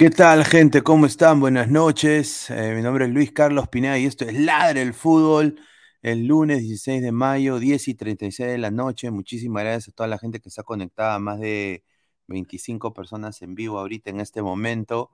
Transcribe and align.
¿Qué 0.00 0.08
tal, 0.08 0.46
gente? 0.46 0.80
¿Cómo 0.80 1.04
están? 1.04 1.40
Buenas 1.40 1.68
noches. 1.68 2.48
Eh, 2.48 2.72
mi 2.74 2.80
nombre 2.80 3.04
es 3.04 3.10
Luis 3.10 3.32
Carlos 3.32 3.68
Pineda 3.68 3.98
y 3.98 4.06
esto 4.06 4.24
es 4.24 4.32
Ladre 4.32 4.80
el 4.80 4.94
Fútbol. 4.94 5.60
El 6.00 6.26
lunes 6.26 6.60
16 6.62 7.02
de 7.02 7.12
mayo, 7.12 7.58
10 7.58 7.88
y 7.88 7.94
36 7.94 8.48
de 8.48 8.56
la 8.56 8.70
noche. 8.70 9.10
Muchísimas 9.10 9.62
gracias 9.62 9.88
a 9.88 9.92
toda 9.92 10.08
la 10.08 10.16
gente 10.18 10.40
que 10.40 10.48
está 10.48 10.62
conectada, 10.62 11.18
más 11.18 11.38
de 11.38 11.84
25 12.28 12.94
personas 12.94 13.42
en 13.42 13.54
vivo 13.54 13.78
ahorita 13.78 14.08
en 14.08 14.20
este 14.20 14.40
momento. 14.40 15.10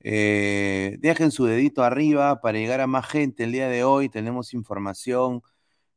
Eh, 0.00 0.96
dejen 1.00 1.30
su 1.30 1.44
dedito 1.44 1.84
arriba 1.84 2.40
para 2.40 2.56
llegar 2.56 2.80
a 2.80 2.86
más 2.86 3.06
gente. 3.06 3.44
El 3.44 3.52
día 3.52 3.68
de 3.68 3.84
hoy 3.84 4.08
tenemos 4.08 4.54
información 4.54 5.42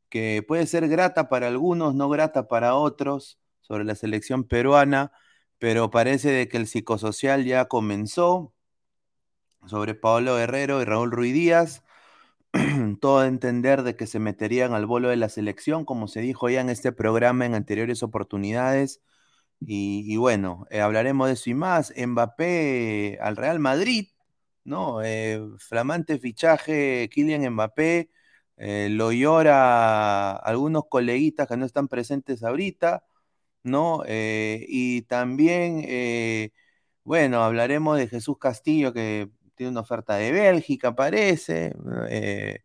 que 0.09 0.43
puede 0.45 0.67
ser 0.67 0.89
grata 0.89 1.29
para 1.29 1.47
algunos, 1.47 1.95
no 1.95 2.09
grata 2.09 2.49
para 2.49 2.75
otros, 2.75 3.39
sobre 3.61 3.85
la 3.85 3.95
selección 3.95 4.43
peruana 4.43 5.13
pero 5.59 5.89
parece 5.91 6.29
de 6.31 6.47
que 6.47 6.57
el 6.57 6.67
psicosocial 6.67 7.45
ya 7.45 7.65
comenzó 7.65 8.53
sobre 9.67 9.95
Pablo 9.95 10.35
Guerrero 10.35 10.81
y 10.81 10.85
Raúl 10.85 11.11
Ruiz 11.11 11.33
Díaz. 11.33 11.83
Todo 13.01 13.19
a 13.19 13.27
entender 13.27 13.83
de 13.83 13.95
que 13.95 14.07
se 14.07 14.19
meterían 14.19 14.73
al 14.73 14.85
bolo 14.85 15.09
de 15.09 15.17
la 15.17 15.29
selección, 15.29 15.85
como 15.85 16.07
se 16.07 16.21
dijo 16.21 16.49
ya 16.49 16.61
en 16.61 16.69
este 16.69 16.91
programa 16.91 17.45
en 17.45 17.55
anteriores 17.55 18.03
oportunidades. 18.03 19.01
Y, 19.61 20.17
bueno, 20.17 20.67
eh, 20.69 20.81
hablaremos 20.81 21.27
de 21.27 21.33
eso 21.33 21.49
y 21.49 21.53
más. 21.55 21.93
Mbappé 21.97 23.19
al 23.21 23.37
Real 23.37 23.59
Madrid, 23.59 24.09
¿no? 24.63 25.01
Eh, 25.03 25.41
flamante 25.59 26.19
fichaje, 26.19 27.09
Kylian 27.11 27.53
Mbappé. 27.53 28.09
Eh, 28.57 28.89
lo 28.91 29.11
llora 29.11 30.33
algunos 30.37 30.85
coleguitas 30.89 31.47
que 31.47 31.57
no 31.57 31.65
están 31.65 31.87
presentes 31.87 32.43
ahorita. 32.43 33.03
¿No? 33.65 34.03
Eh, 34.07 34.65
y 34.69 35.03
también, 35.03 35.83
eh, 35.87 36.51
bueno, 37.03 37.43
hablaremos 37.43 37.97
de 37.97 38.07
Jesús 38.07 38.37
Castillo, 38.39 38.93
que 38.93 39.29
tiene 39.55 39.71
una 39.71 39.81
oferta 39.81 40.15
de 40.15 40.31
Bélgica, 40.31 40.95
parece, 40.95 41.73
eh, 42.09 42.59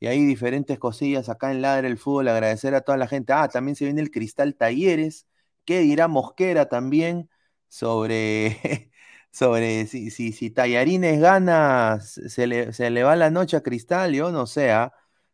y 0.00 0.06
hay 0.08 0.24
diferentes 0.26 0.78
cosillas 0.78 1.28
acá 1.28 1.52
en 1.52 1.62
Ladre 1.62 1.88
el 1.88 1.98
Fútbol, 1.98 2.28
agradecer 2.28 2.74
a 2.74 2.82
toda 2.82 2.98
la 2.98 3.08
gente. 3.08 3.32
Ah, 3.32 3.48
también 3.48 3.76
se 3.76 3.84
viene 3.84 4.00
el 4.02 4.10
Cristal 4.10 4.56
Talleres, 4.56 5.26
¿qué 5.64 5.80
dirá 5.80 6.08
Mosquera 6.08 6.68
también 6.68 7.30
sobre... 7.68 8.90
sobre 9.32 9.86
si, 9.86 10.10
si, 10.10 10.32
si 10.32 10.50
Tallarines 10.50 11.18
gana, 11.20 12.00
se 12.00 12.46
le, 12.46 12.72
se 12.74 12.90
le 12.90 13.02
va 13.02 13.16
la 13.16 13.30
noche 13.30 13.56
a 13.56 13.62
Cristal, 13.62 14.12
yo 14.12 14.30
no 14.30 14.46
sé, 14.46 14.72
¿ah? 14.72 14.92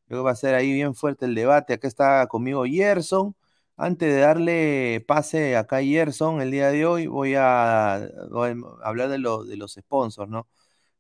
Luego 0.09 0.25
va 0.25 0.33
a 0.33 0.37
ser 0.37 0.55
ahí 0.55 0.73
bien 0.73 0.95
fuerte 0.95 1.27
el 1.27 1.35
debate. 1.35 1.75
Acá 1.75 1.89
está 1.89 2.27
conmigo 2.29 2.65
Gerson, 2.65 3.35
antes 3.79 4.13
de 4.13 4.21
darle 4.21 5.03
pase 5.07 5.57
a 5.57 5.67
Kai 5.67 5.91
Gerson 5.91 6.43
el 6.43 6.51
día 6.51 6.71
de 6.71 6.85
hoy, 6.85 7.07
voy 7.07 7.35
a, 7.37 7.95
hablar 8.83 9.09
de, 9.09 9.19
de, 9.19 9.57
los 9.57 9.75
sponsors, 9.75 10.29
¿no? 10.29 10.49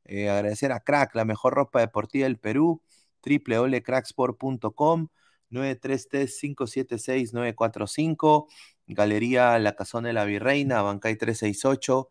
Eh, 0.04 0.30
agradecer 0.30 0.70
a 0.72 0.80
Crack, 0.80 1.14
la 1.16 1.24
mejor 1.24 1.54
ropa 1.54 1.80
deportiva 1.80 2.24
del 2.24 2.38
Perú, 2.38 2.80
www.cracksport.com, 3.26 5.08
933-576-945, 5.50 8.46
Galería 8.86 9.58
La 9.58 9.74
Cazón 9.74 10.04
de 10.04 10.12
la 10.12 10.24
Virreina, 10.24 10.82
Bancay 10.82 11.16
368, 11.16 12.08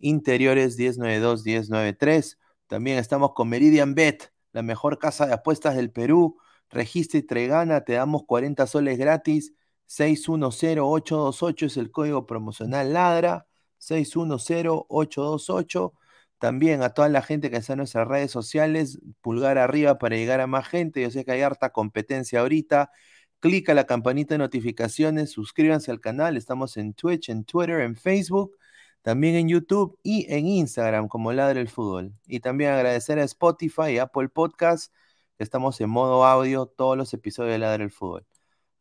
Interiores 0.00 0.78
1092-1093. 0.78 2.36
También 2.66 2.98
estamos 2.98 3.32
con 3.32 3.48
Meridian 3.48 3.94
Bet, 3.94 4.32
la 4.52 4.60
mejor 4.62 4.98
casa 4.98 5.26
de 5.26 5.32
apuestas 5.32 5.76
del 5.76 5.90
Perú. 5.90 6.36
Registra 6.68 7.18
y 7.18 7.22
Tregana, 7.22 7.84
te 7.84 7.94
damos 7.94 8.24
40 8.26 8.66
soles 8.66 8.98
gratis 8.98 9.54
610828 9.90 11.66
es 11.66 11.76
el 11.76 11.90
código 11.90 12.24
promocional 12.24 12.92
Ladra, 12.92 13.48
610828. 13.78 15.94
También 16.38 16.82
a 16.82 16.90
toda 16.90 17.08
la 17.08 17.22
gente 17.22 17.50
que 17.50 17.56
está 17.56 17.72
en 17.72 17.78
nuestras 17.78 18.06
redes 18.06 18.30
sociales, 18.30 19.00
pulgar 19.20 19.58
arriba 19.58 19.98
para 19.98 20.14
llegar 20.16 20.40
a 20.40 20.46
más 20.46 20.68
gente. 20.68 21.02
Yo 21.02 21.10
sé 21.10 21.24
que 21.24 21.32
hay 21.32 21.40
harta 21.42 21.70
competencia 21.70 22.40
ahorita. 22.40 22.92
Clica 23.40 23.74
la 23.74 23.84
campanita 23.86 24.34
de 24.34 24.38
notificaciones, 24.38 25.32
suscríbanse 25.32 25.90
al 25.90 26.00
canal. 26.00 26.36
Estamos 26.36 26.76
en 26.76 26.94
Twitch, 26.94 27.28
en 27.28 27.44
Twitter, 27.44 27.80
en 27.80 27.96
Facebook, 27.96 28.56
también 29.02 29.34
en 29.34 29.48
YouTube 29.48 29.98
y 30.04 30.32
en 30.32 30.46
Instagram 30.46 31.08
como 31.08 31.32
Ladra 31.32 31.60
el 31.60 31.68
Fútbol. 31.68 32.14
Y 32.26 32.40
también 32.40 32.70
agradecer 32.72 33.18
a 33.18 33.24
Spotify 33.24 33.90
y 33.94 33.98
Apple 33.98 34.28
Podcast. 34.28 34.92
Estamos 35.38 35.80
en 35.80 35.90
modo 35.90 36.24
audio 36.24 36.66
todos 36.66 36.96
los 36.96 37.12
episodios 37.12 37.52
de 37.54 37.58
Ladra 37.58 37.82
el 37.84 37.90
Fútbol. 37.90 38.29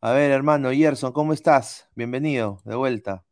A 0.01 0.13
ver, 0.13 0.31
hermano 0.31 0.72
Gerson, 0.72 1.12
¿cómo 1.12 1.34
estás? 1.34 1.90
Bienvenido, 1.94 2.62
de 2.63 2.74
vuelta. 2.78 3.25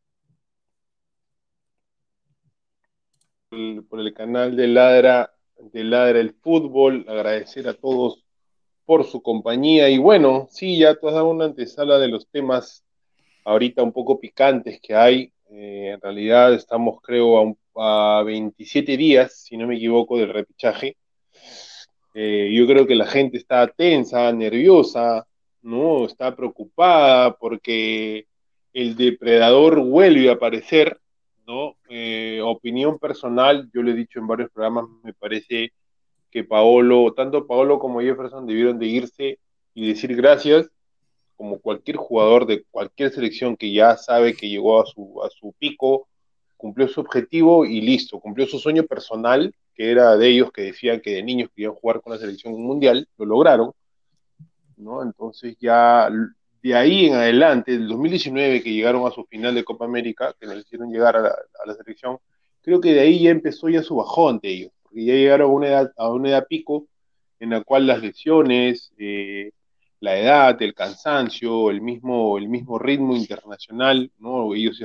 Por 3.49 4.01
el 4.01 4.13
canal 4.13 4.57
de 4.57 4.67
Ladra, 4.67 5.33
de 5.57 5.85
Ladra 5.85 6.19
el 6.19 6.33
Fútbol, 6.33 7.05
agradecer 7.07 7.69
a 7.69 7.73
todos 7.73 8.25
por 8.83 9.05
su 9.05 9.21
compañía. 9.21 9.87
Y 9.87 9.97
bueno, 9.97 10.47
sí, 10.51 10.77
ya 10.77 10.95
tú 10.95 11.07
has 11.07 11.13
dado 11.13 11.29
una 11.29 11.45
antesala 11.45 11.99
de 11.99 12.09
los 12.09 12.27
temas 12.27 12.83
ahorita 13.45 13.81
un 13.81 13.93
poco 13.93 14.19
picantes 14.19 14.81
que 14.81 14.93
hay. 14.93 15.31
Eh, 15.49 15.91
en 15.93 16.01
realidad 16.01 16.53
estamos, 16.53 16.99
creo, 17.01 17.57
a, 17.77 18.23
27 18.23 18.97
días, 18.97 19.43
si 19.45 19.55
no 19.55 19.67
me 19.67 19.77
equivoco, 19.77 20.17
del 20.17 20.33
repichaje. 20.33 20.97
Eh, 22.13 22.51
yo 22.53 22.67
creo 22.67 22.85
que 22.85 22.95
la 22.95 23.05
gente 23.05 23.37
está 23.37 23.65
tensa, 23.67 24.33
nerviosa, 24.33 25.26
¿no? 25.67 26.05
Está 26.05 26.35
preocupada 26.35 27.35
porque 27.35 28.25
el 28.73 28.95
depredador 28.95 29.81
vuelve 29.81 30.29
a 30.29 30.33
aparecer, 30.33 30.99
¿no? 31.45 31.75
Eh, 31.89 32.39
opinión 32.41 32.97
personal, 32.99 33.69
yo 33.73 33.83
le 33.83 33.91
he 33.91 33.95
dicho 33.95 34.19
en 34.19 34.27
varios 34.27 34.49
programas, 34.51 34.85
me 35.03 35.13
parece 35.13 35.73
que 36.31 36.43
Paolo, 36.45 37.13
tanto 37.13 37.45
Paolo 37.45 37.79
como 37.79 38.01
Jefferson 38.01 38.47
debieron 38.47 38.79
de 38.79 38.85
irse 38.87 39.39
y 39.73 39.87
decir 39.87 40.15
gracias, 40.15 40.69
como 41.35 41.59
cualquier 41.59 41.97
jugador 41.97 42.47
de 42.47 42.63
cualquier 42.71 43.11
selección 43.11 43.57
que 43.57 43.71
ya 43.71 43.97
sabe 43.97 44.33
que 44.33 44.49
llegó 44.49 44.81
a 44.81 44.85
su, 44.85 45.21
a 45.21 45.29
su 45.29 45.53
pico, 45.59 46.07
cumplió 46.55 46.87
su 46.87 47.01
objetivo 47.01 47.65
y 47.65 47.81
listo, 47.81 48.19
cumplió 48.19 48.47
su 48.47 48.57
sueño 48.57 48.83
personal, 48.83 49.53
que 49.75 49.91
era 49.91 50.15
de 50.15 50.29
ellos 50.29 50.51
que 50.51 50.63
decían 50.63 51.01
que 51.01 51.11
de 51.11 51.23
niños 51.23 51.49
querían 51.53 51.75
jugar 51.75 52.01
con 52.01 52.13
la 52.13 52.19
selección 52.19 52.53
mundial, 52.53 53.07
lo 53.17 53.25
lograron, 53.25 53.73
¿no? 54.77 55.03
Entonces 55.03 55.57
ya 55.59 56.09
de 56.61 56.75
ahí 56.75 57.05
en 57.07 57.15
adelante, 57.15 57.71
del 57.71 57.87
2019 57.87 58.63
que 58.63 58.73
llegaron 58.73 59.05
a 59.07 59.11
su 59.11 59.25
final 59.25 59.55
de 59.55 59.63
Copa 59.63 59.85
América, 59.85 60.35
que 60.39 60.47
nos 60.47 60.59
hicieron 60.59 60.91
llegar 60.91 61.15
a 61.15 61.21
la, 61.21 61.73
selección, 61.75 62.17
creo 62.61 62.81
que 62.81 62.93
de 62.93 63.01
ahí 63.01 63.23
ya 63.23 63.29
empezó 63.31 63.69
ya 63.69 63.83
su 63.83 63.95
bajón 63.95 64.39
de 64.41 64.49
ellos, 64.49 64.71
porque 64.81 65.05
ya 65.05 65.13
llegaron 65.13 65.51
a 65.51 65.53
una 65.53 65.67
edad, 65.67 65.93
a 65.97 66.09
una 66.09 66.29
edad 66.29 66.47
pico 66.47 66.87
en 67.39 67.51
la 67.51 67.63
cual 67.63 67.87
las 67.87 68.01
lesiones, 68.01 68.91
eh, 68.97 69.51
la 69.99 70.17
edad, 70.17 70.61
el 70.61 70.73
cansancio, 70.73 71.69
el 71.71 71.81
mismo, 71.81 72.37
el 72.37 72.49
mismo 72.49 72.77
ritmo 72.79 73.15
internacional, 73.15 74.11
¿no? 74.19 74.53
Ellos, 74.53 74.83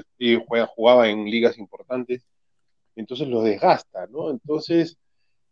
jugaban 0.74 1.10
en 1.10 1.24
ligas 1.30 1.58
importantes, 1.58 2.26
entonces 2.96 3.28
los 3.28 3.44
desgasta, 3.44 4.06
¿no? 4.08 4.30
Entonces, 4.30 4.98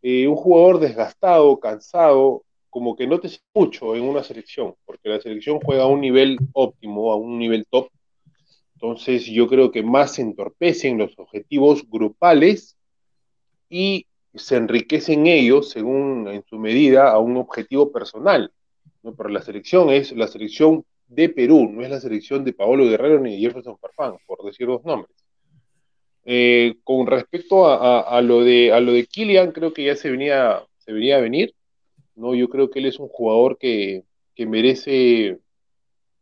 eh, 0.02 0.28
un 0.28 0.36
jugador 0.36 0.80
desgastado, 0.80 1.58
cansado, 1.60 2.44
como 2.70 2.96
que 2.96 3.06
no 3.06 3.18
te 3.18 3.28
mucho 3.54 3.94
en 3.96 4.04
una 4.04 4.22
selección, 4.22 4.74
porque 4.86 5.08
la 5.08 5.20
selección 5.20 5.60
juega 5.60 5.82
a 5.82 5.88
un 5.88 6.00
nivel 6.00 6.38
óptimo, 6.52 7.12
a 7.12 7.16
un 7.16 7.38
nivel 7.38 7.66
top. 7.68 7.90
Entonces 8.74 9.26
yo 9.26 9.46
creo 9.46 9.70
que 9.70 9.82
más 9.82 10.14
se 10.14 10.22
entorpecen 10.22 10.96
los 10.96 11.18
objetivos 11.18 11.82
grupales 11.88 12.78
y 13.68 14.06
se 14.34 14.56
enriquecen 14.56 15.26
ellos, 15.26 15.70
según 15.70 16.28
en 16.28 16.44
su 16.44 16.58
medida, 16.58 17.10
a 17.10 17.18
un 17.18 17.36
objetivo 17.36 17.92
personal. 17.92 18.50
¿no? 19.02 19.14
Pero 19.14 19.28
la 19.28 19.42
selección 19.42 19.90
es 19.90 20.12
la 20.12 20.28
selección 20.28 20.84
de 21.08 21.28
Perú, 21.28 21.68
no 21.70 21.82
es 21.82 21.90
la 21.90 22.00
selección 22.00 22.44
de 22.44 22.52
Paolo 22.52 22.86
Guerrero 22.86 23.18
ni 23.18 23.32
de 23.32 23.38
Jefferson 23.40 23.76
Farfán, 23.78 24.14
por 24.26 24.42
decir 24.44 24.66
dos 24.66 24.84
nombres. 24.84 25.14
Eh, 26.24 26.76
con 26.84 27.06
respecto 27.06 27.66
a, 27.66 28.20
lo 28.22 28.44
de, 28.44 28.72
a 28.72 28.80
lo 28.80 28.92
de 28.92 29.06
Kylian, 29.06 29.52
creo 29.52 29.72
que 29.72 29.84
ya 29.84 29.96
se 29.96 30.10
venía, 30.10 30.62
se 30.78 30.92
venía 30.92 31.16
a 31.16 31.20
venir. 31.20 31.54
¿No? 32.20 32.34
Yo 32.34 32.48
creo 32.48 32.70
que 32.70 32.80
él 32.80 32.86
es 32.86 32.98
un 33.00 33.08
jugador 33.08 33.58
que, 33.58 34.04
merece 34.38 35.38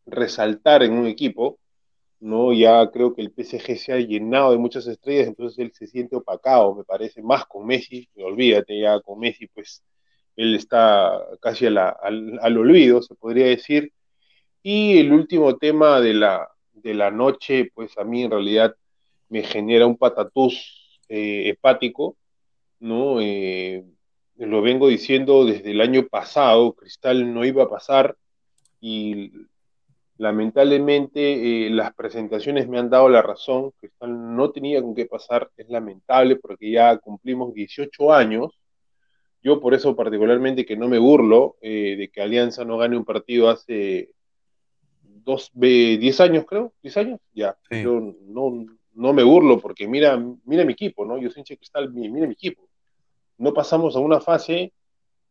resaltar 0.04 0.82
en 0.82 0.92
un 0.92 1.06
equipo, 1.06 1.60
¿no? 2.20 2.52
Ya 2.52 2.90
creo 2.90 3.14
que 3.14 3.22
el 3.22 3.32
PSG 3.32 3.76
se 3.78 3.92
ha 3.92 3.98
llenado 4.00 4.50
de 4.52 4.58
muchas 4.58 4.88
estrellas, 4.88 5.28
entonces 5.28 5.58
él 5.60 5.72
se 5.72 5.86
siente 5.86 6.16
opacado, 6.16 6.74
me 6.74 6.82
parece, 6.84 7.22
más 7.22 7.46
con 7.46 7.64
Messi, 7.66 8.08
olvídate 8.16 8.80
ya 8.80 9.00
con 9.00 9.20
Messi, 9.20 9.46
pues 9.48 9.84
él 10.36 10.56
está 10.56 11.20
casi 11.40 11.66
al, 11.66 12.58
olvido, 12.58 13.02
se 13.02 13.14
podría 13.14 13.46
decir. 13.46 13.92
Y 14.62 14.98
el 14.98 15.12
último 15.12 15.56
tema 15.56 16.00
de 16.00 16.14
la, 16.14 16.48
de 16.72 16.94
la 16.94 17.10
noche, 17.12 17.70
pues 17.74 17.96
a 17.98 18.04
mí 18.04 18.24
en 18.24 18.32
realidad 18.32 18.74
me 19.28 19.42
genera 19.44 19.86
un 19.86 19.96
patatús 19.96 21.00
eh, 21.08 21.50
hepático, 21.50 22.16
¿no? 22.80 23.20
Eh, 23.20 23.84
lo 24.38 24.62
vengo 24.62 24.88
diciendo 24.88 25.44
desde 25.44 25.72
el 25.72 25.80
año 25.80 26.06
pasado, 26.06 26.72
Cristal 26.72 27.34
no 27.34 27.44
iba 27.44 27.64
a 27.64 27.70
pasar 27.70 28.16
y 28.80 29.32
Lamentablemente, 30.18 31.66
eh, 31.66 31.70
las 31.70 31.94
presentaciones 31.94 32.68
me 32.68 32.78
han 32.80 32.90
dado 32.90 33.08
la 33.08 33.22
razón, 33.22 33.70
Cristal 33.78 34.36
no 34.36 34.50
tenía 34.50 34.82
con 34.82 34.92
qué 34.92 35.06
pasar, 35.06 35.48
es 35.56 35.68
lamentable 35.68 36.34
porque 36.34 36.72
ya 36.72 36.98
cumplimos 36.98 37.54
18 37.54 38.12
años. 38.12 38.58
Yo 39.44 39.60
por 39.60 39.74
eso 39.74 39.94
particularmente 39.94 40.66
que 40.66 40.76
no 40.76 40.88
me 40.88 40.98
burlo 40.98 41.56
eh, 41.60 41.94
de 41.96 42.08
que 42.08 42.20
Alianza 42.20 42.64
no 42.64 42.78
gane 42.78 42.96
un 42.96 43.04
partido 43.04 43.48
hace 43.48 44.10
dos, 45.02 45.52
10 45.54 46.20
años, 46.20 46.44
creo, 46.46 46.72
10 46.82 46.96
años, 46.96 47.20
ya. 47.32 47.56
Yo 47.70 48.00
no, 48.26 48.66
no 48.94 49.12
me 49.12 49.22
burlo 49.22 49.60
porque 49.60 49.86
mira, 49.86 50.20
mira 50.44 50.64
mi 50.64 50.72
equipo, 50.72 51.04
¿no? 51.04 51.16
Yo 51.18 51.30
soy 51.30 51.42
hincha 51.42 51.54
cristal, 51.54 51.92
mira 51.92 52.26
mi 52.26 52.32
equipo. 52.32 52.67
No 53.38 53.54
pasamos 53.54 53.96
a 53.96 54.00
una 54.00 54.20
fase 54.20 54.72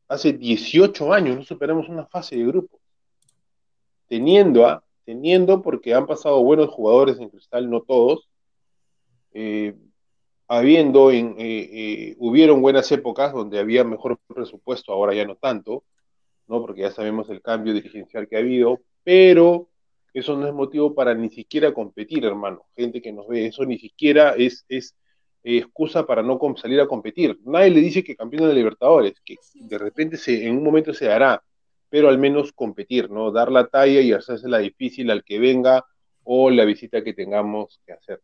hace 0.08 0.34
18 0.34 1.14
años, 1.14 1.36
no 1.36 1.44
superamos 1.44 1.90
una 1.90 2.06
fase 2.06 2.38
de 2.38 2.46
grupo. 2.46 2.80
Teniendo, 4.08 4.66
a, 4.66 4.84
teniendo, 5.06 5.62
porque 5.62 5.94
han 5.94 6.08
pasado 6.08 6.42
buenos 6.42 6.70
jugadores 6.70 7.20
en 7.20 7.30
cristal, 7.30 7.70
no 7.70 7.82
todos, 7.82 8.30
eh, 9.34 9.76
habiendo, 10.48 11.12
en, 11.12 11.36
eh, 11.38 11.70
eh, 11.72 12.16
hubieron 12.20 12.62
buenas 12.62 12.90
épocas 12.92 13.34
donde 13.34 13.60
había 13.60 13.84
mejor 13.84 14.18
presupuesto, 14.28 14.94
ahora 14.94 15.14
ya 15.14 15.26
no 15.26 15.36
tanto, 15.36 15.84
¿no? 16.48 16.62
Porque 16.62 16.82
ya 16.82 16.92
sabemos 16.92 17.30
el 17.30 17.42
cambio 17.42 17.74
dirigencial 17.74 18.28
que 18.28 18.38
ha 18.38 18.40
habido, 18.40 18.80
pero 19.04 19.68
eso 20.14 20.38
no 20.38 20.48
es 20.48 20.54
motivo 20.54 20.96
para 20.96 21.14
ni 21.14 21.30
siquiera 21.30 21.74
competir, 21.74 22.26
hermano. 22.26 22.66
Gente 22.76 23.02
que 23.02 23.12
nos 23.12 23.28
ve, 23.28 23.48
eso 23.48 23.66
ni 23.66 23.78
siquiera 23.78 24.34
es, 24.38 24.66
es 24.70 24.96
excusa 25.44 26.06
para 26.06 26.22
no 26.22 26.40
salir 26.58 26.80
a 26.82 26.88
competir. 26.88 27.40
Nadie 27.46 27.70
le 27.70 27.82
dice 27.82 28.04
que 28.04 28.16
campeón 28.16 28.50
de 28.50 28.56
Libertadores, 28.56 29.20
que 29.24 29.36
de 29.56 29.78
repente 29.78 30.18
se, 30.18 30.46
en 30.46 30.58
un 30.58 30.64
momento 30.64 30.94
se 30.94 31.12
hará, 31.12 31.44
pero 31.90 32.10
al 32.10 32.18
menos 32.18 32.52
competir, 32.52 33.10
¿no? 33.10 33.32
Dar 33.32 33.52
la 33.52 33.68
talla 33.68 34.02
y 34.02 34.12
hacerse 34.12 34.48
la 34.50 34.60
difícil 34.60 35.10
al 35.12 35.24
que 35.24 35.40
venga 35.40 35.86
o 36.24 36.50
la 36.50 36.66
visita 36.66 37.04
que 37.04 37.14
tengamos 37.14 37.82
que 37.86 37.94
hacer. 37.94 38.22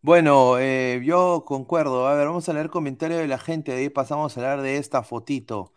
Bueno, 0.00 0.58
eh, 0.58 1.02
yo 1.04 1.44
concuerdo. 1.44 2.06
A 2.06 2.14
ver, 2.14 2.26
vamos 2.28 2.48
a 2.48 2.52
leer 2.52 2.70
comentarios 2.70 3.20
de 3.20 3.26
la 3.26 3.38
gente, 3.38 3.72
de 3.72 3.78
ahí 3.78 3.88
pasamos 3.90 4.36
a 4.36 4.40
hablar 4.40 4.62
de 4.62 4.76
esta 4.78 5.02
fotito. 5.02 5.72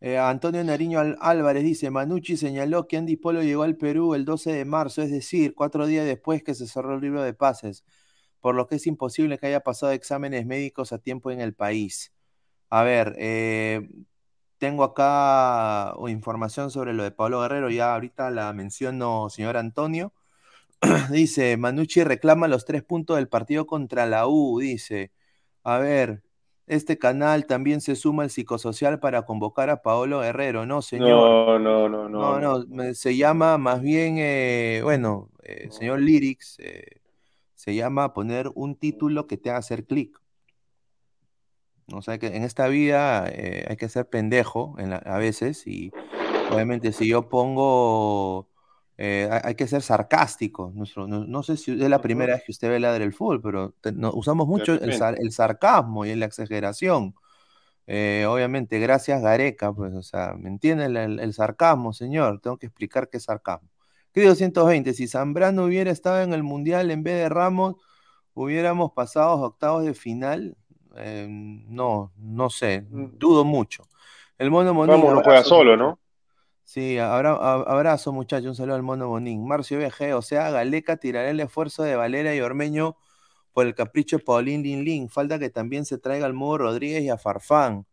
Eh, 0.00 0.18
Antonio 0.18 0.64
Nariño 0.64 1.00
Álvarez 1.20 1.62
dice, 1.64 1.90
Manucci 1.90 2.36
señaló 2.36 2.88
que 2.88 2.96
Andy 2.96 3.16
Polo 3.16 3.42
llegó 3.42 3.62
al 3.62 3.76
Perú 3.76 4.14
el 4.14 4.24
12 4.24 4.52
de 4.52 4.64
marzo, 4.64 5.02
es 5.02 5.10
decir, 5.10 5.54
cuatro 5.54 5.86
días 5.86 6.06
después 6.06 6.42
que 6.42 6.54
se 6.54 6.66
cerró 6.66 6.94
el 6.94 7.00
libro 7.00 7.22
de 7.22 7.34
pases, 7.34 7.84
por 8.42 8.54
lo 8.56 8.66
que 8.66 8.74
es 8.74 8.86
imposible 8.86 9.38
que 9.38 9.46
haya 9.46 9.60
pasado 9.60 9.92
exámenes 9.92 10.44
médicos 10.44 10.92
a 10.92 10.98
tiempo 10.98 11.30
en 11.30 11.40
el 11.40 11.54
país. 11.54 12.12
A 12.68 12.82
ver, 12.82 13.14
eh, 13.18 13.88
tengo 14.58 14.84
acá 14.84 15.94
información 16.08 16.70
sobre 16.70 16.92
lo 16.92 17.04
de 17.04 17.12
Pablo 17.12 17.40
Guerrero, 17.40 17.70
ya 17.70 17.94
ahorita 17.94 18.30
la 18.30 18.52
menciono, 18.52 19.30
señor 19.30 19.56
Antonio. 19.56 20.12
dice, 21.10 21.56
Manucci 21.56 22.02
reclama 22.02 22.48
los 22.48 22.64
tres 22.64 22.82
puntos 22.82 23.16
del 23.16 23.28
partido 23.28 23.66
contra 23.66 24.06
la 24.06 24.26
U, 24.26 24.58
dice. 24.58 25.12
A 25.62 25.78
ver, 25.78 26.24
este 26.66 26.98
canal 26.98 27.46
también 27.46 27.80
se 27.80 27.94
suma 27.94 28.24
al 28.24 28.30
psicosocial 28.30 28.98
para 28.98 29.22
convocar 29.22 29.70
a 29.70 29.82
Paolo 29.82 30.20
Guerrero, 30.20 30.66
¿no, 30.66 30.82
señor? 30.82 31.10
No, 31.10 31.58
no, 31.58 31.88
no, 31.88 32.08
no. 32.08 32.40
No, 32.40 32.64
no, 32.64 32.94
se 32.94 33.16
llama 33.16 33.58
más 33.58 33.82
bien, 33.82 34.16
eh, 34.18 34.80
bueno, 34.82 35.28
eh, 35.44 35.68
señor 35.70 36.00
Lyrics, 36.00 36.58
eh, 36.58 37.01
se 37.62 37.76
llama 37.76 38.12
poner 38.12 38.50
un 38.56 38.74
título 38.74 39.28
que 39.28 39.36
te 39.36 39.50
haga 39.50 39.60
hacer 39.60 39.86
clic. 39.86 40.20
O 41.92 42.02
sea 42.02 42.18
que 42.18 42.26
en 42.26 42.42
esta 42.42 42.66
vida 42.66 43.24
hay 43.24 43.76
que 43.76 43.88
ser 43.88 44.08
pendejo 44.08 44.74
a 45.04 45.18
veces 45.18 45.64
y 45.68 45.92
obviamente 46.50 46.90
si 46.90 47.06
yo 47.06 47.28
pongo 47.28 48.48
eh, 48.98 49.28
hay 49.44 49.54
que 49.54 49.68
ser 49.68 49.80
sarcástico. 49.82 50.72
no, 50.74 51.42
sé 51.44 51.56
si 51.56 51.70
es 51.70 51.88
la 51.88 52.00
primera 52.00 52.34
vez 52.34 52.42
que 52.44 52.50
usted 52.50 52.68
ve 52.68 52.80
la 52.80 52.98
del 52.98 53.12
fútbol, 53.12 53.40
pero 53.40 53.74
usamos 54.12 54.48
mucho 54.48 54.74
el, 54.74 55.32
sarcasmo 55.32 56.04
y 56.04 56.16
la 56.16 56.26
exageración. 56.26 57.14
Eh, 57.86 58.26
obviamente, 58.28 58.80
gracias 58.80 59.22
Gareca, 59.22 59.72
pues, 59.72 59.94
o 59.94 60.02
sea, 60.02 60.34
¿me 60.34 60.48
entienden 60.48 60.96
el, 60.96 61.32
sarcasmo, 61.32 61.92
señor? 61.92 62.40
Tengo 62.40 62.56
que 62.56 62.66
explicar 62.66 63.08
qué 63.08 63.18
es 63.18 63.22
sarcasmo. 63.22 63.68
¿Qué 64.12 64.26
220? 64.26 64.92
Si 64.92 65.08
Zambrano 65.08 65.64
hubiera 65.64 65.90
estado 65.90 66.20
en 66.22 66.34
el 66.34 66.42
Mundial 66.42 66.90
en 66.90 67.02
vez 67.02 67.16
de 67.16 67.28
Ramos, 67.28 67.76
hubiéramos 68.34 68.92
pasado 68.92 69.30
a 69.30 69.46
octavos 69.46 69.84
de 69.84 69.94
final. 69.94 70.56
Eh, 70.96 71.26
no, 71.30 72.12
no 72.18 72.50
sé, 72.50 72.82
mm. 72.90 73.18
dudo 73.18 73.44
mucho. 73.44 73.88
El 74.38 74.50
mono 74.50 74.72
Ramos 74.86 75.14
no 75.14 75.22
juega 75.22 75.42
solo, 75.42 75.76
¿no? 75.76 75.98
Sí, 76.64 76.98
abrazo 76.98 78.12
muchachos, 78.12 78.50
un 78.50 78.54
saludo 78.54 78.76
al 78.76 78.82
mono 78.82 79.08
Bonín. 79.08 79.46
Marcio 79.46 79.78
BG, 79.78 80.14
o 80.14 80.22
sea, 80.22 80.50
Galeca 80.50 80.96
tirará 80.96 81.30
el 81.30 81.40
esfuerzo 81.40 81.82
de 81.82 81.96
Valera 81.96 82.34
y 82.34 82.40
Ormeño 82.40 82.96
por 83.52 83.66
el 83.66 83.74
capricho 83.74 84.18
de 84.18 84.24
Paulín 84.24 84.62
Lin 84.62 84.84
Lin. 84.84 85.08
Falta 85.08 85.38
que 85.38 85.50
también 85.50 85.84
se 85.84 85.98
traiga 85.98 86.26
al 86.26 86.34
modo 86.34 86.58
Rodríguez 86.58 87.02
y 87.02 87.10
a 87.10 87.18
Farfán. 87.18 87.86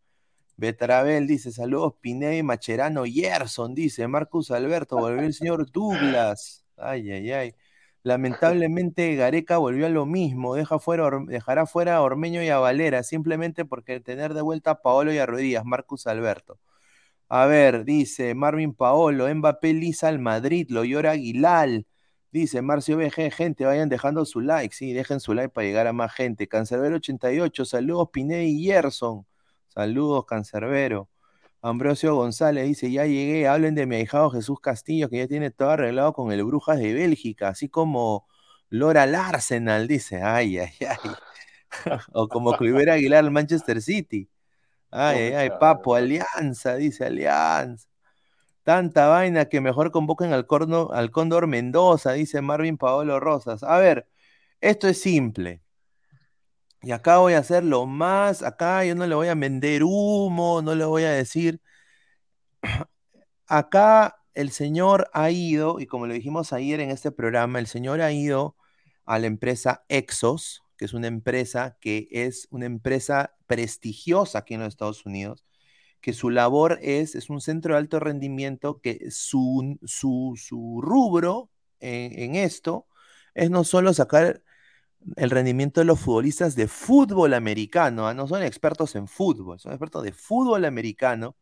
Betarabel 0.60 1.26
dice, 1.26 1.52
saludos 1.52 1.94
Pineda 2.02 2.42
Macherano. 2.42 3.06
Yerson 3.06 3.74
dice, 3.74 4.06
Marcus 4.06 4.50
Alberto, 4.50 4.98
volvió 4.98 5.22
el 5.22 5.32
señor 5.32 5.70
Douglas. 5.72 6.66
Ay, 6.76 7.10
ay, 7.10 7.32
ay. 7.32 7.54
Lamentablemente 8.02 9.14
Gareca 9.14 9.56
volvió 9.56 9.86
a 9.86 9.88
lo 9.88 10.04
mismo, 10.06 10.54
Deja 10.54 10.78
fuera, 10.78 11.10
dejará 11.26 11.66
fuera 11.66 11.96
a 11.96 12.02
Ormeño 12.02 12.42
y 12.42 12.48
a 12.50 12.58
Valera, 12.58 13.02
simplemente 13.02 13.64
porque 13.64 14.00
tener 14.00 14.34
de 14.34 14.42
vuelta 14.42 14.72
a 14.72 14.82
Paolo 14.82 15.12
y 15.12 15.18
a 15.18 15.26
Rodríguez, 15.26 15.64
Marcus 15.64 16.06
Alberto. 16.06 16.58
A 17.28 17.46
ver, 17.46 17.84
dice 17.84 18.34
Marvin 18.34 18.74
Paolo, 18.74 19.34
Mbappé 19.34 19.72
lisa 19.72 20.08
al 20.08 20.18
Madrid, 20.18 20.66
lo 20.70 20.84
llora 20.84 21.12
Aguilar. 21.12 21.84
Dice 22.32 22.62
Marcio 22.62 22.96
BG, 22.98 23.32
gente, 23.32 23.64
vayan 23.64 23.88
dejando 23.88 24.24
su 24.26 24.40
like, 24.40 24.74
sí, 24.74 24.92
dejen 24.92 25.20
su 25.20 25.34
like 25.34 25.50
para 25.50 25.66
llegar 25.66 25.86
a 25.86 25.92
más 25.94 26.12
gente. 26.12 26.48
Cancerbero 26.48 26.96
88, 26.96 27.64
saludos 27.64 28.10
Pineda 28.12 28.42
y 28.42 28.64
Gerson. 28.64 29.26
Saludos, 29.70 30.26
Cancerbero. 30.26 31.08
Ambrosio 31.62 32.14
González 32.16 32.66
dice, 32.66 32.90
ya 32.90 33.06
llegué, 33.06 33.46
hablen 33.46 33.74
de 33.74 33.86
mi 33.86 33.96
ahijado 33.96 34.30
Jesús 34.30 34.60
Castillo, 34.60 35.08
que 35.08 35.18
ya 35.18 35.28
tiene 35.28 35.50
todo 35.50 35.70
arreglado 35.70 36.12
con 36.12 36.32
el 36.32 36.42
Brujas 36.42 36.78
de 36.78 36.92
Bélgica, 36.92 37.48
así 37.48 37.68
como 37.68 38.26
Lora 38.68 39.04
Arsenal, 39.04 39.86
dice, 39.86 40.22
ay, 40.22 40.58
ay, 40.58 40.72
ay. 40.80 41.10
o 42.12 42.28
como 42.28 42.56
Cliver 42.56 42.90
Aguilar 42.90 43.24
al 43.24 43.30
Manchester 43.30 43.80
City. 43.80 44.28
Ay, 44.90 45.18
ay, 45.18 45.32
ay, 45.34 45.50
papo, 45.60 45.94
Alianza, 45.94 46.74
dice 46.76 47.06
Alianza. 47.06 47.88
Tanta 48.64 49.08
vaina 49.08 49.46
que 49.46 49.60
mejor 49.60 49.92
convoquen 49.92 50.32
al, 50.32 50.46
al 50.92 51.10
Cóndor 51.10 51.46
Mendoza, 51.46 52.12
dice 52.12 52.40
Marvin 52.42 52.76
Paolo 52.76 53.20
Rosas. 53.20 53.62
A 53.62 53.78
ver, 53.78 54.08
esto 54.60 54.88
es 54.88 55.00
simple. 55.00 55.62
Y 56.82 56.92
acá 56.92 57.18
voy 57.18 57.34
a 57.34 57.38
hacer 57.38 57.64
lo 57.64 57.86
más, 57.86 58.42
acá 58.42 58.84
yo 58.84 58.94
no 58.94 59.06
le 59.06 59.14
voy 59.14 59.28
a 59.28 59.34
vender 59.34 59.82
humo, 59.84 60.62
no 60.62 60.74
le 60.74 60.84
voy 60.84 61.04
a 61.04 61.10
decir. 61.10 61.60
Acá 63.46 64.16
el 64.34 64.50
señor 64.50 65.10
ha 65.12 65.30
ido, 65.30 65.80
y 65.80 65.86
como 65.86 66.06
lo 66.06 66.14
dijimos 66.14 66.52
ayer 66.52 66.80
en 66.80 66.90
este 66.90 67.10
programa, 67.10 67.58
el 67.58 67.66
señor 67.66 68.00
ha 68.00 68.12
ido 68.12 68.56
a 69.04 69.18
la 69.18 69.26
empresa 69.26 69.84
Exos, 69.88 70.62
que 70.76 70.84
es 70.86 70.94
una 70.94 71.08
empresa 71.08 71.76
que 71.80 72.08
es 72.10 72.48
una 72.50 72.66
empresa 72.66 73.34
prestigiosa 73.46 74.38
aquí 74.40 74.54
en 74.54 74.60
los 74.60 74.68
Estados 74.68 75.04
Unidos, 75.04 75.44
que 76.00 76.12
su 76.12 76.30
labor 76.30 76.78
es, 76.82 77.14
es 77.14 77.30
un 77.30 77.40
centro 77.40 77.74
de 77.74 77.80
alto 77.80 78.00
rendimiento, 78.00 78.80
que 78.80 79.10
su, 79.10 79.78
su, 79.84 80.80
rubro 80.82 81.50
en, 81.80 82.34
esto 82.36 82.86
es 83.34 83.50
no 83.50 83.64
solo 83.64 83.92
sacar 83.94 84.42
el 85.16 85.30
rendimiento 85.30 85.80
de 85.80 85.86
los 85.86 86.00
futbolistas 86.00 86.56
de 86.56 86.68
fútbol 86.68 87.34
americano, 87.34 88.06
¿ah? 88.06 88.14
no 88.14 88.28
son 88.28 88.42
expertos 88.42 88.94
en 88.96 89.08
fútbol, 89.08 89.58
son 89.58 89.72
expertos 89.72 90.04
de 90.04 90.12
fútbol 90.12 90.64
americano, 90.64 91.36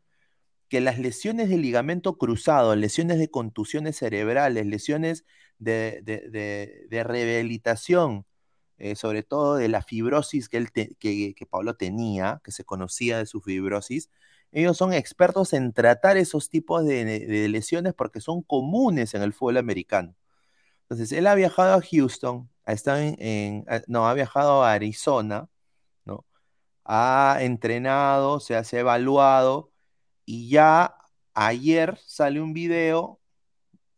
que 0.69 0.81
las 0.81 0.99
lesiones 0.99 1.49
de 1.49 1.57
ligamento 1.57 2.17
cruzado, 2.17 2.75
lesiones 2.75 3.17
de 3.19 3.29
contusiones 3.29 3.97
cerebrales, 3.97 4.65
lesiones 4.67 5.25
de, 5.57 6.01
de 6.03 7.03
rehabilitación 7.03 8.25
eh, 8.79 8.95
sobre 8.95 9.23
todo 9.23 9.55
de 9.57 9.67
la 9.67 9.81
fibrosis 9.81 10.47
que, 10.47 10.55
él 10.55 10.71
que, 10.71 11.47
Pablo 11.49 11.75
tenía, 11.75 12.41
que 12.45 12.51
se 12.51 12.63
conocía 12.63 13.17
de 13.17 13.25
su 13.25 13.41
fibrosis. 13.41 14.09
Ellos 14.53 14.77
son 14.77 14.93
expertos 14.93 15.51
en 15.51 15.73
tratar 15.73 16.15
esos 16.15 16.49
tipos 16.49 16.85
de, 16.85 17.47
lesiones 17.49 17.93
porque 17.93 18.21
son 18.21 18.41
comunes 18.41 19.13
en 19.13 19.21
el 19.21 19.33
fútbol 19.33 19.57
americano. 19.57 20.15
Entonces, 20.83 21.11
él 21.11 21.27
ha 21.27 21.35
viajado 21.35 21.75
a 21.75 21.81
Houston, 21.81 22.49
ha 22.73 23.81
no, 23.87 24.07
ha 24.07 24.13
viajado 24.13 24.63
a 24.63 24.73
Arizona, 24.73 25.49
¿no? 26.05 26.25
Ha 26.85 27.37
entrenado, 27.41 28.39
se 28.39 28.55
ha 28.55 28.63
evaluado 28.71 29.71
y 30.25 30.49
ya 30.49 30.95
ayer 31.33 31.97
sale 32.05 32.41
un 32.41 32.53
video, 32.53 33.19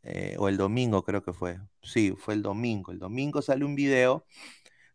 eh, 0.03 0.35
o 0.39 0.47
el 0.49 0.57
domingo 0.57 1.03
creo 1.03 1.23
que 1.23 1.33
fue, 1.33 1.59
sí, 1.81 2.13
fue 2.17 2.33
el 2.35 2.41
domingo, 2.43 2.91
el 2.91 2.99
domingo 2.99 3.41
sale 3.41 3.65
un 3.65 3.75
video 3.75 4.25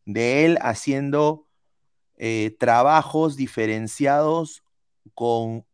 de 0.04 0.44
él 0.46 0.58
haciendo 0.62 1.48
eh, 2.16 2.56
trabajos 2.58 3.36
diferenciados 3.36 4.64
con 5.14 5.66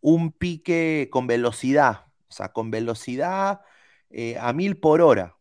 un 0.00 0.32
pique 0.32 1.08
con 1.10 1.26
velocidad, 1.26 2.06
o 2.28 2.32
sea, 2.32 2.52
con 2.52 2.70
velocidad 2.70 3.60
eh, 4.10 4.36
a 4.38 4.52
mil 4.52 4.78
por 4.78 5.00
hora. 5.00 5.36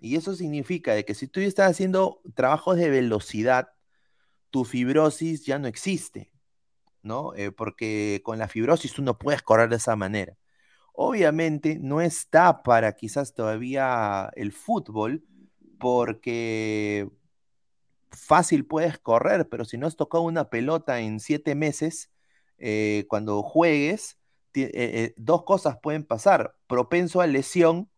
Y 0.00 0.16
eso 0.16 0.34
significa 0.34 0.94
de 0.94 1.04
que 1.04 1.14
si 1.14 1.28
tú 1.28 1.40
estás 1.40 1.70
haciendo 1.70 2.22
trabajos 2.34 2.76
de 2.76 2.88
velocidad, 2.88 3.68
tu 4.48 4.64
fibrosis 4.64 5.44
ya 5.44 5.58
no 5.58 5.68
existe, 5.68 6.32
¿no? 7.02 7.34
Eh, 7.34 7.52
porque 7.52 8.22
con 8.24 8.38
la 8.38 8.48
fibrosis 8.48 8.94
tú 8.94 9.02
no 9.02 9.18
puedes 9.18 9.42
correr 9.42 9.68
de 9.68 9.76
esa 9.76 9.96
manera. 9.96 10.36
Obviamente 10.94 11.78
no 11.80 12.00
está 12.00 12.62
para 12.62 12.94
quizás 12.94 13.34
todavía 13.34 14.30
el 14.36 14.52
fútbol, 14.52 15.24
porque 15.78 17.08
fácil 18.10 18.66
puedes 18.66 18.98
correr, 18.98 19.48
pero 19.48 19.64
si 19.64 19.76
no 19.78 19.86
has 19.86 19.96
tocado 19.96 20.24
una 20.24 20.48
pelota 20.50 21.00
en 21.00 21.20
siete 21.20 21.54
meses, 21.54 22.10
eh, 22.58 23.04
cuando 23.08 23.42
juegues, 23.42 24.18
dos 25.16 25.44
cosas 25.44 25.78
pueden 25.82 26.04
pasar. 26.04 26.56
Propenso 26.66 27.20
a 27.20 27.26
lesión 27.26 27.89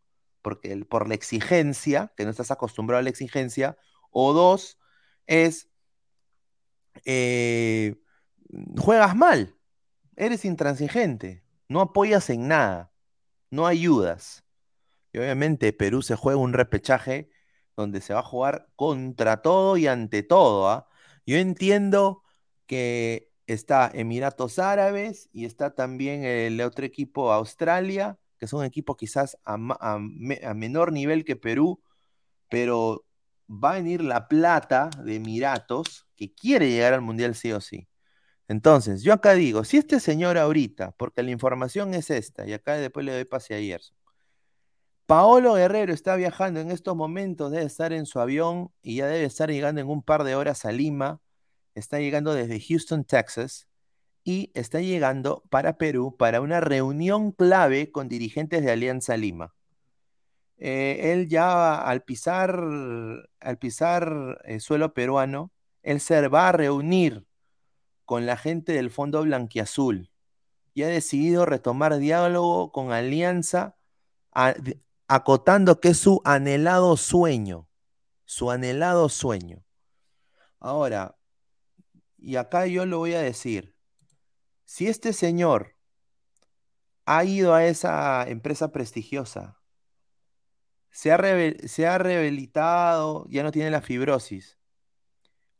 porque 0.42 0.84
por 0.84 1.08
la 1.08 1.14
exigencia, 1.14 2.12
que 2.16 2.24
no 2.24 2.30
estás 2.30 2.50
acostumbrado 2.50 3.00
a 3.00 3.02
la 3.02 3.10
exigencia, 3.10 3.78
o 4.10 4.32
dos, 4.32 4.78
es 5.26 5.70
eh, 7.04 7.96
juegas 8.78 9.16
mal, 9.16 9.56
eres 10.16 10.44
intransigente, 10.44 11.44
no 11.68 11.80
apoyas 11.80 12.28
en 12.30 12.48
nada, 12.48 12.92
no 13.50 13.66
ayudas. 13.66 14.44
Y 15.12 15.18
obviamente 15.18 15.72
Perú 15.72 16.02
se 16.02 16.16
juega 16.16 16.40
un 16.40 16.52
repechaje 16.52 17.30
donde 17.76 18.00
se 18.00 18.14
va 18.14 18.20
a 18.20 18.24
jugar 18.24 18.68
contra 18.76 19.42
todo 19.42 19.76
y 19.76 19.86
ante 19.86 20.22
todo. 20.22 20.68
¿ah? 20.68 20.88
Yo 21.26 21.36
entiendo 21.36 22.22
que 22.66 23.32
está 23.46 23.90
Emiratos 23.92 24.58
Árabes 24.58 25.28
y 25.32 25.44
está 25.44 25.74
también 25.74 26.24
el 26.24 26.60
otro 26.60 26.84
equipo 26.84 27.32
Australia 27.32 28.18
que 28.42 28.48
son 28.48 28.64
equipos 28.64 28.96
quizás 28.96 29.38
a, 29.44 29.56
menor 30.52 30.90
nivel 30.90 31.24
que 31.24 31.36
Perú, 31.36 31.80
pero 32.48 33.04
va 33.48 33.70
a 33.70 33.74
venir 33.74 34.02
la 34.02 34.26
plata 34.26 34.90
de 35.04 35.14
Emiratos 35.14 36.08
que 36.16 36.34
quiere 36.34 36.68
llegar 36.68 36.92
al 36.92 37.02
Mundial 37.02 37.36
sí 37.36 37.52
o 37.52 37.60
sí. 37.60 37.86
Entonces, 38.48 39.04
yo 39.04 39.12
acá 39.12 39.34
digo, 39.34 39.62
si 39.62 39.76
este 39.76 40.00
señor 40.00 40.38
ahorita, 40.38 40.90
porque 40.98 41.22
la 41.22 41.30
información 41.30 41.94
es 41.94 42.10
esta, 42.10 42.44
y 42.44 42.52
acá 42.52 42.74
después 42.74 43.06
le 43.06 43.12
doy 43.12 43.24
pase 43.26 43.54
a 43.54 43.60
Gerson, 43.60 43.96
Paolo 45.06 45.54
Guerrero 45.54 45.92
está 45.92 46.16
viajando 46.16 46.58
en 46.58 46.72
estos 46.72 46.96
momentos, 46.96 47.52
debe 47.52 47.66
estar 47.66 47.92
en 47.92 48.06
su 48.06 48.18
avión 48.18 48.72
y 48.82 48.96
ya 48.96 49.06
debe 49.06 49.24
estar 49.24 49.52
llegando 49.52 49.80
en 49.80 49.88
un 49.88 50.02
par 50.02 50.24
de 50.24 50.34
horas 50.34 50.64
a 50.64 50.72
Lima, 50.72 51.20
está 51.76 52.00
llegando 52.00 52.34
desde 52.34 52.60
Houston, 52.60 53.04
Texas, 53.04 53.68
y 54.24 54.50
está 54.54 54.80
llegando 54.80 55.42
para 55.50 55.78
Perú 55.78 56.16
para 56.16 56.40
una 56.40 56.60
reunión 56.60 57.32
clave 57.32 57.90
con 57.90 58.08
dirigentes 58.08 58.64
de 58.64 58.70
Alianza 58.70 59.16
Lima. 59.16 59.54
Eh, 60.58 61.12
él 61.12 61.28
ya 61.28 61.74
al 61.74 62.02
pisar, 62.04 62.62
al 63.40 63.58
pisar 63.58 64.40
el 64.44 64.60
suelo 64.60 64.94
peruano, 64.94 65.50
él 65.82 66.00
se 66.00 66.28
va 66.28 66.48
a 66.48 66.52
reunir 66.52 67.26
con 68.04 68.26
la 68.26 68.36
gente 68.36 68.72
del 68.72 68.90
Fondo 68.90 69.22
Blanquiazul 69.22 70.12
y 70.74 70.84
ha 70.84 70.88
decidido 70.88 71.46
retomar 71.46 71.98
diálogo 71.98 72.72
con 72.72 72.92
Alianza, 72.92 73.76
acotando 75.08 75.80
que 75.80 75.88
es 75.88 75.98
su 75.98 76.22
anhelado 76.24 76.96
sueño, 76.96 77.68
su 78.24 78.50
anhelado 78.50 79.08
sueño. 79.08 79.64
Ahora, 80.60 81.18
y 82.18 82.36
acá 82.36 82.66
yo 82.66 82.86
lo 82.86 82.98
voy 82.98 83.14
a 83.14 83.20
decir, 83.20 83.74
si 84.72 84.88
este 84.88 85.12
señor 85.12 85.76
ha 87.04 87.24
ido 87.24 87.52
a 87.52 87.66
esa 87.66 88.26
empresa 88.26 88.72
prestigiosa, 88.72 89.60
se 90.88 91.12
ha, 91.12 91.18
rehabilitado, 91.18 93.26
ya 93.28 93.42
no 93.42 93.52
tiene 93.52 93.70
la 93.70 93.82
fibrosis, 93.82 94.58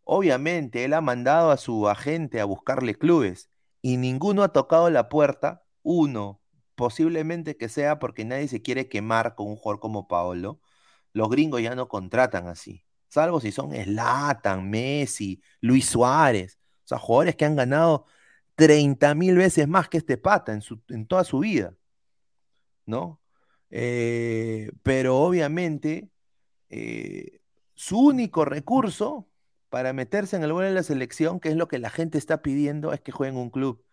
obviamente 0.02 0.84
él 0.84 0.94
ha 0.94 1.02
mandado 1.02 1.50
a 1.50 1.58
su 1.58 1.90
agente 1.90 2.40
a 2.40 2.46
buscarle 2.46 2.94
clubes 2.94 3.50
y 3.82 3.98
ninguno 3.98 4.44
ha 4.44 4.54
tocado 4.54 4.88
la 4.88 5.10
puerta, 5.10 5.62
uno, 5.82 6.40
posiblemente 6.74 7.58
que 7.58 7.68
sea 7.68 7.98
porque 7.98 8.24
nadie 8.24 8.48
se 8.48 8.62
quiere 8.62 8.88
quemar 8.88 9.34
con 9.34 9.46
un 9.46 9.56
jugador 9.56 9.78
como 9.78 10.08
Paolo, 10.08 10.58
los 11.12 11.28
gringos 11.28 11.60
ya 11.60 11.74
no 11.74 11.86
contratan 11.86 12.48
así, 12.48 12.86
salvo 13.08 13.40
si 13.40 13.52
son 13.52 13.74
Slatan, 13.74 14.70
Messi, 14.70 15.42
Luis 15.60 15.84
Suárez, 15.84 16.58
o 16.84 16.88
sea, 16.88 16.98
jugadores 16.98 17.36
que 17.36 17.44
han 17.44 17.56
ganado 17.56 18.06
30 18.62 19.16
mil 19.16 19.36
veces 19.36 19.66
más 19.66 19.88
que 19.88 19.96
este 19.98 20.16
pata 20.18 20.52
en, 20.52 20.60
su, 20.60 20.80
en 20.88 21.04
toda 21.04 21.24
su 21.24 21.40
vida, 21.40 21.74
¿no? 22.86 23.20
Eh, 23.70 24.70
pero 24.84 25.18
obviamente 25.18 26.10
eh, 26.68 27.40
su 27.74 27.98
único 27.98 28.44
recurso 28.44 29.28
para 29.68 29.92
meterse 29.92 30.36
en 30.36 30.44
el 30.44 30.52
vuelo 30.52 30.68
de 30.68 30.76
la 30.76 30.84
selección, 30.84 31.40
que 31.40 31.48
es 31.48 31.56
lo 31.56 31.66
que 31.66 31.80
la 31.80 31.90
gente 31.90 32.18
está 32.18 32.40
pidiendo, 32.40 32.92
es 32.92 33.00
que 33.00 33.10
jueguen 33.10 33.36
un 33.36 33.50
club. 33.50 33.84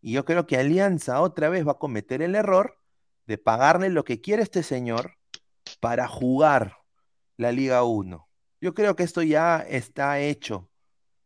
Y 0.00 0.10
yo 0.10 0.24
creo 0.24 0.48
que 0.48 0.56
Alianza 0.56 1.20
otra 1.20 1.48
vez 1.48 1.64
va 1.64 1.72
a 1.72 1.78
cometer 1.78 2.20
el 2.20 2.34
error 2.34 2.80
de 3.26 3.38
pagarle 3.38 3.90
lo 3.90 4.02
que 4.02 4.20
quiere 4.20 4.42
este 4.42 4.64
señor 4.64 5.18
para 5.78 6.08
jugar 6.08 6.78
la 7.36 7.52
Liga 7.52 7.84
1. 7.84 8.28
Yo 8.60 8.74
creo 8.74 8.96
que 8.96 9.04
esto 9.04 9.22
ya 9.22 9.58
está 9.60 10.18
hecho. 10.18 10.68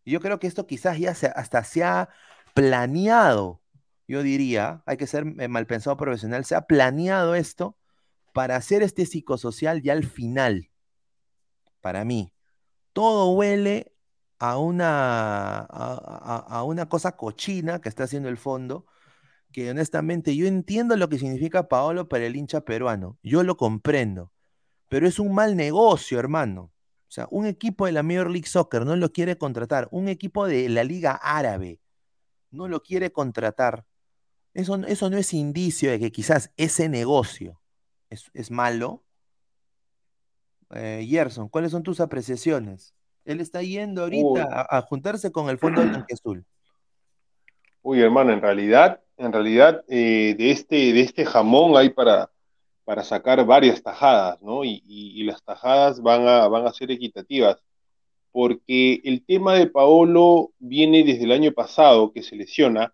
Yo 0.05 0.21
creo 0.21 0.39
que 0.39 0.49
esto 0.49 0.67
quizás 0.67 0.99
ya 0.99 1.13
hasta 1.13 1.65
se 1.65 1.83
ha 1.83 2.11
planeado, 2.55 3.61
yo 4.09 4.23
diría, 4.23 4.83
hay 4.87 4.97
que 4.97 5.07
ser 5.07 5.25
eh, 5.39 5.49
mal 5.49 5.67
pensado 5.67 5.97
profesional, 5.97 6.45
se 6.45 6.55
ha 6.55 6.63
planeado 6.63 7.35
esto 7.35 7.77
para 8.33 8.57
hacer 8.57 8.83
este 8.83 9.07
psicosocial 9.07 9.83
ya 9.83 9.93
al 9.93 10.05
final, 10.05 10.71
para 11.81 12.05
mí. 12.05 12.33
Todo 12.93 13.33
huele 13.33 13.93
a 14.39 14.59
una, 14.59 15.59
a, 15.59 16.65
una 16.65 16.89
cosa 16.89 17.17
cochina 17.17 17.81
que 17.81 17.89
está 17.89 18.05
haciendo 18.05 18.29
el 18.29 18.37
fondo, 18.37 18.87
que 19.53 19.71
honestamente 19.71 20.35
yo 20.35 20.47
entiendo 20.47 20.97
lo 20.97 21.09
que 21.09 21.19
significa 21.19 21.69
Paolo 21.69 22.09
para 22.09 22.27
el 22.27 22.37
hincha 22.37 22.63
peruano, 22.63 23.19
yo 23.23 23.43
lo 23.43 23.57
comprendo, 23.57 24.33
pero 24.89 25.07
es 25.07 25.19
un 25.19 25.35
mal 25.35 25.57
negocio, 25.57 26.19
hermano. 26.19 26.73
O 27.09 27.13
sea, 27.13 27.27
un 27.31 27.47
equipo 27.47 27.87
de 27.87 27.93
la 27.93 28.05
Major 28.05 28.31
League 28.31 28.47
Soccer 28.47 28.87
no 28.87 28.95
lo 28.97 29.13
quiere 29.13 29.37
contratar, 29.37 29.89
un 29.91 30.09
equipo 30.09 30.47
de 30.47 30.69
la 30.69 30.85
Liga 30.85 31.13
Árabe 31.13 31.81
no 32.51 32.69
lo 32.69 32.83
quiere 32.83 33.13
contratar, 33.13 33.85
eso, 34.55 34.77
eso 34.87 35.11
no 35.11 35.17
es 35.17 35.33
indicio 35.33 35.91
de 35.91 36.01
que 36.01 36.13
quizás 36.13 36.53
ese 36.57 36.89
negocio 36.89 37.61
es, 38.09 38.51
malo. 38.51 39.05
Eh, 40.71 41.07
Gerson, 41.09 41.49
¿cuáles 41.49 41.71
son 41.71 41.83
tus 41.83 42.01
apreciaciones? 42.01 42.95
Él 43.25 43.41
está 43.41 43.63
yendo 43.63 44.03
ahorita 44.03 44.67
a, 44.69 44.83
juntarse 44.83 45.31
con 45.31 45.49
el 45.49 45.59
Fondo 45.59 45.83
Blanquezul. 45.83 46.45
Uy, 47.83 48.01
hermano, 48.01 48.33
en 48.33 48.41
realidad, 48.41 49.01
en 49.17 49.33
realidad, 49.33 49.85
eh, 49.89 50.35
de, 50.37 50.51
este, 50.51 50.93
de 50.93 51.01
este 51.01 51.25
jamón 51.25 51.77
hay 51.77 51.91
para, 51.91 52.31
para 52.85 53.05
sacar 53.05 53.45
varias 53.45 53.83
tajadas, 53.83 54.43
¿no? 54.43 54.65
Y, 54.65 54.83
y, 54.87 55.23
las 55.25 55.43
tajadas 55.43 56.01
van 56.03 56.27
a, 56.27 56.49
van 56.49 56.67
a 56.67 56.73
ser 56.73 56.91
equitativas 56.91 57.63
porque 58.33 59.01
el 59.05 59.25
tema 59.25 59.55
de 59.55 59.67
Paolo 59.67 60.53
viene 60.59 61.05
desde 61.05 61.25
el 61.25 61.33
año 61.33 61.53
pasado 61.53 62.13
que 62.13 62.23
se 62.23 62.37
lesiona, 62.37 62.93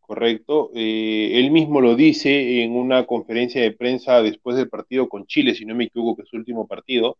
¿correcto? 0.00 0.70
Eh, 0.74 1.32
él 1.34 1.50
mismo 1.50 1.80
lo 1.80 1.94
dice 1.96 2.62
en 2.62 2.72
una 2.72 3.06
conferencia 3.06 3.60
de 3.60 3.72
prensa 3.72 4.22
después 4.22 4.56
del 4.56 4.68
partido 4.68 5.08
con 5.08 5.26
Chile, 5.26 5.54
si 5.54 5.64
no 5.64 5.74
me 5.74 5.84
equivoco, 5.84 6.16
que 6.16 6.22
es 6.22 6.28
su 6.28 6.36
último 6.36 6.66
partido, 6.66 7.18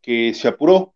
que 0.00 0.34
se 0.34 0.48
apuró, 0.48 0.94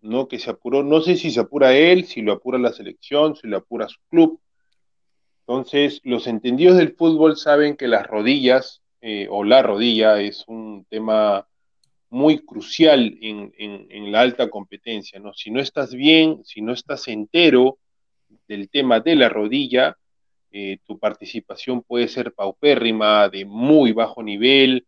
¿no? 0.00 0.28
Que 0.28 0.38
se 0.38 0.50
apuró, 0.50 0.82
no 0.82 1.00
sé 1.00 1.16
si 1.16 1.30
se 1.30 1.40
apura 1.40 1.76
él, 1.76 2.06
si 2.06 2.22
lo 2.22 2.32
apura 2.32 2.58
la 2.58 2.72
selección, 2.72 3.36
si 3.36 3.48
lo 3.48 3.58
apura 3.58 3.88
su 3.88 3.98
club. 4.08 4.40
Entonces, 5.40 6.00
los 6.04 6.26
entendidos 6.26 6.76
del 6.76 6.94
fútbol 6.94 7.36
saben 7.36 7.76
que 7.76 7.86
las 7.86 8.06
rodillas 8.06 8.82
eh, 9.00 9.28
o 9.30 9.44
la 9.44 9.62
rodilla 9.62 10.20
es 10.20 10.44
un 10.48 10.86
tema 10.88 11.46
muy 12.10 12.44
crucial 12.44 13.18
en, 13.20 14.12
la 14.12 14.20
alta 14.20 14.48
competencia, 14.48 15.18
¿no? 15.18 15.34
Si 15.34 15.50
no 15.50 15.60
estás 15.60 15.92
bien, 15.92 16.44
si 16.44 16.60
no 16.60 16.72
estás 16.72 17.08
entero 17.08 17.78
del 18.46 18.70
tema 18.70 19.00
de 19.00 19.16
la 19.16 19.28
rodilla, 19.28 19.96
eh, 20.52 20.78
tu 20.84 20.98
participación 20.98 21.82
puede 21.82 22.08
ser 22.08 22.32
paupérrima, 22.32 23.28
de 23.28 23.44
muy 23.44 23.92
bajo 23.92 24.22
nivel, 24.22 24.86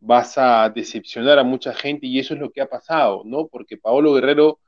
vas 0.00 0.36
a 0.36 0.68
decepcionar 0.68 1.38
a 1.38 1.44
mucha 1.44 1.72
gente 1.72 2.06
y 2.06 2.18
eso 2.18 2.34
es 2.34 2.40
lo 2.40 2.50
que 2.50 2.60
ha 2.60 2.68
pasado, 2.68 3.22
¿no? 3.24 3.46
Porque 3.46 3.76
Paolo 3.76 4.14
Guerrero 4.14 4.58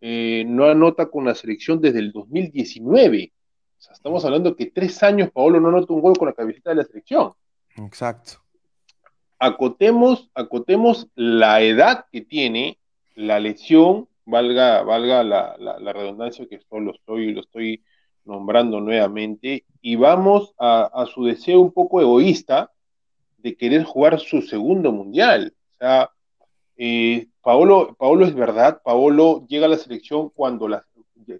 eh, 0.00 0.44
no 0.46 0.66
anota 0.66 1.06
con 1.06 1.24
la 1.24 1.34
selección 1.34 1.80
desde 1.80 1.98
el 1.98 2.12
2019. 2.12 3.32
O 3.78 3.80
sea, 3.82 3.94
estamos 3.94 4.24
hablando 4.24 4.54
que 4.54 4.66
tres 4.66 5.02
años 5.02 5.30
Paolo 5.32 5.58
no 5.58 5.68
anota 5.68 5.92
un 5.92 6.00
gol 6.00 6.16
con 6.16 6.28
la 6.28 6.34
camiseta 6.34 6.70
de 6.70 6.76
la 6.76 6.84
selección. 6.84 7.32
Exacto 7.76 8.41
acotemos, 9.42 10.30
acotemos 10.34 11.08
la 11.16 11.62
edad 11.62 12.06
que 12.12 12.20
tiene, 12.20 12.78
la 13.16 13.40
lesión, 13.40 14.08
valga, 14.24 14.82
valga 14.82 15.24
la, 15.24 15.92
redundancia 15.92 16.46
que 16.46 16.54
esto 16.54 16.78
lo 16.78 16.92
estoy, 16.92 17.32
lo 17.32 17.40
estoy 17.40 17.82
nombrando 18.24 18.80
nuevamente, 18.80 19.64
y 19.80 19.96
vamos 19.96 20.54
a, 20.58 21.06
su 21.12 21.24
deseo 21.24 21.58
un 21.58 21.72
poco 21.72 22.00
egoísta 22.00 22.70
de 23.38 23.56
querer 23.56 23.82
jugar 23.82 24.20
su 24.20 24.42
segundo 24.42 24.92
mundial. 24.92 25.52
O 25.72 25.76
sea, 25.76 26.10
eh, 26.76 27.26
Paolo, 27.42 27.96
Paolo 27.98 28.24
es 28.26 28.36
verdad, 28.36 28.80
Paolo 28.84 29.44
llega 29.48 29.66
a 29.66 29.70
la 29.70 29.76
selección 29.76 30.30
cuando 30.30 30.68
la, 30.68 30.86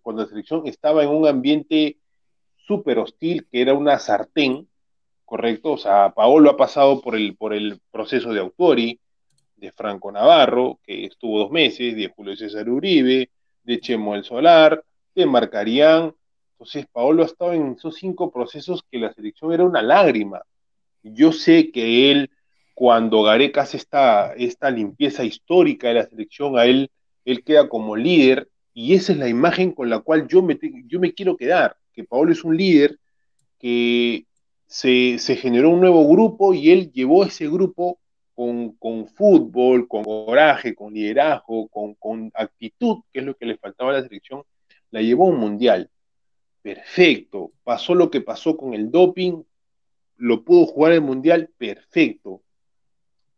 cuando 0.03 0.23
la 0.25 0.29
selección 0.29 0.67
estaba 0.67 1.05
en 1.05 1.11
un 1.11 1.29
ambiente 1.29 1.99
súper 2.67 2.99
hostil, 2.99 3.47
que 3.49 3.63
era 3.63 3.75
una 3.75 4.01
sartén, 4.01 4.67
¿correcto? 5.33 5.73
O 5.73 5.79
sea, 5.79 6.11
Paolo 6.11 6.51
ha 6.51 6.59
pasado 6.59 7.01
por 7.01 7.17
el, 7.17 7.35
por 7.37 7.55
el 7.55 7.81
proceso 7.91 8.35
de 8.35 8.41
Autori, 8.41 9.01
de 9.57 9.73
Franco 9.73 10.13
Navarro, 10.13 10.79
que 10.85 11.07
estuvo 11.07 11.39
dos 11.39 11.51
meses, 11.51 11.97
de 11.97 12.13
Julio 12.15 12.37
César 12.37 12.69
Uribe, 12.69 13.31
de 13.65 13.81
Chemo 13.81 14.15
el 14.15 14.25
Solar, 14.25 14.85
de 15.15 15.25
Marcarían. 15.25 16.15
Entonces, 16.51 16.85
Paolo 16.93 17.23
ha 17.23 17.27
estado 17.27 17.55
en 17.55 17.73
esos 17.73 17.95
cinco 17.95 18.31
procesos 18.31 18.85
que 18.91 18.99
la 18.99 19.11
selección 19.15 19.55
era 19.55 19.65
una 19.65 19.81
lágrima. 19.81 20.43
Yo 21.03 21.33
sé 21.33 21.71
que 21.71 22.11
él, 22.11 22.31
cuando 22.75 23.23
Gareca 23.23 23.63
hace 23.63 23.79
esta, 23.79 24.35
esta 24.35 24.71
limpieza 24.71 25.25
histórica 25.25 25.89
de 25.89 25.95
la 25.95 26.07
selección, 26.07 26.59
a 26.59 26.67
él, 26.67 26.91
él 27.25 27.43
queda 27.43 27.71
como 27.71 27.97
líder, 27.97 28.51
y 28.75 28.93
esa 28.93 29.13
es 29.13 29.19
la 29.19 29.31
imagen 29.31 29.73
con 29.73 29.89
la 29.89 30.01
cual 30.01 30.29
yo 30.29 30.43
me, 30.43 30.59
yo 30.85 31.01
me 31.01 31.15
quiero 31.15 31.39
quedar, 31.39 31.79
que 31.95 32.05
Paolo 32.05 32.33
es 32.33 32.45
un 32.45 32.55
líder 32.55 32.99
que 33.59 34.27
se, 34.73 35.37
generó 35.37 35.69
un 35.69 35.81
nuevo 35.81 36.09
grupo 36.09 36.55
y 36.55 36.71
él 36.71 36.91
llevó 36.93 37.25
ese 37.25 37.47
grupo 37.47 37.99
con, 38.35 38.73
con, 38.77 39.07
fútbol, 39.07 39.87
con 39.87 40.03
coraje, 40.03 40.75
con 40.75 40.95
liderazgo, 40.95 41.69
con, 41.69 41.95
con, 41.97 42.33
actitud, 42.35 43.03
que 43.13 43.21
es 43.21 43.27
lo 43.27 43.37
que 43.37 43.45
le 43.45 43.59
faltaba 43.59 43.91
a 43.91 43.95
la 43.95 44.03
selección, 44.03 44.45
la 44.91 45.03
llevó 45.03 45.27
a 45.27 45.33
un 45.33 45.41
mundial. 45.41 45.91
Perfecto. 46.63 47.53
Pasó 47.65 47.95
lo 47.95 48.11
que 48.11 48.23
pasó 48.23 48.57
con 48.57 48.73
el 48.73 48.91
doping, 48.91 49.43
lo 50.17 50.43
pudo 50.43 50.65
jugar 50.65 50.93
el 50.93 51.03
mundial, 51.03 51.51
perfecto. 51.59 52.43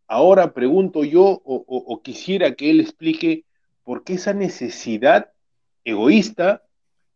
Ahora 0.06 0.54
pregunto 0.54 1.02
yo 1.02 1.24
o, 1.24 1.42
o, 1.44 1.64
o 1.66 2.02
quisiera 2.02 2.54
que 2.54 2.70
él 2.70 2.78
explique 2.78 3.44
por 3.82 4.04
qué 4.04 4.14
esa 4.14 4.34
necesidad 4.34 5.32
egoísta 5.82 6.62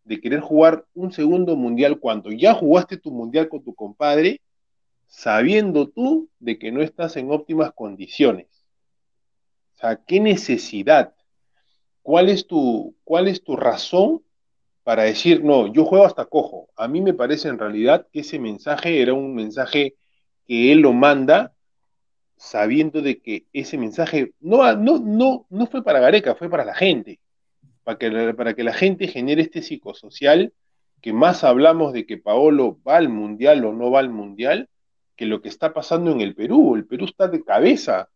de 0.09 0.21
querer 0.21 0.40
jugar 0.40 0.87
un 0.94 1.12
segundo 1.12 1.55
mundial 1.55 2.01
cuando 2.01 2.33
ya 2.33 2.55
jugaste 2.55 2.97
tu 2.97 3.11
mundial 3.11 3.49
con 3.49 3.62
tu 3.62 3.75
compadre 3.75 4.40
sabiendo 5.07 5.88
tú 5.88 6.31
de 6.38 6.59
que 6.59 6.73
no 6.73 6.83
estás 6.83 7.16
en 7.16 7.31
óptimas 7.31 7.73
condiciones. 7.73 8.47
O 9.77 9.81
sea, 9.81 9.97
¿qué 9.97 10.18
necesidad? 10.18 11.14
¿Cuál 12.03 12.31
es 12.31 12.47
tu, 12.47 12.97
cuál 13.05 13.29
es 13.29 13.44
tu 13.44 13.55
razón 13.55 14.23
para 14.83 15.03
decir, 15.03 15.44
no, 15.44 15.71
yo 15.73 15.85
juego 15.85 16.07
hasta 16.07 16.25
cojo? 16.25 16.68
A 16.75 16.88
mí 16.88 17.03
me 17.03 17.12
parece 17.12 17.49
en 17.49 17.59
realidad 17.59 18.07
que 18.11 18.21
ese 18.21 18.38
mensaje 18.38 19.03
era 19.03 19.12
un 19.12 19.35
mensaje 19.35 19.94
que 20.47 20.73
él 20.73 20.81
lo 20.81 20.94
manda 20.94 21.53
sabiendo 22.37 23.03
de 23.03 23.21
que 23.21 23.47
ese 23.53 23.77
mensaje 23.77 24.33
no, 24.40 24.75
no, 24.77 24.99
no, 24.99 25.47
no 25.51 25.66
fue 25.66 25.85
para 25.85 26.01
Gareca, 26.01 26.35
fue 26.35 26.49
para 26.49 26.64
la 26.64 26.75
gente, 26.75 27.21
para 27.88 27.96
que, 27.96 28.35
para 28.35 28.53
que 28.53 28.64
la 28.64 28.74
gente 28.74 29.09
genere 29.09 29.40
este 29.40 29.62
psicosocial, 29.62 30.53
que 31.01 31.14
más 31.14 31.42
hablamos 31.42 31.94
de 31.94 32.05
que 32.05 32.18
Paolo 32.18 32.79
va 32.87 32.98
al 32.98 33.09
mundial 33.09 33.64
o 33.64 33.72
no 33.72 33.90
va 33.90 34.01
al 34.01 34.11
mundial, 34.11 34.68
que 35.16 35.24
lo 35.24 35.40
que 35.40 35.48
está 35.48 35.72
pasando 35.72 36.12
en 36.12 36.20
el 36.20 36.35
Perú. 36.35 36.77
El 36.77 36.85
Perú 36.85 37.07
está 37.07 37.29
de 37.29 37.42
cabeza. 37.42 38.11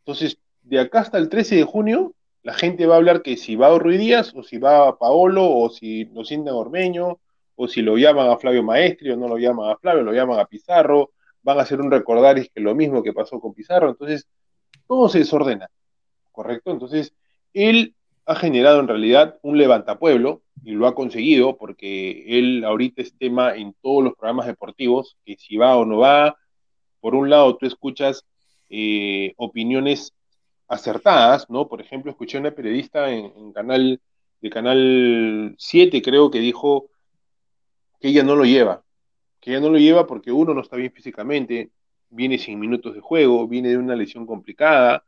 Entonces, 0.00 0.36
de 0.60 0.78
acá 0.78 1.00
hasta 1.00 1.16
el 1.16 1.30
13 1.30 1.56
de 1.56 1.64
junio, 1.64 2.14
la 2.42 2.52
gente 2.52 2.84
va 2.84 2.96
a 2.96 2.98
hablar 2.98 3.22
que 3.22 3.38
si 3.38 3.56
va 3.56 3.68
a 3.68 3.78
Ruiz 3.78 3.98
Díaz, 3.98 4.34
o 4.34 4.42
si 4.42 4.58
va 4.58 4.88
a 4.88 4.98
Paolo, 4.98 5.50
o 5.50 5.70
si 5.70 6.04
lo 6.04 6.22
sientan 6.22 6.52
Ormeño, 6.52 7.18
o 7.56 7.66
si 7.66 7.80
lo 7.80 7.96
llaman 7.96 8.28
a 8.28 8.36
Flavio 8.36 8.62
Maestri, 8.62 9.10
o 9.10 9.16
no 9.16 9.26
lo 9.26 9.38
llaman 9.38 9.70
a 9.70 9.78
Flavio, 9.78 10.02
lo 10.02 10.12
llaman 10.12 10.38
a 10.38 10.44
Pizarro, 10.44 11.12
van 11.42 11.58
a 11.58 11.62
hacer 11.62 11.80
un 11.80 11.90
recordaris 11.90 12.50
que 12.54 12.60
lo 12.60 12.74
mismo 12.74 13.02
que 13.02 13.14
pasó 13.14 13.40
con 13.40 13.54
Pizarro. 13.54 13.88
Entonces, 13.88 14.28
todo 14.86 15.08
se 15.08 15.20
desordena, 15.20 15.70
¿correcto? 16.30 16.72
Entonces, 16.72 17.14
él 17.54 17.94
ha 18.26 18.34
generado 18.34 18.80
en 18.80 18.88
realidad 18.88 19.38
un 19.42 19.58
levantapueblo 19.58 20.42
y 20.62 20.72
lo 20.72 20.86
ha 20.86 20.94
conseguido 20.94 21.56
porque 21.56 22.38
él 22.38 22.64
ahorita 22.64 23.02
es 23.02 23.16
tema 23.18 23.54
en 23.54 23.74
todos 23.82 24.02
los 24.04 24.14
programas 24.14 24.46
deportivos, 24.46 25.16
que 25.24 25.36
si 25.36 25.56
va 25.56 25.76
o 25.76 25.84
no 25.84 25.98
va, 25.98 26.36
por 27.00 27.14
un 27.14 27.28
lado 27.28 27.56
tú 27.56 27.66
escuchas 27.66 28.24
eh, 28.70 29.34
opiniones 29.36 30.14
acertadas, 30.68 31.50
¿no? 31.50 31.68
Por 31.68 31.80
ejemplo, 31.82 32.10
escuché 32.10 32.38
a 32.38 32.40
una 32.40 32.50
periodista 32.50 33.10
en, 33.10 33.26
en, 33.36 33.52
canal, 33.52 34.00
de 34.40 34.50
Canal 34.50 35.54
7, 35.58 36.00
creo 36.00 36.30
que 36.30 36.38
dijo 36.38 36.88
que 38.00 38.08
ella 38.08 38.22
no 38.22 38.36
lo 38.36 38.44
lleva, 38.44 38.82
que 39.40 39.50
ella 39.50 39.60
no 39.60 39.68
lo 39.68 39.78
lleva 39.78 40.06
porque 40.06 40.32
uno 40.32 40.54
no 40.54 40.62
está 40.62 40.76
bien 40.76 40.92
físicamente, 40.92 41.70
viene 42.14 42.38
sin 42.38 42.58
minutos 42.58 42.94
de 42.94 43.00
juego, 43.00 43.46
viene 43.48 43.70
de 43.70 43.78
una 43.78 43.96
lesión 43.96 44.26
complicada, 44.26 45.04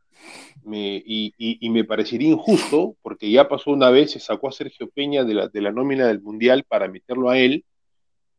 me, 0.65 0.97
y, 0.97 1.35
y, 1.39 1.59
y, 1.61 1.71
me 1.71 1.85
parecería 1.85 2.29
injusto, 2.31 2.97
porque 3.03 3.31
ya 3.31 3.49
pasó 3.49 3.71
una 3.71 3.91
vez, 3.91 4.13
se 4.13 4.21
sacó 4.21 4.49
a 4.49 4.53
Sergio 4.53 4.89
Peña 4.91 5.25
de 5.25 5.35
la, 5.35 5.49
de 5.49 5.61
la 5.61 5.73
nómina 5.73 6.07
del 6.07 6.23
Mundial 6.23 6.65
para 6.65 6.89
meterlo 6.89 7.31
a 7.31 7.39
él, 7.39 7.65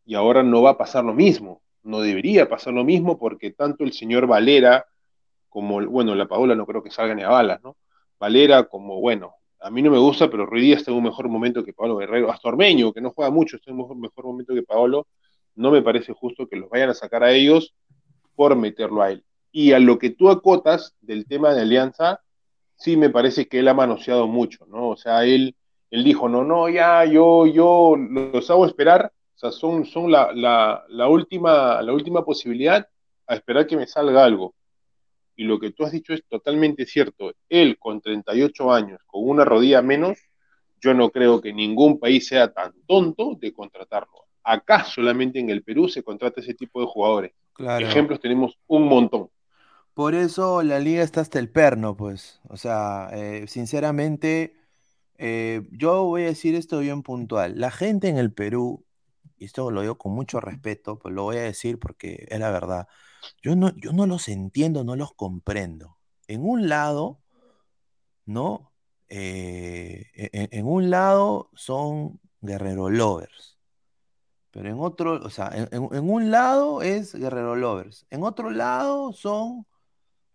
y 0.06 0.15
ahora 0.15 0.43
no 0.43 0.62
va 0.62 0.71
a 0.71 0.77
pasar 0.77 1.03
lo 1.03 1.13
mismo 1.13 1.62
no 1.88 2.01
debería 2.01 2.47
pasar 2.47 2.73
lo 2.73 2.84
mismo 2.84 3.17
porque 3.17 3.51
tanto 3.51 3.84
el 3.84 3.93
señor 3.93 4.27
Valera 4.27 4.86
como, 5.49 5.84
bueno, 5.88 6.13
la 6.13 6.27
Paola 6.27 6.53
no 6.53 6.65
creo 6.65 6.84
que 6.84 6.91
salga 6.91 7.15
ni 7.15 7.23
a 7.23 7.30
balas, 7.30 7.63
¿no? 7.63 7.77
Valera 8.19 8.65
como, 8.65 8.99
bueno, 8.99 9.34
a 9.60 9.71
mí 9.71 9.82
no 9.82 9.89
me 9.89 9.97
gusta, 9.97 10.30
pero 10.30 10.45
Ruiz 10.45 10.63
Díaz 10.63 10.80
está 10.80 10.91
en 10.91 10.97
un 10.97 11.06
mejor 11.06 11.30
momento 11.30 11.63
que 11.63 11.73
Pablo 11.73 11.97
Guerrero, 11.97 12.30
hasta 12.30 12.49
Ormeño, 12.49 12.93
que 12.93 13.01
no 13.01 13.12
juega 13.12 13.32
mucho, 13.32 13.56
está 13.56 13.71
en 13.71 13.80
un 13.80 14.01
mejor 14.01 14.25
momento 14.25 14.53
que 14.53 14.63
Paolo, 14.63 15.08
no 15.56 15.71
me 15.71 15.82
parece 15.82 16.13
justo 16.13 16.47
que 16.47 16.58
los 16.58 16.69
vayan 16.69 16.89
a 16.89 16.93
sacar 16.93 17.23
a 17.23 17.32
ellos 17.32 17.73
por 18.38 18.56
meterlo 18.56 19.02
a 19.02 19.12
él. 19.12 19.26
Y 19.52 19.73
a 19.73 19.80
lo 19.80 20.00
que 20.00 20.12
tú 20.12 20.30
acotas 20.30 20.95
del 21.02 21.26
tema 21.26 21.54
de 21.54 21.63
alianza, 21.63 22.21
sí 22.78 22.95
me 22.95 23.10
parece 23.10 23.50
que 23.50 23.60
él 23.60 23.67
ha 23.67 23.73
manoseado 23.73 24.28
mucho, 24.28 24.65
¿no? 24.67 24.88
O 24.88 24.95
sea, 24.95 25.26
él, 25.26 25.58
él 25.91 26.06
dijo, 26.06 26.30
no, 26.30 26.45
no, 26.45 26.69
ya, 26.69 27.04
yo, 27.04 27.45
yo 27.47 27.97
los 27.97 28.50
hago 28.50 28.65
esperar 28.65 29.12
o 29.38 29.39
sea, 29.39 29.52
son, 29.52 29.86
son 29.86 30.12
la, 30.12 30.34
la, 30.34 31.08
última, 31.08 31.80
la 31.84 31.93
última 31.93 32.26
posibilidad 32.26 32.89
a 33.28 33.36
esperar 33.36 33.67
que 33.67 33.78
me 33.78 33.86
salga 33.86 34.23
algo. 34.23 34.56
Y 35.36 35.43
lo 35.43 35.60
que 35.60 35.69
tú 35.69 35.84
has 35.84 35.91
dicho 35.91 36.12
es 36.12 36.23
totalmente 36.28 36.88
cierto. 36.88 37.32
Él 37.47 37.78
con 37.78 38.02
38 38.02 38.73
años, 38.73 39.00
con 39.06 39.30
una 39.30 39.45
rodilla 39.45 39.84
menos, 39.84 40.17
yo 40.82 40.95
no 40.95 41.12
creo 41.12 41.39
que 41.39 41.54
ningún 41.54 42.00
país 42.00 42.26
sea 42.26 42.52
tan 42.52 42.73
tonto 42.88 43.38
de 43.39 43.54
contratarlo. 43.54 44.26
Acá 44.43 44.86
solamente 44.86 45.39
en 45.39 45.52
el 45.52 45.62
Perú 45.62 45.88
se 45.88 46.02
contrata 46.02 46.41
ese 46.41 46.56
tipo 46.56 46.82
de 46.82 46.88
jugadores. 46.88 47.34
Claro. 47.57 47.87
Ejemplos 47.87 48.19
tenemos 48.19 48.57
un 48.67 48.87
montón. 48.87 49.29
Por 49.93 50.13
eso 50.13 50.63
la 50.63 50.79
liga 50.79 51.03
está 51.03 51.21
hasta 51.21 51.39
el 51.39 51.49
perno, 51.49 51.97
pues. 51.97 52.39
O 52.49 52.55
sea, 52.55 53.09
eh, 53.13 53.45
sinceramente, 53.47 54.55
eh, 55.17 55.67
yo 55.71 56.03
voy 56.05 56.23
a 56.23 56.27
decir 56.27 56.55
esto 56.55 56.79
bien 56.79 57.01
puntual. 57.01 57.59
La 57.59 57.71
gente 57.71 58.07
en 58.07 58.17
el 58.17 58.31
Perú 58.31 58.85
y 59.37 59.45
esto 59.45 59.71
lo 59.71 59.81
digo 59.81 59.97
con 59.97 60.13
mucho 60.13 60.39
respeto, 60.39 60.97
pues 60.99 61.13
lo 61.13 61.23
voy 61.23 61.37
a 61.37 61.41
decir 61.41 61.79
porque 61.79 62.25
es 62.29 62.39
la 62.39 62.51
verdad. 62.51 62.87
Yo 63.41 63.55
no, 63.55 63.75
yo 63.77 63.93
no 63.93 64.05
los 64.07 64.27
entiendo, 64.29 64.83
no 64.83 64.95
los 64.95 65.13
comprendo. 65.13 65.97
En 66.27 66.43
un 66.43 66.69
lado, 66.69 67.21
¿no? 68.25 68.71
Eh, 69.09 70.05
en, 70.13 70.49
en, 70.51 70.65
un 70.65 70.89
lado 70.89 71.49
son 71.53 72.19
guerrero 72.41 72.89
lovers, 72.89 73.56
pero 74.57 74.69
en 74.69 74.79
otro, 74.79 75.21
o 75.23 75.29
sea, 75.29 75.51
en, 75.53 75.69
en, 75.71 76.09
un 76.09 76.31
lado 76.31 76.81
es 76.81 77.13
guerrero 77.13 77.55
lovers, 77.55 78.07
en 78.09 78.23
otro 78.23 78.49
lado 78.49 79.13
son, 79.13 79.67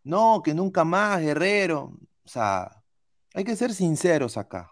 no, 0.05 0.43
que 0.45 0.55
nunca 0.55 0.85
más 0.85 1.21
guerrero, 1.21 1.99
o 2.25 2.29
sea, 2.29 2.85
hay 3.35 3.43
que 3.43 3.57
ser 3.57 3.75
sinceros 3.75 4.37
acá. 4.37 4.71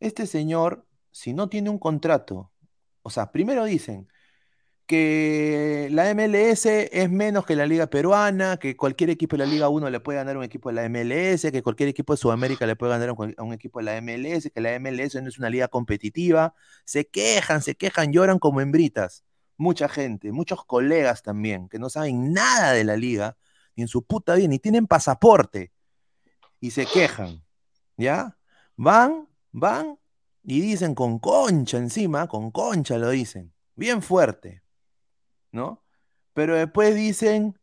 Este 0.00 0.26
señor, 0.26 0.86
si 1.10 1.34
no 1.34 1.50
tiene 1.50 1.68
un 1.68 1.78
contrato 1.78 2.50
o 3.06 3.10
sea, 3.10 3.30
primero 3.30 3.64
dicen 3.64 4.08
que 4.86 5.88
la 5.90 6.14
MLS 6.14 6.66
es 6.66 7.10
menos 7.10 7.44
que 7.44 7.56
la 7.56 7.66
Liga 7.66 7.88
Peruana, 7.88 8.56
que 8.56 8.76
cualquier 8.76 9.10
equipo 9.10 9.36
de 9.36 9.44
la 9.44 9.50
Liga 9.50 9.68
1 9.68 9.90
le 9.90 10.00
puede 10.00 10.18
ganar 10.18 10.36
a 10.36 10.38
un 10.38 10.44
equipo 10.44 10.68
de 10.70 10.76
la 10.76 10.88
MLS, 10.88 11.50
que 11.50 11.62
cualquier 11.62 11.88
equipo 11.88 12.12
de 12.12 12.18
Sudamérica 12.18 12.66
le 12.66 12.76
puede 12.76 12.92
ganar 12.92 13.08
a 13.08 13.42
un 13.42 13.52
equipo 13.52 13.80
de 13.80 13.84
la 13.84 14.00
MLS, 14.00 14.50
que 14.54 14.60
la 14.60 14.78
MLS 14.78 15.16
no 15.20 15.28
es 15.28 15.38
una 15.38 15.50
liga 15.50 15.68
competitiva. 15.68 16.54
Se 16.84 17.06
quejan, 17.08 17.62
se 17.62 17.74
quejan, 17.74 18.12
lloran 18.12 18.38
como 18.38 18.60
hembritas. 18.60 19.24
Mucha 19.56 19.88
gente, 19.88 20.32
muchos 20.32 20.64
colegas 20.64 21.22
también, 21.22 21.68
que 21.68 21.78
no 21.78 21.90
saben 21.90 22.32
nada 22.32 22.72
de 22.72 22.84
la 22.84 22.96
liga, 22.96 23.36
ni 23.74 23.82
en 23.82 23.88
su 23.88 24.04
puta 24.04 24.34
vida, 24.36 24.48
ni 24.48 24.58
tienen 24.58 24.86
pasaporte, 24.86 25.72
y 26.60 26.70
se 26.70 26.86
quejan. 26.86 27.42
¿Ya? 27.96 28.36
Van, 28.76 29.26
van, 29.52 29.98
y 30.44 30.60
dicen 30.60 30.94
con 30.94 31.18
concha 31.18 31.78
encima, 31.78 32.28
con 32.28 32.50
concha 32.50 32.98
lo 32.98 33.10
dicen, 33.10 33.52
bien 33.74 34.02
fuerte, 34.02 34.62
¿no? 35.56 35.84
Pero 36.34 36.56
después 36.56 36.94
dicen, 36.94 37.58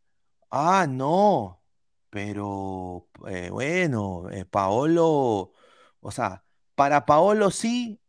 ah, 0.50 0.86
no, 0.88 1.62
pero 2.10 3.08
eh, 3.28 3.50
bueno, 3.50 4.30
eh, 4.30 4.44
Paolo, 4.46 5.52
o 6.00 6.10
sea, 6.12 6.44
para 6.74 7.06
Paolo 7.06 7.50
sí, 7.50 8.00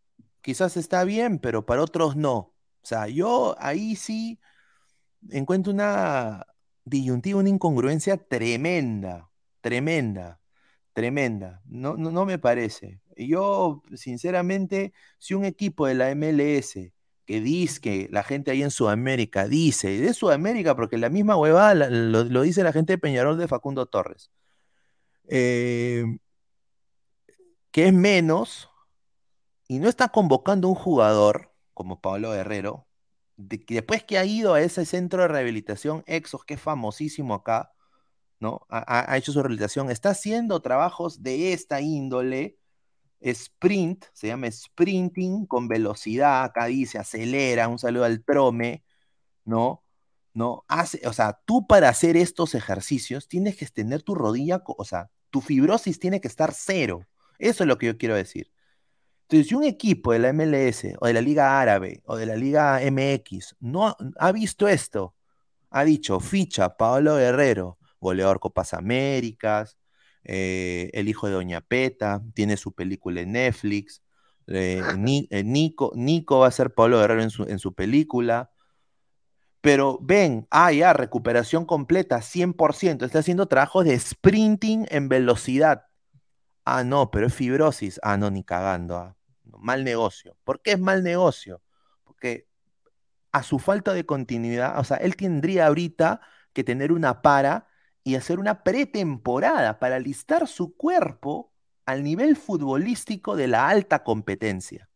quizás 0.41 0.77
está 0.77 1.03
bien, 1.05 1.39
pero 1.39 1.65
para 1.65 1.83
otros 1.83 2.15
no. 2.17 2.37
O 2.37 2.53
sea, 2.83 3.07
yo 3.07 3.55
ahí 3.59 3.95
sí 3.95 4.39
encuentro 5.31 5.73
una, 5.73 6.45
disyuntiva, 6.85 7.39
una 7.39 7.49
incongruencia 7.49 8.17
tremenda, 8.17 9.31
tremenda, 9.61 10.41
tremenda. 10.93 11.61
No, 11.65 11.97
no, 11.97 12.11
no 12.11 12.25
me 12.25 12.39
parece. 12.39 13.01
Yo, 13.17 13.83
sinceramente, 13.95 14.93
si 15.19 15.33
un 15.33 15.45
equipo 15.45 15.87
de 15.87 15.95
la 15.95 16.11
MLS 16.15 16.94
que 17.25 17.41
dice 17.41 17.81
que 17.81 18.07
la 18.11 18.23
gente 18.23 18.51
ahí 18.51 18.63
en 18.63 18.71
Sudamérica 18.71 19.47
dice, 19.47 19.99
de 19.99 20.13
Sudamérica, 20.13 20.75
porque 20.75 20.97
la 20.97 21.09
misma 21.09 21.35
huevada 21.38 21.73
lo, 21.89 22.41
dice 22.41 22.63
la 22.63 22.73
gente 22.73 22.93
de 22.93 22.97
Peñarol 22.97 23.38
de 23.38 23.47
Facundo 23.47 23.88
Torres, 23.88 24.31
eh, 25.27 26.05
que 27.71 27.88
es 27.88 27.93
menos 27.93 28.69
y 29.67 29.79
no 29.79 29.89
está 29.89 30.09
convocando 30.09 30.67
un 30.69 30.75
jugador 30.75 31.51
como 31.73 31.99
Pablo 31.99 32.31
Guerrero, 32.31 32.88
después 33.38 34.03
que 34.03 34.17
ha 34.17 34.25
ido 34.25 34.53
a 34.53 34.61
ese 34.61 34.85
centro 34.85 35.23
de 35.23 35.27
rehabilitación 35.27 36.03
Exos, 36.07 36.45
que 36.45 36.53
es 36.53 36.61
famosísimo 36.61 37.33
acá, 37.33 37.73
¿no? 38.39 38.65
Ha, 38.69 39.17
hecho 39.17 39.31
su 39.31 39.41
rehabilitación, 39.41 39.89
está 39.89 40.11
haciendo 40.11 40.61
trabajos 40.61 41.23
de 41.23 41.53
esta 41.53 41.81
índole, 41.81 42.57
sprint, 43.21 44.06
se 44.13 44.28
llama 44.28 44.51
sprinting 44.51 45.45
con 45.45 45.67
velocidad, 45.67 46.43
acá 46.43 46.65
dice, 46.65 46.97
acelera, 46.97 47.67
un 47.67 47.80
saludo 47.80 48.06
al 48.06 48.23
trome, 48.23 48.84
¿no? 49.43 49.84
¿No? 50.34 50.65
Hace, 50.67 51.08
o 51.08 51.13
sea, 51.13 51.39
tú 51.45 51.65
para 51.65 51.89
hacer 51.89 52.17
estos 52.17 52.56
ejercicios 52.56 53.28
tienes 53.28 53.56
que 53.56 53.65
tener 53.67 54.04
tu 54.04 54.15
rodilla, 54.15 54.62
o 54.65 54.84
sea, 54.84 55.10
tu 55.30 55.41
fibrosis 55.41 55.99
tiene 55.99 56.21
que 56.21 56.28
estar 56.28 56.54
cero. 56.54 57.08
Eso 57.39 57.63
es 57.63 57.67
lo 57.67 57.78
que 57.78 57.88
yo 57.88 57.97
quiero 57.97 58.15
decir. 58.15 58.51
Entonces, 59.23 59.47
si 59.47 59.56
un 59.56 59.63
equipo 59.63 60.12
de 60.12 60.19
la 60.19 60.34
MLS 60.34 60.86
o 60.99 61.08
de 61.08 61.13
la 61.13 61.21
Liga 61.21 61.60
Árabe 61.60 62.01
o 62.06 62.15
de 62.15 62.25
la 62.25 62.36
Liga 62.36 62.80
MX 62.80 63.56
no 63.60 63.95
ha 64.17 64.32
visto 64.32 64.67
esto, 64.67 65.15
ha 65.71 65.84
dicho, 65.84 66.19
ficha 66.19 66.78
Pablo 66.78 67.15
Guerrero, 67.15 67.80
goleador 67.99 68.39
Copas 68.39 68.73
Américas, 68.73 69.78
eh, 70.25 70.89
el 70.93 71.07
hijo 71.07 71.27
de 71.27 71.33
Doña 71.33 71.61
Peta, 71.61 72.21
tiene 72.33 72.57
su 72.57 72.73
película 72.73 73.21
en 73.21 73.33
Netflix, 73.33 74.01
eh, 74.47 74.81
eh, 75.29 75.43
Nico, 75.43 75.91
Nico 75.95 76.39
va 76.39 76.47
a 76.47 76.51
ser 76.51 76.73
Pablo 76.73 76.99
Guerrero 76.99 77.21
en 77.21 77.29
su, 77.29 77.43
en 77.43 77.59
su 77.59 77.73
película, 77.73 78.51
pero 79.61 79.97
ven, 80.01 80.47
ah, 80.51 80.71
ya, 80.71 80.93
recuperación 80.93 81.65
completa, 81.65 82.21
100%, 82.21 83.03
está 83.03 83.19
haciendo 83.19 83.47
trabajo 83.47 83.83
de 83.83 83.97
sprinting 83.97 84.85
en 84.89 85.09
velocidad. 85.09 85.85
Ah, 86.65 86.83
no, 86.83 87.11
pero 87.11 87.27
es 87.27 87.33
fibrosis. 87.33 87.99
Ah, 88.03 88.17
no, 88.17 88.29
ni 88.29 88.43
cagando. 88.43 88.97
Ah. 88.97 89.15
Mal 89.43 89.83
negocio. 89.83 90.38
¿Por 90.43 90.61
qué 90.61 90.73
es 90.73 90.79
mal 90.79 91.03
negocio? 91.03 91.61
Porque 92.03 92.47
a 93.31 93.43
su 93.43 93.59
falta 93.59 93.93
de 93.93 94.05
continuidad, 94.05 94.79
o 94.79 94.83
sea, 94.83 94.97
él 94.97 95.15
tendría 95.15 95.67
ahorita 95.67 96.21
que 96.53 96.63
tener 96.63 96.91
una 96.91 97.21
para 97.21 97.67
y 98.05 98.15
hacer 98.15 98.39
una 98.39 98.63
pretemporada 98.63 99.79
para 99.79 99.97
alistar 99.97 100.47
su 100.47 100.77
cuerpo 100.77 101.51
al 101.85 102.01
nivel 102.03 102.37
futbolístico 102.37 103.35
de 103.35 103.47
la 103.47 103.67
alta 103.67 104.05
competencia. 104.05 104.87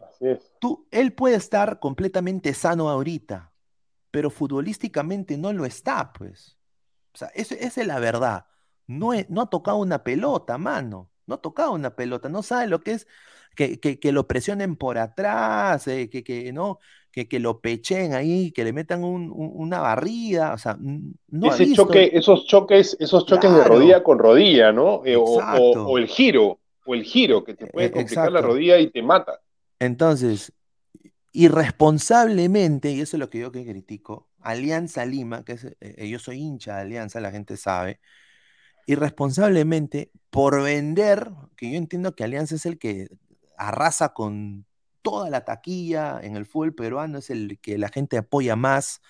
Así 0.00 0.28
es. 0.28 0.52
Tú, 0.60 0.86
él 0.92 1.12
puede 1.12 1.34
estar 1.34 1.80
completamente 1.80 2.54
sano 2.54 2.88
ahorita, 2.88 3.52
pero 4.12 4.30
futbolísticamente 4.30 5.36
no 5.36 5.52
lo 5.52 5.66
está, 5.66 6.12
pues. 6.12 6.56
O 7.12 7.18
sea, 7.18 7.28
esa 7.34 7.56
es 7.56 7.76
la 7.86 7.98
verdad 7.98 8.46
no, 8.86 9.12
no 9.28 9.42
ha 9.42 9.50
tocado 9.50 9.78
una 9.78 10.04
pelota, 10.04 10.58
mano. 10.58 11.10
No 11.26 11.36
ha 11.36 11.40
tocado 11.40 11.72
una 11.72 11.96
pelota, 11.96 12.28
no 12.28 12.42
sabe 12.42 12.66
lo 12.66 12.80
que 12.80 12.92
es 12.92 13.06
que, 13.56 13.78
que, 13.78 14.12
lo 14.12 14.26
presionen 14.26 14.76
por 14.76 14.98
atrás, 14.98 15.86
eh, 15.86 16.10
que, 16.10 16.24
que, 16.24 16.52
¿no? 16.52 16.80
Que, 17.14 17.28
que 17.28 17.38
lo 17.38 17.60
pechen 17.60 18.12
ahí, 18.12 18.50
que 18.50 18.64
le 18.64 18.72
metan 18.72 19.04
una 19.04 19.78
barrida, 19.78 20.52
o 20.52 20.58
sea, 20.58 20.76
no 20.80 21.54
Ese 21.54 21.72
choque, 21.72 22.10
esos 22.12 22.44
choques, 22.44 22.96
esos 22.98 23.24
choques 23.24 23.52
de 23.52 23.62
rodilla 23.62 24.02
con 24.02 24.18
rodilla, 24.18 24.72
¿no? 24.72 25.02
Eh, 25.04 25.14
o, 25.16 25.96
el 25.96 26.08
giro, 26.08 26.58
o 26.84 26.94
el 26.94 27.04
giro, 27.04 27.44
que 27.44 27.54
te 27.54 27.68
puede 27.68 27.86
e, 27.86 27.90
complicar 27.92 28.32
la 28.32 28.40
rodilla 28.40 28.80
y 28.80 28.90
te 28.90 29.00
mata. 29.00 29.40
Entonces, 29.78 30.52
irresponsablemente, 31.30 32.90
y 32.90 33.00
eso 33.00 33.16
es 33.16 33.20
lo 33.20 33.30
que 33.30 33.38
yo 33.38 33.52
que 33.52 33.64
critico, 33.64 34.28
Alianza 34.40 35.06
Lima, 35.06 35.44
que 35.44 35.52
es, 35.52 35.76
eh, 35.80 36.08
yo 36.08 36.18
soy 36.18 36.38
hincha 36.38 36.74
de 36.74 36.82
Alianza, 36.82 37.20
la 37.20 37.30
gente 37.30 37.56
sabe, 37.56 38.00
irresponsablemente 38.86 40.10
por 40.30 40.60
vender, 40.64 41.30
que 41.56 41.70
yo 41.70 41.76
entiendo 41.76 42.16
que 42.16 42.24
Alianza 42.24 42.56
es 42.56 42.66
el 42.66 42.76
que 42.76 43.06
arrasa 43.56 44.08
con 44.14 44.66
toda 45.04 45.28
la 45.30 45.44
taquilla 45.44 46.18
en 46.22 46.36
el 46.36 46.46
fútbol 46.46 46.74
peruano, 46.74 47.18
es 47.18 47.30
el 47.30 47.60
que 47.60 47.78
la 47.78 47.90
gente 47.90 48.16
apoya 48.18 48.56
más, 48.56 49.02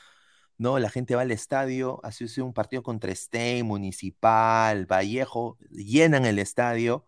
¿no? 0.59 0.79
La 0.81 0.91
gente 0.91 1.15
va 1.15 1.23
al 1.23 1.31
estadio, 1.31 2.01
hace 2.03 2.43
un 2.43 2.53
partido 2.53 2.83
contra 2.83 3.15
Stein, 3.15 3.65
Municipal, 3.67 4.87
Vallejo, 4.87 5.57
llenan 5.71 6.27
el 6.27 6.41
estadio 6.41 7.07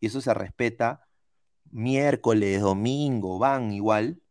y 0.00 0.06
eso 0.06 0.20
se 0.22 0.32
respeta. 0.34 1.06
Miércoles, 1.70 2.62
domingo, 2.62 3.38
van 3.38 3.72
igual, 3.72 4.22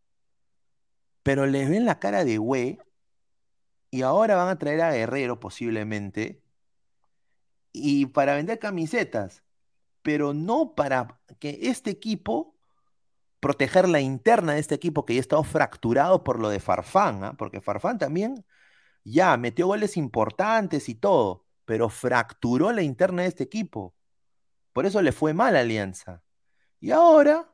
pero 1.23 1.45
les 1.45 1.69
ven 1.69 1.85
la 1.85 1.99
cara 1.99 2.25
de 2.25 2.37
güey 2.39 2.79
y 3.91 4.01
ahora 4.01 4.35
van 4.35 4.49
a 4.49 4.57
traer 4.57 4.81
a 4.81 4.93
Guerrero 4.93 5.39
posiblemente 5.39 6.41
y 7.71 8.07
para 8.07 8.35
vender 8.35 8.57
camisetas, 8.59 9.43
pero 10.01 10.33
no 10.33 10.73
para 10.75 11.19
que 11.39 11.59
este 11.63 11.91
equipo, 11.91 12.52
proteger 13.43 13.89
la 13.89 13.99
interna 13.99 14.53
de 14.53 14.61
este 14.61 14.73
equipo 14.73 15.05
que 15.05 15.13
ya 15.13 15.19
ha 15.19 15.21
estado 15.21 15.43
fracturado 15.43 16.23
por 16.23 16.39
lo 16.39 16.47
de 16.47 16.61
Farfán, 16.61 17.25
¿ah? 17.25 17.33
porque 17.37 17.59
Farfán 17.59 17.97
también 17.99 18.45
ya 19.03 19.35
metió 19.35 19.67
goles 19.67 19.97
importantes 19.97 20.87
y 20.87 20.95
todo, 20.95 21.43
pero 21.65 21.89
fracturó 21.89 22.71
la 22.71 22.83
interna 22.83 23.23
de 23.23 23.27
este 23.27 23.43
equipo. 23.43 23.93
Por 24.71 24.85
eso 24.85 25.01
le 25.01 25.11
fue 25.11 25.33
mal 25.33 25.57
a 25.57 25.59
Alianza. 25.59 26.23
Y 26.79 26.91
ahora 26.91 27.53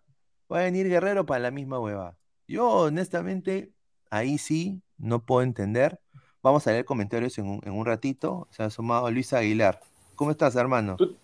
va 0.51 0.59
a 0.59 0.63
venir 0.63 0.87
Guerrero 0.87 1.25
para 1.25 1.39
la 1.39 1.49
misma 1.49 1.79
hueva. 1.79 2.15
Yo, 2.47 2.69
honestamente, 2.69 3.73
ahí 4.11 4.37
sí 4.37 4.83
no 4.99 5.25
puedo 5.25 5.41
entender. 5.41 5.99
Vamos 6.43 6.67
a 6.67 6.71
leer 6.71 6.85
comentarios 6.85 7.35
en 7.39 7.47
un, 7.47 7.61
en 7.63 7.73
un 7.73 7.87
ratito. 7.87 8.47
Se 8.51 8.61
ha 8.61 8.69
sumado 8.69 9.09
Luis 9.09 9.33
Aguilar. 9.33 9.81
¿Cómo 10.13 10.29
estás, 10.29 10.55
hermano? 10.55 10.97
¿Tú, 10.97 11.17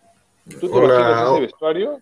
te 0.60 0.67
hola. 0.67 1.34
ese 1.34 1.41
vestuario? 1.41 2.01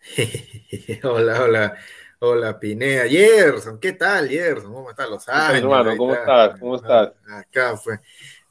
hola, 1.04 1.42
hola. 1.42 1.76
Hola, 2.20 2.58
Pinea. 2.58 3.06
Gerson, 3.08 3.78
¿qué 3.78 3.92
tal, 3.92 4.28
Gerson? 4.28 4.72
¿Cómo 4.72 4.90
están 4.90 5.10
los 5.10 5.28
años? 5.28 5.62
hermano, 5.62 5.96
¿cómo 5.96 6.14
estás? 6.14 6.58
¿Cómo 6.58 6.76
estás? 6.76 7.12
Acá 7.28 7.76
fue. 7.76 8.00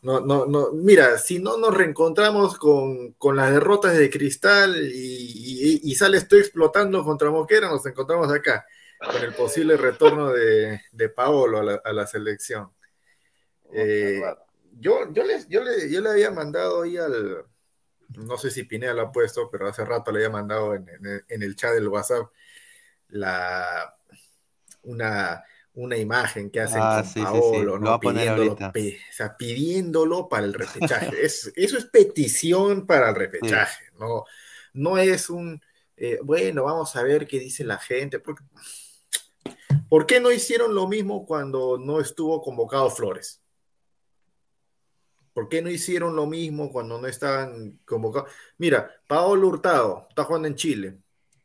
No, 0.02 0.22
no, 0.22 0.46
no, 0.46 0.72
mira, 0.72 1.18
si 1.18 1.40
no 1.40 1.58
nos 1.58 1.76
reencontramos 1.76 2.58
con, 2.58 3.14
con 3.14 3.36
las 3.36 3.52
derrotas 3.52 3.98
de 3.98 4.10
Cristal 4.10 4.78
y, 4.78 5.82
y, 5.84 5.96
sales 5.96 6.28
tú 6.28 6.38
explotando 6.38 7.04
contra 7.04 7.30
Moquera, 7.30 7.68
nos 7.68 7.86
encontramos 7.86 8.32
acá 8.32 8.66
con 9.00 9.22
el 9.22 9.34
posible 9.34 9.76
retorno 9.76 10.30
de, 10.32 10.80
de 10.92 11.10
Paolo 11.10 11.60
a 11.60 11.64
la, 11.64 11.82
a 11.84 11.92
la 11.92 12.08
selección. 12.08 12.72
Eh, 13.74 14.22
yo, 14.80 15.12
yo, 15.12 15.24
les, 15.24 15.48
yo, 15.50 15.62
le, 15.64 15.92
yo 15.92 16.00
le 16.00 16.10
había 16.10 16.32
mandado 16.32 16.84
ahí 16.84 16.96
al, 16.96 17.44
no 18.16 18.38
sé 18.38 18.52
si 18.52 18.64
Pineda 18.64 18.94
lo 18.94 19.02
ha 19.04 19.12
puesto, 19.12 19.50
pero 19.52 19.68
hace 19.68 19.84
rato 19.86 20.12
le 20.12 20.20
había 20.20 20.30
mandado 20.30 20.74
en, 20.76 20.88
el 21.28 21.56
chat 21.56 21.74
del 21.74 21.88
WhatsApp 21.88 22.28
la, 23.10 23.96
una, 24.84 25.44
una 25.74 25.98
imagen 25.98 26.50
que 26.50 26.62
hacen 26.62 26.82
ah, 26.82 27.04
con 27.14 27.24
Paolo, 27.24 27.80
¿no? 27.80 28.00
Pidiéndolo, 28.00 28.54
o 28.54 28.74
sea, 29.12 29.38
pidiéndolo 29.38 30.30
para 30.30 30.46
el 30.46 30.54
repechaje. 30.54 31.12
es, 31.22 31.52
eso 31.56 31.78
es 31.78 31.86
petición 31.86 32.86
para 32.86 33.10
el 33.10 33.16
repechaje, 33.16 33.86
¿no? 34.00 34.26
No 34.74 34.98
es 34.98 35.30
un, 35.30 35.62
eh, 35.96 36.20
bueno, 36.24 36.64
vamos 36.64 36.96
a 36.96 37.04
ver 37.04 37.28
qué 37.28 37.40
dice 37.40 37.64
la 37.64 37.78
gente. 37.78 38.20
Porque, 38.20 38.44
¿Por 39.90 40.06
qué 40.06 40.20
no 40.20 40.32
hicieron 40.32 40.76
lo 40.76 40.88
mismo 40.88 41.26
cuando 41.26 41.78
no 41.78 42.00
estuvo 42.00 42.42
convocado 42.42 42.90
Flores? 42.90 43.42
¿Por 45.38 45.50
qué 45.50 45.62
no 45.62 45.70
hicieron 45.70 46.16
lo 46.16 46.26
mismo 46.26 46.72
cuando 46.72 47.00
no 47.00 47.06
estaban 47.06 47.80
convocados? 47.86 48.32
Mira, 48.58 48.92
Paolo 49.06 49.50
Hurtado 49.50 50.08
está 50.10 50.24
jugando 50.24 50.48
en 50.48 50.56
Chile. 50.56 50.98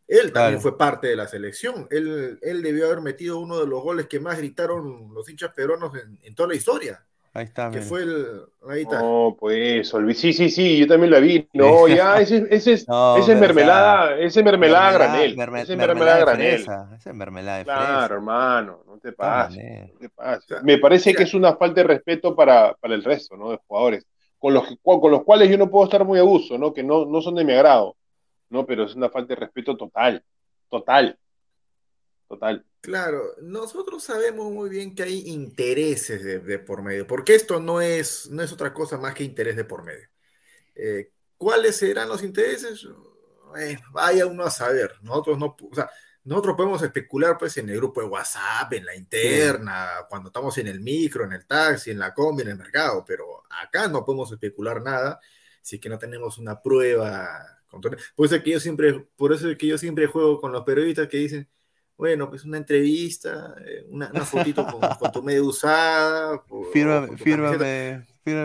Él 0.09 0.33
también 0.33 0.63
fue 0.63 0.79
parte 0.79 1.09
de 1.09 1.17
la 1.17 1.29
selección. 1.29 1.89
Él, 1.91 2.39
él, 2.41 2.63
debió 2.63 2.87
haber 2.87 3.03
metido 3.03 3.39
uno 3.39 3.61
de 3.61 3.67
los 3.67 3.83
goles 3.83 4.07
que 4.07 4.19
más 4.19 4.39
gritaron 4.39 5.13
los 5.13 5.29
hinchas 5.29 5.53
peruanos 5.53 5.93
en, 6.23 6.35
toda 6.35 6.49
la 6.49 6.55
historia. 6.55 7.05
Ahí 7.35 7.45
está. 7.45 7.71
Que 7.71 7.81
fue 7.81 8.03
el. 8.03 8.43
Ahí 8.69 8.83
está. 8.83 9.01
No, 9.01 9.37
pues, 9.39 9.89
sí, 9.89 10.33
sí, 10.35 10.51
sí, 10.51 10.79
yo 10.79 10.87
también 10.87 11.11
la 11.11 11.19
vi. 11.19 11.49
No, 11.55 11.89
ya, 11.89 12.21
ese, 12.21 12.47
ese, 12.51 12.75
es, 12.75 12.87
ese 13.19 13.33
es 13.33 13.41
mermelada, 13.41 14.19
ese 14.19 14.43
mermelada 14.43 14.93
granel. 14.93 15.39
ese 15.57 15.77
mermelada 15.77 16.21
granel. 16.21 16.67
ese 16.95 17.11
es 17.11 17.15
mermelada 17.17 17.59
de 17.59 17.65
fresa. 17.65 17.79
Claro, 17.79 18.15
hermano, 18.17 18.83
no 18.87 18.99
te 18.99 19.13
pases. 19.13 19.93
No 19.95 19.99
te 19.99 20.09
pases. 20.11 20.63
Me 20.63 20.77
parece 20.77 21.15
que 21.15 21.23
es 21.23 21.33
una 21.33 21.57
falta 21.57 21.81
de 21.81 21.89
respeto 21.89 22.37
para, 22.37 22.75
para 22.75 22.95
el 22.95 23.03
resto, 23.03 23.35
¿no? 23.37 23.51
De 23.51 23.59
jugadores, 23.67 24.07
con 24.39 24.53
los, 24.53 24.65
con 24.83 25.11
los 25.11 25.25
cuales 25.25 25.49
yo 25.49 25.57
no 25.57 25.71
puedo 25.71 25.85
estar 25.85 26.05
muy 26.05 26.19
a 26.19 26.23
gusto, 26.23 26.59
¿no? 26.59 26.75
Que 26.75 26.83
no, 26.83 27.07
no 27.07 27.23
son 27.23 27.35
de 27.37 27.45
mi 27.45 27.55
agrado, 27.55 27.97
¿no? 28.51 28.67
Pero 28.67 28.85
es 28.85 28.95
una 28.95 29.09
falta 29.09 29.35
de 29.35 29.41
respeto 29.41 29.75
total, 29.75 30.23
total 30.69 31.19
Total. 32.33 32.65
Claro, 32.81 33.35
nosotros 33.43 34.03
sabemos 34.03 34.51
muy 34.51 34.71
bien 34.71 34.95
que 34.95 35.03
hay 35.03 35.29
intereses 35.29 36.25
de, 36.25 36.59
por 36.59 36.83
medio, 36.83 37.07
porque 37.07 37.35
esto 37.35 37.61
no 37.61 37.83
es, 37.83 38.31
no 38.31 38.43
es 38.43 38.51
otra 38.51 38.73
cosa 38.73 38.97
más 38.97 39.15
que 39.15 39.23
interés 39.23 39.55
de 39.55 39.67
por 39.67 39.85
medio. 39.85 40.09
Eh, 40.75 41.13
¿Cuáles 41.37 41.77
serán 41.77 42.09
los 42.09 42.23
intereses? 42.23 42.89
vaya 43.93 44.25
uno 44.25 44.45
a 44.45 44.51
saber. 44.51 44.95
Nosotros 45.03 45.39
no, 45.39 45.55
o 45.61 45.75
sea, 45.75 45.91
nosotros 46.25 46.57
podemos 46.57 46.83
especular 46.83 47.37
pues 47.37 47.55
en 47.59 47.69
el 47.69 47.77
grupo 47.77 48.01
de 48.01 48.07
WhatsApp, 48.07 48.73
en 48.73 48.87
la 48.87 48.97
interna, 48.97 50.07
cuando 50.09 50.31
estamos 50.31 50.57
en 50.57 50.69
el 50.69 50.81
micro, 50.81 51.27
en 51.27 51.35
el 51.35 51.47
taxi, 51.47 51.91
en 51.91 51.99
la 51.99 52.15
combi, 52.15 52.45
en 52.45 52.49
el 52.49 52.57
mercado, 52.57 53.05
pero 53.07 53.43
acá 53.51 53.89
no 53.89 54.07
podemos 54.07 54.33
especular 54.33 54.81
nada 54.81 55.21
si 55.61 55.77
es 55.77 55.83
que 55.83 55.91
no 55.91 55.99
tenemos 55.99 56.39
una 56.39 56.63
prueba. 56.63 57.63
Por 57.69 58.25
eso, 58.25 58.43
que 58.43 58.53
yo 58.53 58.59
siempre, 58.59 59.07
por 59.17 59.35
eso 59.35 59.51
es 59.51 59.59
que 59.59 59.67
yo 59.67 59.77
siempre 59.77 60.07
juego 60.07 60.41
con 60.41 60.51
los 60.51 60.65
periodistas 60.65 61.09
que 61.09 61.19
dicen, 61.19 61.47
bueno, 62.03 62.29
pues 62.29 62.45
una 62.45 62.57
entrevista, 62.57 63.55
eh, 63.65 63.87
una, 63.89 64.11
fotito 64.25 64.67
con, 64.67 65.13
tu 65.13 65.23
medio 65.23 65.45
usada. 65.47 66.43
fírmame, 66.73 67.17
fírmame, 67.17 68.09
fírmame, 68.25 68.45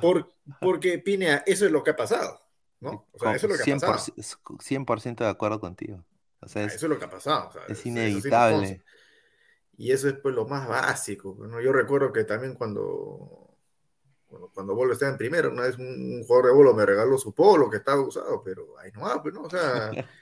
porque, 0.00 0.28
porque, 0.60 0.98
Pinea, 0.98 1.44
eso 1.46 1.64
es 1.64 1.70
lo 1.70 1.84
que 1.84 1.92
ha 1.92 1.96
pasado, 1.96 2.40
¿no? 2.80 3.06
O 3.12 3.20
sea, 3.20 3.36
eso 3.36 3.46
es 3.46 3.56
lo 3.56 3.64
que 3.64 3.72
ha 3.72 3.78
pasado. 3.78 4.16
100% 4.16 5.16
de 5.18 5.28
acuerdo 5.28 5.60
contigo. 5.60 6.04
O 6.40 6.48
sea, 6.48 6.64
ah, 6.64 6.66
eso 6.66 6.86
es 6.86 6.90
lo 6.90 6.98
que 6.98 7.04
ha 7.04 7.10
pasado. 7.10 7.52
es 7.68 7.86
inevitable. 7.86 8.82
y 9.76 9.92
eso 9.92 10.08
es 10.08 10.14
pues 10.14 10.34
lo 10.34 10.48
más 10.48 10.66
básico. 10.66 11.38
Yo 11.62 11.72
recuerdo 11.72 12.12
que 12.12 12.24
también 12.24 12.56
cuando, 12.56 13.54
cuando, 14.54 14.74
Bolo 14.74 14.94
estaba 14.94 15.12
en 15.12 15.18
primero, 15.18 15.52
una 15.52 15.62
vez 15.62 15.78
un, 15.78 16.24
jugador 16.26 16.46
de 16.46 16.52
Bolo 16.52 16.74
me 16.74 16.84
regaló 16.84 17.16
su 17.16 17.32
polo 17.32 17.70
que 17.70 17.76
estaba 17.76 18.00
usado, 18.00 18.42
pero 18.42 18.76
ahí 18.80 18.90
no 18.90 19.02
va, 19.02 19.22
pues 19.22 19.32
no, 19.32 19.42
o 19.42 19.50
sea, 19.50 19.92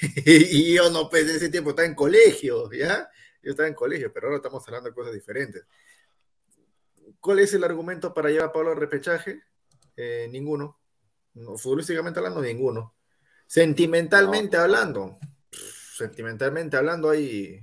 y 0.24 0.74
yo 0.74 0.90
no, 0.90 1.08
pues 1.08 1.28
en 1.28 1.36
ese 1.36 1.48
tiempo 1.48 1.70
estaba 1.70 1.86
en 1.86 1.94
colegio, 1.94 2.70
¿ya? 2.72 3.10
Yo 3.42 3.50
estaba 3.50 3.68
en 3.68 3.74
colegio, 3.74 4.12
pero 4.12 4.26
ahora 4.26 4.36
estamos 4.36 4.66
hablando 4.66 4.90
de 4.90 4.94
cosas 4.94 5.12
diferentes. 5.12 5.64
¿Cuál 7.18 7.40
es 7.40 7.52
el 7.54 7.64
argumento 7.64 8.14
para 8.14 8.30
llevar 8.30 8.48
a 8.48 8.52
Pablo 8.52 8.70
al 8.70 8.76
repechaje? 8.76 9.42
Eh, 9.96 10.28
ninguno. 10.30 10.78
futbolísticamente 11.56 12.18
hablando, 12.18 12.40
ninguno. 12.40 12.94
Sentimentalmente 13.46 14.56
hablando, 14.56 15.18
sentimentalmente 15.96 16.76
hablando, 16.76 17.10
ahí 17.10 17.60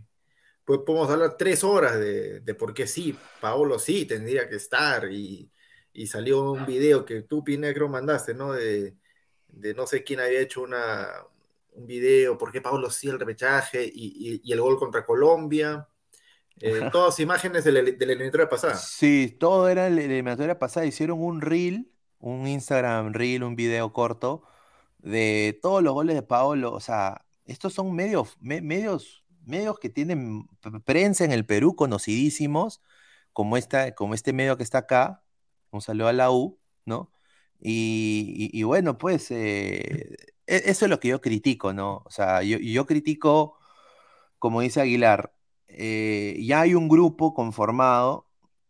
pues 0.68 0.82
podemos 0.86 1.10
hablar 1.10 1.38
tres 1.38 1.64
horas 1.64 1.98
de, 1.98 2.56
por 2.60 2.74
qué 2.74 2.88
sí, 2.88 3.18
Paolo 3.40 3.80
sí 3.80 4.04
tendría 4.06 4.50
que 4.50 4.58
estar 4.58 5.10
y, 5.10 5.50
salió 6.08 6.52
un 6.52 6.66
video 6.66 7.06
que 7.06 7.22
tú, 7.22 7.42
Pinegro, 7.42 7.88
mandaste, 7.88 8.34
¿no? 8.34 8.52
De, 8.52 8.98
no 9.48 9.88
sé 9.88 10.04
quién 10.04 10.20
había 10.20 10.42
hecho 10.42 10.62
una, 10.62 11.08
un 11.78 11.86
video, 11.86 12.38
por 12.38 12.52
qué 12.52 12.62
Paolo 12.62 12.90
sí 12.90 13.08
el 13.08 13.20
repechaje 13.20 13.90
y, 13.94 14.52
el 14.52 14.62
gol 14.62 14.78
contra 14.78 15.06
Colombia. 15.06 15.88
Eh, 16.60 16.90
todas 16.92 17.20
imágenes 17.20 17.64
de 17.64 17.72
la, 17.72 17.82
de 17.84 18.06
la, 18.06 18.14
eliminatoria 18.14 18.50
pasada. 18.50 18.76
Sí, 18.76 19.36
todo 19.40 19.70
era 19.70 19.90
la 19.90 20.02
eliminatoria 20.02 20.58
pasada. 20.58 20.88
Hicieron 20.88 21.22
un 21.22 21.40
reel, 21.42 21.92
un 22.20 22.48
Instagram 22.48 23.14
reel, 23.14 23.44
un 23.44 23.56
video 23.56 23.94
corto 23.94 24.42
de 24.98 25.60
todos 25.62 25.84
los 25.84 25.94
goles 25.94 26.16
de 26.16 26.24
Paolo. 26.24 26.74
O 26.74 26.80
sea, 26.80 27.26
estos 27.46 27.74
son 27.74 27.94
medios, 27.94 28.38
medios, 28.42 29.24
medios 29.46 29.80
que 29.80 29.90
tienen 29.90 30.48
prensa 30.84 31.26
en 31.26 31.32
el 31.32 31.46
Perú 31.46 31.76
conocidísimos, 31.76 32.82
como, 33.34 33.56
esta, 33.56 33.94
como 33.94 34.16
este 34.16 34.34
medio 34.34 34.58
que 34.58 34.64
está 34.64 34.80
acá, 34.80 35.24
un 35.70 35.82
saludo 35.82 36.08
a 36.08 36.14
la 36.14 36.32
U, 36.32 36.60
¿no? 36.86 37.12
Y, 37.60 38.62
bueno, 38.64 38.98
pues 38.98 39.32
eh, 39.32 40.16
eso 40.48 40.86
es 40.86 40.90
lo 40.90 41.00
que 41.00 41.10
yo 41.10 41.22
critico, 41.22 41.74
¿no? 41.74 42.04
O 42.06 42.10
sea, 42.12 42.42
yo, 42.44 42.86
critico, 42.86 43.58
como 44.40 44.62
dice 44.62 44.82
Aguilar, 44.82 45.34
eh, 45.68 46.38
ya 46.44 46.62
hay 46.62 46.76
un 46.76 46.88
grupo 46.90 47.34
conformado, 47.34 48.28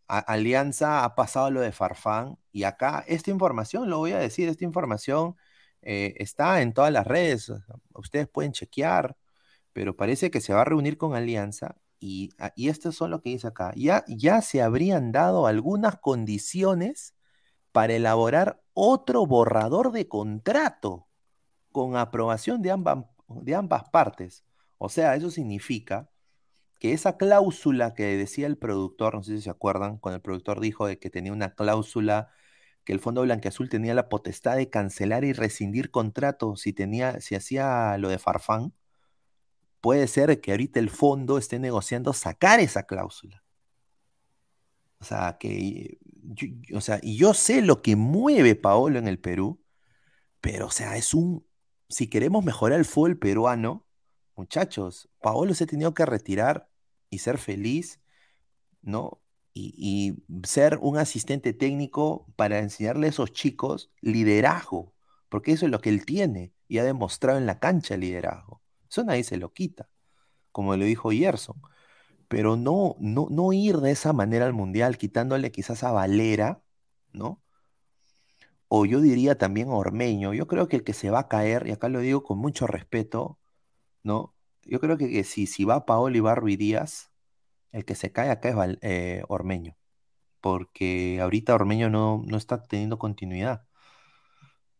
Alianza 0.08 1.04
ha 1.04 1.16
pasado 1.16 1.52
lo 1.52 1.62
de 1.62 1.72
Farfán, 1.72 2.38
y 2.52 2.64
acá 2.64 3.04
esta 3.08 3.32
información, 3.32 3.90
lo 3.90 4.00
voy 4.00 4.14
a 4.14 4.20
decir, 4.20 4.50
esta 4.50 4.66
información 4.66 5.36
eh, 5.82 6.16
está 6.18 6.62
en 6.62 6.74
todas 6.74 6.92
las 6.92 7.06
redes, 7.08 7.52
ustedes 7.94 8.28
pueden 8.28 8.54
chequear, 8.54 9.18
pero 9.74 9.96
parece 9.96 10.32
que 10.32 10.42
se 10.42 10.54
va 10.54 10.62
a 10.62 10.66
reunir 10.66 10.98
con 10.98 11.16
Alianza 11.16 11.78
y, 12.00 12.32
ah, 12.40 12.54
y 12.56 12.70
esto 12.70 12.92
son 12.92 13.12
lo 13.12 13.22
que 13.22 13.30
dice 13.32 13.48
acá. 13.48 13.74
Ya, 13.76 14.06
ya 14.08 14.42
se 14.42 14.62
habrían 14.62 15.12
dado 15.12 15.48
algunas 15.48 15.98
condiciones 16.00 17.16
para 17.72 17.96
elaborar 17.96 18.62
otro 18.74 19.26
borrador 19.28 19.92
de 19.92 20.08
contrato 20.08 21.07
con 21.78 21.96
aprobación 21.96 22.62
de 22.64 22.72
ambas, 22.72 23.06
de 23.28 23.56
ambas 23.56 23.90
partes. 23.90 24.44
O 24.80 24.90
sea, 24.90 25.16
eso 25.16 25.30
significa 25.32 26.10
que 26.80 26.94
esa 26.94 27.18
cláusula 27.18 27.94
que 27.94 28.18
decía 28.18 28.48
el 28.48 28.58
productor, 28.58 29.16
no 29.16 29.24
sé 29.24 29.38
si 29.38 29.44
se 29.44 29.50
acuerdan, 29.52 29.98
cuando 30.00 30.18
el 30.18 30.22
productor 30.22 30.60
dijo 30.60 30.88
de 30.88 31.00
que 31.00 31.10
tenía 31.10 31.34
una 31.34 31.56
cláusula 31.56 32.32
que 32.84 32.94
el 32.94 33.00
Fondo 33.00 33.22
Blanqueazul 33.24 33.70
tenía 33.70 33.94
la 33.94 34.10
potestad 34.10 34.56
de 34.58 34.70
cancelar 34.70 35.24
y 35.26 35.34
rescindir 35.34 35.92
contratos 35.92 36.62
si, 36.62 36.76
si 37.20 37.36
hacía 37.36 37.98
lo 37.98 38.10
de 38.10 38.18
Farfán, 38.20 38.74
puede 39.82 40.08
ser 40.08 40.42
que 40.42 40.52
ahorita 40.52 40.80
el 40.80 40.90
fondo 40.90 41.38
esté 41.38 41.60
negociando 41.60 42.14
sacar 42.14 42.60
esa 42.60 42.84
cláusula. 42.84 43.44
O 45.00 45.06
sea, 45.06 45.38
que, 45.40 46.00
o 46.74 46.82
sea, 46.82 47.00
y 47.04 47.18
yo 47.18 47.34
sé 47.34 47.62
lo 47.62 47.82
que 47.82 47.96
mueve 47.96 48.56
Paolo 48.56 49.00
en 49.00 49.08
el 49.08 49.20
Perú, 49.20 49.62
pero, 50.42 50.68
o 50.68 50.72
sea, 50.72 50.98
es 50.98 51.14
un, 51.14 51.46
si 51.90 52.08
queremos 52.10 52.44
mejorar 52.44 52.80
el 52.80 52.86
fútbol 52.86 53.18
peruano, 53.18 53.86
muchachos, 54.36 55.10
Paolo 55.22 55.54
se 55.54 55.66
ha 55.66 55.68
tenido 55.68 55.94
que 55.94 56.06
retirar 56.06 56.70
y 57.10 57.20
ser 57.20 57.38
feliz, 57.38 58.00
¿no? 58.82 59.22
y, 59.58 60.24
ser 60.44 60.80
un 60.82 60.98
asistente 60.98 61.54
técnico 61.54 62.28
para 62.36 62.60
enseñarle 62.60 63.08
a 63.08 63.10
esos 63.10 63.32
chicos 63.32 63.92
liderazgo, 64.02 64.94
porque 65.30 65.52
eso 65.52 65.66
es 65.66 65.72
lo 65.72 65.82
que 65.82 65.90
él 65.90 66.06
tiene 66.06 66.54
y 66.68 66.78
ha 66.78 66.84
demostrado 66.84 67.38
en 67.38 67.46
la 67.46 67.60
cancha 67.60 67.98
liderazgo. 67.98 68.62
Eso 68.90 69.04
nadie 69.04 69.24
se 69.24 69.38
lo 69.38 69.54
quita, 69.54 69.90
como 70.52 70.76
le 70.76 70.86
dijo 70.86 71.12
Gerson. 71.12 71.62
Pero 72.28 72.58
no, 72.58 72.96
no, 73.00 73.28
no 73.32 73.54
ir 73.54 73.78
de 73.78 73.92
esa 73.92 74.14
manera 74.14 74.46
al 74.46 74.54
mundial, 74.54 74.98
quitándole 74.98 75.52
quizás 75.52 75.84
a 75.84 75.92
Valera, 75.92 76.62
¿no? 77.14 77.42
O 78.70 78.86
yo 78.86 79.02
diría 79.02 79.38
también 79.38 79.70
Ormeño. 79.70 80.34
Yo 80.34 80.48
creo 80.48 80.68
que 80.68 80.78
el 80.78 80.84
que 80.84 80.94
se 80.94 81.10
va 81.10 81.20
a 81.20 81.28
caer, 81.30 81.68
y 81.68 81.72
acá 81.72 81.90
lo 81.90 82.00
digo 82.02 82.24
con 82.24 82.38
mucho 82.40 82.68
respeto, 82.68 83.40
¿no? 84.04 84.36
Yo 84.64 84.80
creo 84.82 84.98
que, 84.98 85.24
si, 85.24 85.48
si 85.48 85.66
va 85.66 85.86
Paolo 85.86 86.18
y 86.18 86.20
va 86.22 86.36
Díaz, 86.36 87.12
el 87.72 87.86
que 87.86 87.96
se 87.96 88.12
cae 88.12 88.32
acá 88.32 88.50
es 88.50 88.78
eh, 88.82 89.24
Ormeño, 89.30 89.78
porque 90.42 91.20
ahorita 91.22 91.56
Ormeño 91.56 91.90
no, 91.90 92.24
no 92.28 92.38
está 92.38 92.64
teniendo 92.64 93.00
continuidad. 93.00 93.66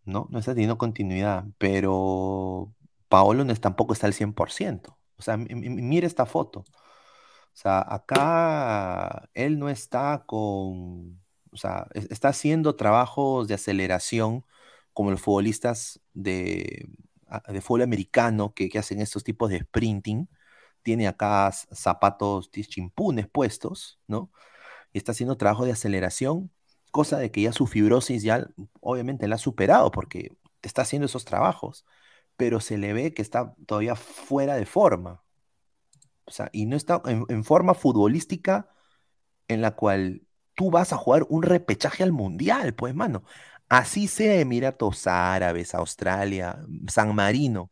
No, 0.06 0.28
no 0.32 0.40
está 0.40 0.54
teniendo 0.54 0.78
continuidad, 0.78 1.46
pero 1.58 2.74
Paolo 3.10 3.44
no 3.44 3.56
tampoco 3.56 3.94
está 3.94 4.08
al 4.08 4.14
100%. 4.14 4.98
O 5.18 5.22
sea, 5.22 5.38
mire 5.38 6.08
esta 6.08 6.26
foto. 6.26 6.62
O 6.62 7.60
sea, 7.60 7.82
acá 7.88 9.30
él 9.34 9.60
no 9.60 9.70
está 9.70 10.24
con, 10.28 11.20
o 11.52 11.58
sea, 11.58 11.88
está 11.94 12.30
haciendo 12.30 12.76
trabajos 12.76 13.48
de 13.48 13.56
aceleración 13.56 14.46
como 14.94 15.12
los 15.12 15.22
futbolistas 15.22 16.00
de, 16.14 16.90
de 17.48 17.62
fútbol 17.62 17.84
americano 17.84 18.54
que, 18.54 18.70
que, 18.70 18.80
hacen 18.80 19.02
estos 19.02 19.24
tipos 19.24 19.50
de 19.50 19.60
sprinting, 19.60 20.30
tiene 20.84 21.08
acá 21.08 21.52
zapatos 21.52 22.50
chimpunes 22.52 23.28
puestos, 23.28 24.00
¿no? 24.08 24.32
Y 24.94 24.98
está 24.98 25.12
haciendo 25.12 25.38
trabajo 25.38 25.66
de 25.66 25.74
aceleración, 25.74 26.52
cosa 26.92 27.18
de 27.20 27.32
que 27.32 27.42
ya 27.42 27.52
su 27.54 27.68
fibrosis 27.68 28.24
ya 28.24 28.48
obviamente 28.80 29.28
la 29.28 29.36
ha 29.36 29.40
superado 29.40 29.92
porque 29.92 30.38
está 30.62 30.84
haciendo 30.84 31.06
esos 31.08 31.26
trabajos, 31.26 31.86
pero 32.38 32.60
se 32.60 32.78
le 32.78 32.94
ve 32.94 33.14
que 33.14 33.22
está 33.22 33.56
todavía 33.66 33.96
fuera 33.96 34.56
de 34.56 34.66
forma. 34.66 35.24
O 36.26 36.32
sea, 36.32 36.50
y 36.52 36.66
no 36.66 36.76
está 36.76 37.02
en, 37.06 37.44
forma 37.44 37.74
futbolística 37.74 38.70
en 39.48 39.62
la 39.62 39.76
cual 39.76 40.27
tú 40.58 40.72
vas 40.72 40.92
a 40.92 40.98
jugar 40.98 41.26
un 41.30 41.44
repechaje 41.44 42.04
al 42.04 42.12
mundial, 42.12 42.74
pues, 42.74 42.96
mano. 42.96 43.24
Así 43.70 44.08
sea 44.08 44.40
Emiratos 44.40 45.06
Árabes, 45.06 45.76
Australia, 45.76 46.66
San 46.88 47.14
Marino. 47.14 47.72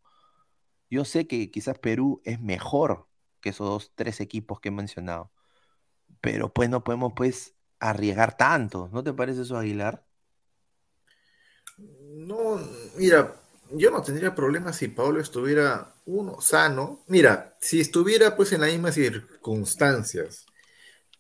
Yo 0.90 1.04
sé 1.04 1.28
que 1.28 1.50
quizás 1.50 1.80
Perú 1.80 2.22
es 2.26 2.40
mejor 2.40 3.08
que 3.42 3.50
esos 3.50 3.68
dos, 3.68 3.92
tres 3.96 4.22
equipos 4.22 4.60
que 4.60 4.70
he 4.70 4.72
mencionado, 4.72 5.32
pero 6.22 6.54
pues 6.54 6.70
no 6.70 6.84
podemos 6.84 7.14
pues 7.16 7.56
arriesgar 7.80 8.38
tanto, 8.38 8.90
¿no 8.94 9.04
te 9.04 9.14
parece 9.14 9.42
eso, 9.42 9.58
Aguilar? 9.58 10.06
No, 11.78 12.60
mira, 12.98 13.36
yo 13.72 13.90
no 13.90 14.04
tendría 14.04 14.36
problema 14.36 14.74
si 14.74 14.90
Pablo 14.90 15.20
estuviera 15.20 15.96
uno 16.06 16.40
sano. 16.40 17.04
Mira, 17.08 17.56
si 17.60 17.80
estuviera 17.82 18.36
pues 18.36 18.52
en 18.54 18.62
las 18.62 18.72
mismas 18.72 18.94
circunstancias 18.94 20.46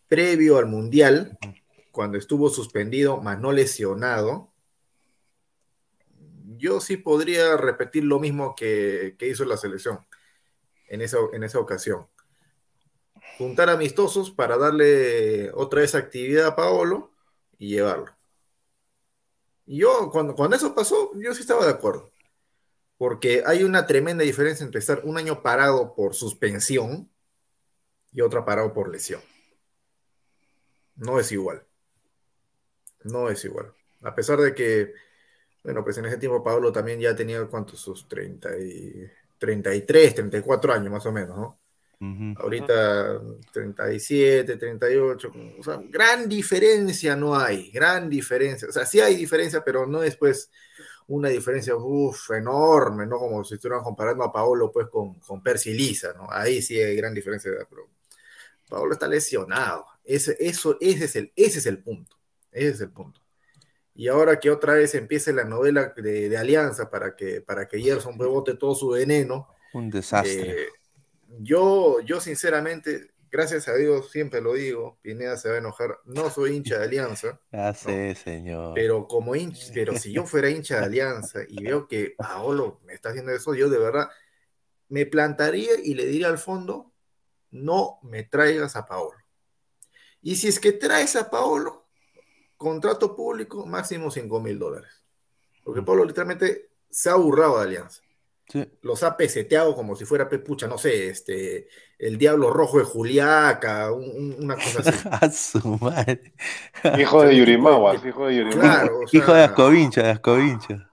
previo 0.07 0.57
al 0.57 0.65
Mundial, 0.65 1.37
cuando 1.91 2.17
estuvo 2.17 2.49
suspendido, 2.49 3.21
más 3.21 3.39
no 3.39 3.51
lesionado, 3.51 4.51
yo 6.57 6.81
sí 6.81 6.97
podría 6.97 7.57
repetir 7.57 8.03
lo 8.03 8.19
mismo 8.19 8.55
que, 8.55 9.15
hizo 9.21 9.45
la 9.45 9.57
selección 9.57 10.05
en 10.87 11.01
esa, 11.01 11.17
en 11.33 11.43
esa 11.43 11.59
ocasión. 11.59 12.07
juntar 13.37 13.69
amistosos 13.69 14.31
para 14.31 14.57
darle 14.57 15.51
otra 15.53 15.81
vez 15.81 15.95
actividad 15.95 16.47
a 16.47 16.55
Paolo 16.55 17.11
y 17.57 17.69
llevarlo. 17.69 18.15
Yo, 19.65 20.09
cuando, 20.11 20.35
cuando 20.35 20.55
eso 20.55 20.75
pasó, 20.75 21.11
yo 21.15 21.33
sí 21.33 21.41
estaba 21.41 21.65
de 21.65 21.71
acuerdo. 21.71 22.11
Porque 22.97 23.43
hay 23.45 23.63
una 23.63 23.87
tremenda 23.87 24.23
diferencia 24.23 24.65
entre 24.65 24.79
estar 24.79 25.01
un 25.03 25.17
año 25.17 25.41
parado 25.41 25.95
por 25.95 26.13
suspensión 26.13 27.09
y 28.11 28.21
otra 28.21 28.45
parado 28.45 28.73
por 28.73 28.89
lesión. 28.89 29.21
No 30.97 31.19
es 31.19 31.31
igual. 31.31 31.63
No 33.03 33.29
es 33.29 33.43
igual. 33.45 33.73
A 34.01 34.13
pesar 34.15 34.39
de 34.39 34.53
que, 34.53 34.93
bueno, 35.63 35.83
pues 35.83 35.97
en 35.97 36.05
ese 36.05 36.17
tiempo 36.17 36.43
Pablo 36.43 36.71
también 36.71 36.99
ya 36.99 37.15
tenía, 37.15 37.45
¿cuántos? 37.45 37.79
Sus 37.79 38.07
30 38.07 38.57
y, 38.57 39.09
33, 39.37 40.15
34 40.15 40.73
años 40.73 40.91
más 40.91 41.05
o 41.05 41.11
menos, 41.11 41.37
¿no? 41.37 41.59
Ahorita 42.37 43.19
37, 43.51 44.57
38, 44.57 45.31
o 45.59 45.63
sea, 45.63 45.81
gran 45.89 46.29
diferencia 46.29 47.15
no 47.15 47.35
hay, 47.35 47.71
gran 47.71 48.09
diferencia. 48.09 48.67
O 48.67 48.71
sea, 48.71 48.85
sí 48.85 48.99
hay 48.99 49.15
diferencia, 49.15 49.63
pero 49.63 49.87
no 49.87 50.03
es 50.03 50.15
pues 50.15 50.51
una 51.07 51.29
diferencia 51.29 51.75
uf, 51.75 52.31
enorme, 52.31 53.07
¿no? 53.07 53.17
Como 53.17 53.43
si 53.43 53.55
estuvieran 53.55 53.83
comparando 53.83 54.23
a 54.23 54.31
Paolo 54.31 54.71
pues 54.71 54.87
con, 54.87 55.15
con 55.19 55.41
Percy 55.41 55.73
Lisa, 55.73 56.13
¿no? 56.13 56.27
Ahí 56.29 56.61
sí 56.61 56.79
hay 56.79 56.95
gran 56.95 57.13
diferencia, 57.13 57.51
pero 57.67 57.89
Paolo 58.69 58.93
está 58.93 59.07
lesionado. 59.07 59.85
Ese, 60.05 60.37
eso, 60.39 60.77
ese, 60.79 61.05
es 61.05 61.15
el, 61.15 61.33
ese 61.35 61.59
es 61.59 61.65
el 61.65 61.81
punto. 61.81 62.15
Ese 62.51 62.69
es 62.69 62.81
el 62.81 62.91
punto. 62.91 63.21
Y 63.95 64.09
ahora 64.09 64.39
que 64.39 64.51
otra 64.51 64.73
vez 64.73 64.93
empiece 64.93 65.31
la 65.31 65.45
novela 65.45 65.93
de, 65.95 66.37
Alianza 66.37 66.89
para 66.89 67.15
que, 67.15 67.41
para 67.41 67.67
que 67.67 67.79
Gerson 67.79 68.17
bote 68.17 68.55
todo 68.55 68.75
su 68.75 68.89
veneno. 68.89 69.47
Un 69.73 69.89
desastre. 69.89 70.63
Eh, 70.63 70.67
yo, 71.39 72.01
yo 72.01 72.19
sinceramente, 72.19 73.11
gracias 73.31 73.69
a 73.69 73.75
Dios, 73.75 74.11
siempre 74.11 74.41
lo 74.41 74.53
digo, 74.53 74.99
Pineda 75.01 75.37
se 75.37 75.49
va 75.49 75.55
a 75.55 75.59
enojar, 75.59 75.97
no 76.03 76.29
soy 76.29 76.57
hincha 76.57 76.77
de 76.77 76.85
Alianza. 76.85 77.39
Ya 77.51 77.73
sé, 77.73 78.15
señor. 78.15 78.73
Pero 78.75 79.07
como 79.07 79.33
hincha, 79.33 79.71
pero 79.73 79.97
si 79.97 80.11
yo 80.11 80.25
fuera 80.25 80.49
hincha 80.49 80.79
de 80.79 80.85
Alianza 80.85 81.39
y 81.47 81.63
veo 81.63 81.87
que 81.87 82.15
Paolo 82.17 82.81
me 82.85 82.93
está 82.93 83.09
haciendo 83.09 83.31
eso, 83.31 83.55
yo 83.55 83.69
de 83.69 83.79
verdad 83.79 84.09
me 84.89 85.05
plantaría 85.05 85.71
y 85.81 85.93
le 85.93 86.05
diría 86.05 86.27
al 86.27 86.37
fondo, 86.37 86.91
no 87.51 87.99
me 88.03 88.23
traigas 88.23 88.75
a 88.75 88.85
Paolo. 88.85 89.17
Y 90.25 90.35
si 90.37 90.47
es 90.47 90.59
que 90.59 90.71
traes 90.71 91.15
a 91.15 91.29
Paolo, 91.29 91.85
contrato 92.57 93.15
público 93.15 93.63
máximo 93.67 94.09
5 94.09 94.39
mil 94.39 94.57
dólares. 94.57 95.03
Porque 95.63 95.83
Paolo 95.83 96.03
literalmente 96.03 96.71
se 96.89 97.11
ha 97.11 97.15
burrado 97.15 97.59
de 97.59 97.63
Alianza. 97.65 98.01
Los 98.81 99.03
ha 99.03 99.15
peseteado 99.15 99.75
como 99.75 99.95
si 99.95 100.03
fuera 100.03 100.27
pepucha, 100.27 100.65
no 100.65 100.79
sé, 100.79 101.09
este, 101.09 101.67
el 101.99 102.17
diablo 102.17 102.49
rojo 102.49 102.79
de 102.79 102.85
Juliaca, 102.85 103.91
una 103.91 104.55
cosa 104.55 104.79
así. 104.79 105.07
a 105.11 105.29
su 105.29 105.77
madre. 105.79 106.33
Hijo 106.97 107.21
de 107.21 107.37
Yurimaguas, 107.37 108.03
hijo 108.03 108.25
de 108.25 108.37
Yurimaguas. 108.37 109.13
hijo 109.13 109.31
de 109.31 109.43
Ascovincha, 109.43 110.01
de 110.01 110.09
Ascovincha. 110.09 110.89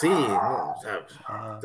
Sí, 0.00 0.08
no, 0.08 0.74
o 0.76 0.80
sea, 0.80 1.06
ah. 1.26 1.60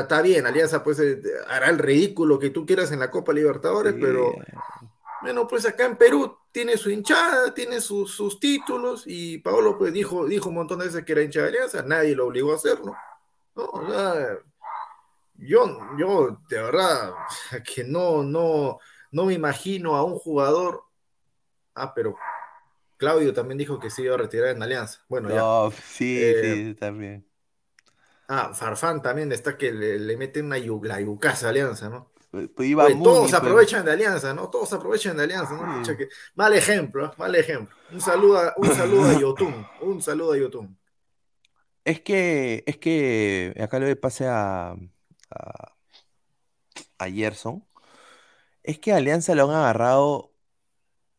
está, 0.00 0.22
bien, 0.22 0.44
Alianza 0.44 0.82
pues 0.82 0.98
eh, 0.98 1.20
hará 1.48 1.70
el 1.70 1.78
ridículo 1.78 2.38
que 2.38 2.50
tú 2.50 2.66
quieras 2.66 2.90
en 2.90 2.98
la 2.98 3.10
Copa 3.12 3.32
Libertadores, 3.32 3.94
pero 4.00 4.32
bueno, 5.22 5.46
pues 5.46 5.66
acá 5.66 5.86
en 5.86 5.96
Perú 5.96 6.38
tiene 6.52 6.76
su 6.76 6.90
hinchada, 6.90 7.52
tiene 7.52 7.80
sus, 7.80 8.38
títulos 8.40 9.04
y 9.06 9.38
Paolo 9.38 9.76
pues 9.76 9.92
dijo, 9.92 10.26
dijo 10.26 10.48
un 10.48 10.56
montón 10.56 10.78
de 10.78 10.86
veces 10.86 11.04
que 11.04 11.12
era 11.12 11.22
hincha 11.22 11.42
de 11.42 11.48
Alianza, 11.48 11.82
nadie 11.82 12.14
lo 12.14 12.26
obligó 12.26 12.52
a 12.52 12.56
hacerlo. 12.56 12.96
¿no? 13.54 13.64
O 13.64 13.90
sea, 13.90 14.38
yo, 15.34 15.78
yo 15.96 16.40
de 16.48 16.62
verdad 16.62 17.14
que 17.74 17.84
no, 17.84 18.22
no, 18.22 18.78
no 19.10 19.24
me 19.24 19.34
imagino 19.34 19.96
a 19.96 20.04
un 20.04 20.18
jugador. 20.18 20.84
Ah, 21.74 21.92
pero 21.94 22.16
Claudio 22.96 23.32
también 23.32 23.58
dijo 23.58 23.78
que 23.78 23.90
se 23.90 24.02
iba 24.02 24.14
a 24.14 24.18
retirar 24.18 24.48
en 24.48 24.62
Alianza. 24.62 25.00
Bueno, 25.08 25.30
ya. 25.30 25.76
Sí, 25.76 26.18
eh, 26.22 26.54
sí, 26.54 26.74
también. 26.74 27.26
Ah, 28.26 28.52
Farfán 28.52 29.00
también 29.00 29.32
está 29.32 29.56
que 29.56 29.72
le, 29.72 29.98
le 29.98 30.16
mete 30.16 30.42
una 30.42 30.58
la 30.58 31.00
yucasa 31.00 31.48
Alianza, 31.48 31.88
¿no? 31.88 32.10
Pues, 32.30 32.50
pues 32.54 32.68
iba 32.68 32.86
todos 32.88 33.32
aprovechan 33.32 33.84
de 33.84 33.92
Alianza, 33.92 34.34
¿no? 34.34 34.50
Todos 34.50 34.72
aprovechan 34.74 35.16
de 35.16 35.24
Alianza, 35.24 35.54
¿no? 35.54 35.82
mal 36.34 36.52
ejemplo, 36.52 37.06
¿eh? 37.06 37.10
mal 37.16 37.34
ejemplo. 37.34 37.74
Un 37.90 38.00
saludo 38.00 38.38
a, 38.38 38.52
un 38.56 38.68
saludo 38.74 39.08
a 39.08 39.18
Yotun, 39.18 39.66
un 39.80 40.02
saludo 40.02 40.32
a 40.32 40.36
Yotun. 40.36 40.78
Es 41.84 42.02
que, 42.02 42.64
es 42.66 42.76
que 42.76 43.54
acá 43.58 43.78
le 43.78 43.96
pase 43.96 44.26
a, 44.26 44.76
a, 46.98 47.10
Gerson, 47.10 47.64
es 48.62 48.78
que 48.78 48.92
Alianza 48.92 49.34
lo 49.34 49.48
han 49.48 49.56
agarrado, 49.56 50.34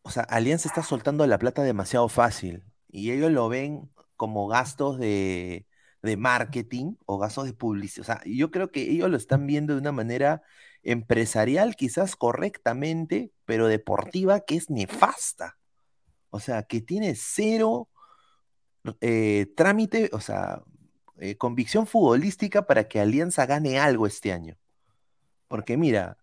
o 0.03 0.12
sea, 0.12 0.24
Alianza 0.24 0.68
está 0.68 0.84
soltando 0.84 1.26
la 1.26 1.39
plata 1.39 1.64
demasiado 1.64 2.07
fácil 2.07 2.64
y 2.88 3.12
ellos 3.12 3.32
lo 3.32 3.49
ven 3.49 3.89
como 4.16 4.47
gastos 4.47 4.99
de, 4.99 5.66
de 6.03 6.18
marketing 6.18 6.95
o 7.07 7.18
gastos 7.18 7.45
de 7.45 7.53
publicidad. 7.53 8.01
O 8.01 8.05
sea, 8.05 8.22
yo 8.26 8.51
creo 8.51 8.72
que 8.72 8.82
ellos 8.91 9.10
lo 9.10 9.18
están 9.18 9.47
viendo 9.47 9.74
de 9.74 9.80
una 9.80 9.91
manera 9.91 10.43
empresarial, 10.84 11.76
quizás 11.76 12.16
correctamente, 12.16 13.32
pero 13.46 13.68
deportiva 13.68 14.42
que 14.42 14.56
es 14.56 14.70
nefasta. 14.70 15.58
O 16.30 16.40
sea, 16.40 16.64
que 16.64 16.82
tiene 16.82 17.16
cero 17.16 17.90
eh, 19.02 19.52
trámite, 19.56 20.10
o 20.14 20.20
sea, 20.20 20.64
eh, 21.18 21.36
convicción 21.36 21.86
futbolística 21.86 22.66
para 22.66 22.88
que 22.88 23.00
Alianza 23.00 23.46
gane 23.46 23.80
algo 23.80 24.08
este 24.08 24.32
año. 24.32 24.58
Porque 25.48 25.78
mira, 25.78 26.18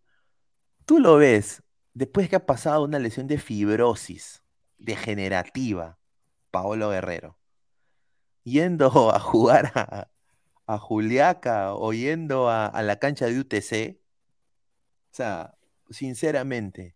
tú 0.86 0.98
lo 1.00 1.16
ves, 1.16 1.62
después 1.94 2.28
que 2.28 2.36
ha 2.36 2.46
pasado 2.46 2.84
una 2.84 2.98
lesión 2.98 3.26
de 3.26 3.38
fibrosis 3.38 4.42
degenerativa, 4.78 5.98
Paolo 6.50 6.90
Guerrero, 6.90 7.38
yendo 8.44 8.86
a 9.14 9.20
jugar 9.20 9.72
a, 9.74 10.08
Juliaca 10.78 11.74
o 11.74 11.92
yendo 11.92 12.50
a, 12.50 12.82
la 12.82 12.98
cancha 12.98 13.26
de 13.26 13.38
UTC, 13.38 14.00
o 15.16 15.22
sea, 15.24 15.56
sinceramente, 15.88 16.94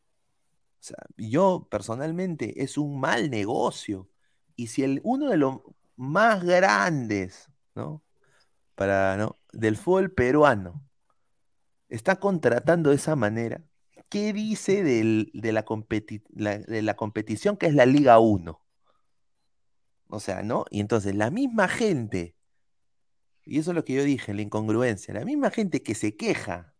yo 1.16 1.66
personalmente 1.70 2.62
es 2.62 2.76
un 2.76 3.00
mal 3.00 3.30
negocio. 3.30 4.10
Y 4.56 4.66
si 4.66 4.82
el, 4.82 5.00
uno 5.04 5.30
de 5.30 5.38
los 5.38 5.60
más 5.96 6.44
grandes 6.44 7.48
¿no? 7.74 8.02
Para, 8.74 9.16
¿no? 9.16 9.36
Del 9.54 9.78
fútbol 9.78 10.12
peruano. 10.12 10.86
Está 11.88 12.16
contratando 12.16 12.90
de 12.90 12.96
esa 12.96 13.16
manera. 13.16 13.64
¿Qué 14.10 14.34
dice 14.34 14.82
de, 14.82 15.30
la 15.32 16.58
de 16.58 16.82
la 16.82 16.96
competición 16.96 17.56
que 17.56 17.66
es 17.68 17.74
la 17.74 17.86
Liga 17.86 18.18
1? 18.18 18.60
O 20.08 20.20
sea, 20.20 20.42
¿no? 20.42 20.66
Y 20.70 20.80
entonces 20.80 21.14
la 21.14 21.30
misma 21.30 21.68
gente, 21.68 22.36
y 23.46 23.60
eso 23.60 23.70
es 23.70 23.76
lo 23.76 23.84
que 23.86 23.94
yo 23.94 24.04
dije, 24.04 24.34
la 24.34 24.42
incongruencia, 24.42 25.14
la 25.14 25.24
misma 25.24 25.50
gente 25.50 25.82
que 25.82 25.94
se 25.94 26.16
queja 26.16 26.74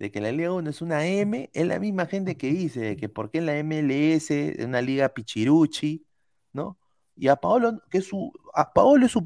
de 0.00 0.10
que 0.10 0.20
la 0.20 0.32
Liga 0.32 0.50
1 0.50 0.70
es 0.70 0.80
una 0.80 1.06
M, 1.06 1.50
es 1.52 1.66
la 1.66 1.78
misma 1.78 2.06
gente 2.06 2.36
que 2.36 2.48
dice 2.48 2.96
que 2.96 3.10
por 3.10 3.30
qué 3.30 3.38
en 3.38 3.46
la 3.46 3.62
MLS 3.62 4.30
es 4.30 4.64
una 4.64 4.80
liga 4.80 5.10
pichiruchi, 5.10 6.06
¿no? 6.54 6.78
Y 7.14 7.28
a 7.28 7.36
Paolo, 7.36 7.82
que 7.90 8.00
su, 8.00 8.32
a 8.54 8.72
Paolo 8.72 9.04
es 9.04 9.12
su, 9.12 9.22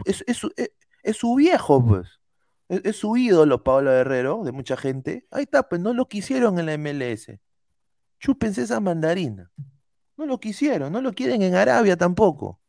es 1.05 1.16
su 1.16 1.35
viejo, 1.37 1.87
pues. 1.87 2.20
Es, 2.68 2.97
su 2.97 3.16
ídolo, 3.16 3.62
Pablo 3.62 3.93
Herrero, 3.93 4.43
de 4.43 4.51
mucha 4.51 4.77
gente. 4.77 5.29
Ahí 5.31 5.45
está, 5.45 5.68
pues 5.68 5.81
no 5.81 5.95
lo 5.95 6.09
quisieron 6.09 6.59
en 6.59 6.66
la 6.66 6.77
MLS. 6.77 7.31
Chúpense 8.18 8.62
esa 8.62 8.81
mandarina. 8.81 9.53
No 10.16 10.27
lo 10.27 10.41
quisieron, 10.41 10.93
no 10.93 11.01
lo 11.01 11.12
quieren 11.12 11.43
en 11.43 11.55
Arabia 11.55 11.97
tampoco. 11.97 12.61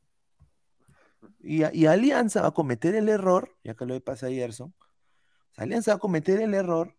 Y, 1.39 1.63
Alianza 1.85 2.43
va 2.43 2.49
a 2.49 2.53
cometer 2.53 2.93
el 2.93 3.09
error, 3.09 3.55
ya 3.63 3.73
que 3.73 3.85
lo 3.87 3.99
pasa 4.01 4.27
a 4.27 4.29
Gerson, 4.29 4.75
Alianza 5.57 5.91
va 5.91 5.95
a 5.95 5.99
cometer 5.99 6.39
el 6.41 6.53
error 6.53 6.95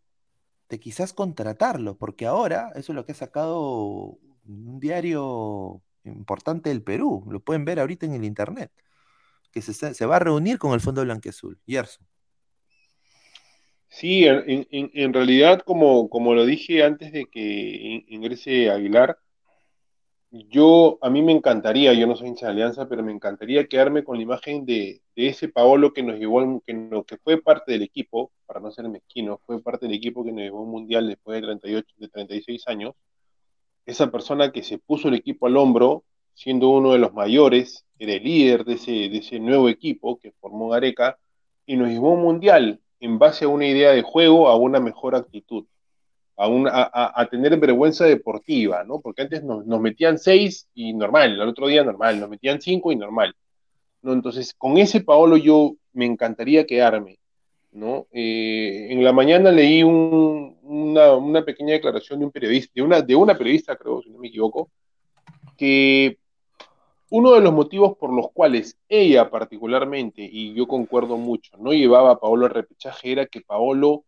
de 0.68 0.80
quizás 0.80 1.12
contratarlo, 1.12 1.96
porque 1.96 2.26
ahora 2.26 2.70
eso 2.74 2.92
es 2.92 2.96
lo 2.96 3.04
que 3.04 3.12
ha 3.12 3.14
sacado 3.14 4.18
un 4.44 4.80
diario 4.80 5.82
importante 6.04 6.70
del 6.70 6.82
Perú, 6.82 7.24
lo 7.30 7.40
pueden 7.40 7.64
ver 7.64 7.80
ahorita 7.80 8.06
en 8.06 8.14
el 8.14 8.24
internet 8.24 8.70
que 9.56 9.62
se, 9.62 10.06
va 10.06 10.16
a 10.16 10.18
reunir 10.18 10.58
con 10.58 10.74
el 10.74 10.80
Fondo 10.80 11.02
Blanqueazul. 11.02 11.58
Yerson. 11.64 12.06
Sí, 13.88 14.26
en, 14.26 15.14
realidad, 15.14 15.62
como, 15.62 16.10
como 16.10 16.34
lo 16.34 16.44
dije 16.44 16.84
antes 16.84 17.10
de 17.10 17.24
que 17.24 18.04
ingrese 18.08 18.68
Aguilar, 18.68 19.18
yo, 20.48 20.98
a 21.02 21.10
mí 21.10 21.22
me 21.22 21.32
encantaría, 21.32 21.92
yo 21.94 22.06
no 22.06 22.16
soy 22.16 22.28
hincha 22.28 22.46
de 22.46 22.52
Alianza, 22.52 22.88
pero 22.88 23.02
me 23.02 23.12
encantaría 23.12 23.66
quedarme 23.66 24.04
con 24.04 24.16
la 24.16 24.22
imagen 24.22 24.64
de, 24.66 25.02
ese 25.14 25.48
Paolo 25.48 25.92
que 25.92 26.02
nos 26.02 26.18
llevó, 26.18 26.62
que, 26.66 27.04
que 27.06 27.18
fue 27.18 27.40
parte 27.40 27.72
del 27.72 27.82
equipo, 27.82 28.32
para 28.46 28.60
no 28.60 28.70
ser 28.70 28.88
mezquino, 28.88 29.40
fue 29.46 29.62
parte 29.62 29.86
del 29.86 29.94
equipo 29.94 30.24
que 30.24 30.32
nos 30.32 30.42
llevó 30.42 30.62
un 30.62 30.70
mundial 30.70 31.08
después 31.08 31.40
de 31.40 31.46
38, 31.46 31.94
de 31.96 32.08
36 32.08 32.68
años. 32.68 32.94
Esa 33.86 34.10
persona 34.10 34.52
que 34.52 34.62
se 34.62 34.78
puso 34.78 35.08
el 35.08 35.14
equipo 35.14 35.46
al 35.46 35.56
hombro, 35.56 36.04
siendo 36.34 36.70
uno 36.70 36.92
de 36.92 36.98
los 36.98 37.14
mayores, 37.14 37.84
era 37.98 38.12
el 38.14 38.24
líder 38.24 38.64
de 38.64 38.74
ese, 38.74 38.90
de 38.90 39.18
ese 39.18 39.38
nuevo 39.38 39.68
equipo 39.68 40.18
que 40.18 40.32
formó 40.32 40.68
Gareca, 40.70 41.18
y 41.66 41.76
nos 41.76 41.88
llevó 41.88 42.12
un 42.12 42.22
mundial 42.22 42.80
en 43.00 43.18
base 43.18 43.44
a 43.44 43.48
una 43.48 43.66
idea 43.66 43.90
de 43.92 44.02
juego, 44.02 44.48
a 44.48 44.56
una 44.56 44.80
mejor 44.80 45.14
actitud. 45.14 45.66
A, 46.36 47.28
tener 47.30 47.58
vergüenza 47.58 48.04
deportiva, 48.04 48.84
¿no? 48.84 49.00
Porque 49.00 49.22
antes 49.22 49.42
nos, 49.42 49.66
metían 49.80 50.18
seis 50.18 50.68
y 50.74 50.92
normal, 50.92 51.32
el 51.32 51.40
otro 51.40 51.66
día 51.66 51.82
normal, 51.82 52.20
nos 52.20 52.28
metían 52.28 52.60
cinco 52.60 52.92
y 52.92 52.96
normal, 52.96 53.34
¿no? 54.02 54.12
Entonces, 54.12 54.54
con 54.54 54.76
ese 54.76 55.00
Paolo 55.00 55.36
yo 55.36 55.76
me 55.92 56.04
encantaría 56.04 56.66
quedarme, 56.66 57.18
¿no? 57.72 58.06
Eh, 58.12 58.88
en 58.90 59.02
la 59.02 59.12
mañana 59.12 59.50
leí 59.50 59.82
un, 59.82 60.58
una, 60.62 61.44
pequeña 61.44 61.72
declaración 61.72 62.20
de 62.20 62.82
una, 62.82 63.00
de 63.00 63.16
una 63.16 63.36
periodista, 63.36 63.76
creo, 63.76 64.02
si 64.02 64.10
no 64.10 64.18
me 64.18 64.28
equivoco, 64.28 64.70
que 65.56 66.18
uno 67.10 67.32
de 67.32 67.40
los 67.40 67.52
motivos 67.52 67.96
por 67.96 68.12
los 68.12 68.30
cuales 68.32 68.76
ella 68.88 69.30
particularmente, 69.30 70.28
y 70.30 70.52
yo 70.54 70.66
concuerdo 70.66 71.16
mucho, 71.16 71.56
no 71.56 71.72
llevaba 71.72 72.12
a 72.12 72.18
Paolo 72.18 72.46
al 72.46 72.52
repechaje 72.52 73.12
era 73.12 73.26
que 73.26 73.40
Paolo 73.40 74.04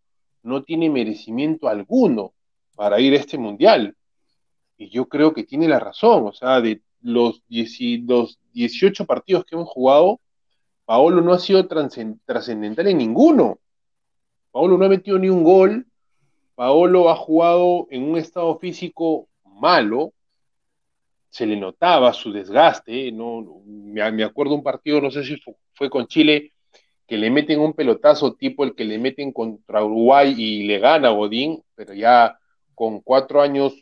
no 0.48 0.62
tiene 0.62 0.90
merecimiento 0.90 1.68
alguno 1.68 2.32
para 2.74 3.00
ir 3.00 3.12
a 3.12 3.16
este 3.16 3.38
mundial. 3.38 3.96
Y 4.76 4.88
yo 4.90 5.08
creo 5.08 5.32
que 5.34 5.44
tiene 5.44 5.68
la 5.68 5.78
razón, 5.78 6.26
o 6.26 6.32
sea, 6.32 6.60
de 6.60 6.82
los, 7.02 7.42
18 7.48 9.06
partidos 9.06 9.44
que 9.44 9.54
hemos 9.54 9.68
jugado, 9.68 10.20
Paolo 10.84 11.20
no 11.20 11.32
ha 11.32 11.38
sido 11.38 11.66
trascendental 11.68 12.86
en 12.86 12.98
ninguno. 12.98 13.60
Paolo 14.50 14.78
no 14.78 14.84
ha 14.86 14.88
metido 14.88 15.18
ni 15.18 15.28
un 15.28 15.44
gol, 15.44 15.86
Paolo 16.54 17.10
ha 17.10 17.16
jugado 17.16 17.86
en 17.90 18.02
un 18.02 18.16
estado 18.16 18.58
físico 18.58 19.28
malo, 19.44 20.12
se 21.30 21.46
le 21.46 21.56
notaba 21.56 22.12
su 22.12 22.32
desgaste, 22.32 23.12
no, 23.12 23.62
me, 23.64 24.24
acuerdo 24.24 24.54
un 24.54 24.62
partido, 24.62 25.00
no 25.00 25.10
sé 25.10 25.24
si 25.24 25.40
fue 25.74 25.90
con 25.90 26.06
Chile, 26.06 26.52
que 27.08 27.16
le 27.16 27.30
meten 27.30 27.58
un 27.60 27.72
pelotazo 27.72 28.34
tipo 28.34 28.64
el 28.64 28.74
que 28.74 28.84
le 28.84 28.98
meten 28.98 29.32
contra 29.32 29.82
Uruguay 29.82 30.34
y 30.36 30.64
le 30.64 30.78
gana 30.78 31.08
Godín, 31.08 31.64
pero 31.74 31.94
ya 31.94 32.38
con 32.74 33.00
cuatro 33.00 33.40
años 33.40 33.72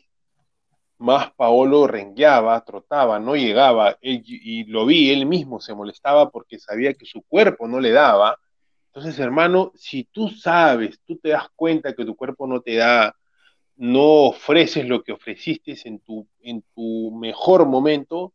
más 0.97 1.31
Paolo 1.33 1.87
rengueaba, 1.87 2.63
trotaba, 2.63 3.19
no 3.19 3.35
llegaba, 3.35 3.97
y 4.01 4.63
lo 4.63 4.85
vi, 4.85 5.11
él 5.11 5.25
mismo 5.25 5.59
se 5.59 5.75
molestaba 5.75 6.31
porque 6.31 6.57
sabía 6.57 6.93
que 6.93 7.05
su 7.05 7.21
cuerpo 7.21 7.67
no 7.67 7.81
le 7.81 7.91
daba. 7.91 8.39
Entonces, 8.87 9.19
hermano, 9.19 9.73
si 9.75 10.05
tú 10.05 10.29
sabes, 10.29 10.99
tú 11.05 11.17
te 11.17 11.29
das 11.29 11.49
cuenta 11.55 11.93
que 11.93 12.05
tu 12.05 12.15
cuerpo 12.15 12.47
no 12.47 12.61
te 12.61 12.77
da, 12.77 13.13
no 13.75 14.23
ofreces 14.23 14.87
lo 14.87 15.03
que 15.03 15.11
ofreciste 15.11 15.75
en 15.83 15.99
tu, 15.99 16.27
en 16.39 16.63
tu 16.73 17.11
mejor 17.11 17.67
momento, 17.67 18.33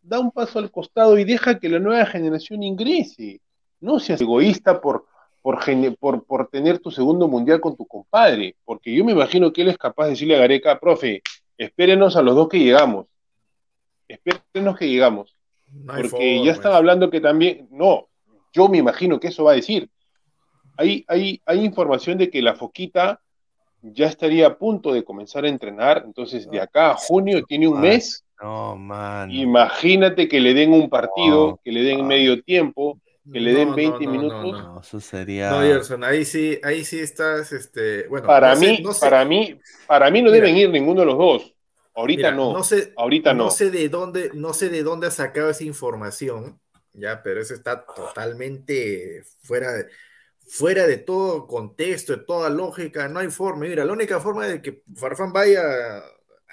da 0.00 0.18
un 0.18 0.32
paso 0.32 0.58
al 0.58 0.70
costado 0.72 1.18
y 1.18 1.24
deja 1.24 1.60
que 1.60 1.68
la 1.68 1.78
nueva 1.78 2.06
generación 2.06 2.62
ingrese 2.62 3.42
no 3.80 3.98
seas 3.98 4.20
egoísta 4.20 4.80
por, 4.80 5.06
por, 5.42 6.24
por, 6.24 6.48
tener 6.48 6.78
tu 6.78 6.90
segundo 6.90 7.28
mundial 7.28 7.60
con 7.60 7.76
tu 7.76 7.86
compadre, 7.86 8.56
porque 8.64 8.94
yo 8.94 9.04
me 9.04 9.12
imagino 9.12 9.52
que 9.52 9.62
él 9.62 9.68
es 9.68 9.78
capaz 9.78 10.04
de 10.04 10.10
decirle 10.10 10.36
a 10.36 10.40
Gareca, 10.40 10.78
profe, 10.78 11.22
espérenos 11.56 12.16
a 12.16 12.22
los 12.22 12.34
dos 12.34 12.48
que 12.48 12.58
llegamos, 12.58 13.06
espérenos 14.06 14.76
que 14.78 14.88
llegamos, 14.88 15.34
porque 15.86 16.44
ya 16.44 16.52
estaba 16.52 16.76
hablando 16.76 17.10
que 17.10 17.20
también, 17.20 17.68
no, 17.70 18.08
yo 18.52 18.68
me 18.68 18.78
imagino 18.78 19.18
que 19.20 19.28
eso 19.28 19.44
va 19.44 19.52
a 19.52 19.56
decir. 19.56 19.88
Hay, 20.76 21.04
hay, 21.08 21.40
hay 21.44 21.64
información 21.64 22.18
de 22.18 22.30
que 22.30 22.42
la 22.42 22.54
foquita 22.54 23.20
ya 23.82 24.06
estaría 24.06 24.46
a 24.46 24.58
punto 24.58 24.92
de 24.92 25.04
comenzar 25.04 25.44
a 25.44 25.48
entrenar, 25.48 26.02
entonces 26.04 26.48
de 26.50 26.60
acá 26.60 26.92
a 26.92 26.96
junio 26.96 27.42
tiene 27.44 27.68
un 27.68 27.80
mes. 27.80 28.24
No, 28.42 28.76
man. 28.76 29.30
Imagínate 29.30 30.28
que 30.28 30.40
le 30.40 30.54
den 30.54 30.72
un 30.72 30.88
partido, 30.88 31.60
que 31.62 31.72
le 31.72 31.82
den 31.82 32.06
medio 32.06 32.42
tiempo, 32.42 32.98
que 33.32 33.40
le 33.40 33.52
den 33.52 33.74
20 33.74 34.06
minutos. 34.06 34.52
No, 34.52 34.80
eso 34.80 35.00
sería. 35.00 35.50
No, 35.50 35.60
Gerson, 35.60 36.04
ahí 36.04 36.24
sí, 36.24 36.58
ahí 36.62 36.84
sí 36.84 36.98
estás, 36.98 37.52
este, 37.52 38.08
bueno. 38.08 38.26
Para 38.26 38.54
mí, 38.56 38.82
para 39.00 39.24
mí, 39.24 39.60
para 39.86 40.10
mí 40.10 40.22
no 40.22 40.30
deben 40.30 40.56
ir 40.56 40.70
ninguno 40.70 41.00
de 41.00 41.06
los 41.06 41.18
dos. 41.18 41.54
Ahorita 41.94 42.30
no. 42.30 42.52
No 42.52 42.64
sé, 42.64 42.92
ahorita 42.96 43.34
no. 43.34 43.44
No 43.44 43.50
sé 43.50 43.70
de 43.70 43.88
dónde, 43.88 44.30
no 44.34 44.52
sé 44.52 44.68
de 44.68 44.82
dónde 44.82 45.08
ha 45.08 45.10
sacado 45.10 45.50
esa 45.50 45.64
información, 45.64 46.60
ya, 46.92 47.22
pero 47.22 47.40
eso 47.40 47.54
está 47.54 47.84
totalmente 47.84 49.22
fuera 49.42 49.72
de, 49.72 49.86
fuera 50.48 50.86
de 50.86 50.98
todo 50.98 51.46
contexto, 51.46 52.16
de 52.16 52.24
toda 52.24 52.48
lógica. 52.48 53.08
No 53.08 53.20
hay 53.20 53.28
forma. 53.28 53.66
Mira, 53.66 53.84
la 53.84 53.92
única 53.92 54.20
forma 54.20 54.46
de 54.46 54.62
que 54.62 54.82
Farfán 54.96 55.32
vaya 55.32 55.62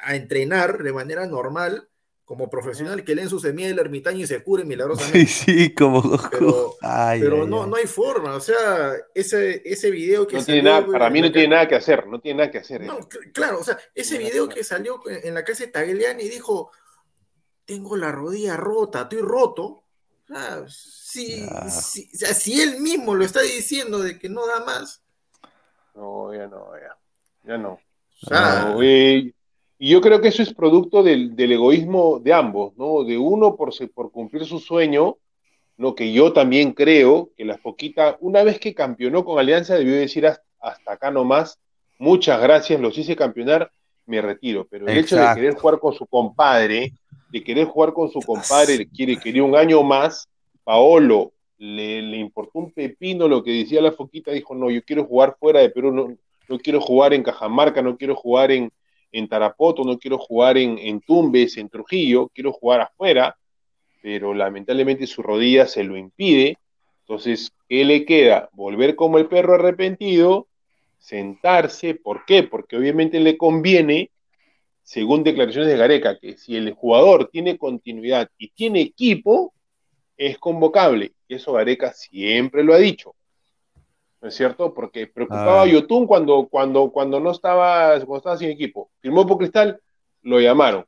a 0.01 0.15
entrenar 0.15 0.83
de 0.83 0.93
manera 0.93 1.25
normal 1.25 1.87
como 2.27 2.49
profesional 2.49 3.05
que 3.05 3.15
leen 3.15 3.29
su 3.29 3.39
semilla 3.39 3.69
del 3.69 3.79
ermitaño 3.79 4.19
y 4.19 4.27
se 4.27 4.43
cure 4.43 4.65
milagrosamente. 4.65 5.25
Sí, 5.25 5.45
sí, 5.45 5.73
como. 5.73 6.01
Pero, 6.29 6.75
pero 6.81 7.47
no, 7.47 7.65
no 7.65 7.77
hay 7.77 7.87
forma, 7.87 8.35
o 8.35 8.41
sea, 8.41 8.95
ese, 9.15 9.61
ese 9.63 9.89
video 9.89 10.27
que 10.27 10.35
no 10.35 10.43
tiene 10.43 10.63
nada, 10.63 10.85
Para 10.85 11.09
mí 11.09 11.21
no 11.21 11.31
tiene 11.31 11.47
nada 11.47 11.69
que 11.69 11.75
hacer, 11.75 12.05
no 12.05 12.19
tiene 12.19 12.39
nada 12.39 12.51
que 12.51 12.57
hacer. 12.57 12.81
No, 12.81 12.99
claro, 13.33 13.59
o 13.59 13.63
sea, 13.63 13.79
ese 13.95 14.17
video 14.17 14.49
que 14.49 14.65
salió 14.65 14.99
en 15.07 15.33
la 15.33 15.45
casa 15.45 15.63
de 15.63 15.71
Tagliani 15.71 16.23
y 16.23 16.29
dijo: 16.29 16.69
Tengo 17.63 17.95
la 17.95 18.11
rodilla 18.11 18.57
rota, 18.57 19.03
estoy 19.03 19.21
roto. 19.21 19.85
O 20.29 20.67
si, 20.67 21.47
si, 21.69 22.61
él 22.61 22.81
mismo 22.81 23.15
lo 23.15 23.23
está 23.23 23.39
diciendo 23.39 23.99
de 23.99 24.19
que 24.19 24.27
no 24.27 24.45
da 24.45 24.65
más. 24.65 25.01
No, 25.95 26.33
ya 26.33 26.47
no, 26.47 26.73
ya. 26.77 26.97
Ya 27.45 27.57
no. 27.57 27.79
O 28.21 28.27
sea, 28.27 28.75
y 28.83 29.33
yo 29.79 30.01
creo 30.01 30.21
que 30.21 30.29
eso 30.29 30.41
es 30.41 30.53
producto 30.53 31.03
del, 31.03 31.35
egoísmo 31.37 32.19
de 32.19 32.33
ambos, 32.33 32.75
¿no? 32.77 33.03
De 33.03 33.17
uno 33.17 33.55
por, 33.55 33.71
por 33.93 34.11
cumplir 34.11 34.45
su 34.45 34.59
sueño, 34.59 35.17
lo 35.77 35.93
que 35.93 36.11
yo 36.11 36.33
también 36.33 36.73
creo 36.73 37.29
que 37.37 37.45
la 37.45 37.57
Foquita, 37.57 38.17
una 38.19 38.43
vez 38.43 38.59
que 38.59 38.73
campeonó 38.73 39.23
con 39.23 39.37
Alianza, 39.37 39.75
debió 39.75 39.93
decir 39.93 40.25
hasta, 40.25 40.43
acá 40.91 41.11
nomás, 41.11 41.59
muchas 41.99 42.41
gracias, 42.41 42.81
los 42.81 42.97
hice 42.97 43.15
campeonar, 43.15 43.71
me 44.07 44.21
retiro. 44.21 44.65
Pero 44.69 44.87
el 44.87 44.97
hecho 44.97 45.17
de 45.17 45.35
querer 45.35 45.53
jugar 45.53 45.79
con 45.79 45.93
su 45.93 46.07
compadre, 46.07 46.93
de 47.29 47.43
querer 47.43 47.65
jugar 47.65 47.93
con 47.93 48.09
su 48.09 48.19
compadre, 48.21 48.87
quiere, 48.87 49.17
quería 49.17 49.43
un 49.43 49.55
año 49.55 49.83
más, 49.83 50.27
Paolo 50.63 51.33
le, 51.59 52.01
le, 52.01 52.17
importó 52.17 52.59
un 52.59 52.71
pepino 52.71 53.27
lo 53.27 53.43
que 53.43 53.51
decía 53.51 53.81
la 53.81 53.91
Foquita, 53.91 54.31
dijo, 54.31 54.55
no, 54.55 54.71
yo 54.71 54.83
quiero 54.83 55.05
jugar 55.05 55.35
fuera 55.39 55.59
de 55.59 55.69
Perú, 55.69 55.91
no, 55.91 56.15
no 56.49 56.59
quiero 56.59 56.81
jugar 56.81 57.13
en 57.13 57.23
Cajamarca, 57.23 57.81
no 57.83 57.97
quiero 57.97 58.15
jugar 58.15 58.51
en, 58.51 58.71
en 59.11 59.27
Tarapoto, 59.27 59.83
no 59.83 59.97
quiero 59.97 60.17
jugar 60.17 60.57
en, 60.57 61.01
Tumbes, 61.01 61.57
en 61.57 61.69
Trujillo, 61.69 62.29
quiero 62.33 62.51
jugar 62.51 62.81
afuera, 62.81 63.37
pero 64.01 64.33
lamentablemente 64.33 65.07
su 65.07 65.21
rodilla 65.21 65.65
se 65.65 65.83
lo 65.83 65.97
impide. 65.97 66.57
Entonces, 67.01 67.51
¿qué 67.67 67.85
le 67.85 68.05
queda? 68.05 68.49
Volver 68.53 68.95
como 68.95 69.17
el 69.17 69.27
perro 69.27 69.55
arrepentido, 69.55 70.47
sentarse. 70.97 71.95
¿Por 71.95 72.25
qué? 72.25 72.43
Porque 72.43 72.77
obviamente 72.77 73.19
le 73.19 73.37
conviene, 73.37 74.11
según 74.83 75.23
declaraciones 75.23 75.69
de 75.69 75.77
Gareca, 75.77 76.19
que 76.19 76.37
si 76.37 76.55
el 76.55 76.73
jugador 76.73 77.29
tiene 77.31 77.57
continuidad 77.57 78.29
y 78.37 78.49
tiene 78.49 78.81
equipo, 78.81 79.53
es 80.17 80.37
convocable. 80.37 81.13
Eso 81.29 81.53
Gareca 81.53 81.93
siempre 81.93 82.63
lo 82.63 82.73
ha 82.73 82.77
dicho. 82.77 83.15
¿No 84.21 84.27
es 84.27 84.35
cierto? 84.35 84.73
Porque 84.73 85.07
preocupaba 85.07 85.63
a 85.63 85.67
Yotun 85.67 86.07
cuando, 86.07 86.47
cuando, 86.47 86.91
cuando, 86.91 87.19
no 87.19 87.31
estaba, 87.31 87.93
cuando 87.97 88.17
estaba 88.17 88.37
sin 88.37 88.49
equipo. 88.49 88.89
Firmó 88.99 89.25
por 89.25 89.37
Cristal, 89.37 89.79
lo 90.21 90.39
llamaron. 90.39 90.85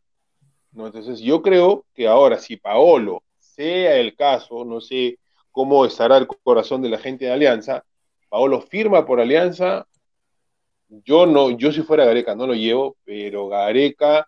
¿no? 0.71 0.88
Entonces 0.88 1.19
yo 1.19 1.41
creo 1.41 1.86
que 1.93 2.07
ahora, 2.07 2.39
si 2.39 2.57
Paolo 2.57 3.23
sea 3.39 3.97
el 3.97 4.15
caso, 4.15 4.65
no 4.65 4.82
sé 4.82 5.19
cómo 5.51 5.86
estará 5.86 6.17
el 6.17 6.27
corazón 6.27 6.82
de 6.82 6.89
la 6.89 6.97
gente 6.97 7.25
de 7.25 7.32
Alianza, 7.32 7.84
Paolo 8.30 8.61
firma 8.61 9.05
por 9.05 9.19
Alianza, 9.19 9.88
yo 10.88 11.25
no, 11.25 11.51
yo 11.51 11.71
si 11.71 11.82
fuera 11.82 12.05
Gareca 12.05 12.36
no 12.36 12.47
lo 12.47 12.53
llevo, 12.53 12.97
pero 13.03 13.47
Gareca, 13.47 14.27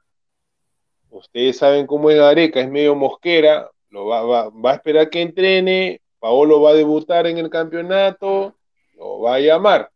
ustedes 1.10 1.58
saben 1.58 1.88
cómo 1.88 2.10
es 2.10 2.18
Gareca, 2.18 2.60
es 2.60 2.70
medio 2.70 2.96
mosquera, 2.96 3.70
lo 3.90 4.06
va, 4.06 4.24
va, 4.24 4.50
va 4.50 4.72
a 4.72 4.76
esperar 4.76 5.10
que 5.10 5.22
entrene, 5.22 6.02
Paolo 6.20 6.62
va 6.62 6.72
a 6.72 6.76
debutar 6.76 7.28
en 7.28 7.38
el 7.38 7.50
campeonato, 7.50 8.56
lo 9.02 9.20
va 9.22 9.36
a 9.36 9.40
llamar. 9.40 9.92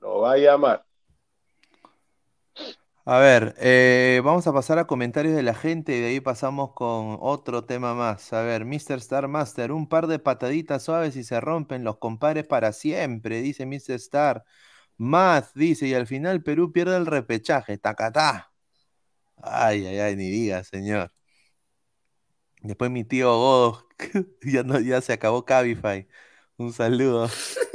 Lo 0.00 0.20
va 0.20 0.32
a 0.32 0.36
llamar. 0.38 0.86
A 3.04 3.18
ver, 3.18 3.54
eh, 3.58 4.20
vamos 4.24 4.46
a 4.46 4.52
pasar 4.52 4.78
a 4.78 4.86
comentarios 4.86 5.34
de 5.34 5.42
la 5.42 5.54
gente 5.54 5.96
y 5.96 6.00
de 6.00 6.06
ahí 6.08 6.20
pasamos 6.20 6.72
con 6.74 7.18
otro 7.20 7.64
tema 7.64 7.94
más. 7.94 8.32
A 8.32 8.42
ver, 8.42 8.64
Mr. 8.64 8.98
Star 8.98 9.28
Master, 9.28 9.72
un 9.72 9.88
par 9.88 10.06
de 10.08 10.18
pataditas 10.18 10.82
suaves 10.84 11.16
y 11.16 11.24
se 11.24 11.40
rompen 11.40 11.84
los 11.84 11.98
compares 11.98 12.46
para 12.46 12.72
siempre, 12.72 13.42
dice 13.42 13.66
Mr. 13.66 13.94
Star. 13.96 14.44
Más, 14.96 15.54
dice, 15.54 15.86
y 15.88 15.94
al 15.94 16.06
final 16.06 16.42
Perú 16.42 16.72
pierde 16.72 16.96
el 16.96 17.06
repechaje, 17.06 17.78
tacatá. 17.78 18.52
Ay, 19.38 19.86
ay, 19.86 19.98
ay, 20.00 20.16
ni 20.16 20.30
diga, 20.30 20.64
señor. 20.64 21.12
Después 22.62 22.90
mi 22.90 23.04
tío 23.04 23.32
Godo, 23.36 23.88
ya, 24.42 24.62
no, 24.64 24.80
ya 24.80 25.00
se 25.00 25.12
acabó 25.12 25.44
Cabify. 25.44 26.08
Un 26.56 26.72
saludo. 26.72 27.28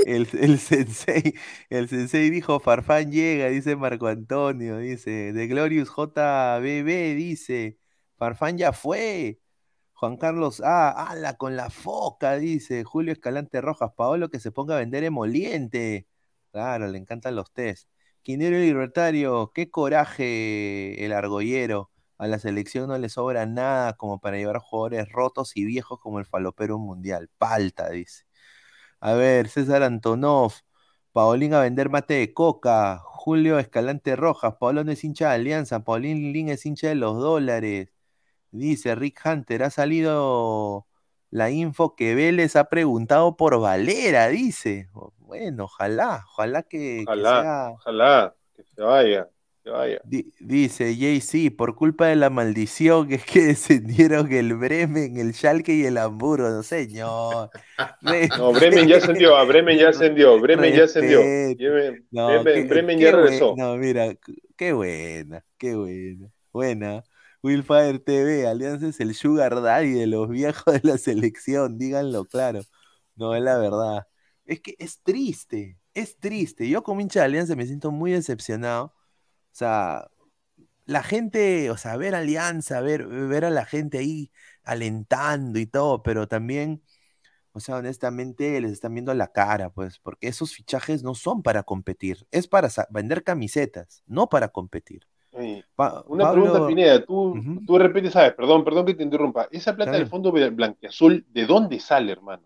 El, 0.05 0.27
sensei, 0.59 1.33
el 1.69 1.87
sensei 1.89 2.29
dijo, 2.29 2.59
Farfán 2.59 3.11
llega, 3.11 3.47
dice 3.47 3.75
Marco 3.75 4.07
Antonio, 4.07 4.77
dice, 4.77 5.33
de 5.33 5.47
Glorious 5.47 5.89
JBB, 5.89 7.15
dice, 7.15 7.77
Farfán 8.17 8.57
ya 8.57 8.73
fue. 8.73 9.39
Juan 9.93 10.17
Carlos 10.17 10.61
A, 10.61 10.89
ala 10.91 11.37
con 11.37 11.55
la 11.55 11.69
foca, 11.69 12.37
dice, 12.37 12.83
Julio 12.83 13.13
Escalante 13.13 13.61
Rojas, 13.61 13.91
Paolo 13.95 14.29
que 14.29 14.39
se 14.39 14.51
ponga 14.51 14.75
a 14.75 14.79
vender 14.79 15.03
emoliente. 15.03 16.07
Claro, 16.51 16.87
le 16.87 16.97
encantan 16.97 17.35
los 17.35 17.51
test. 17.53 17.87
Quinero 18.23 18.57
Libertario, 18.57 19.51
qué 19.53 19.69
coraje 19.71 21.05
el 21.05 21.13
argollero. 21.13 21.91
A 22.17 22.27
la 22.27 22.39
selección 22.39 22.87
no 22.89 22.97
le 22.97 23.09
sobra 23.09 23.45
nada 23.45 23.93
como 23.93 24.19
para 24.19 24.37
llevar 24.37 24.59
jugadores 24.59 25.09
rotos 25.11 25.51
y 25.55 25.65
viejos 25.65 25.99
como 25.99 26.19
el 26.19 26.25
falopero 26.25 26.77
mundial. 26.79 27.29
Palta, 27.37 27.89
dice. 27.89 28.25
A 29.01 29.13
ver, 29.13 29.49
César 29.49 29.81
Antonov, 29.81 30.53
Paulín 31.11 31.55
a 31.55 31.61
vender 31.61 31.89
mate 31.89 32.13
de 32.13 32.33
coca, 32.33 32.99
Julio 32.99 33.57
Escalante 33.57 34.15
Rojas, 34.15 34.55
Paulón 34.59 34.89
es 34.89 35.03
hincha 35.03 35.29
de 35.29 35.35
Alianza, 35.35 35.83
Paulín 35.83 36.31
Lin 36.31 36.49
es 36.49 36.65
hincha 36.65 36.89
de 36.89 36.95
los 36.95 37.17
dólares. 37.17 37.89
Dice 38.51 38.93
Rick 38.93 39.21
Hunter, 39.25 39.63
ha 39.63 39.71
salido 39.71 40.85
la 41.31 41.49
info 41.49 41.95
que 41.95 42.13
Vélez 42.13 42.55
ha 42.55 42.65
preguntado 42.65 43.37
por 43.37 43.59
Valera, 43.59 44.27
dice. 44.27 44.89
Bueno, 45.17 45.63
ojalá, 45.63 46.23
ojalá 46.27 46.61
que, 46.61 47.03
ojalá, 47.07 47.41
sea... 47.41 47.69
Ojalá, 47.71 48.35
que 48.55 48.63
se 48.63 48.81
vaya, 48.81 49.25
que 49.25 49.40
vaya. 49.69 50.01
dice 50.03 50.95
Jay-Z, 50.97 51.55
por 51.55 51.75
culpa 51.75 52.07
de 52.07 52.15
la 52.15 52.29
maldición 52.29 53.11
es 53.11 53.23
que 53.25 53.41
descendieron 53.47 54.31
el 54.31 54.55
Bremen, 54.55 55.17
el 55.17 55.33
Schalke 55.33 55.73
y 55.73 55.85
el 55.85 55.97
Hamburgo, 55.97 56.49
no 56.49 56.63
señor. 56.63 57.49
no, 58.37 58.53
Bremen 58.53 58.87
ya 58.87 58.97
ascendió, 58.97 59.35
a 59.35 59.43
Bremen 59.43 59.77
ya 59.77 59.89
ascendió, 59.89 60.39
Bremen 60.39 60.73
ya 60.73 60.85
ascendió. 60.85 61.19
Bremen, 61.21 62.07
no, 62.11 62.43
Bremen, 62.43 62.99
ya 62.99 63.11
regresó. 63.11 63.53
no, 63.57 63.75
mira, 63.77 64.15
qué 64.57 64.73
buena, 64.73 65.45
qué 65.57 65.75
buena, 65.75 66.31
buena. 66.51 67.03
Willfire 67.43 67.99
TV, 67.99 68.47
Alianza 68.47 68.87
es 68.87 68.99
el 68.99 69.15
sugar 69.15 69.61
daddy 69.61 69.93
de 69.93 70.07
los 70.07 70.29
viejos 70.29 70.73
de 70.73 70.81
la 70.83 70.97
selección, 70.97 71.77
díganlo 71.77 72.25
claro. 72.25 72.61
No, 73.15 73.35
es 73.35 73.41
la 73.43 73.57
verdad. 73.57 74.07
Es 74.45 74.61
que 74.61 74.75
es 74.79 75.01
triste, 75.03 75.77
es 75.93 76.17
triste. 76.19 76.67
Yo 76.69 76.83
como 76.83 77.01
hincha 77.01 77.21
de 77.21 77.25
Alianza 77.25 77.55
me 77.55 77.65
siento 77.65 77.91
muy 77.91 78.11
decepcionado. 78.11 78.93
O 79.51 79.55
sea, 79.55 80.07
la 80.85 81.03
gente, 81.03 81.69
o 81.71 81.77
sea, 81.77 81.97
ver 81.97 82.15
Alianza, 82.15 82.81
ver, 82.81 83.07
ver 83.07 83.45
a 83.45 83.49
la 83.49 83.65
gente 83.65 83.97
ahí 83.97 84.31
alentando 84.63 85.59
y 85.59 85.65
todo, 85.65 86.03
pero 86.03 86.27
también, 86.27 86.81
o 87.51 87.59
sea, 87.59 87.77
honestamente 87.77 88.59
les 88.61 88.71
están 88.71 88.93
viendo 88.93 89.13
la 89.13 89.31
cara, 89.31 89.69
pues, 89.69 89.99
porque 89.99 90.27
esos 90.27 90.53
fichajes 90.53 91.03
no 91.03 91.15
son 91.15 91.43
para 91.43 91.63
competir, 91.63 92.25
es 92.31 92.47
para 92.47 92.69
vender 92.89 93.23
camisetas, 93.23 94.03
no 94.05 94.27
para 94.27 94.49
competir. 94.49 95.07
Una 96.07 96.31
pregunta, 96.31 96.67
Pineda, 96.67 97.05
tú, 97.05 97.35
tú 97.65 97.73
de 97.73 97.79
repente 97.79 98.11
sabes, 98.11 98.33
perdón, 98.33 98.63
perdón 98.63 98.85
que 98.85 98.93
te 98.93 99.03
interrumpa, 99.03 99.47
esa 99.51 99.75
plata 99.75 99.93
del 99.93 100.07
fondo 100.07 100.31
blanqueazul, 100.31 101.25
¿de 101.29 101.45
dónde 101.45 101.79
sale, 101.79 102.11
hermano? 102.11 102.43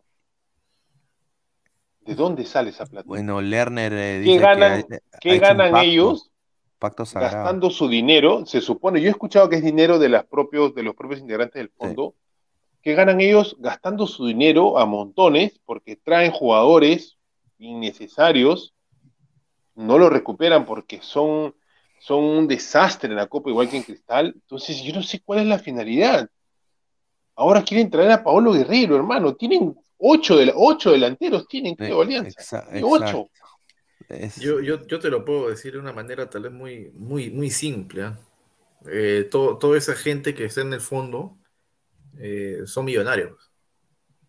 ¿De 2.01 2.14
dónde 2.14 2.45
sale 2.45 2.70
esa 2.70 2.86
plata? 2.86 3.08
Bueno, 3.08 3.41
Lerner 3.41 3.91
eh, 3.93 4.22
¿Qué 4.24 4.38
ganan, 4.38 4.86
¿qué 5.20 5.39
ganan 5.39 5.78
ellos 5.78 6.32
gastando 6.80 7.69
su 7.69 7.88
dinero? 7.88 8.45
Se 8.45 8.61
supone, 8.61 9.01
yo 9.01 9.07
he 9.07 9.11
escuchado 9.11 9.49
que 9.49 9.57
es 9.57 9.63
dinero 9.63 9.99
de, 9.99 10.09
las 10.09 10.26
propios, 10.26 10.73
de 10.76 10.84
los 10.84 10.95
propios 10.95 11.19
integrantes 11.19 11.59
del 11.59 11.69
fondo, 11.69 12.15
¿qué 12.82 12.93
ganan 12.93 13.21
ellos 13.21 13.55
gastando 13.59 14.07
su 14.07 14.26
dinero 14.26 14.78
a 14.78 14.86
montones 14.86 15.59
porque 15.65 15.95
traen 15.95 16.32
jugadores 16.32 17.17
innecesarios, 17.57 18.73
no 19.76 19.97
lo 19.97 20.09
recuperan 20.09 20.65
porque 20.65 21.01
son 21.01 21.55
son 22.05 22.23
un 22.23 22.47
desastre 22.47 23.09
en 23.09 23.15
la 23.15 23.26
Copa, 23.26 23.49
igual 23.49 23.67
que 23.67 23.78
en 23.78 23.84
Cristal. 23.84 24.32
Entonces, 24.36 24.80
yo 24.84 24.93
no 24.93 25.01
sé 25.01 25.21
cuál 25.21 25.39
es 25.39 25.47
la 25.47 25.57
finalidad. 25.57 26.30
Ahora 27.36 27.63
quieren 27.63 27.89
traer 27.89 28.11
a 28.11 28.23
Paolo 28.23 28.53
Guerrero, 28.53 28.95
hermano. 28.95 29.34
Tienen 29.34 29.76
ocho, 29.97 30.38
de 30.38 30.53
ocho 30.55 30.91
delanteros, 30.91 31.47
tienen, 31.47 31.73
creo, 31.73 32.03
Alianza. 32.03 32.67
ocho. 32.84 33.30
Yo, 34.38 34.60
yo, 34.60 34.86
yo, 34.86 34.99
te 34.99 35.10
lo 35.10 35.26
puedo 35.26 35.49
decir 35.49 35.74
de 35.74 35.80
una 35.80 35.93
manera 35.93 36.30
tal 36.30 36.43
vez 36.43 36.51
muy, 36.51 36.91
muy, 36.93 37.32
muy 37.32 37.49
simple. 37.49 38.03
¿ah? 38.03 38.20
Eh, 38.88 39.28
toda 39.32 39.78
esa 39.78 39.95
gente 39.95 40.36
que 40.36 40.45
está 40.45 40.62
en 40.62 40.74
el 40.74 40.82
fondo 40.82 41.38
eh, 42.18 42.62
son 42.66 42.86
millonarios. 42.86 43.51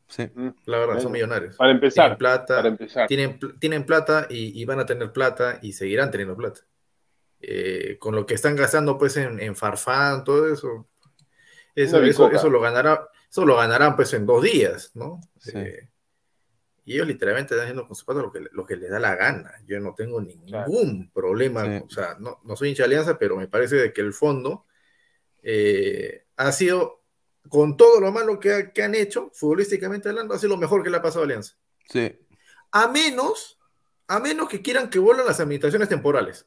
Sí. 0.09 0.31
Mm, 0.35 0.51
la 0.67 0.79
verdad, 0.79 1.01
son 1.01 1.13
millonarios. 1.13 1.57
Para 1.57 1.73
empezar. 1.73 2.05
Tienen 2.05 2.19
plata, 2.19 2.57
para 2.57 2.69
empezar. 2.69 3.09
Tienen, 3.09 3.39
tienen 3.59 3.85
plata 3.85 4.27
y, 4.31 4.61
y, 4.61 4.65
van 4.65 4.81
a 4.81 4.87
tener 4.87 5.13
plata 5.13 5.59
y 5.63 5.73
seguirán 5.73 6.11
teniendo 6.11 6.37
plata. 6.37 6.61
Eh, 7.41 7.99
con 7.99 8.15
lo 8.15 8.25
que 8.25 8.35
están 8.35 8.57
gastando 8.57 8.97
pues 8.97 9.17
en, 9.17 9.39
en 9.41 9.55
Farfán, 9.55 10.25
todo 10.25 10.51
eso, 10.53 10.89
eso, 11.75 12.03
eso, 12.03 12.49
lo 12.49 12.61
ganará, 12.61 13.09
eso 13.31 13.45
lo 13.45 13.57
ganarán 13.57 13.95
pues 13.95 14.15
en 14.15 14.25
dos 14.25 14.43
días, 14.43 14.93
¿no? 14.95 15.21
Eh, 15.53 15.89
y 16.87 16.95
ellos 16.95 17.09
literalmente 17.09 17.53
están 17.53 17.67
haciendo 17.67 17.87
con 17.89 17.97
su 17.97 18.07
pato 18.07 18.23
lo 18.23 18.33
que, 18.33 18.47
lo 18.53 18.65
que 18.65 18.77
les 18.77 18.89
da 18.89 19.01
la 19.01 19.17
gana. 19.17 19.53
Yo 19.67 19.81
no 19.81 19.93
tengo 19.93 20.21
ningún 20.21 21.11
problema, 21.13 21.83
o 21.85 21.91
sea, 21.91 22.17
no, 22.21 22.39
no, 22.45 22.55
soy 22.55 22.69
hincha 22.69 22.85
de 22.85 22.95
alianza, 22.95 23.19
pero 23.19 23.37
me 23.37 23.49
parece 23.49 23.93
que 23.93 24.01
el 24.01 24.13
fondo 24.13 24.67
eh, 25.43 26.27
ha 26.37 26.53
sido, 26.53 27.03
con 27.49 27.77
todo 27.77 27.99
lo 28.01 28.13
malo 28.13 28.39
que, 28.39 28.71
que, 28.73 28.85
han 28.85 28.95
hecho, 28.95 29.33
futbolísticamente 29.35 30.09
hablando, 30.09 30.33
ha 30.33 30.39
sido 30.39 30.51
lo 30.51 30.59
mejor 30.59 30.85
que 30.85 30.91
le 30.91 30.99
ha 30.99 31.03
pasado 31.03 31.23
a 31.23 31.25
Alianza. 31.25 31.57
Sí. 31.89 32.21
A 32.71 32.87
menos, 32.87 33.59
a 34.07 34.21
menos 34.21 34.49
que 34.49 34.63
quieran 34.63 34.89
que 34.89 35.01
vuelvan 35.01 35.27
las 35.27 35.41
administraciones 35.41 35.89
temporales. 35.89 36.47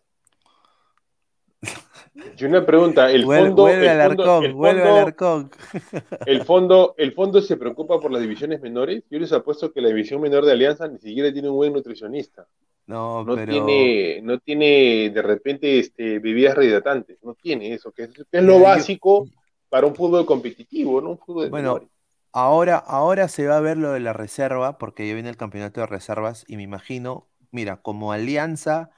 Y 2.37 2.45
una 2.45 2.65
pregunta, 2.65 3.11
el 3.11 3.23
fondo, 3.23 3.63
vuelve 3.63 3.91
el 3.91 4.01
fondo, 4.07 4.41
el 4.41 4.53
fondo, 4.53 5.49
el 6.25 6.43
fondo, 6.43 6.95
el 6.97 7.13
fondo 7.13 7.41
se 7.41 7.57
preocupa 7.57 7.99
por 7.99 8.11
las 8.11 8.21
divisiones 8.21 8.61
menores. 8.61 9.03
Yo 9.09 9.19
les 9.19 9.31
apuesto 9.31 9.71
que 9.71 9.81
la 9.81 9.89
división 9.89 10.21
menor 10.21 10.45
de 10.45 10.53
Alianza 10.53 10.87
ni 10.87 10.97
siquiera 10.99 11.31
tiene 11.31 11.49
un 11.49 11.55
buen 11.55 11.73
nutricionista. 11.73 12.47
No, 12.87 13.23
no 13.23 13.35
pero... 13.35 13.51
tiene, 13.51 14.21
no 14.23 14.39
tiene 14.39 15.11
de 15.13 15.21
repente 15.21 15.77
este, 15.77 16.19
bebidas 16.19 16.55
rehidratantes, 16.55 17.19
no 17.23 17.35
tiene 17.35 17.73
eso, 17.73 17.91
que 17.91 18.03
es, 18.03 18.43
lo 18.43 18.59
básico 18.59 19.27
para 19.69 19.85
un 19.85 19.93
fútbol 19.93 20.25
competitivo, 20.25 20.99
¿no? 20.99 21.11
Un 21.11 21.19
fútbol 21.19 21.43
de 21.45 21.49
bueno, 21.51 21.87
ahora, 22.31 22.77
ahora 22.77 23.27
se 23.27 23.45
va 23.45 23.57
a 23.57 23.61
ver 23.61 23.77
lo 23.77 23.91
de 23.91 23.99
la 23.99 24.13
reserva, 24.13 24.79
porque 24.79 25.07
ya 25.07 25.13
viene 25.13 25.29
el 25.29 25.37
campeonato 25.37 25.81
de 25.81 25.87
reservas, 25.87 26.45
y 26.47 26.57
me 26.57 26.63
imagino, 26.63 27.27
mira, 27.51 27.77
como 27.77 28.11
Alianza 28.11 28.89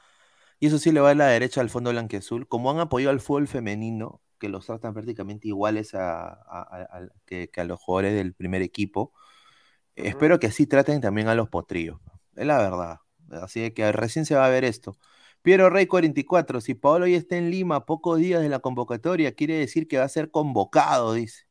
y 0.62 0.68
eso 0.68 0.78
sí 0.78 0.92
le 0.92 1.00
va 1.00 1.10
a 1.10 1.16
la 1.16 1.26
derecha 1.26 1.60
al 1.60 1.72
fondo 1.72 1.90
blanqueazul. 1.90 2.48
Como 2.48 2.70
han 2.70 2.78
apoyado 2.78 3.10
al 3.10 3.20
fútbol 3.20 3.48
femenino, 3.48 4.22
que 4.38 4.48
los 4.48 4.68
tratan 4.68 4.94
prácticamente 4.94 5.48
iguales 5.48 5.96
a, 5.96 6.38
que, 7.26 7.50
a 7.58 7.64
los 7.64 7.80
jugadores 7.80 8.14
del 8.14 8.36
primer 8.36 8.62
equipo, 8.62 9.12
espero 9.96 10.40
que 10.40 10.46
así 10.46 10.68
traten 10.68 11.02
también 11.02 11.30
a 11.30 11.34
los 11.34 11.50
potrillos. 11.50 12.00
Es 12.36 12.46
la 12.46 12.60
verdad. 12.60 13.00
Así 13.42 13.72
que 13.72 13.92
recién 13.92 14.28
se 14.28 14.36
va 14.36 14.46
a 14.46 14.50
ver 14.50 14.64
esto. 14.64 14.96
Piero 15.42 15.72
Rey 15.72 15.88
44, 15.88 16.62
si 16.62 16.76
Paolo 16.76 17.08
ya 17.08 17.18
está 17.18 17.38
en 17.38 17.50
Lima 17.50 17.88
pocos 17.88 18.20
días 18.20 18.44
de 18.44 18.50
la 18.50 18.60
convocatoria, 18.60 19.34
quiere 19.34 19.56
decir 19.56 19.88
que 19.88 19.98
va 19.98 20.04
a 20.04 20.10
ser 20.10 20.30
convocado, 20.30 21.14
dice. 21.14 21.46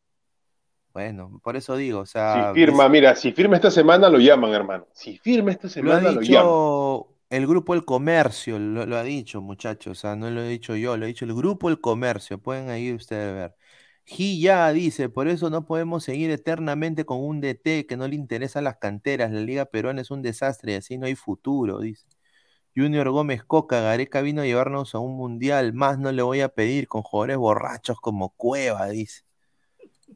Bueno, 0.92 1.40
por 1.42 1.56
eso 1.56 1.74
digo, 1.74 1.98
o 1.98 2.06
sea... 2.06 2.52
Si 2.52 2.60
firma, 2.60 2.88
mira, 2.88 3.16
si 3.16 3.32
firma 3.32 3.56
esta 3.56 3.72
semana 3.72 4.08
lo 4.08 4.18
llaman, 4.18 4.52
hermano. 4.52 4.86
Si 4.92 5.18
firma 5.18 5.50
esta 5.50 5.68
semana 5.68 6.12
lo, 6.12 6.20
llaman 6.20 7.19
el 7.30 7.46
grupo 7.46 7.74
El 7.74 7.84
Comercio 7.84 8.58
lo, 8.58 8.96
ha 8.96 9.02
dicho, 9.04 9.40
muchachos, 9.40 9.98
o 9.98 10.00
sea, 10.00 10.16
no 10.16 10.30
lo 10.30 10.42
he 10.42 10.48
dicho 10.48 10.76
yo, 10.76 10.96
lo 10.96 11.04
ha 11.04 11.08
dicho 11.08 11.24
el 11.24 11.34
grupo 11.34 11.68
El 11.68 11.80
Comercio, 11.80 12.38
pueden 12.38 12.70
ahí 12.70 12.92
ustedes 12.92 13.34
ver. 13.34 13.56
Gi 14.04 14.40
ya 14.40 14.72
dice, 14.72 15.08
por 15.08 15.28
eso 15.28 15.50
no 15.50 15.66
podemos 15.66 16.04
seguir 16.04 16.30
eternamente 16.30 17.04
con 17.04 17.20
un 17.22 17.40
DT 17.40 17.86
que 17.86 17.96
no 17.96 18.08
le 18.08 18.16
interesan 18.16 18.64
las 18.64 18.78
canteras, 18.78 19.30
la 19.32 19.40
Liga 19.40 19.66
Peruana 19.66 20.02
es 20.02 20.10
un 20.10 20.22
desastre 20.22 20.72
y 20.72 20.74
así 20.76 20.98
no 20.98 21.06
hay 21.06 21.14
futuro, 21.14 21.80
dice. 21.80 22.06
Junior 22.76 23.10
Gómez 23.10 23.44
Coca, 23.44 23.80
Gareca 23.80 24.22
vino 24.22 24.42
a 24.42 24.46
llevarnos 24.46 24.94
a 24.94 24.98
un 25.00 25.16
mundial, 25.16 25.72
más 25.74 25.98
no 25.98 26.12
le 26.12 26.22
voy 26.22 26.40
a 26.40 26.48
pedir 26.50 26.88
con 26.88 27.02
jugadores 27.02 27.36
borrachos 27.38 28.00
como 28.00 28.30
Cueva, 28.30 28.88
dice. 28.88 29.22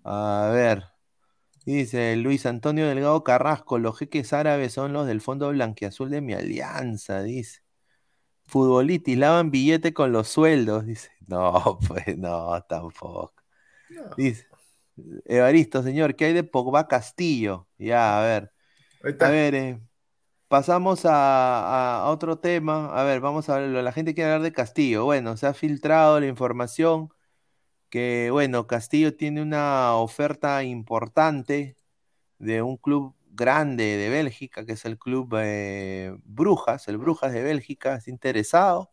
A 0.05 0.51
ver, 0.53 0.85
Dice 1.65 2.15
Luis 2.17 2.45
Antonio 2.45 2.87
Delgado 2.87 3.25
Carrasco, 3.25 3.79
los 3.79 3.99
jeques 3.99 4.33
árabes 4.33 4.73
son 4.75 4.93
los 4.93 5.07
del 5.07 5.23
fondo 5.23 5.49
blanquiazul 5.49 6.11
de 6.11 6.21
mi 6.21 6.35
alianza, 6.35 7.23
dice. 7.23 7.63
Futbolitis, 8.47 9.17
lavan 9.17 9.51
billete 9.51 9.95
con 9.95 10.13
los 10.13 10.29
sueldos, 10.29 10.87
dice. 10.87 11.11
No, 11.27 11.79
pues 11.89 12.19
no, 12.19 12.61
tampoco. 12.69 13.33
Dice, 14.17 14.47
Evaristo, 15.25 15.83
señor, 15.83 16.17
¿qué 16.17 16.27
hay 16.27 16.33
de 16.35 16.45
Pogba 16.45 16.87
Castillo? 16.87 17.67
Ya, 17.79 18.19
a 18.21 18.23
ver. 18.23 18.53
A 19.21 19.29
ver, 19.31 19.55
eh, 19.55 19.81
pasamos 20.49 21.07
a, 21.07 22.03
a, 22.05 22.11
otro 22.11 22.39
tema. 22.39 22.95
A 22.95 23.05
ver, 23.05 23.21
vamos 23.21 23.49
a 23.49 23.59
ver, 23.59 23.71
la 23.71 23.93
gente 23.93 24.15
quiere 24.15 24.33
hablar 24.33 24.43
de 24.43 24.53
Castillo. 24.53 25.05
Bueno, 25.05 25.37
se 25.39 25.47
ha 25.47 25.55
filtrado 25.55 26.21
la 26.21 26.27
información 26.27 27.11
que 27.95 28.31
bueno, 28.33 28.67
Castillo 28.67 29.15
tiene 29.15 29.41
una 29.41 29.95
oferta 29.95 30.65
importante 30.65 31.77
de 32.41 32.61
un 32.61 32.77
club 32.77 33.15
grande 33.31 33.97
de 33.97 34.09
Bélgica, 34.09 34.67
que 34.67 34.73
es 34.73 34.85
el 34.85 34.99
club 34.99 35.33
eh, 35.39 36.13
Brujas, 36.25 36.89
el 36.89 36.99
Brujas 36.99 37.33
de 37.33 37.45
Bélgica, 37.45 37.95
es 37.95 38.09
interesado, 38.09 38.91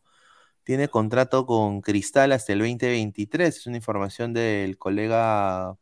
tiene 0.64 0.88
contrato 0.88 1.48
con 1.48 1.82
Cristal 1.82 2.32
hasta 2.32 2.54
el 2.54 2.60
2023, 2.60 3.58
es 3.58 3.66
una 3.66 3.78
información 3.78 4.34
del 4.34 4.78
colega 4.78 5.80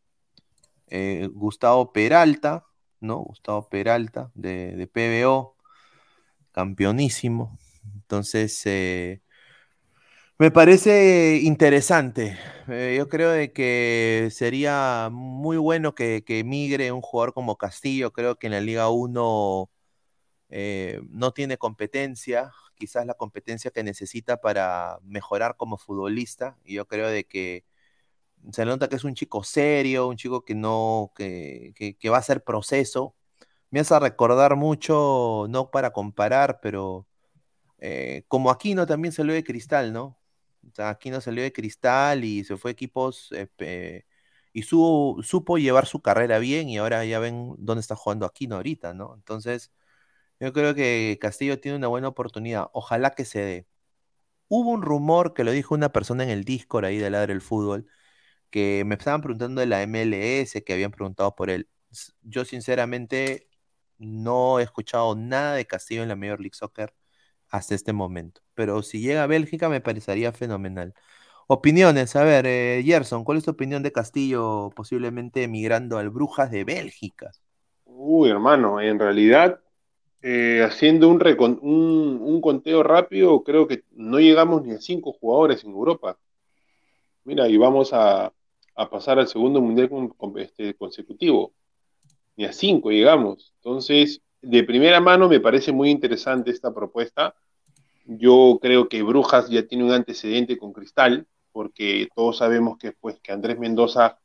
eh, 0.87 1.27
Gustavo 1.33 1.91
Peralta, 1.91 2.67
¿no? 3.01 3.17
Gustavo 3.17 3.67
Peralta 3.67 4.31
de, 4.33 4.77
de 4.77 4.87
PBO, 4.87 5.57
campeonísimo. 6.53 7.59
Entonces, 7.95 8.65
eh, 8.65 9.23
Me 10.41 10.51
parece 10.51 11.41
interesante. 11.43 12.37
Eh, 12.69 12.95
yo 12.97 13.09
creo 13.09 13.31
de 13.31 13.51
que 13.51 14.29
sería 14.31 15.09
muy 15.11 15.57
bueno 15.57 15.93
que, 15.95 16.23
que 16.23 16.45
migre 16.45 16.93
un 16.93 17.01
jugador 17.01 17.33
como 17.33 17.57
Castillo. 17.57 18.13
Creo 18.13 18.37
que 18.39 18.47
en 18.47 18.53
la 18.53 18.61
Liga 18.61 18.89
1 18.89 19.69
eh, 20.49 21.01
no 21.09 21.33
tiene 21.33 21.57
competencia, 21.57 22.51
quizás 22.75 23.05
la 23.05 23.15
competencia 23.15 23.71
que 23.71 23.83
necesita 23.83 24.37
para 24.41 24.99
mejorar 25.03 25.57
como 25.57 25.77
futbolista. 25.77 26.57
Y 26.65 26.75
yo 26.75 26.87
creo 26.87 27.09
de 27.09 27.25
que 27.25 27.65
se 28.51 28.65
nota 28.65 28.89
que 28.89 28.97
es 28.97 29.03
un 29.05 29.15
chico 29.15 29.43
serio, 29.43 30.07
un 30.07 30.17
chico 30.17 30.45
que 30.45 30.55
no, 30.55 31.11
que, 31.15 31.73
que, 31.75 31.97
que 31.97 32.09
va 32.09 32.17
a 32.17 32.21
hacer 32.21 32.43
proceso. 32.43 33.15
Me 33.71 33.81
hace 33.81 33.99
recordar 33.99 34.55
mucho, 34.57 35.47
no 35.49 35.71
para 35.71 35.91
comparar, 35.93 36.59
pero 36.61 37.07
eh, 37.79 38.25
como 38.27 38.51
Aquino 38.51 38.87
también 38.87 39.13
salió 39.13 39.33
de 39.33 39.43
cristal, 39.43 39.93
¿no? 39.93 40.18
O 40.67 40.73
sea, 40.75 40.89
Aquino 40.89 41.21
salió 41.21 41.43
de 41.43 41.53
cristal 41.53 42.23
y 42.23 42.43
se 42.43 42.57
fue 42.57 42.71
a 42.71 42.73
equipos 42.73 43.29
eh, 43.31 44.05
y 44.53 44.63
supo 44.63 45.57
llevar 45.57 45.85
su 45.85 46.01
carrera 46.01 46.39
bien 46.39 46.69
y 46.69 46.77
ahora 46.77 47.05
ya 47.05 47.19
ven 47.19 47.55
dónde 47.57 47.81
está 47.81 47.95
jugando 47.95 48.25
Aquino 48.25 48.55
ahorita, 48.57 48.93
¿no? 48.93 49.15
Entonces, 49.15 49.71
yo 50.39 50.53
creo 50.53 50.75
que 50.75 51.17
Castillo 51.21 51.59
tiene 51.59 51.77
una 51.77 51.87
buena 51.87 52.07
oportunidad. 52.09 52.69
Ojalá 52.73 53.11
que 53.11 53.25
se 53.25 53.41
dé. 53.41 53.67
Hubo 54.47 54.71
un 54.71 54.81
rumor 54.83 55.33
que 55.33 55.43
lo 55.43 55.51
dijo 55.51 55.75
una 55.75 55.91
persona 55.91 56.23
en 56.23 56.29
el 56.29 56.43
Discord 56.45 56.85
ahí 56.85 56.97
de 56.97 57.09
Ladre 57.09 57.33
el 57.33 57.41
Fútbol, 57.41 57.87
que 58.51 58.83
me 58.85 58.95
estaban 58.95 59.21
preguntando 59.21 59.61
de 59.61 59.67
la 59.67 59.83
MLS, 59.83 60.63
que 60.63 60.73
habían 60.73 60.91
preguntado 60.91 61.35
por 61.35 61.49
él. 61.51 61.69
Yo 62.23 62.45
sinceramente 62.45 63.49
no 63.97 64.59
he 64.59 64.63
escuchado 64.63 65.15
nada 65.15 65.55
de 65.55 65.67
Castillo 65.67 66.03
en 66.03 66.09
la 66.09 66.15
Major 66.15 66.39
League 66.41 66.55
Soccer 66.55 66.93
hasta 67.49 67.75
este 67.75 67.93
momento. 67.93 68.41
Pero 68.53 68.81
si 68.81 69.01
llega 69.01 69.23
a 69.23 69.27
Bélgica 69.27 69.69
me 69.69 69.81
parecería 69.81 70.31
fenomenal. 70.31 70.93
Opiniones, 71.47 72.15
a 72.15 72.23
ver, 72.23 72.45
eh, 72.45 72.83
Gerson, 72.85 73.23
¿cuál 73.23 73.39
es 73.39 73.45
tu 73.45 73.51
opinión 73.51 73.81
de 73.81 73.91
Castillo 73.91 74.69
posiblemente 74.75 75.43
emigrando 75.43 75.97
al 75.97 76.11
Brujas 76.11 76.51
de 76.51 76.63
Bélgica? 76.63 77.31
Uy, 77.85 78.29
hermano, 78.29 78.79
en 78.79 78.99
realidad, 78.99 79.59
eh, 80.21 80.61
haciendo 80.63 81.09
un, 81.09 81.19
un, 81.61 82.41
conteo 82.41 82.83
rápido, 82.83 83.43
creo 83.43 83.67
que 83.67 83.83
no 83.91 84.19
llegamos 84.19 84.63
ni 84.63 84.73
a 84.73 84.79
cinco 84.79 85.13
jugadores 85.13 85.63
en 85.63 85.71
Europa. 85.71 86.19
Mira, 87.23 87.47
y 87.47 87.57
vamos 87.57 87.91
a, 87.93 88.31
pasar 88.91 89.19
al 89.19 89.27
segundo 89.27 89.59
mundial 89.61 89.89
este, 90.37 90.75
consecutivo. 90.75 91.53
Ni 92.37 92.45
a 92.45 92.53
cinco 92.53 92.91
llegamos. 92.91 93.53
Entonces, 93.57 94.21
de 94.41 94.63
primera 94.63 94.99
mano 94.99 95.27
me 95.27 95.39
parece 95.39 95.71
muy 95.71 95.89
interesante 95.89 96.51
esta 96.51 96.73
propuesta. 96.73 97.35
Yo 98.05 98.59
creo 98.61 98.89
que 98.89 99.03
Brujas 99.03 99.49
ya 99.49 99.67
tiene 99.67 99.83
un 99.83 99.91
antecedente 99.91 100.57
con 100.57 100.73
Cristal, 100.73 101.27
porque 101.51 102.07
todos 102.15 102.37
sabemos 102.37 102.77
que, 102.77 102.91
pues, 102.93 103.19
que 103.19 103.31
Andrés 103.31 103.59
Mendoza 103.59 104.19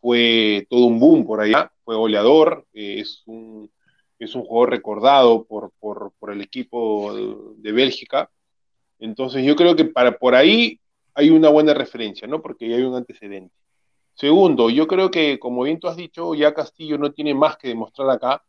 fue 0.00 0.66
todo 0.68 0.86
un 0.86 0.98
boom 0.98 1.24
por 1.24 1.40
allá, 1.40 1.72
fue 1.84 1.96
goleador, 1.96 2.66
eh, 2.74 3.00
es, 3.00 3.22
un, 3.26 3.70
es 4.18 4.34
un 4.34 4.42
jugador 4.42 4.70
recordado 4.70 5.44
por, 5.44 5.72
por, 5.78 6.12
por, 6.18 6.32
el 6.32 6.42
equipo 6.42 7.14
de 7.56 7.72
Bélgica. 7.72 8.30
Entonces 8.98 9.44
yo 9.44 9.56
creo 9.56 9.76
que 9.76 9.86
para, 9.86 10.18
por 10.18 10.34
ahí 10.34 10.80
hay 11.14 11.30
una 11.30 11.48
buena 11.48 11.74
referencia, 11.74 12.26
¿no? 12.26 12.42
Porque 12.42 12.68
ya 12.68 12.76
hay 12.76 12.82
un 12.82 12.94
antecedente. 12.94 13.54
Segundo, 14.14 14.70
yo 14.70 14.86
creo 14.86 15.10
que, 15.10 15.38
como 15.38 15.62
bien 15.62 15.80
tú 15.80 15.88
has 15.88 15.96
dicho, 15.96 16.34
ya 16.34 16.54
Castillo 16.54 16.98
no 16.98 17.12
tiene 17.12 17.34
más 17.34 17.56
que 17.56 17.68
demostrar 17.68 18.10
acá 18.10 18.44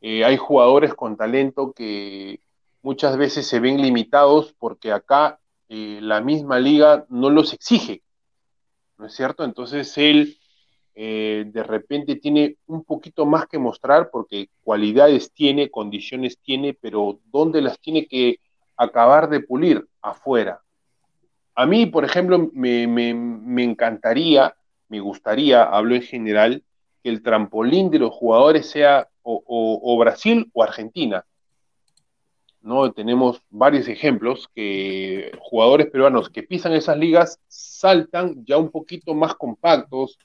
eh, 0.00 0.24
hay 0.24 0.36
jugadores 0.36 0.94
con 0.94 1.16
talento 1.16 1.72
que 1.72 2.40
muchas 2.82 3.16
veces 3.16 3.46
se 3.46 3.60
ven 3.60 3.82
limitados 3.82 4.54
porque 4.58 4.92
acá 4.92 5.38
eh, 5.68 5.98
la 6.00 6.20
misma 6.20 6.58
liga 6.58 7.04
no 7.10 7.28
los 7.28 7.52
exige, 7.52 8.02
¿no 8.96 9.06
es 9.06 9.14
cierto? 9.14 9.44
Entonces 9.44 9.96
él 9.98 10.38
eh, 10.94 11.44
de 11.46 11.62
repente 11.62 12.16
tiene 12.16 12.56
un 12.66 12.84
poquito 12.84 13.26
más 13.26 13.46
que 13.46 13.58
mostrar 13.58 14.10
porque 14.10 14.48
cualidades 14.62 15.32
tiene, 15.32 15.70
condiciones 15.70 16.38
tiene, 16.38 16.74
pero 16.74 17.20
¿dónde 17.26 17.60
las 17.60 17.78
tiene 17.78 18.06
que 18.06 18.40
acabar 18.76 19.28
de 19.28 19.40
pulir? 19.40 19.86
Afuera. 20.00 20.62
A 21.54 21.66
mí, 21.66 21.84
por 21.84 22.06
ejemplo, 22.06 22.50
me, 22.54 22.86
me 22.86 23.62
encantaría, 23.62 24.56
me 24.88 25.00
gustaría, 25.00 25.62
hablo 25.62 25.94
en 25.94 26.02
general, 26.02 26.64
que 27.02 27.10
el 27.10 27.22
trampolín 27.22 27.90
de 27.90 27.98
los 27.98 28.12
jugadores 28.12 28.70
sea 28.70 29.10
o, 29.22 29.98
Brasil 29.98 30.50
o 30.52 30.62
Argentina. 30.62 31.24
¿no? 32.62 32.92
Tenemos 32.92 33.42
varios 33.50 33.88
ejemplos 33.88 34.48
que 34.54 35.32
jugadores 35.40 35.90
peruanos 35.90 36.28
que 36.28 36.42
pisan 36.42 36.72
esas 36.72 36.98
ligas 36.98 37.40
saltan 37.48 38.44
ya 38.44 38.58
un 38.58 38.70
poquito 38.70 39.14
más 39.14 39.34
compactos, 39.34 40.18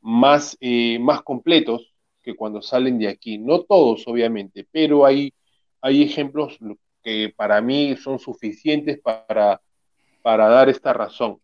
más, 0.00 0.56
eh, 0.60 0.98
más 0.98 1.22
completos 1.22 1.92
que 2.22 2.34
cuando 2.34 2.62
salen 2.62 2.98
de 2.98 3.08
aquí. 3.08 3.38
No 3.38 3.62
todos, 3.62 4.06
obviamente, 4.06 4.66
pero 4.70 5.04
hay, 5.04 5.32
hay 5.80 6.02
ejemplos 6.02 6.58
que 7.02 7.32
para 7.36 7.60
mí 7.60 7.96
son 7.96 8.18
suficientes 8.18 8.98
para, 9.00 9.60
para 10.22 10.48
dar 10.48 10.68
esta 10.68 10.92
razón. 10.92 11.38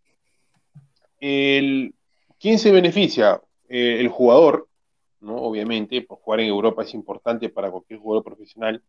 El, 1.21 1.95
¿Quién 2.41 2.59
se 2.59 2.73
beneficia? 2.73 3.41
Eh, 3.69 4.01
el 4.01 4.09
jugador, 4.09 4.67
¿no? 5.23 5.37
Obviamente, 5.37 6.03
pues, 6.03 6.21
jugar 6.21 6.41
en 6.41 6.49
Europa 6.49 6.83
es 6.83 6.95
importante 6.95 7.49
para 7.49 7.71
cualquier 7.71 8.01
jugador 8.01 8.25
profesional. 8.25 8.83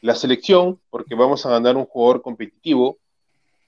La 0.00 0.14
selección, 0.14 0.80
porque 0.90 1.14
vamos 1.14 1.44
a 1.44 1.50
ganar 1.50 1.76
un 1.76 1.84
jugador 1.84 2.22
competitivo. 2.22 2.98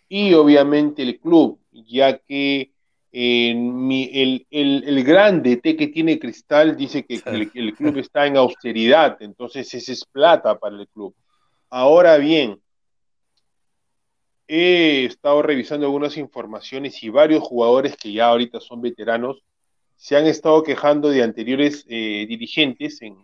Y 0.08 0.34
obviamente 0.34 1.02
el 1.02 1.20
club, 1.20 1.60
ya 1.70 2.18
que 2.18 2.72
el, 3.12 4.46
el, 4.50 4.84
el, 4.84 5.04
grande 5.04 5.56
T 5.56 5.76
que 5.76 5.88
tiene 5.88 6.18
Cristal 6.18 6.76
dice 6.76 7.04
que 7.04 7.20
el, 7.26 7.50
el, 7.54 7.74
club 7.74 7.98
está 7.98 8.26
en 8.26 8.36
austeridad, 8.36 9.20
entonces 9.20 9.72
ese 9.74 9.92
es 9.92 10.04
plata 10.04 10.58
para 10.58 10.76
el 10.76 10.88
club. 10.88 11.14
Ahora 11.68 12.16
bien, 12.18 12.60
he 14.48 15.04
estado 15.04 15.42
revisando 15.42 15.86
algunas 15.86 16.16
informaciones 16.16 17.02
y 17.04 17.08
varios 17.08 17.42
jugadores 17.42 17.96
que 17.96 18.12
ya 18.12 18.26
ahorita 18.26 18.60
son 18.60 18.80
veteranos 18.80 19.44
se 20.00 20.16
han 20.16 20.26
estado 20.26 20.62
quejando 20.62 21.10
de 21.10 21.22
anteriores 21.22 21.84
eh, 21.86 22.24
dirigentes, 22.26 23.02
en, 23.02 23.18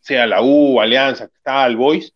sea 0.00 0.26
la 0.26 0.42
U, 0.42 0.80
Alianza, 0.80 1.28
Tal, 1.42 1.76
Boys, 1.76 2.14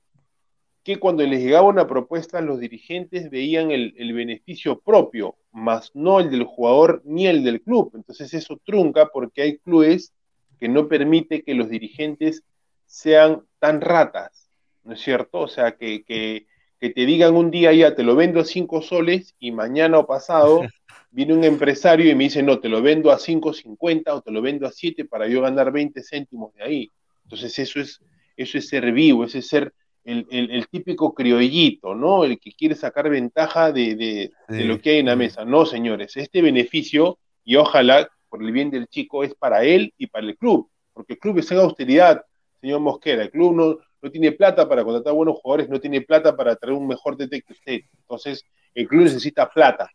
que 0.82 0.98
cuando 0.98 1.22
les 1.26 1.42
llegaba 1.42 1.68
una 1.68 1.86
propuesta, 1.86 2.40
los 2.40 2.58
dirigentes 2.58 3.28
veían 3.28 3.70
el, 3.70 4.12
beneficio 4.14 4.80
propio, 4.80 5.36
más 5.52 5.90
no 5.92 6.20
el 6.20 6.30
del 6.30 6.44
jugador 6.44 7.02
ni 7.04 7.26
el 7.26 7.44
del 7.44 7.60
club. 7.60 7.92
Entonces 7.94 8.32
eso 8.32 8.58
trunca 8.64 9.10
porque 9.12 9.42
hay 9.42 9.58
clubes 9.58 10.14
que 10.58 10.70
no 10.70 10.88
permite 10.88 11.42
que 11.42 11.54
los 11.54 11.68
dirigentes 11.68 12.44
sean 12.86 13.42
tan 13.58 13.82
ratas, 13.82 14.48
¿no 14.84 14.94
es 14.94 15.02
cierto? 15.02 15.40
O 15.40 15.48
sea, 15.48 15.72
que, 15.72 16.02
que, 16.02 16.46
te 16.80 17.06
digan 17.06 17.36
un 17.36 17.50
día 17.50 17.74
ya 17.74 17.94
te 17.94 18.02
lo 18.02 18.16
vendo 18.16 18.42
cinco 18.42 18.80
soles 18.80 19.36
y 19.38 19.52
mañana 19.52 19.98
o 19.98 20.06
pasado 20.06 20.62
viene 21.12 21.34
un 21.34 21.44
empresario 21.44 22.10
y 22.10 22.14
me 22.14 22.24
dice, 22.24 22.42
no, 22.42 22.58
te 22.58 22.68
lo 22.68 22.82
vendo 22.82 23.12
a 23.12 23.18
5.50 23.18 24.02
o 24.08 24.22
te 24.22 24.32
lo 24.32 24.42
vendo 24.42 24.66
a 24.66 24.72
7 24.72 25.04
para 25.04 25.28
yo 25.28 25.42
ganar 25.42 25.70
20 25.70 26.02
céntimos 26.02 26.54
de 26.54 26.64
ahí. 26.64 26.92
Entonces 27.24 27.56
eso 27.58 27.80
es, 27.80 28.00
eso 28.36 28.58
es 28.58 28.68
ser 28.68 28.90
vivo, 28.92 29.24
ese 29.24 29.38
es 29.38 29.46
ser 29.46 29.72
el, 30.04 30.66
típico 30.68 31.14
criollito, 31.14 31.94
¿no? 31.94 32.24
El 32.24 32.40
que 32.40 32.52
quiere 32.52 32.74
sacar 32.74 33.08
ventaja 33.08 33.70
de, 33.70 34.32
lo 34.48 34.80
que 34.80 34.90
hay 34.90 34.98
en 34.98 35.06
la 35.06 35.16
mesa. 35.16 35.44
No, 35.44 35.66
señores, 35.66 36.16
este 36.16 36.42
beneficio, 36.42 37.18
y 37.44 37.56
ojalá 37.56 38.08
por 38.28 38.42
el 38.42 38.50
bien 38.50 38.70
del 38.70 38.88
chico, 38.88 39.22
es 39.22 39.34
para 39.34 39.62
él 39.62 39.92
y 39.98 40.06
para 40.06 40.26
el 40.26 40.36
club, 40.36 40.70
porque 40.94 41.12
el 41.12 41.18
club 41.18 41.38
es 41.38 41.50
en 41.52 41.58
austeridad, 41.58 42.24
señor 42.60 42.80
Mosquera, 42.80 43.22
el 43.22 43.30
club 43.30 43.54
no, 43.54 43.78
no 44.00 44.10
tiene 44.10 44.32
plata 44.32 44.66
para 44.66 44.82
contratar 44.82 45.12
buenos 45.12 45.38
jugadores, 45.40 45.68
no 45.68 45.78
tiene 45.78 46.00
plata 46.00 46.34
para 46.34 46.56
traer 46.56 46.76
un 46.76 46.88
mejor 46.88 47.16
DT 47.18 47.42
que 47.42 47.52
usted. 47.52 47.80
Entonces, 48.00 48.44
el 48.74 48.88
club 48.88 49.02
necesita 49.02 49.48
plata 49.50 49.90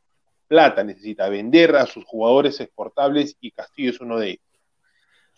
plata, 0.48 0.84
necesita 0.84 1.30
vender 1.30 1.76
a 1.76 1.86
sus 1.86 2.06
jugadores 2.06 2.60
exportables 2.60 3.38
y 3.40 3.52
Castillo 3.52 3.92
es 3.92 4.00
uno 4.00 4.20
de 4.20 4.30
ellos. 4.30 4.44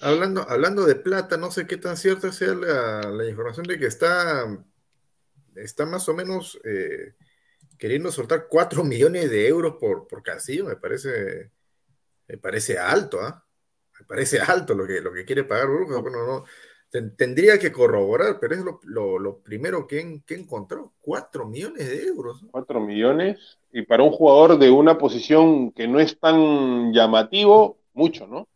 Hablando, 0.02 0.46
hablando 0.50 0.86
de 0.86 0.96
plata, 0.96 1.36
no 1.36 1.52
sé 1.52 1.68
qué 1.68 1.78
tan 1.78 1.98
cierta 1.98 2.32
sea 2.32 2.54
la, 2.54 3.28
información 3.28 3.66
de 3.66 3.78
que 3.78 3.88
está, 3.88 4.46
está 5.56 5.86
más 5.86 6.08
o 6.08 6.14
menos 6.14 6.60
eh, 6.64 7.16
queriendo 7.78 8.12
soltar 8.12 8.48
4 8.48 8.84
millones 8.84 9.30
de 9.30 9.48
euros 9.48 9.76
por, 9.80 10.08
por 10.08 10.24
Castillo, 10.24 10.66
me 10.66 10.78
parece, 10.78 11.52
me 12.28 12.38
parece 12.38 12.78
alto, 12.78 13.20
¿ah? 13.22 13.46
Me 14.00 14.06
parece 14.06 14.40
alto 14.40 14.74
lo 14.74 14.88
que, 14.88 15.02
lo 15.02 15.12
que 15.12 15.26
quiere 15.26 15.44
pagar 15.44 15.68
Brujas. 15.68 16.02
Bueno, 16.02 16.26
no, 16.26 16.46
tendría 16.90 17.60
que 17.60 17.72
corroborar, 17.72 18.40
pero 18.40 18.56
es 18.56 18.62
lo, 18.84 19.40
primero 19.40 19.86
que, 19.86 20.22
que, 20.26 20.36
encontró. 20.36 20.94
4 21.02 21.46
millones 21.46 21.88
de 21.88 22.08
euros. 22.08 22.44
4 22.52 22.80
millones. 22.80 23.60
Y 23.72 23.84
para 23.84 24.04
un 24.04 24.12
jugador 24.12 24.58
de 24.58 24.72
una 24.72 24.98
posición 24.98 25.72
que 25.72 25.88
no 25.88 26.00
es 26.00 26.20
tan 26.20 26.92
llamativo, 26.92 27.78
mucho, 27.94 28.26
¿no? 28.28 28.48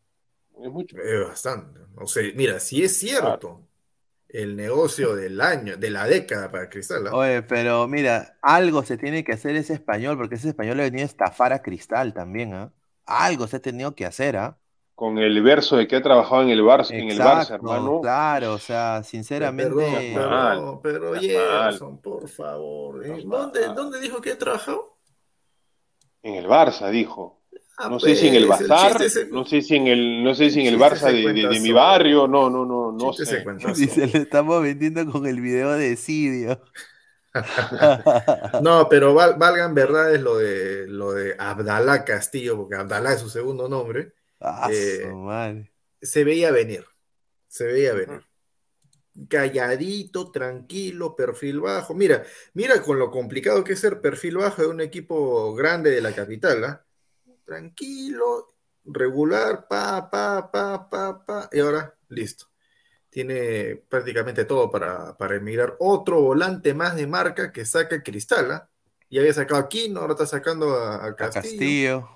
Es 0.61 0.71
mucho. 0.71 0.97
Es 0.97 1.27
bastante. 1.27 1.81
No 1.95 2.07
sé, 2.07 2.33
mira, 2.35 2.59
si 2.59 2.83
es 2.83 2.97
cierto, 2.97 3.61
el 4.29 4.55
negocio 4.55 5.15
del 5.15 5.39
año, 5.39 5.77
de 5.77 5.91
la 5.91 6.07
década 6.07 6.51
para 6.51 6.69
Cristal. 6.69 7.07
¿ah? 7.07 7.15
Oye, 7.15 7.43
pero 7.43 7.87
mira, 7.87 8.37
algo 8.41 8.83
se 8.83 8.97
tiene 8.97 9.23
que 9.23 9.33
hacer 9.33 9.55
ese 9.55 9.73
español, 9.73 10.17
porque 10.17 10.35
ese 10.35 10.49
español 10.49 10.77
le 10.77 10.83
venía 10.83 11.03
a 11.03 11.07
estafar 11.07 11.53
a 11.53 11.61
Cristal 11.61 12.13
también, 12.13 12.53
¿ah? 12.53 12.73
Algo 13.05 13.47
se 13.47 13.57
ha 13.57 13.61
tenido 13.61 13.93
que 13.95 14.05
hacer, 14.05 14.37
¿ah? 14.37 14.57
Con 14.95 15.17
el 15.17 15.41
verso 15.41 15.75
de 15.77 15.87
que 15.87 15.95
ha 15.95 16.03
trabajado 16.03 16.43
en 16.43 16.49
el 16.49 16.61
Barça, 16.61 16.91
en 16.91 17.09
el 17.09 17.19
Barça, 17.19 17.55
hermano. 17.55 17.99
Claro, 18.01 18.53
o 18.53 18.59
sea, 18.59 19.01
sinceramente. 19.03 19.73
Pero, 20.13 20.79
pero 20.83 21.13
Gerson, 21.19 21.99
por 21.99 22.29
favor. 22.29 23.03
¿eh? 23.05 23.23
¿Dónde. 23.25 23.65
¿Dónde 23.67 23.99
dijo 23.99 24.21
que 24.21 24.31
ha 24.31 24.37
trabajado? 24.37 24.97
En 26.21 26.35
el 26.35 26.45
Barça, 26.45 26.89
dijo. 26.91 27.41
Ah, 27.77 27.89
No 27.89 27.99
sé 27.99 28.15
si 28.15 28.27
en 28.27 28.35
el 28.35 28.45
pues, 28.45 28.67
Bazar, 28.67 29.01
no 29.31 29.45
sé 29.45 29.61
si 29.63 29.75
en 29.75 29.87
el, 29.87 30.23
no 30.23 30.35
sé 30.35 30.51
si 30.51 30.61
en 30.61 30.67
el 30.67 30.79
Barça 30.79 31.07
de, 31.07 31.13
de- 31.13 31.23
cuenta 31.23 31.49
de 31.49 31.59
mi 31.59 31.71
barrio, 31.71 32.27
no, 32.27 32.49
no, 32.51 32.63
no, 32.63 32.91
no 32.91 33.13
sé. 33.13 33.25
se 33.25 33.43
Y 33.81 33.87
se 33.87 34.05
le 34.07 34.19
estamos 34.19 34.61
vendiendo 34.61 35.11
con 35.11 35.25
el 35.25 35.41
video 35.41 35.71
de 35.71 35.95
Sidio. 35.95 36.61
No, 38.61 38.87
pero 38.87 39.15
val- 39.15 39.35
valgan 39.39 39.73
verdades 39.73 40.21
lo 40.21 40.37
de 40.37 40.87
lo 40.87 41.13
de 41.13 41.35
Abdalá 41.39 42.05
Castillo, 42.05 42.55
porque 42.57 42.75
Abdalá 42.75 43.13
es 43.13 43.21
su 43.21 43.29
segundo 43.29 43.67
nombre. 43.67 44.13
Ah, 44.43 44.69
Eh, 44.71 45.09
madre. 45.13 45.71
Se 46.01 46.23
veía 46.25 46.51
venir. 46.51 46.85
Se 47.47 47.65
veía 47.65 47.93
venir. 47.93 48.21
Calladito, 49.29 50.31
tranquilo, 50.31 51.15
perfil 51.15 51.61
bajo. 51.61 51.93
Mira, 51.93 52.23
mira 52.53 52.81
con 52.81 52.99
lo 52.99 53.09
complicado 53.09 53.63
que 53.63 53.73
es 53.73 53.79
ser 53.79 54.01
perfil 54.01 54.37
bajo 54.37 54.63
de 54.63 54.67
un 54.67 54.81
equipo 54.81 55.53
grande 55.53 55.91
de 55.91 56.01
la 56.01 56.13
capital, 56.13 56.63
¿ah? 56.65 56.85
Tranquilo, 57.45 58.55
regular, 58.85 59.67
pa, 59.67 60.09
pa, 60.09 60.49
pa, 60.51 60.89
pa, 60.89 61.25
pa. 61.25 61.49
Y 61.51 61.59
ahora, 61.59 61.95
listo. 62.09 62.47
Tiene 63.09 63.75
prácticamente 63.87 64.45
todo 64.45 64.71
para, 64.71 65.15
para 65.15 65.35
emigrar. 65.35 65.75
Otro 65.79 66.19
volante 66.21 66.73
más 66.73 66.95
de 66.95 67.05
marca 67.05 67.51
que 67.51 67.65
saca 67.65 68.01
Cristal, 68.01 68.51
¿ah? 68.51 68.69
Ya 69.09 69.21
había 69.21 69.33
sacado 69.33 69.61
a 69.61 69.69
Quino, 69.69 69.99
ahora 70.01 70.13
está 70.13 70.25
sacando 70.25 70.75
a, 70.75 70.95
a 70.95 71.05
A 71.09 71.15
Castillo. 71.15 72.09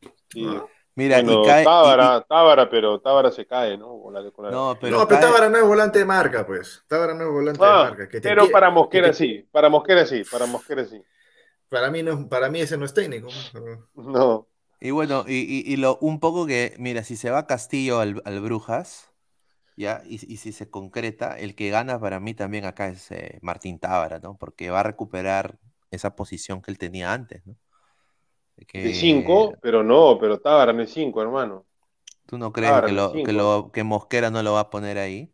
Castillo. 0.00 0.68
Ah. 0.92 0.94
Mira, 0.94 1.22
Bueno, 1.22 1.42
y 1.42 1.46
cae. 1.46 1.62
y- 1.62 1.64
Tábara, 1.64 2.20
Tábara, 2.28 2.68
pero 2.68 3.00
Tábara 3.00 3.30
se 3.32 3.46
cae, 3.46 3.78
¿no? 3.78 3.98
Con 4.02 4.12
la- 4.14 4.30
con 4.30 4.44
la- 4.44 4.50
y- 4.50 4.54
no, 4.54 4.76
pero 4.78 4.98
no, 4.98 5.08
pero 5.08 5.20
cae- 5.20 5.26
Tábara 5.28 5.48
no 5.48 5.56
es 5.58 5.64
volante 5.64 5.98
de 5.98 6.04
marca, 6.04 6.46
pues. 6.46 6.84
Tábara 6.86 7.14
no 7.14 7.24
es 7.24 7.30
volante 7.30 7.60
Ah, 7.64 7.78
de 7.84 7.84
marca. 7.90 8.08
Que 8.08 8.20
te 8.20 8.28
pero 8.28 8.50
para 8.50 8.70
Mosquera 8.70 9.06
que 9.08 9.12
te- 9.12 9.16
sí, 9.18 9.48
para 9.50 9.68
Mosquera 9.70 10.04
sí, 10.06 10.22
para 10.30 10.46
Mosquera 10.46 10.84
sí. 10.84 11.02
Para 11.70 11.90
mí, 11.90 12.02
no, 12.02 12.28
para 12.28 12.50
mí 12.50 12.60
ese 12.60 12.76
no 12.76 12.84
es 12.84 12.92
técnico. 12.92 13.28
No. 13.94 14.46
Y 14.80 14.90
bueno, 14.90 15.24
y, 15.26 15.36
y- 15.36 15.72
y 15.72 15.76
lo, 15.76 15.96
un 15.98 16.20
poco 16.20 16.44
que, 16.46 16.74
mira, 16.78 17.04
si 17.04 17.16
se 17.16 17.30
va 17.30 17.46
Castillo 17.46 18.00
al, 18.00 18.20
al 18.26 18.40
Brujas, 18.40 19.12
ya, 19.76 20.02
y, 20.04 20.16
y 20.30 20.36
si 20.36 20.52
se 20.52 20.68
concreta, 20.68 21.38
el 21.38 21.54
que 21.54 21.70
gana 21.70 21.98
para 21.98 22.20
mí 22.20 22.34
también 22.34 22.66
acá 22.66 22.88
es 22.88 23.10
eh, 23.12 23.38
Martín 23.40 23.78
Tábara, 23.78 24.18
¿no? 24.18 24.36
Porque 24.36 24.68
va 24.70 24.80
a 24.80 24.82
recuperar 24.82 25.58
esa 25.90 26.14
posición 26.16 26.60
que 26.60 26.70
él 26.70 26.76
tenía 26.78 27.12
antes, 27.14 27.46
¿no? 27.46 27.56
De 28.62 28.66
que- 28.66 28.78
De 28.80 28.92
5, 28.94 29.58
pero 29.62 29.82
no, 29.82 30.18
pero 30.20 30.40
Tábara 30.40 30.72
no 30.72 30.82
es 30.82 30.90
5, 30.92 31.22
hermano. 31.22 31.66
¿Tú 32.26 32.36
no 32.38 32.52
crees 32.52 32.80
Tábara 32.80 32.82
que, 32.82 32.90
no 32.90 32.98
es 32.98 33.06
lo, 33.06 33.22
que, 33.22 33.32
cinco. 33.32 33.32
lo, 33.32 33.70
que 33.72 33.84
Mosquera 33.84 34.30
no 34.30 34.42
lo 34.42 34.54
va 34.54 34.60
a 34.60 34.70
poner 34.70 34.98
ahí? 34.98 35.32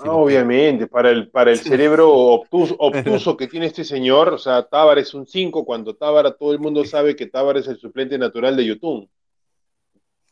Ah, 0.00 0.12
obviamente, 0.12 0.86
para 0.88 1.10
el, 1.10 1.30
para 1.30 1.50
el 1.52 1.60
cerebro 1.62 2.10
obtuso, 2.12 2.74
obtuso 2.78 3.36
que 3.36 3.46
tiene 3.48 3.66
este 3.66 3.84
señor, 3.84 4.28
o 4.34 4.38
sea, 4.38 4.62
Tábara 4.68 5.00
es 5.00 5.14
un 5.14 5.26
5, 5.26 5.64
cuando 5.64 5.94
Tábara 5.96 6.32
todo 6.36 6.52
el 6.52 6.58
mundo 6.58 6.84
sabe 6.84 7.14
que 7.16 7.26
Tábara 7.26 7.60
es 7.60 7.68
el 7.68 7.78
suplente 7.78 8.18
natural 8.18 8.56
de 8.56 8.66
Yotun. 8.66 9.08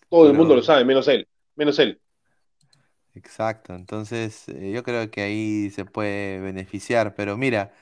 Todo 0.08 0.26
el 0.28 0.34
mundo 0.34 0.54
lo 0.54 0.62
sabe, 0.62 0.84
menos 0.84 1.08
él, 1.08 1.26
menos 1.56 1.78
él. 1.80 2.00
Exacto, 3.14 3.74
entonces 3.74 4.48
eh, 4.48 4.72
yo 4.72 4.82
creo 4.82 5.10
que 5.10 5.20
ahí 5.22 5.70
se 5.70 5.84
puede 5.84 6.40
beneficiar, 6.40 7.14
pero 7.14 7.36
mira, 7.36 7.74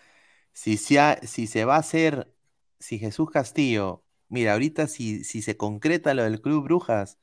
si 0.52 0.76
se, 0.76 1.00
ha- 1.00 1.18
si 1.22 1.46
se 1.46 1.64
va 1.64 1.76
a 1.76 1.78
hacer, 1.80 2.32
si 2.80 2.98
Jesús 2.98 3.30
Castillo, 3.30 4.04
mira, 4.30 4.52
ahorita 4.54 4.86
si, 4.88 5.24
si 5.24 5.42
se 5.42 5.56
concreta 5.56 6.14
lo 6.14 6.24
del 6.24 6.40
Club 6.40 6.64
Brujas, 6.64 7.18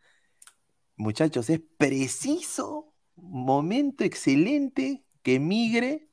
muchachos, 0.95 1.49
es 1.49 1.61
preciso, 1.77 2.93
momento 3.15 4.03
excelente 4.03 5.03
que 5.23 5.39
migre 5.39 6.09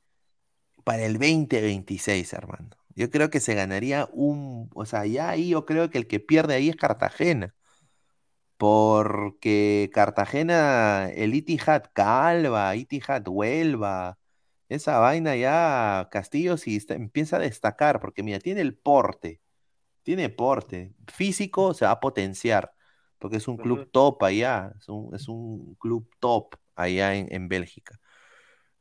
para 0.83 1.05
el 1.05 1.13
2026, 1.13 2.33
hermano. 2.33 2.69
Yo 2.95 3.09
creo 3.11 3.29
que 3.29 3.39
se 3.41 3.55
ganaría 3.55 4.09
un, 4.13 4.69
o 4.75 4.85
sea, 4.85 5.05
ya 5.05 5.29
ahí 5.31 5.49
yo 5.49 5.65
creo 5.65 5.89
que 5.89 5.99
el 5.99 6.07
que 6.07 6.19
pierde 6.21 6.55
ahí 6.55 6.69
es 6.69 6.75
Cartagena. 6.77 7.55
Porque 8.57 9.89
Cartagena, 9.93 11.09
el 11.13 11.33
Itihad 11.35 11.85
Calva, 11.93 12.75
Itihad 12.75 13.27
Huelva, 13.27 14.17
esa 14.69 14.97
vaina 14.99 15.35
ya 15.35 16.07
Castillo 16.11 16.55
sí 16.57 16.77
está- 16.77 16.95
empieza 16.95 17.35
a 17.37 17.39
destacar, 17.39 17.99
porque 17.99 18.23
mira, 18.23 18.39
tiene 18.39 18.61
el 18.61 18.75
porte, 18.77 19.41
tiene 20.05 20.29
porte, 20.29 20.95
físico 21.13 21.75
se 21.75 21.85
va 21.85 21.91
a 21.93 22.01
potenciar, 22.01 22.73
porque 23.19 23.37
es 23.37 23.49
un 23.49 23.57
club 23.59 23.89
top 23.91 24.23
allá, 24.23 24.73
es 24.79 24.89
un, 24.89 25.15
es 25.15 25.27
un 25.29 25.75
club 25.75 26.09
top 26.21 26.55
allá 26.75 27.15
en, 27.15 27.27
en 27.33 27.49
Bélgica. 27.49 27.99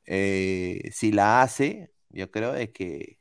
Eh, 0.07 0.91
si 0.93 1.12
la 1.12 1.43
hace, 1.43 1.93
yo 2.11 2.31
creo 2.31 2.53
de 2.53 2.72
que 2.72 3.18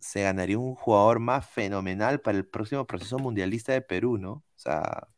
se 0.00 0.22
ganaría 0.22 0.58
un 0.58 0.74
jugador 0.74 1.20
más 1.20 1.48
fenomenal 1.48 2.20
para 2.20 2.38
el 2.38 2.46
próximo 2.46 2.86
proceso 2.86 3.18
mundialista 3.18 3.72
de 3.72 3.82
Perú, 3.82 4.18
¿no? 4.18 4.32
O 4.32 4.44
sea, 4.56 5.08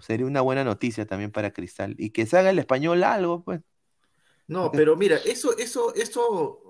sería 0.00 0.26
una 0.26 0.40
buena 0.40 0.64
noticia 0.64 1.06
también 1.06 1.30
para 1.32 1.52
Cristal. 1.52 1.94
Y 1.98 2.10
que 2.10 2.26
se 2.26 2.38
haga 2.38 2.50
el 2.50 2.58
español 2.58 3.04
algo, 3.04 3.44
pues. 3.44 3.60
No, 4.46 4.70
pero 4.72 4.96
mira, 4.96 5.16
eso, 5.24 5.56
eso, 5.56 5.94
eso. 5.94 6.60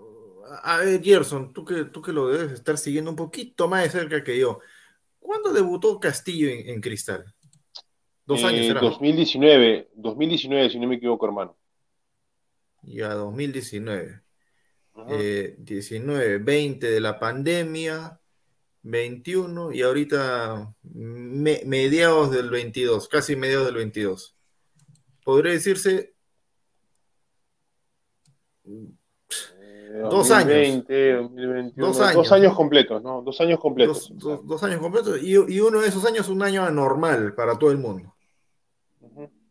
A 0.63 0.79
ver, 0.79 1.03
Gerson, 1.03 1.53
tú 1.53 1.65
que, 1.65 1.85
tú 1.87 2.03
que 2.03 2.13
lo 2.13 2.29
debes 2.29 2.53
estar 2.53 2.77
siguiendo 2.79 3.11
un 3.11 3.17
poquito 3.17 3.69
más 3.69 3.85
de 3.85 3.91
cerca 3.91 4.23
que 4.23 4.39
yo. 4.39 4.61
¿Cuándo 5.19 5.53
debutó 5.53 5.99
Castillo 5.99 6.49
en, 6.49 6.69
en 6.69 6.81
Cristal? 6.81 7.25
Dos 8.27 8.41
Eh, 8.43 8.47
años, 8.47 8.75
no? 8.75 8.81
2019, 8.81 9.91
2019, 9.95 10.71
si 10.71 10.79
no 10.79 10.87
me 10.89 10.97
equivoco, 10.97 11.27
hermano. 11.27 11.57
Ya, 12.83 13.15
2019. 13.15 14.21
Ajá. 14.95 15.07
Eh, 15.11 15.57
19, 15.59 16.39
20 16.39 16.91
de 16.91 17.01
la 17.01 17.19
pandemia, 17.19 18.21
21 18.83 19.73
y 19.73 19.81
ahorita 19.83 20.75
me- 20.83 21.63
mediados 21.65 22.31
del 22.31 22.51
22, 22.51 23.09
casi 23.09 23.35
mediados 23.35 23.67
del 23.67 23.77
22. 23.77 24.37
Podría 25.25 25.53
decirse 25.53 26.15
Eh, 29.95 29.99
dos 30.11 30.29
años. 30.33 30.49
2020, 30.49 31.13
2021, 31.15 31.87
Dos 31.87 31.99
dos 32.15 32.33
años, 32.33 32.55
completos, 32.57 33.01
¿no? 33.01 33.23
Dos 33.23 33.41
años 33.41 33.61
completos. 33.61 34.09
dos, 34.15 34.19
dos- 34.19 34.47
dos 34.47 34.63
años 34.65 34.81
completos 34.81 35.23
y, 35.23 35.31
y 35.35 35.61
uno 35.61 35.81
de 35.81 35.87
esos 35.89 36.05
años 36.05 36.29
un 36.29 36.43
año 36.43 36.65
anormal 36.65 37.33
para 37.35 37.57
todo 37.57 37.71
el 37.71 37.79
mundo. 37.79 38.13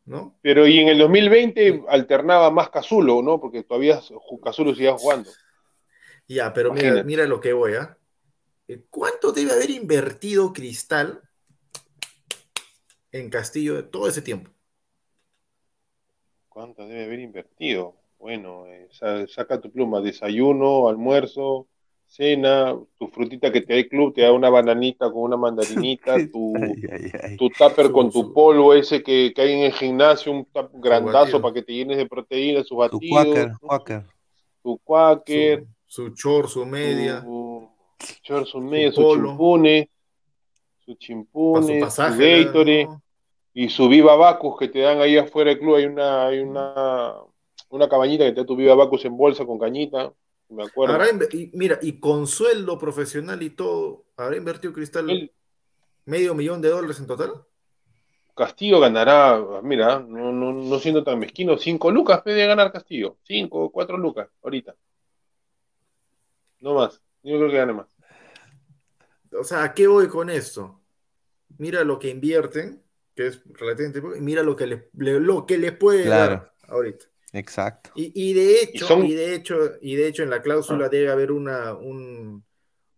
¿no? 0.06 0.36
Pero 0.42 0.68
y 0.68 0.80
en 0.80 0.90
el 0.90 0.98
2020 0.98 1.86
alternaba 1.88 2.52
más 2.52 2.70
Cazulo, 2.70 3.22
¿no? 3.22 3.40
Porque 3.40 3.64
todavía 3.64 4.02
Cazulo 4.44 4.76
seguía 4.76 4.98
jugando. 4.98 5.30
Ya, 6.28 6.52
pero 6.54 6.72
mira, 6.74 6.88
Imagínate. 6.88 7.08
mira 7.08 7.26
lo 7.26 7.40
que 7.40 7.54
voy, 7.54 7.76
¿ah? 7.76 7.98
Eh, 8.68 8.84
¿Cuánto 8.90 9.32
debe 9.32 9.54
haber 9.54 9.70
invertido 9.70 10.52
Cristal 10.52 11.22
en 13.14 13.30
Castillo 13.30 13.86
todo 13.86 14.10
ese 14.10 14.22
tiempo? 14.22 14.52
¿Cuánto 16.50 16.86
debe 16.86 17.06
haber 17.06 17.20
invertido? 17.20 17.96
Bueno, 18.24 18.66
eh, 18.68 18.88
sa- 18.90 19.28
saca 19.28 19.60
tu 19.60 19.70
pluma, 19.70 20.00
desayuno, 20.00 20.88
almuerzo, 20.88 21.68
cena, 22.06 22.74
tu 22.98 23.08
frutita 23.10 23.52
que 23.52 23.60
te 23.60 23.74
da 23.74 23.80
el 23.80 23.90
club, 23.90 24.14
te 24.14 24.22
da 24.22 24.32
una 24.32 24.50
bananita 24.50 25.12
con 25.12 25.24
una 25.24 25.36
mandarinita, 25.36 26.16
tu, 26.32 26.54
Ay, 26.56 26.88
ay, 26.90 27.12
ay. 27.22 27.38
tu 27.38 27.50
tupper 27.50 27.88
Su- 27.88 27.92
con 27.92 28.12
tu 28.14 28.22
su- 28.22 28.34
polvo 28.34 28.74
ese 28.74 29.04
que, 29.04 29.34
que 29.36 29.42
hay 29.42 29.52
en 29.52 29.60
el 29.66 29.74
gimnasio, 29.74 30.32
un 30.32 30.48
grandazo 30.76 31.42
para 31.42 31.54
que 31.54 31.64
te 31.64 31.74
llenes 31.74 31.98
de 31.98 32.06
proteínas, 32.08 32.66
su 32.66 32.78
batido, 32.78 33.10
Quaker, 33.10 33.52
Quaker. 33.60 34.04
tu 34.64 34.78
quaker, 34.86 35.66
Su, 35.86 36.06
su 36.06 36.14
chor, 36.16 36.48
su 36.48 36.66
media, 36.66 37.20
su 37.24 37.68
short, 38.24 38.48
su 38.48 38.62
media, 38.62 38.92
su, 38.94 39.04
chimpune, 39.04 39.90
su 40.86 40.96
chimpune, 40.96 41.68
su 41.68 41.80
pasaje, 41.82 42.46
Gatorade 42.46 42.86
¿no? 42.86 43.02
y 43.54 43.68
su 43.68 43.90
Viva 43.90 44.16
Bacus 44.16 44.58
que 44.60 44.70
te 44.70 44.80
dan 44.80 45.02
ahí 45.02 45.18
afuera 45.18 45.50
del 45.50 45.60
club. 45.60 45.76
Hay 45.76 45.86
una, 45.88 46.26
hay 46.28 46.40
una, 46.40 47.16
una 47.74 47.90
cabañita 47.90 48.24
que 48.26 48.32
te 48.34 48.42
da 48.42 48.46
tu 48.46 48.56
Viva 48.56 48.76
Bacus 48.76 49.04
en 49.06 49.18
bolsa 49.18 49.46
con 49.46 49.58
cañita, 49.58 50.14
me 50.50 50.64
acuerdo. 50.64 50.94
Habrá 50.94 51.08
y 51.32 51.50
mira, 51.54 51.80
y 51.82 52.00
con 52.00 52.28
sueldo 52.28 52.78
profesional 52.78 53.42
y 53.42 53.50
todo, 53.50 54.06
¿habrá 54.16 54.38
invertido 54.38 54.74
Cristal 54.74 55.10
El 55.10 55.32
medio 56.06 56.36
millón 56.36 56.62
de 56.62 56.70
dólares 56.70 57.00
en 57.00 57.08
total? 57.08 57.44
Castillo 58.36 58.80
ganará, 58.80 59.40
mira, 59.64 60.00
no, 60.00 60.32
no, 60.32 60.54
no 60.54 60.80
siendo 60.80 61.04
tan 61.04 61.20
mezquino, 61.20 61.58
5 61.58 61.90
lucas 61.92 62.22
puede 62.22 62.46
ganar 62.46 62.72
Castillo, 62.72 63.18
5 63.24 63.72
4 63.72 63.98
lucas 63.98 64.28
ahorita. 64.44 64.76
No 66.60 66.76
más, 66.76 67.02
yo 67.24 67.38
creo 67.38 67.50
que 67.50 67.58
gane 67.58 67.74
más. 67.74 67.88
O 69.40 69.44
sea, 69.44 69.64
¿a 69.64 69.74
qué 69.74 69.88
voy 69.88 70.08
con 70.08 70.30
esto? 70.30 70.80
Mira 71.58 71.84
lo 71.84 71.98
que 71.98 72.10
invierten, 72.10 72.84
que 73.16 73.28
es 73.28 73.42
relativamente 73.54 74.02
poco, 74.02 74.16
y 74.16 74.22
mira 74.22 74.44
lo 74.44 74.56
que 74.56 74.68
les, 74.68 74.84
le- 74.94 75.20
lo 75.20 75.46
que 75.46 75.58
les 75.58 75.72
puede 75.76 76.04
Claro. 76.06 76.36
dar 76.36 76.54
ahorita. 76.68 77.06
Exacto. 77.34 77.90
Y, 77.96 78.12
y 78.16 78.34
de 78.34 78.62
hecho, 78.62 78.86
Y 78.86 78.88
son- 78.88 79.06
y 79.06 79.14
de 79.14 79.36
hecho, 79.36 79.58
y 79.82 79.96
de 79.96 80.08
hecho 80.08 80.24
en 80.24 80.30
la 80.30 80.42
cláusula 80.42 80.88
debe 80.88 81.10
haber 81.12 81.32
una, 81.32 81.74
un, 81.74 82.46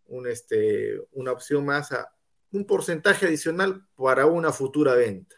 un, 0.07 0.27
este, 0.27 0.99
una 1.13 1.31
opción 1.31 1.65
más 1.65 1.91
a 1.93 2.11
un 2.51 2.65
porcentaje 2.65 3.25
adicional 3.25 3.85
para 3.95 4.25
una 4.27 4.51
futura 4.51 4.93
venta 4.93 5.35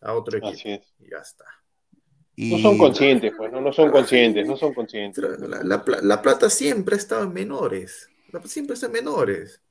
a 0.00 0.12
otro 0.14 0.38
equipo. 0.38 0.52
Así 0.54 0.70
es. 0.70 0.94
Y 1.00 1.10
ya 1.10 1.18
está. 1.18 1.44
Y, 2.38 2.52
No 2.52 2.58
son 2.58 2.76
conscientes, 2.78 3.32
pues, 3.36 3.50
no, 3.50 3.60
no 3.62 3.72
son 3.72 3.90
conscientes, 3.90 4.46
no 4.46 4.56
son 4.58 4.74
conscientes. 4.74 5.24
La, 5.24 5.62
la- 5.62 5.62
la- 5.86 6.00
la 6.02 6.22
plata 6.22 6.50
siempre 6.50 6.94
ha 6.94 6.98
estado 6.98 7.22
en 7.24 7.32
menores. 7.32 8.10
La- 8.30 8.42
siempre 8.42 8.74
está 8.74 8.86
en 8.86 8.92
menores. 8.92 9.62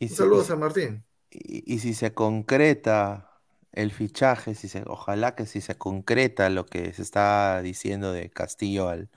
y 0.00 0.06
Un 0.06 0.08
si- 0.10 0.16
saludo 0.16 0.38
y 0.38 0.42
a 0.42 0.44
San 0.46 0.58
Martín. 0.58 1.04
Y, 1.30 1.74
y 1.74 1.78
si 1.78 1.94
se 1.94 2.12
concreta 2.12 3.29
el 3.72 3.92
fichaje, 3.92 4.54
si 4.54 4.68
se, 4.68 4.82
ojalá 4.86 5.34
que 5.36 5.46
si 5.46 5.60
se 5.60 5.76
concreta 5.78 6.50
lo 6.50 6.66
que 6.66 6.92
se 6.92 7.02
está 7.02 7.62
diciendo 7.62 8.12
de 8.12 8.30
Castillo 8.30 8.88
al, 8.88 9.10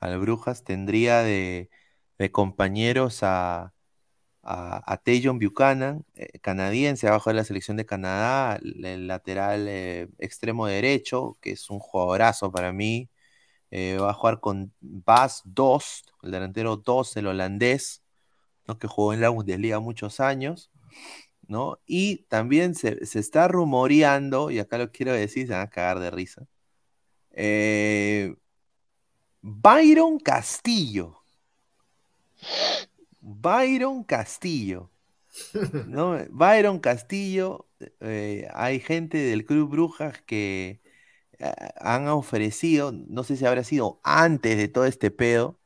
al 0.00 0.18
Brujas, 0.20 0.64
tendría 0.64 1.22
de, 1.22 1.70
de 2.18 2.32
compañeros 2.32 3.20
a, 3.22 3.74
a, 4.42 4.96
Tajon 5.04 5.38
Buchanan, 5.38 6.04
eh, 6.14 6.38
canadiense, 6.40 7.08
abajo 7.08 7.30
de 7.30 7.36
la 7.36 7.44
selección 7.44 7.76
de 7.76 7.86
Canadá, 7.86 8.56
el 8.62 9.06
lateral 9.06 9.66
eh, 9.68 10.08
extremo 10.18 10.66
derecho, 10.66 11.38
que 11.40 11.52
es 11.52 11.70
un 11.70 11.78
jugadorazo 11.80 12.50
para 12.52 12.72
mí. 12.72 13.10
eh, 13.70 13.98
va 13.98 14.10
a 14.10 14.14
jugar 14.14 14.40
con 14.40 14.72
Bas 14.80 15.42
Dost, 15.44 16.10
el 16.22 16.32
delantero 16.32 16.76
Dost, 16.78 17.16
el 17.18 17.26
holandés, 17.28 18.02
¿no? 18.68 18.78
que 18.78 18.88
jugó 18.88 19.14
en 19.14 19.20
la 19.22 19.30
Bundesliga 19.30 19.80
muchos 19.80 20.20
años. 20.20 20.70
¿No? 21.50 21.78
Y 21.86 22.24
también 22.28 22.74
se, 22.76 23.06
se 23.06 23.20
está 23.20 23.48
rumoreando, 23.48 24.50
y 24.52 24.60
acá 24.60 24.78
lo 24.78 24.92
quiero 24.92 25.12
decir, 25.14 25.48
se 25.48 25.54
van 25.54 25.62
a 25.62 25.70
cagar 25.70 26.00
de 26.00 26.10
risa. 26.12 26.46
eh, 27.32 28.36
Byron 29.42 30.18
Castillo. 30.18 31.22
Byron 33.22 34.04
Castillo. 34.04 34.90
Byron 36.30 36.78
Castillo, 36.80 37.68
eh, 38.00 38.48
hay 38.54 38.80
gente 38.80 39.18
del 39.18 39.44
Club 39.44 39.70
Brujas 39.70 40.20
que 40.22 40.80
eh, 41.38 41.52
han 41.76 42.08
ofrecido, 42.08 42.92
no 42.92 43.24
sé 43.24 43.36
si 43.36 43.46
habrá 43.46 43.64
sido 43.64 44.00
antes 44.04 44.56
de 44.58 44.68
todo 44.68 44.86
este 44.86 45.10
pedo, 45.10 45.60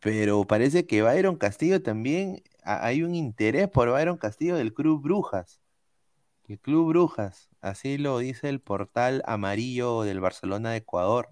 pero 0.00 0.46
parece 0.46 0.86
que 0.86 1.02
Byron 1.02 1.36
Castillo 1.36 1.82
también, 1.82 2.42
hay 2.64 3.02
un 3.02 3.14
interés 3.14 3.68
por 3.68 3.90
Byron 3.90 4.18
Castillo 4.18 4.56
del 4.56 4.74
Club 4.74 5.02
Brujas. 5.02 5.60
El 6.48 6.60
Club 6.60 6.88
Brujas, 6.90 7.48
así 7.60 7.98
lo 7.98 8.18
dice 8.18 8.48
el 8.48 8.60
portal 8.60 9.22
amarillo 9.26 10.02
del 10.02 10.20
Barcelona 10.20 10.72
de 10.72 10.78
Ecuador. 10.78 11.30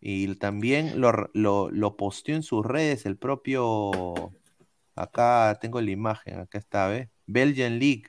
Y 0.00 0.34
también 0.36 1.00
lo, 1.00 1.30
lo, 1.34 1.96
posteó 1.96 2.34
en 2.36 2.42
sus 2.42 2.66
redes 2.66 3.06
el 3.06 3.16
propio, 3.18 4.32
acá 4.96 5.58
tengo 5.60 5.80
la 5.80 5.90
imagen, 5.92 6.40
acá 6.40 6.58
está, 6.58 6.88
¿ves? 6.88 7.08
Belgian 7.26 7.78
League, 7.78 8.06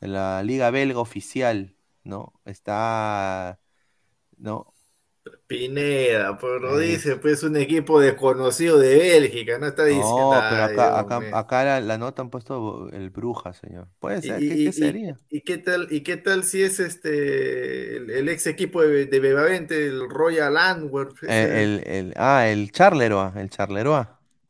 la 0.00 0.42
liga 0.42 0.70
belga 0.70 1.00
oficial, 1.00 1.76
¿no? 2.04 2.34
Está, 2.44 3.60
¿no? 4.38 4.71
Pineda, 5.46 6.38
pero 6.38 6.78
dice, 6.78 7.16
pues 7.16 7.42
un 7.42 7.56
equipo 7.56 8.00
desconocido 8.00 8.78
de 8.78 8.96
Bélgica, 8.98 9.58
no 9.58 9.66
está 9.68 9.84
diciendo. 9.84 10.36
No, 10.36 10.46
pero 10.48 10.62
"Ay, 10.62 10.64
acá, 10.64 10.98
acá, 10.98 11.16
mío". 11.18 11.28
acá 11.30 11.64
la, 11.64 11.80
la 11.80 11.98
nota 11.98 12.22
han 12.22 12.30
puesto 12.30 12.88
el 12.90 13.10
Bruja, 13.10 13.52
señor. 13.52 13.88
Puede 13.98 14.22
ser, 14.22 14.44
¿qué, 14.44 14.58
y- 14.58 14.64
qué 14.64 14.72
sería? 14.72 15.20
¿Y 15.34 15.40
qué 15.42 15.56
tal, 15.58 15.88
y 15.90 16.02
qué 16.02 16.16
tal 16.18 16.44
si 16.44 16.62
es 16.62 16.78
este 16.78 17.96
el, 17.96 18.10
el 18.10 18.28
ex 18.28 18.46
equipo 18.46 18.82
de, 18.82 19.06
de 19.06 19.20
Bebavente, 19.20 19.86
el 19.86 20.08
Royal 20.10 20.56
Antwerp, 20.58 21.16
Eh, 21.26 21.62
el, 21.64 21.82
el- 21.86 22.14
ah, 22.16 22.46
el 22.48 22.70
Charleroi, 22.72 23.32
el 23.40 23.50
Charleroi. 23.50 24.06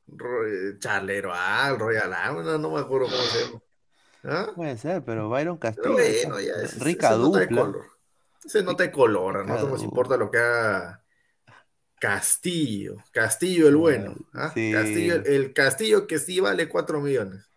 Ro- 0.08 0.46
eh, 0.46 0.78
Charlero, 0.78 1.30
ah, 1.34 1.68
el 1.70 1.78
Royal 1.78 2.12
Antwerp, 2.12 2.46
no, 2.46 2.58
no 2.58 2.70
me 2.72 2.80
acuerdo 2.80 3.06
cómo 3.08 3.22
se 3.22 3.40
llama. 3.46 3.62
¿Ah? 4.24 4.46
Puede 4.54 4.76
ser, 4.78 5.04
pero 5.04 5.28
Byron 5.28 5.58
Pero 5.74 5.92
Castillo. 5.92 5.94
bueno, 5.94 6.40
ya 6.40 6.54
rica 6.78 7.12
dupla. 7.12 7.76
Ese 8.44 8.62
nota 8.62 8.82
de 8.82 8.90
color, 8.90 9.46
Rica 9.46 9.60
no 9.60 9.68
nos 9.68 9.82
importa 9.82 10.16
lo 10.16 10.30
que 10.30 10.38
haga 10.38 11.02
Castillo, 12.00 12.96
Castillo 13.12 13.68
el 13.68 13.76
bueno, 13.76 14.14
¿ah? 14.34 14.50
sí. 14.52 14.72
Castillo, 14.72 15.14
el, 15.24 15.52
Castillo 15.52 16.06
que 16.06 16.18
sí 16.18 16.40
vale 16.40 16.68
4 16.68 17.00
millones. 17.00 17.48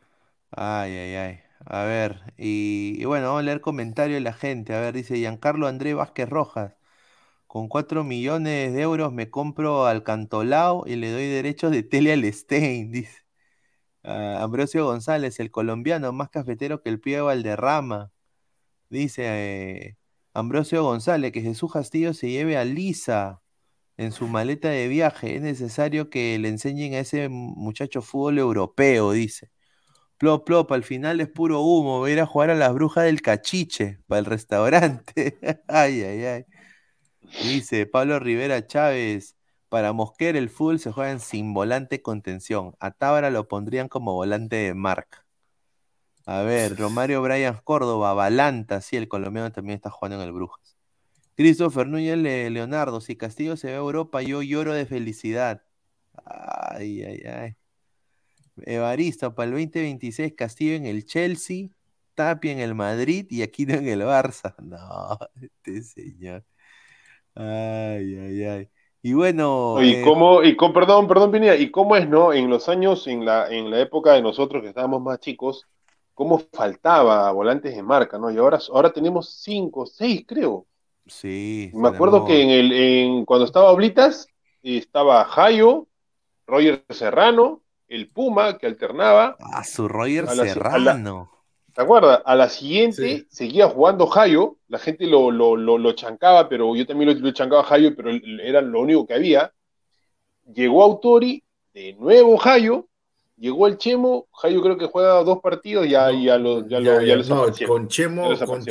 Ay, 0.51 0.95
ay, 0.95 1.15
ay. 1.15 1.39
A 1.65 1.83
ver, 1.83 2.21
y, 2.37 2.95
y 2.97 3.05
bueno, 3.05 3.27
vamos 3.27 3.39
a 3.39 3.43
leer 3.43 3.61
comentarios 3.61 4.17
de 4.17 4.21
la 4.21 4.33
gente. 4.33 4.75
A 4.75 4.79
ver, 4.79 4.93
dice 4.93 5.15
Giancarlo 5.15 5.67
André 5.67 5.95
Vázquez 5.95 6.29
Rojas. 6.29 6.75
Con 7.47 7.69
4 7.69 8.03
millones 8.03 8.73
de 8.73 8.81
euros 8.81 9.13
me 9.13 9.29
compro 9.31 9.85
al 9.87 10.03
Cantolao 10.03 10.83
y 10.85 10.95
le 10.97 11.11
doy 11.11 11.27
derechos 11.27 11.71
de 11.71 11.83
tele 11.83 12.13
al 12.13 12.23
Stein, 12.31 12.91
dice. 12.91 13.25
Ah, 14.03 14.43
Ambrosio 14.43 14.85
González, 14.85 15.39
el 15.39 15.51
colombiano, 15.51 16.13
más 16.13 16.29
cafetero 16.29 16.81
que 16.83 16.89
el 16.89 16.99
pie 16.99 17.17
de 17.17 17.21
Valderrama. 17.23 18.11
Dice 18.89 19.23
eh, 19.25 19.97
Ambrosio 20.35 20.83
González 20.83 21.31
que 21.31 21.41
Jesús 21.41 21.71
Castillo 21.71 22.13
se 22.13 22.29
lleve 22.29 22.57
a 22.57 22.65
Lisa 22.65 23.41
en 23.97 24.11
su 24.11 24.27
maleta 24.27 24.69
de 24.69 24.87
viaje. 24.89 25.37
Es 25.37 25.41
necesario 25.41 26.09
que 26.09 26.37
le 26.39 26.49
enseñen 26.49 26.93
a 26.93 26.99
ese 26.99 27.29
muchacho 27.29 28.01
fútbol 28.01 28.39
europeo, 28.39 29.13
dice. 29.13 29.51
Plop, 30.17 30.45
plop, 30.45 30.71
al 30.73 30.83
final 30.83 31.21
es 31.21 31.29
puro 31.29 31.61
humo. 31.61 31.99
Voy 31.99 32.11
a 32.11 32.13
ir 32.15 32.21
a 32.21 32.25
jugar 32.25 32.49
a 32.51 32.55
las 32.55 32.73
brujas 32.73 33.05
del 33.05 33.21
cachiche 33.21 33.99
para 34.07 34.19
el 34.19 34.25
restaurante. 34.25 35.37
ay, 35.67 36.03
ay, 36.03 36.25
ay. 36.25 36.45
Dice 37.43 37.85
Pablo 37.85 38.19
Rivera 38.19 38.67
Chávez. 38.67 39.35
Para 39.69 39.93
Mosquera 39.93 40.37
el 40.39 40.49
fútbol 40.49 40.79
se 40.79 40.91
juega 40.91 41.17
sin 41.19 41.53
volante 41.53 42.01
contención. 42.01 42.75
A 42.79 42.91
Tábara 42.91 43.29
lo 43.29 43.47
pondrían 43.47 43.89
como 43.89 44.13
volante 44.13 44.57
de 44.57 44.73
marca. 44.73 45.24
A 46.25 46.41
ver, 46.41 46.75
Romario 46.77 47.21
Brian 47.21 47.59
Córdoba, 47.63 48.13
Balanta, 48.13 48.81
sí, 48.81 48.97
el 48.97 49.07
colombiano 49.07 49.51
también 49.51 49.75
está 49.75 49.89
jugando 49.91 50.17
en 50.21 50.27
el 50.27 50.33
Brujas. 50.33 50.75
Christopher 51.37 51.87
Núñez 51.87 52.17
Le- 52.17 52.49
Leonardo, 52.51 53.01
si 53.01 53.17
Castillo 53.17 53.57
se 53.57 53.69
va 53.69 53.75
a 53.75 53.77
Europa, 53.79 54.21
yo 54.23 54.41
lloro 54.43 54.73
de 54.73 54.85
felicidad. 54.87 55.63
Ay, 56.25 57.03
ay, 57.03 57.21
ay. 57.25 57.55
Evaristo, 58.65 59.35
para 59.35 59.45
el 59.47 59.51
2026, 59.51 60.33
Castillo 60.35 60.73
en 60.75 60.85
el 60.85 61.05
Chelsea, 61.05 61.67
Tapia 62.15 62.51
en 62.53 62.59
el 62.59 62.73
Madrid 62.75 63.27
y 63.29 63.41
Aquino 63.41 63.73
en 63.75 63.87
el 63.87 64.01
Barça. 64.01 64.55
No, 64.63 65.19
este 65.41 65.83
señor. 65.83 66.45
Ay, 67.35 68.15
ay, 68.19 68.43
ay. 68.45 68.69
Y 69.03 69.13
bueno, 69.13 69.81
Y 69.83 69.83
eh, 69.83 69.99
cómo, 69.99 70.41
y 70.43 70.55
con, 70.55 70.73
perdón, 70.73 71.07
perdón, 71.07 71.31
Pineda, 71.31 71.55
y 71.55 71.69
cómo 71.69 71.95
es, 71.97 72.07
¿no? 72.07 72.33
En 72.33 72.49
los 72.49 72.69
años, 72.69 73.07
en 73.07 73.25
la, 73.25 73.49
en 73.49 73.69
la 73.69 73.79
época 73.81 74.13
de 74.13 74.21
nosotros 74.21 74.61
que 74.63 74.69
estábamos 74.69 75.01
más 75.01 75.19
chicos, 75.19 75.67
cómo 76.15 76.39
faltaba 76.51 77.31
volantes 77.31 77.75
de 77.75 77.83
marca, 77.83 78.17
¿no? 78.17 78.31
Y 78.31 78.37
ahora, 78.37 78.59
ahora 78.73 78.91
tenemos 78.91 79.29
cinco, 79.43 79.85
seis, 79.85 80.23
creo. 80.27 80.65
sí, 81.05 81.69
Me 81.75 81.89
acuerdo 81.89 82.23
tenemos- 82.25 82.27
que 82.29 82.41
en 82.41 82.49
el, 82.49 82.71
en, 82.73 83.25
cuando 83.25 83.45
estaba 83.45 83.71
Oblitas, 83.71 84.27
estaba 84.63 85.23
Jayo, 85.25 85.87
Roger 86.47 86.83
Serrano, 86.89 87.61
el 87.87 88.09
Puma, 88.09 88.57
que 88.57 88.65
alternaba. 88.65 89.35
Ah, 89.39 89.63
su 89.63 89.87
Roger 89.87 90.23
a 90.27 90.33
la- 90.33 90.41
a 90.41 90.45
la- 90.45 90.53
Serrano. 90.53 91.31
¿Te 91.75 91.81
acuerdas? 91.81 92.21
A 92.25 92.35
la 92.35 92.47
siguiente 92.49 93.17
Sí. 93.19 93.27
seguía 93.29 93.67
jugando 93.67 94.07
Jayo, 94.07 94.57
la 94.69 94.79
gente 94.79 95.05
lo, 95.07 95.29
lo, 95.29 95.57
lo, 95.57 95.77
lo 95.77 95.91
chancaba, 95.91 96.47
pero 96.49 96.73
yo 96.75 96.85
también 96.87 97.09
lo, 97.13 97.19
lo 97.19 97.31
chancaba 97.31 97.61
a 97.61 97.65
Jayo, 97.65 97.93
pero 97.95 98.09
era 98.41 98.61
lo 98.61 98.79
único 98.79 99.05
que 99.05 99.13
había. 99.13 99.51
Llegó 100.53 100.83
Autori, 100.83 101.43
de 101.73 101.93
nuevo 101.93 102.37
Jayo, 102.37 102.87
llegó 103.37 103.67
el 103.67 103.77
Chemo, 103.77 104.27
Jayo 104.31 104.61
creo 104.61 104.77
que 104.77 104.85
juega 104.87 105.23
dos 105.23 105.39
partidos, 105.41 105.87
ya, 105.87 106.11
No, 106.11 106.23
ya 106.23 106.37
lo, 106.37 106.67
ya 106.67 106.79
ya, 106.79 106.99
lo, 107.15 107.23
no, 107.23 107.45
con 107.67 107.87
Chemo, 107.87 108.33
Ya 108.33 108.45
con 108.45 108.65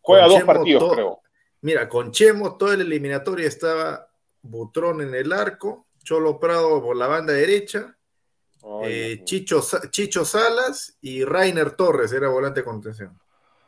Juega 0.00 0.24
con 0.24 0.28
dos 0.30 0.38
Chemo 0.38 0.46
partidos, 0.46 0.92
creo. 0.92 1.20
Mira, 1.62 1.88
con 1.88 2.10
Chemo 2.12 2.56
toda 2.56 2.76
la 2.76 2.82
eliminatoria 2.82 3.48
estaba 3.48 4.08
Butrón 4.42 5.00
en 5.00 5.14
el 5.14 5.32
arco, 5.32 5.86
Cholo 6.02 6.38
Prado 6.38 6.82
por 6.82 6.94
la 6.96 7.06
banda 7.06 7.32
derecha, 7.32 7.96
Ay, 8.82 8.92
eh. 8.92 9.20
Chicho, 9.24 9.62
Chicho 9.90 10.24
Salas 10.24 10.96
y 11.00 11.24
Rainer 11.24 11.70
Torres 11.72 12.12
era 12.12 12.28
volante 12.28 12.60
de 12.60 12.64
contención. 12.64 13.18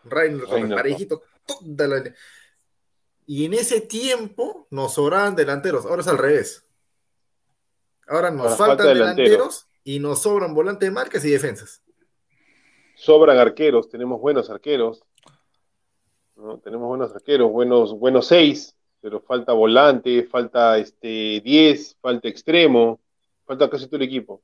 Rainer 0.05 0.41
Torres, 0.41 0.53
Rainer 0.53 0.77
parejito, 0.77 1.23
toda 1.47 1.89
la- 1.89 2.15
Y 3.27 3.45
en 3.47 3.55
ese 3.55 3.81
tiempo 3.81 4.67
nos 4.71 4.95
sobraban 4.95 5.35
delanteros, 5.35 5.85
ahora 5.87 6.03
es 6.03 6.09
al 6.09 6.19
revés. 6.19 6.63
Ahora 8.07 8.31
nos 8.31 8.43
Ahora 8.47 8.57
faltan 8.57 8.77
falta 8.79 8.93
delantero. 8.95 9.29
delanteros 9.31 9.66
y 9.87 10.01
nos 10.01 10.23
sobran 10.23 10.53
volantes 10.53 10.89
de 10.89 10.93
marcas 10.93 11.25
y 11.25 11.31
defensas. 11.31 11.81
Sobran 12.97 13.39
arqueros, 13.39 13.89
tenemos 13.89 14.21
buenos 14.21 14.51
arqueros. 14.51 15.05
¿no? 16.35 16.59
Tenemos 16.59 16.89
buenos 16.89 17.15
arqueros, 17.15 17.53
buenos, 17.53 17.97
buenos 17.97 18.27
seis, 18.27 18.77
pero 19.01 19.21
falta 19.21 19.53
volante, 19.53 20.25
falta 20.25 20.77
este 20.77 21.41
10, 21.41 21.99
falta 22.01 22.27
extremo, 22.27 23.01
falta 23.45 23.71
casi 23.71 23.87
todo 23.87 23.99
el 23.99 24.03
equipo. 24.03 24.43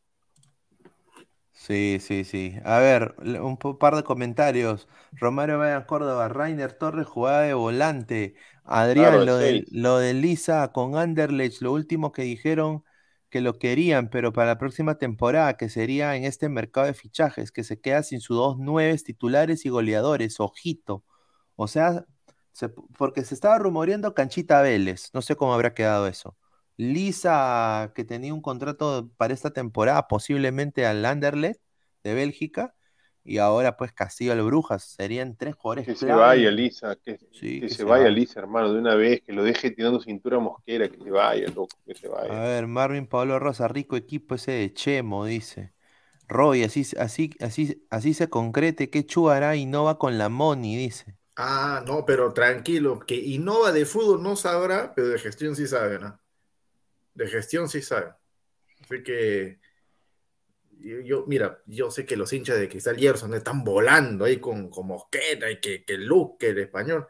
Sí, 1.51 1.99
sí, 2.01 2.22
sí. 2.22 2.55
A 2.64 2.78
ver, 2.78 3.16
un 3.18 3.57
par 3.57 3.97
de 3.97 4.05
comentarios. 4.05 4.86
Romario 5.11 5.59
Vayan 5.59 5.84
Córdoba, 5.86 6.28
Rainer 6.28 6.72
Torres 6.72 7.09
jugaba 7.09 7.43
de 7.43 7.55
volante. 7.55 8.36
Adrián, 8.62 9.11
Claro, 9.11 9.24
lo, 9.24 9.36
de, 9.38 9.64
lo 9.72 9.99
de 9.99 10.14
Lisa 10.14 10.70
con 10.70 10.97
Anderlecht, 10.97 11.62
lo 11.62 11.72
último 11.72 12.12
que 12.12 12.22
dijeron 12.22 12.84
que 13.33 13.43
lo 13.43 13.59
querían, 13.59 14.11
pero 14.11 14.33
para 14.35 14.49
la 14.49 14.59
próxima 14.59 14.97
temporada, 14.99 15.57
que 15.59 15.70
sería 15.70 16.16
en 16.16 16.24
este 16.26 16.51
mercado 16.51 16.87
de 16.89 16.95
fichajes, 16.95 17.53
que 17.53 17.64
se 17.64 17.80
queda 17.80 18.05
sin 18.05 18.20
sus 18.22 18.37
dos 18.39 18.59
nueves 18.61 19.05
titulares 19.05 19.66
y 19.66 19.70
goleadores, 19.70 20.41
ojito. 20.41 21.05
O 21.57 21.68
sea, 21.68 22.07
se- 22.53 22.68
porque 22.70 23.24
se 23.24 23.35
estaba 23.35 23.59
rumoreando 23.59 24.14
Canchita 24.14 24.62
Vélez, 24.62 25.11
no 25.14 25.22
sé 25.22 25.37
cómo 25.37 25.55
habrá 25.55 25.74
quedado 25.74 26.07
eso. 26.09 26.37
Lisa, 26.76 27.93
que 27.95 28.05
tenía 28.05 28.35
un 28.35 28.43
contrato 28.43 29.11
para 29.16 29.35
esta 29.35 29.51
temporada, 29.53 30.09
posiblemente 30.09 30.87
al 30.87 31.05
Anderlecht 31.05 31.61
de 32.05 32.14
Bélgica, 32.14 32.74
y 33.25 33.39
ahora 33.39 33.77
pues 33.77 33.93
Castillo 33.93 34.33
al 34.33 34.43
Brujas, 34.43 34.85
serían 34.85 35.37
tres 35.37 35.55
jugadores 35.57 35.87
Que 35.87 35.95
se 35.97 36.12
vaya 36.12 36.51
Lisa, 36.51 36.97
que, 36.97 37.18
Sí, 37.31 37.64
que 37.64 37.68
que 37.68 37.77
se 37.77 37.85
se 37.85 37.91
vaya 37.91 38.09
vaya. 38.09 38.11
Lisa, 38.11 38.41
hermano, 38.41 38.73
de 38.73 38.79
una 38.81 38.95
vez, 38.95 39.23
que 39.23 39.33
lo 39.33 39.43
deje 39.45 39.70
tirando 39.70 40.01
cintura 40.01 40.39
mosquera, 40.39 40.89
que 40.91 40.99
se 40.99 41.11
vaya, 41.11 41.49
loco, 41.51 41.77
que 41.87 41.95
se 41.95 42.09
A 42.27 42.35
vaya. 42.35 42.41
ver, 42.41 42.66
Marvin 42.66 43.07
Pablo 43.07 43.39
Rosa, 43.39 43.68
rico 43.68 43.97
equipo 43.97 44.35
ese 44.35 44.53
de 44.53 44.73
Chemo, 44.75 45.25
dice. 45.25 45.73
Roy, 46.29 46.64
así, 46.64 46.85
así, 46.99 47.31
así, 47.41 47.87
así 47.91 48.14
se 48.14 48.31
concrete, 48.31 48.91
que 48.91 49.07
Chu 49.07 49.31
hará 49.31 49.57
innova 49.57 49.99
con 49.99 50.18
la 50.18 50.29
Moni, 50.31 50.77
dice. 50.77 51.16
Ah, 51.37 51.83
no, 51.87 52.05
pero 52.05 52.33
tranquilo, 52.35 53.01
que 53.01 53.14
innova 53.16 53.73
de 53.73 53.87
fútbol 53.87 54.23
no 54.23 54.37
sabrá, 54.37 54.93
pero 54.95 55.09
de 55.09 55.18
gestión 55.18 55.57
sí 55.57 55.66
sabe, 55.66 55.99
¿no? 55.99 56.20
De 57.14 57.29
gestión 57.29 57.68
sí 57.68 57.83
sabe. 57.83 58.14
Así 58.83 59.03
que 59.05 59.61
yo, 60.83 61.01
yo- 61.01 61.24
mira, 61.26 61.62
yo 61.66 61.91
sé 61.91 62.05
que 62.05 62.16
los 62.16 62.33
hinchas 62.33 62.59
de 62.59 62.68
Cristal 62.68 62.97
Gerson 62.97 63.35
están 63.35 63.64
volando 63.64 64.24
ahí 64.24 64.39
con, 64.39 64.68
con 64.68 64.87
Mosquera 64.87 65.51
y 65.51 65.61
que, 65.61 65.85
que 65.85 65.97
Luke, 65.99 66.49
el 66.49 66.59
español. 66.59 67.07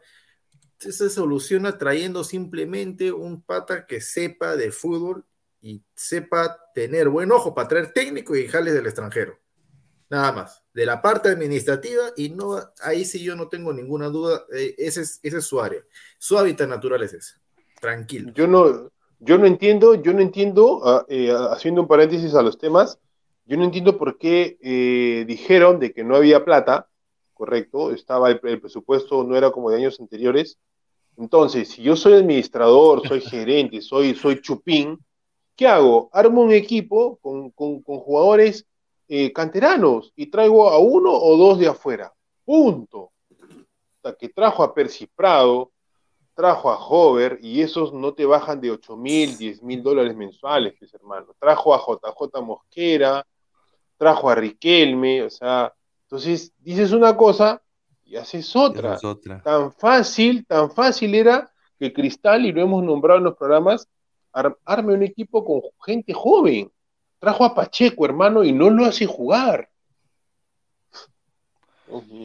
Se 0.79 1.09
soluciona 1.09 1.77
trayendo 1.77 2.23
simplemente 2.23 3.11
un 3.11 3.41
pata 3.41 3.85
que 3.85 4.01
sepa 4.01 4.55
de 4.57 4.71
fútbol 4.71 5.25
y 5.61 5.81
sepa 5.95 6.59
tener 6.75 7.07
buen 7.07 7.31
ojo 7.31 7.55
para 7.55 7.69
traer 7.69 7.93
técnico 7.93 8.35
y 8.35 8.47
jales 8.47 8.73
del 8.73 8.85
extranjero. 8.85 9.39
Nada 10.09 10.31
más. 10.33 10.61
De 10.73 10.85
la 10.85 11.01
parte 11.01 11.29
administrativa, 11.29 12.11
y 12.17 12.29
no, 12.29 12.59
ahí 12.81 13.05
sí 13.05 13.23
yo 13.23 13.35
no 13.35 13.47
tengo 13.47 13.73
ninguna 13.73 14.07
duda, 14.09 14.45
eh, 14.53 14.75
ese, 14.77 15.01
es, 15.01 15.19
ese 15.23 15.37
es 15.37 15.45
su 15.45 15.61
área. 15.61 15.81
Su 16.17 16.37
hábitat 16.37 16.67
natural 16.67 17.01
es 17.03 17.13
ese. 17.13 17.35
Tranquilo. 17.79 18.31
Yo 18.35 18.45
no, 18.47 18.91
yo 19.19 19.37
no 19.37 19.45
entiendo, 19.45 19.95
yo 19.95 20.13
no 20.13 20.19
entiendo, 20.19 20.81
ah, 20.83 21.05
eh, 21.07 21.33
haciendo 21.51 21.81
un 21.81 21.87
paréntesis 21.87 22.35
a 22.35 22.41
los 22.41 22.57
temas, 22.57 22.99
yo 23.45 23.57
no 23.57 23.63
entiendo 23.65 23.97
por 23.97 24.17
qué 24.17 24.57
eh, 24.61 25.25
dijeron 25.27 25.79
de 25.79 25.93
que 25.93 26.03
no 26.03 26.15
había 26.15 26.45
plata, 26.45 26.87
correcto, 27.33 27.91
estaba 27.91 28.29
el, 28.31 28.39
el 28.43 28.61
presupuesto, 28.61 29.23
no 29.23 29.35
era 29.35 29.51
como 29.51 29.69
de 29.69 29.77
años 29.77 29.99
anteriores. 29.99 30.57
Entonces, 31.17 31.69
si 31.69 31.83
yo 31.83 31.95
soy 31.95 32.13
administrador, 32.13 33.07
soy 33.07 33.21
gerente, 33.21 33.81
soy, 33.81 34.15
soy 34.15 34.41
chupín, 34.41 34.97
¿qué 35.55 35.67
hago? 35.67 36.09
Armo 36.13 36.41
un 36.41 36.51
equipo 36.51 37.17
con, 37.17 37.51
con- 37.51 37.81
con 37.81 37.99
jugadores 37.99 38.65
eh, 39.07 39.31
canteranos 39.33 40.11
y 40.15 40.27
traigo 40.27 40.69
a 40.69 40.79
uno 40.79 41.11
o 41.11 41.37
dos 41.37 41.59
de 41.59 41.67
afuera. 41.67 42.13
Punto. 42.45 43.11
Hasta 43.97 44.17
que 44.17 44.29
trajo 44.29 44.63
a 44.63 44.73
Percy 44.73 45.07
Prado, 45.07 45.71
trajo 46.33 46.71
a 46.71 46.77
Hover 46.77 47.39
y 47.41 47.61
esos 47.61 47.93
no 47.93 48.13
te 48.13 48.25
bajan 48.25 48.59
de 48.59 48.71
8 48.71 48.97
mil, 48.97 49.37
10 49.37 49.61
mil 49.61 49.83
dólares 49.83 50.15
mensuales, 50.15 50.73
pues 50.79 50.93
hermano. 50.93 51.27
Trajo 51.39 51.73
a 51.75 51.79
JJ 51.79 52.41
Mosquera, 52.41 53.25
trajo 54.03 54.29
a 54.29 54.35
Riquelme, 54.35 55.23
o 55.23 55.29
sea, 55.29 55.73
entonces 56.03 56.51
dices 56.59 56.91
una 56.91 57.15
cosa 57.15 57.61
y 58.03 58.17
haces 58.17 58.53
otra. 58.55 58.95
es 58.95 59.03
otra. 59.03 59.41
Tan 59.41 59.71
fácil, 59.71 60.45
tan 60.45 60.69
fácil 60.69 61.15
era 61.15 61.49
que 61.79 61.93
Cristal, 61.93 62.45
y 62.45 62.51
lo 62.51 62.61
hemos 62.61 62.83
nombrado 62.83 63.19
en 63.19 63.23
los 63.23 63.37
programas, 63.37 63.87
ar- 64.33 64.57
arme 64.65 64.93
un 64.93 65.03
equipo 65.03 65.43
con 65.45 65.61
gente 65.85 66.13
joven. 66.13 66.69
Trajo 67.19 67.45
a 67.45 67.55
Pacheco, 67.55 68.05
hermano, 68.05 68.43
y 68.43 68.51
no 68.51 68.69
lo 68.69 68.83
hace 68.83 69.05
jugar. 69.05 69.69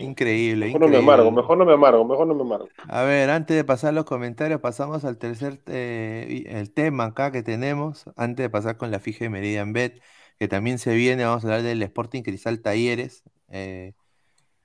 Increíble, 0.00 0.66
Mejor 0.66 0.80
no 0.80 0.88
me 0.88 0.98
amargo, 0.98 1.30
mejor 1.30 1.58
no 1.58 1.64
me 1.64 1.72
amargo, 1.72 2.04
mejor 2.04 2.26
no 2.26 2.34
me 2.34 2.42
amargo. 2.42 2.68
A 2.88 3.02
ver, 3.02 3.30
antes 3.30 3.56
de 3.56 3.64
pasar 3.64 3.94
los 3.94 4.04
comentarios, 4.04 4.60
pasamos 4.60 5.04
al 5.04 5.18
tercer 5.18 5.60
eh, 5.66 6.26
y- 6.28 6.48
el 6.48 6.72
tema 6.72 7.04
acá 7.06 7.30
que 7.32 7.42
tenemos, 7.42 8.04
antes 8.16 8.44
de 8.44 8.50
pasar 8.50 8.76
con 8.76 8.90
la 8.90 9.00
fija 9.00 9.24
de 9.24 9.30
Meridian 9.30 9.72
Bet, 9.72 10.00
que 10.38 10.48
también 10.48 10.78
se 10.78 10.94
viene, 10.94 11.24
vamos 11.24 11.44
a 11.44 11.48
hablar 11.48 11.62
del 11.62 11.82
Sporting 11.82 12.22
Cristal 12.22 12.60
Talleres. 12.62 13.24
Eh, 13.48 13.94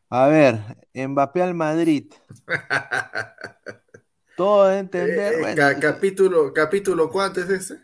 a 0.09 0.27
ver, 0.27 0.61
Mbappé 0.93 1.41
al 1.43 1.55
Madrid. 1.55 2.13
Todo 4.35 4.67
de 4.67 4.79
entender, 4.79 5.33
Eh, 5.33 5.37
bueno, 5.37 5.55
ca- 5.57 5.69
eso- 5.69 5.79
capítulo, 5.79 6.53
capítulo, 6.53 7.09
¿cuánto 7.09 7.41
es 7.41 7.49
ese? 7.49 7.81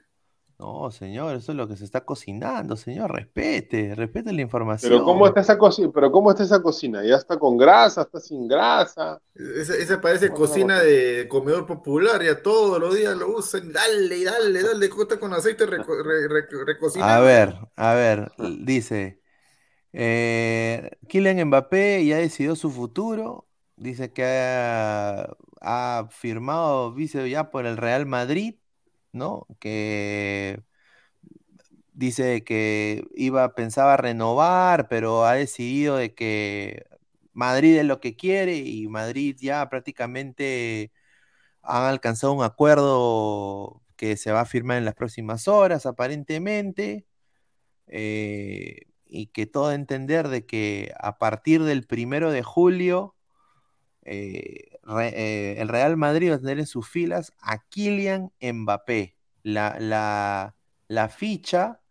No, 0.59 0.91
señor, 0.91 1.35
eso 1.35 1.51
es 1.53 1.57
lo 1.57 1.67
que 1.67 1.75
se 1.77 1.85
está 1.85 2.05
cocinando, 2.05 2.75
señor, 2.75 3.11
respete, 3.13 3.95
respete 3.95 4.33
la 4.33 4.41
información. 4.41 4.79
Pero 4.81 5.03
¿cómo 5.03 5.27
está 5.27 5.41
esa 5.41 5.57
cocina? 5.57 5.89
Pero 5.93 6.11
¿cómo 6.11 6.31
está 6.31 6.43
esa 6.43 6.61
cocina? 6.61 7.03
¿Ya 7.03 7.15
está 7.17 7.37
con 7.37 7.57
grasa? 7.57 8.03
¿Está 8.03 8.19
sin 8.21 8.47
grasa? 8.47 9.21
Esa, 9.35 9.75
esa 9.75 9.99
parece 9.99 10.27
Bueno, 10.27 10.35
cocina 10.37 10.79
de 10.79 11.27
comedor 11.29 11.65
popular, 11.65 12.23
ya 12.23 12.41
todos 12.41 12.79
los 12.79 12.95
días 12.95 13.17
lo 13.17 13.35
usan, 13.37 13.73
dale, 13.73 14.23
dale, 14.23 14.63
dale, 14.63 14.89
corta 14.89 15.19
con 15.19 15.33
aceite 15.33 15.65
reco- 15.67 16.01
re- 16.01 16.27
re- 16.29 16.65
recocinado. 16.65 17.19
A 17.19 17.19
ver, 17.21 17.55
a 17.77 17.93
ver, 17.93 18.31
dice, 18.37 19.21
eh, 19.93 20.91
Kylian 21.09 21.47
Mbappé 21.47 22.05
ya 22.05 22.17
decidió 22.17 22.55
su 22.55 22.71
futuro, 22.71 23.49
dice 23.77 24.13
que 24.13 24.23
ha, 24.25 25.29
ha 25.61 26.07
firmado 26.11 26.93
vice 26.93 27.29
ya 27.29 27.51
por 27.51 27.65
el 27.67 27.77
Real 27.77 28.05
Madrid, 28.07 28.55
¿no? 29.11 29.47
Que 29.59 30.61
dice 31.93 32.43
que 32.43 33.03
iba, 33.15 33.55
pensaba 33.55 33.97
renovar, 33.97 34.87
pero 34.89 35.25
ha 35.25 35.33
decidido 35.33 35.97
de 35.97 36.13
que 36.15 36.85
Madrid 37.33 37.77
es 37.77 37.85
lo 37.85 37.99
que 37.99 38.15
quiere 38.15 38.57
y 38.57 38.87
Madrid 38.87 39.35
ya 39.39 39.69
prácticamente 39.69 40.91
han 41.61 41.83
alcanzado 41.85 42.33
un 42.33 42.43
acuerdo 42.43 43.83
que 43.97 44.17
se 44.17 44.31
va 44.31 44.41
a 44.41 44.45
firmar 44.45 44.77
en 44.77 44.85
las 44.85 44.95
próximas 44.95 45.47
horas, 45.47 45.85
aparentemente, 45.85 47.05
eh, 47.87 48.87
y 49.05 49.27
que 49.27 49.47
todo 49.47 49.71
entender 49.73 50.29
de 50.29 50.45
que 50.45 50.93
a 50.99 51.17
partir 51.19 51.63
del 51.63 51.85
primero 51.87 52.31
de 52.31 52.43
julio 52.43 53.15
eh, 54.03 54.68
re- 54.89 55.13
eh, 55.15 55.61
el 55.61 55.67
Real 55.69 55.97
Madrid 55.97 56.31
va 56.31 56.35
a 56.35 56.39
tener 56.39 56.59
en 56.59 56.67
sus 56.67 56.87
filas 56.89 57.33
a 57.39 57.63
Kylian 57.69 58.31
Mbappé. 58.41 59.15
La, 59.43 59.77
la, 59.79 60.55
la 60.87 61.09
ficha 61.09 61.81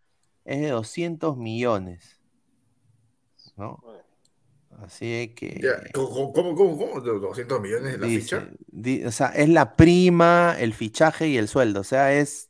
es 0.45 0.61
de 0.61 0.69
200 0.69 1.37
millones, 1.37 2.19
¿no? 3.57 3.83
Así 4.83 5.33
que... 5.35 5.59
¿Cómo, 5.93 6.31
cómo, 6.31 6.55
cómo, 6.55 6.77
cómo? 6.77 7.01
¿200 7.01 7.59
millones 7.59 7.93
de 7.93 7.97
la 7.97 8.07
Dice, 8.07 8.21
ficha? 8.21 8.49
di- 8.67 9.03
o 9.03 9.11
sea, 9.11 9.27
es 9.29 9.49
la 9.49 9.75
prima, 9.75 10.55
el 10.59 10.73
fichaje 10.73 11.27
y 11.27 11.37
el 11.37 11.47
sueldo. 11.49 11.81
O 11.81 11.83
sea, 11.83 12.13
es 12.13 12.49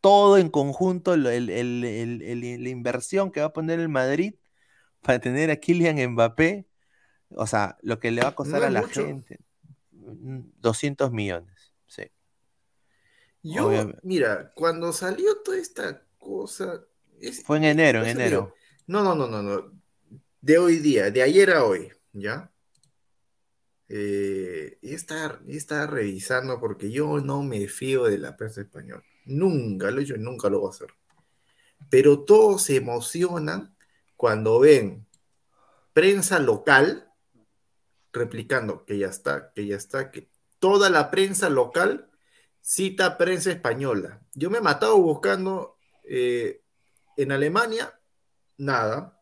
todo 0.00 0.38
en 0.38 0.50
conjunto 0.50 1.14
el- 1.14 1.26
el- 1.26 1.50
el- 1.50 2.62
la 2.62 2.68
inversión 2.68 3.32
que 3.32 3.40
va 3.40 3.46
a 3.46 3.52
poner 3.52 3.80
el 3.80 3.88
Madrid 3.88 4.34
para 5.02 5.18
tener 5.20 5.50
a 5.50 5.56
Kylian 5.56 6.12
Mbappé. 6.12 6.66
O 7.30 7.46
sea, 7.46 7.76
lo 7.82 7.98
que 7.98 8.10
le 8.12 8.22
va 8.22 8.28
a 8.28 8.34
costar 8.34 8.60
No 8.60 8.66
a 8.66 8.70
la 8.70 8.82
mucho. 8.82 9.04
gente. 9.06 9.40
Mm, 10.04 10.40
200 10.60 11.12
millones. 11.12 11.72
Sí. 11.86 12.04
Yo, 13.42 13.66
Obviamente. 13.68 14.00
mira, 14.02 14.52
cuando 14.54 14.92
salió 14.92 15.38
toda 15.42 15.58
esta 15.58 16.02
cosa... 16.18 16.84
es- 17.20 17.42
Fue 17.44 17.58
en 17.58 17.64
enero, 17.64 18.00
en 18.02 18.08
enero. 18.08 18.30
digo, 18.30 18.54
No, 18.86 19.02
no, 19.02 19.14
no, 19.14 19.26
no, 19.26 19.42
no. 19.42 19.72
De 20.40 20.58
hoy 20.58 20.78
día, 20.78 21.10
de 21.10 21.22
ayer 21.22 21.50
a 21.52 21.64
hoy, 21.64 21.90
¿ya? 22.12 22.50
Eh, 23.88 24.78
y 24.80 24.94
estaba 24.94 25.86
revisando 25.86 26.58
porque 26.58 26.90
yo 26.90 27.20
no 27.20 27.42
me 27.42 27.68
fío 27.68 28.04
de 28.04 28.18
la 28.18 28.36
prensa 28.36 28.62
española. 28.62 29.02
Nunca 29.26 29.90
lo 29.90 30.00
he 30.00 30.04
hecho 30.04 30.16
y 30.16 30.20
nunca 30.20 30.48
lo 30.48 30.60
voy 30.60 30.68
a 30.68 30.70
hacer. 30.70 30.88
Pero 31.90 32.24
todos 32.24 32.62
se 32.64 32.76
emocionan 32.76 33.74
cuando 34.16 34.58
ven 34.58 35.06
prensa 35.92 36.38
local 36.38 37.10
replicando 38.14 38.84
que 38.86 38.96
ya 38.98 39.08
está, 39.08 39.52
que 39.52 39.66
ya 39.66 39.76
está, 39.76 40.10
que 40.10 40.30
toda 40.58 40.88
la 40.88 41.10
prensa 41.10 41.50
local 41.50 42.10
cita 42.60 43.18
prensa 43.18 43.50
española. 43.50 44.22
Yo 44.32 44.48
me 44.48 44.58
he 44.58 44.62
matado 44.62 44.96
buscando 44.98 45.76
eh, 46.04 46.62
en 47.16 47.32
Alemania, 47.32 48.00
nada. 48.56 49.20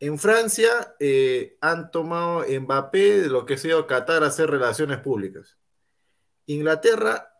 En 0.00 0.18
Francia 0.18 0.96
eh, 0.98 1.58
han 1.60 1.90
tomado 1.90 2.44
Mbappé 2.48 3.22
de 3.22 3.28
lo 3.28 3.46
que 3.46 3.58
sea 3.58 3.86
Qatar 3.86 4.24
a 4.24 4.28
hacer 4.28 4.50
relaciones 4.50 4.98
públicas. 4.98 5.58
Inglaterra, 6.46 7.36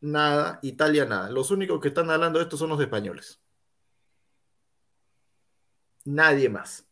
nada. 0.00 0.60
Italia, 0.62 1.06
nada. 1.06 1.30
Los 1.30 1.50
únicos 1.50 1.80
que 1.80 1.88
están 1.88 2.10
hablando 2.10 2.38
de 2.38 2.44
esto 2.44 2.56
son 2.56 2.68
los 2.68 2.80
españoles. 2.80 3.40
Nadie 6.04 6.48
más. 6.48 6.91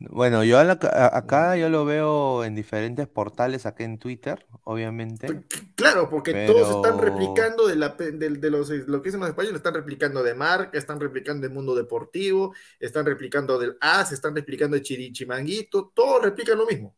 Bueno, 0.00 0.44
yo 0.44 0.58
a 0.58 0.64
la- 0.64 0.78
a- 0.80 1.18
acá 1.18 1.56
yo 1.56 1.68
lo 1.68 1.84
veo 1.84 2.44
en 2.44 2.54
diferentes 2.54 3.08
portales, 3.08 3.66
acá 3.66 3.82
en 3.82 3.98
Twitter, 3.98 4.46
obviamente. 4.62 5.42
Claro, 5.74 6.08
porque 6.08 6.46
todos 6.46 6.76
están 6.76 7.00
Pero- 7.00 7.12
replicando 7.16 7.66
de, 7.66 7.74
la, 7.74 7.96
pe- 7.96 8.12
del- 8.12 8.40
de 8.40 8.50
los, 8.50 8.70
lo 8.70 9.02
que 9.02 9.08
dicen 9.08 9.18
los 9.20 9.28
españoles, 9.28 9.56
están 9.56 9.74
replicando 9.74 10.22
de 10.22 10.34
Marca, 10.34 10.78
están 10.78 11.00
replicando 11.00 11.42
del 11.42 11.52
Mundo 11.52 11.74
Deportivo, 11.74 12.54
están 12.78 13.06
replicando 13.06 13.58
del 13.58 13.76
AS, 13.80 14.12
están 14.12 14.36
replicando 14.36 14.76
de 14.76 14.82
Chirichimanguito, 14.82 15.90
todos 15.92 16.22
replican 16.22 16.58
lo 16.58 16.66
mismo. 16.66 16.94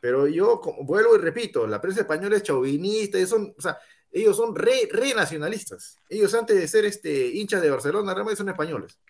Pero 0.00 0.28
yo 0.28 0.60
como- 0.60 0.84
vuelvo 0.84 1.16
y 1.16 1.18
repito, 1.18 1.66
la 1.66 1.80
prensa 1.80 2.02
española 2.02 2.36
es 2.36 2.44
chauvinista, 2.44 3.18
ellos 3.18 3.30
son, 3.30 3.52
o 3.58 3.60
sea, 3.60 3.76
ellos 4.12 4.36
son 4.36 4.54
re, 4.54 4.88
re 4.92 5.14
nacionalistas. 5.14 5.98
Ellos 6.08 6.32
antes 6.34 6.56
de 6.56 6.68
ser 6.68 6.84
este, 6.84 7.26
hinchas 7.26 7.60
de 7.60 7.70
Barcelona, 7.70 8.14
Real 8.14 8.24
Madrid, 8.24 8.38
son 8.38 8.48
españoles. 8.50 9.00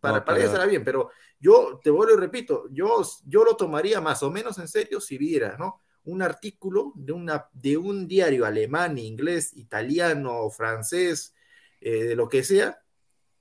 Para, 0.00 0.18
No, 0.18 0.24
para 0.24 0.36
pero- 0.36 0.38
ellos 0.38 0.54
era 0.54 0.66
bien, 0.66 0.84
pero 0.84 1.10
yo 1.42 1.80
te 1.82 1.90
vuelvo 1.90 2.14
y 2.14 2.20
repito, 2.20 2.68
yo, 2.70 3.02
yo 3.26 3.44
lo 3.44 3.56
tomaría 3.56 4.00
más 4.00 4.22
o 4.22 4.30
menos 4.30 4.56
en 4.58 4.68
serio 4.68 5.00
si 5.00 5.18
viera, 5.18 5.56
¿no? 5.58 5.82
Un 6.04 6.22
artículo 6.22 6.92
de, 6.94 7.12
una, 7.12 7.48
de 7.52 7.76
un 7.76 8.08
diario 8.08 8.46
alemán, 8.46 8.96
inglés, 8.96 9.54
italiano, 9.56 10.48
francés, 10.48 11.34
eh, 11.80 12.04
de 12.04 12.16
lo 12.16 12.28
que 12.28 12.42
sea, 12.42 12.82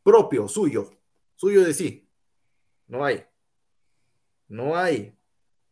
propio, 0.03 0.47
suyo, 0.47 0.91
suyo 1.35 1.63
de 1.63 1.73
sí. 1.73 2.07
No 2.87 3.05
hay. 3.05 3.23
No 4.49 4.75
hay. 4.75 5.15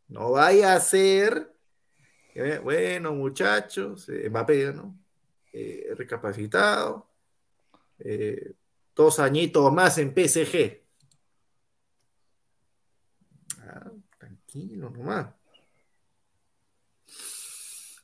No 0.07 0.31
vaya 0.31 0.73
a 0.73 0.80
ser, 0.80 1.53
bueno, 2.64 3.14
muchachos, 3.14 4.07
eh, 4.10 4.30
Mbappé, 4.30 4.73
¿no? 4.73 4.97
Eh, 5.51 5.93
recapacitado, 5.95 7.10
eh, 7.99 8.53
dos 8.95 9.19
añitos 9.19 9.72
más 9.73 9.97
en 9.97 10.14
PSG. 10.14 10.81
Ah, 13.61 13.91
tranquilo 14.51 14.89
nomás. 14.89 15.27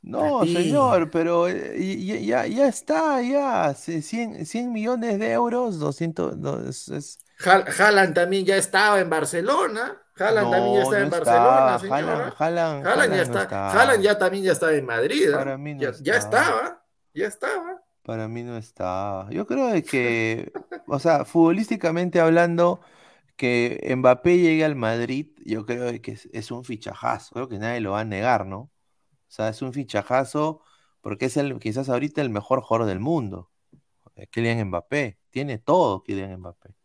No, 0.02 0.42
Así. 0.42 0.54
señor, 0.54 1.10
pero 1.10 1.48
eh, 1.48 1.76
y- 1.80 2.14
y- 2.14 2.26
ya, 2.28 2.46
ya 2.46 2.68
está, 2.68 3.22
ya. 3.24 3.74
ce- 3.74 4.04
100, 4.04 4.46
100 4.46 4.72
millones 4.72 5.18
de 5.18 5.32
euros, 5.32 5.80
200, 5.80 6.38
no, 6.38 6.60
es- 6.70 6.90
es- 6.90 7.20
Haaland 7.44 8.14
también 8.14 8.46
ya 8.46 8.56
estaba 8.56 9.00
en 9.00 9.10
Barcelona. 9.10 10.00
Haaland 10.18 10.52
también 10.52 10.74
ya 10.76 10.80
no, 10.80 10.84
estaba 10.84 11.00
no 11.00 11.04
en 11.04 11.10
Barcelona, 11.10 11.76
está. 11.76 11.80
señora. 11.80 12.36
Haaland, 12.38 12.86
Haaland- 12.86 12.88
Haaland 12.88 13.12
ya 13.12 13.18
no 13.18 13.24
está, 13.24 13.42
está. 13.44 13.72
Haaland 13.72 14.04
ya 14.04 14.18
también 14.18 14.44
ya 14.44 14.52
estaba 14.52 14.74
en 14.74 14.86
Madrid. 14.86 15.30
¿eh? 15.30 15.32
Para 15.34 15.58
mí 15.58 15.74
no 15.74 15.82
ya, 15.82 15.92
ya 16.02 16.16
estaba, 16.18 16.84
ya 17.14 17.28
estaba. 17.28 17.82
Para 18.04 18.28
mí 18.28 18.44
no 18.44 18.56
está. 18.58 19.28
Yo 19.32 19.48
creo 19.48 19.68
de 19.70 19.84
que, 19.84 20.54
o 20.88 21.00
sea, 21.00 21.26
futbolísticamente 21.26 22.22
hablando, 22.22 22.80
que 23.36 23.94
Mbappé 23.96 24.38
llegue 24.38 24.66
al 24.66 24.76
Madrid, 24.76 25.28
yo 25.46 25.66
creo 25.66 26.02
que 26.02 26.18
es, 26.32 26.52
un 26.52 26.64
fichajazo. 26.64 27.34
Creo 27.34 27.50
que 27.50 27.60
nadie 27.60 27.82
lo 27.82 27.92
va 27.92 28.02
a 28.02 28.06
negar, 28.06 28.46
¿no? 28.48 28.60
O 28.60 28.72
sea, 29.28 29.50
es 29.50 29.62
un 29.62 29.74
fichajazo 29.74 30.62
porque 31.02 31.26
es 31.26 31.38
el, 31.38 31.60
quizás 31.60 31.90
ahorita 31.90 32.22
el 32.22 32.30
mejor 32.30 32.62
jugador 32.62 32.88
del 32.88 33.00
mundo. 33.00 33.52
eh, 34.16 34.28
Kylian 34.28 34.68
Mbappé. 34.70 35.20
Tiene 35.32 35.58
todo 35.60 36.04
Kylian 36.04 36.40
Mbappé. 36.40 36.76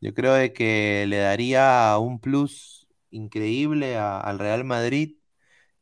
Yo 0.00 0.14
creo 0.14 0.34
de 0.34 0.52
que 0.52 1.06
le 1.08 1.18
daría 1.18 1.96
un 1.98 2.20
plus 2.20 2.88
increíble 3.10 3.98
al 3.98 4.38
Real 4.38 4.64
Madrid 4.64 5.18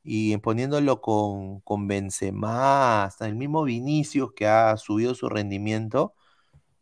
y 0.02 0.36
poniéndolo 0.38 1.00
con, 1.00 1.60
con 1.60 1.86
Benzema, 1.88 3.04
hasta 3.04 3.26
el 3.26 3.36
mismo 3.36 3.64
Vinicius 3.64 4.32
que 4.34 4.46
ha 4.46 4.76
subido 4.78 5.14
su 5.14 5.28
rendimiento, 5.28 6.14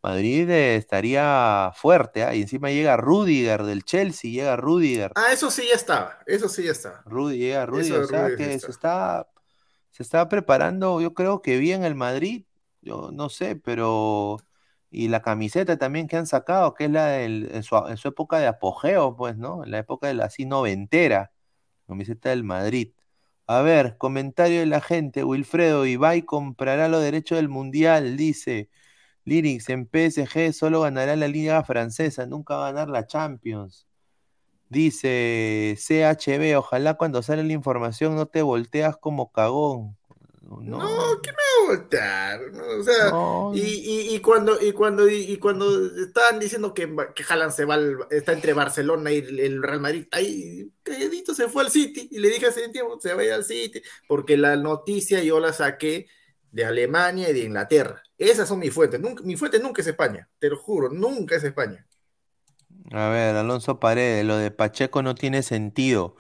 Madrid 0.06 0.48
eh, 0.50 0.76
estaría 0.76 1.72
fuerte, 1.74 2.22
¿ah? 2.22 2.32
Y 2.32 2.42
encima 2.42 2.70
llega 2.70 2.96
Rudiger 2.96 3.64
del 3.64 3.82
Chelsea, 3.82 4.30
llega 4.30 4.54
Rudiger. 4.54 5.10
Ah, 5.16 5.32
eso 5.32 5.50
sí 5.50 5.64
ya 5.68 5.74
estaba, 5.74 6.20
eso 6.26 6.48
sí 6.48 6.62
ya 6.62 6.70
estaba. 6.70 7.02
Rudy, 7.04 7.38
llega 7.38 7.66
Rudiger, 7.66 8.00
o 8.02 8.06
sea 8.06 8.28
Rudiger 8.28 8.36
que 8.38 8.44
sí 8.44 8.60
se 8.60 8.70
está. 8.70 8.70
está, 8.70 9.28
se 9.90 10.02
está 10.04 10.28
preparando, 10.28 11.00
yo 11.00 11.12
creo 11.12 11.42
que 11.42 11.58
bien 11.58 11.82
el 11.82 11.96
Madrid, 11.96 12.44
yo 12.82 13.10
no 13.12 13.28
sé, 13.28 13.56
pero 13.56 14.38
y 14.92 15.08
la 15.08 15.22
camiseta 15.22 15.76
también 15.76 16.06
que 16.06 16.16
han 16.16 16.28
sacado, 16.28 16.74
que 16.74 16.84
es 16.84 16.90
la 16.92 17.06
del, 17.06 17.50
en 17.52 17.64
su, 17.64 17.76
en 17.76 17.96
su 17.96 18.06
época 18.06 18.38
de 18.38 18.46
apogeo, 18.46 19.16
pues, 19.16 19.36
¿no? 19.36 19.64
En 19.64 19.72
la 19.72 19.78
época 19.78 20.06
de 20.06 20.14
la 20.14 20.26
así 20.26 20.46
noventera, 20.46 21.32
camiseta 21.88 22.30
del 22.30 22.44
Madrid. 22.44 22.92
A 23.48 23.60
ver, 23.62 23.96
comentario 23.98 24.60
de 24.60 24.66
la 24.66 24.80
gente, 24.80 25.24
Wilfredo, 25.24 25.84
Ibai 25.84 26.22
comprará 26.22 26.88
los 26.88 27.02
derechos 27.02 27.36
del 27.36 27.48
Mundial, 27.48 28.16
dice. 28.16 28.70
Lyrics, 29.26 29.68
en 29.68 29.86
PSG 29.86 30.54
solo 30.54 30.80
ganará 30.82 31.16
la 31.16 31.28
Liga 31.28 31.62
Francesa, 31.64 32.26
nunca 32.26 32.56
va 32.56 32.68
a 32.68 32.72
ganar 32.72 32.88
la 32.88 33.06
Champions. 33.06 33.86
Dice 34.68 35.76
CHB, 35.78 36.56
ojalá 36.58 36.94
cuando 36.94 37.22
sale 37.22 37.44
la 37.44 37.52
información 37.52 38.16
no 38.16 38.26
te 38.26 38.42
volteas 38.42 38.96
como 38.96 39.30
cagón. 39.30 39.96
No, 40.42 40.60
No, 40.60 41.20
¿qué 41.22 41.30
me 41.30 41.36
va 41.36 41.74
a 41.74 41.76
voltear? 41.76 42.52
No, 42.52 42.64
o 42.80 42.82
sea, 42.82 43.10
no, 43.10 43.52
y, 43.54 43.60
y- 43.60 44.14
y 44.16 44.20
cuando, 44.20 44.60
y 44.60 44.72
cuando, 44.72 45.08
y, 45.08 45.16
y 45.32 45.36
cuando 45.38 45.86
estaban 46.04 46.38
diciendo 46.40 46.74
que, 46.74 46.88
que 47.14 47.24
Haaland 47.28 47.52
se 47.52 47.64
va 47.64 47.74
al- 47.74 47.98
está 48.10 48.32
entre 48.32 48.52
Barcelona 48.52 49.12
y 49.12 49.18
el, 49.18 49.62
Real 49.62 49.80
Madrid, 49.80 50.06
ahí 50.12 50.70
calladito 50.82 51.34
se 51.34 51.48
fue 51.48 51.62
al 51.64 51.70
City, 51.70 52.08
y 52.10 52.18
le 52.20 52.28
dije 52.28 52.46
hace 52.46 52.68
tiempo, 52.70 52.98
se 53.00 53.14
va 53.14 53.22
a 53.22 53.24
ir 53.24 53.32
al 53.32 53.44
City, 53.44 53.82
porque 54.08 54.36
la 54.36 54.56
noticia 54.56 55.22
yo 55.22 55.40
la 55.40 55.52
saqué 55.52 56.06
de 56.52 56.64
Alemania 56.64 57.30
y 57.30 57.32
de 57.32 57.40
Inglaterra. 57.40 58.02
Esas 58.18 58.48
son 58.48 58.58
mis 58.58 58.74
fuentes. 58.74 59.00
Nunca, 59.00 59.22
mi 59.24 59.36
fuente 59.36 59.58
nunca 59.58 59.80
es 59.82 59.88
España, 59.88 60.28
te 60.38 60.50
lo 60.50 60.58
juro, 60.58 60.90
nunca 60.90 61.36
es 61.36 61.44
España. 61.44 61.86
A 62.92 63.08
ver, 63.08 63.36
Alonso 63.36 63.78
Paredes, 63.80 64.24
lo 64.24 64.36
de 64.36 64.50
Pacheco 64.50 65.02
no 65.02 65.14
tiene 65.14 65.42
sentido, 65.42 66.16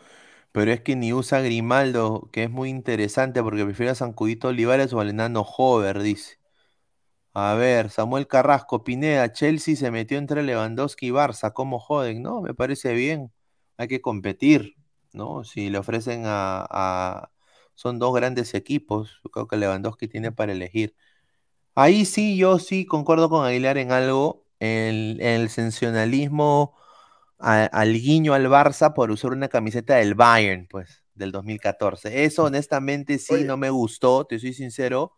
pero 0.52 0.72
es 0.72 0.80
que 0.82 0.96
ni 0.96 1.12
usa 1.12 1.40
Grimaldo, 1.40 2.30
que 2.32 2.44
es 2.44 2.50
muy 2.50 2.70
interesante 2.70 3.42
porque 3.42 3.64
prefiere 3.64 3.92
a 3.92 3.94
Sancudito 3.96 4.48
Olivares 4.48 4.92
o 4.94 5.00
al 5.00 5.10
enano 5.10 5.42
Hover, 5.42 6.02
dice. 6.02 6.38
A 7.34 7.54
ver, 7.54 7.90
Samuel 7.90 8.26
Carrasco, 8.28 8.82
Pineda, 8.84 9.32
Chelsea 9.32 9.76
se 9.76 9.90
metió 9.90 10.18
entre 10.18 10.42
Lewandowski 10.42 11.08
y 11.08 11.10
Barça, 11.10 11.52
¿cómo 11.52 11.78
joden? 11.78 12.22
No, 12.22 12.40
me 12.42 12.54
parece 12.54 12.94
bien, 12.94 13.32
hay 13.76 13.88
que 13.88 14.00
competir, 14.00 14.76
¿no? 15.12 15.44
Si 15.44 15.70
le 15.70 15.78
ofrecen 15.78 16.24
a, 16.26 16.66
a- 16.70 17.30
Son 17.74 17.98
dos 17.98 18.14
grandes 18.14 18.54
equipos, 18.54 19.20
yo 19.24 19.30
creo 19.30 19.48
que 19.48 19.56
Lewandowski 19.58 20.08
tiene 20.08 20.32
para 20.32 20.52
elegir. 20.52 20.94
Ahí 21.76 22.06
sí, 22.06 22.38
yo 22.38 22.58
sí 22.58 22.86
concuerdo 22.86 23.28
con 23.28 23.44
Aguilar 23.46 23.78
en 23.78 23.92
algo, 23.92 24.46
el, 24.60 25.18
el 25.20 25.50
sensacionalismo 25.50 26.74
a- 27.38 27.64
al 27.66 27.94
guiño 27.94 28.34
al 28.34 28.46
Barça 28.48 28.94
por 28.94 29.10
usar 29.10 29.32
una 29.32 29.48
camiseta 29.48 29.96
del 29.96 30.14
Bayern, 30.14 30.66
pues, 30.68 31.04
del 31.14 31.32
2014. 31.32 32.24
Eso 32.24 32.44
honestamente 32.44 33.18
sí 33.18 33.34
Oye. 33.34 33.44
no 33.44 33.56
me 33.58 33.70
gustó, 33.70 34.24
te 34.26 34.38
soy 34.38 34.54
sincero, 34.54 35.12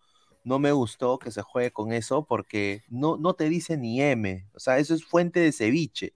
no 0.45 0.59
me 0.59 0.73
gustó 0.73 1.19
que 1.21 1.31
se 1.31 1.43
juegue 1.43 1.73
con 1.73 1.93
eso 1.93 2.27
porque 2.27 2.83
no, 2.89 3.17
no 3.19 3.35
te 3.35 3.49
dice 3.49 3.77
ni 3.77 4.03
M, 4.03 4.49
o 4.55 4.61
sea, 4.61 4.79
eso 4.79 4.95
es 4.95 5.05
fuente 5.05 5.41
de 5.41 5.53
ceviche. 5.53 6.15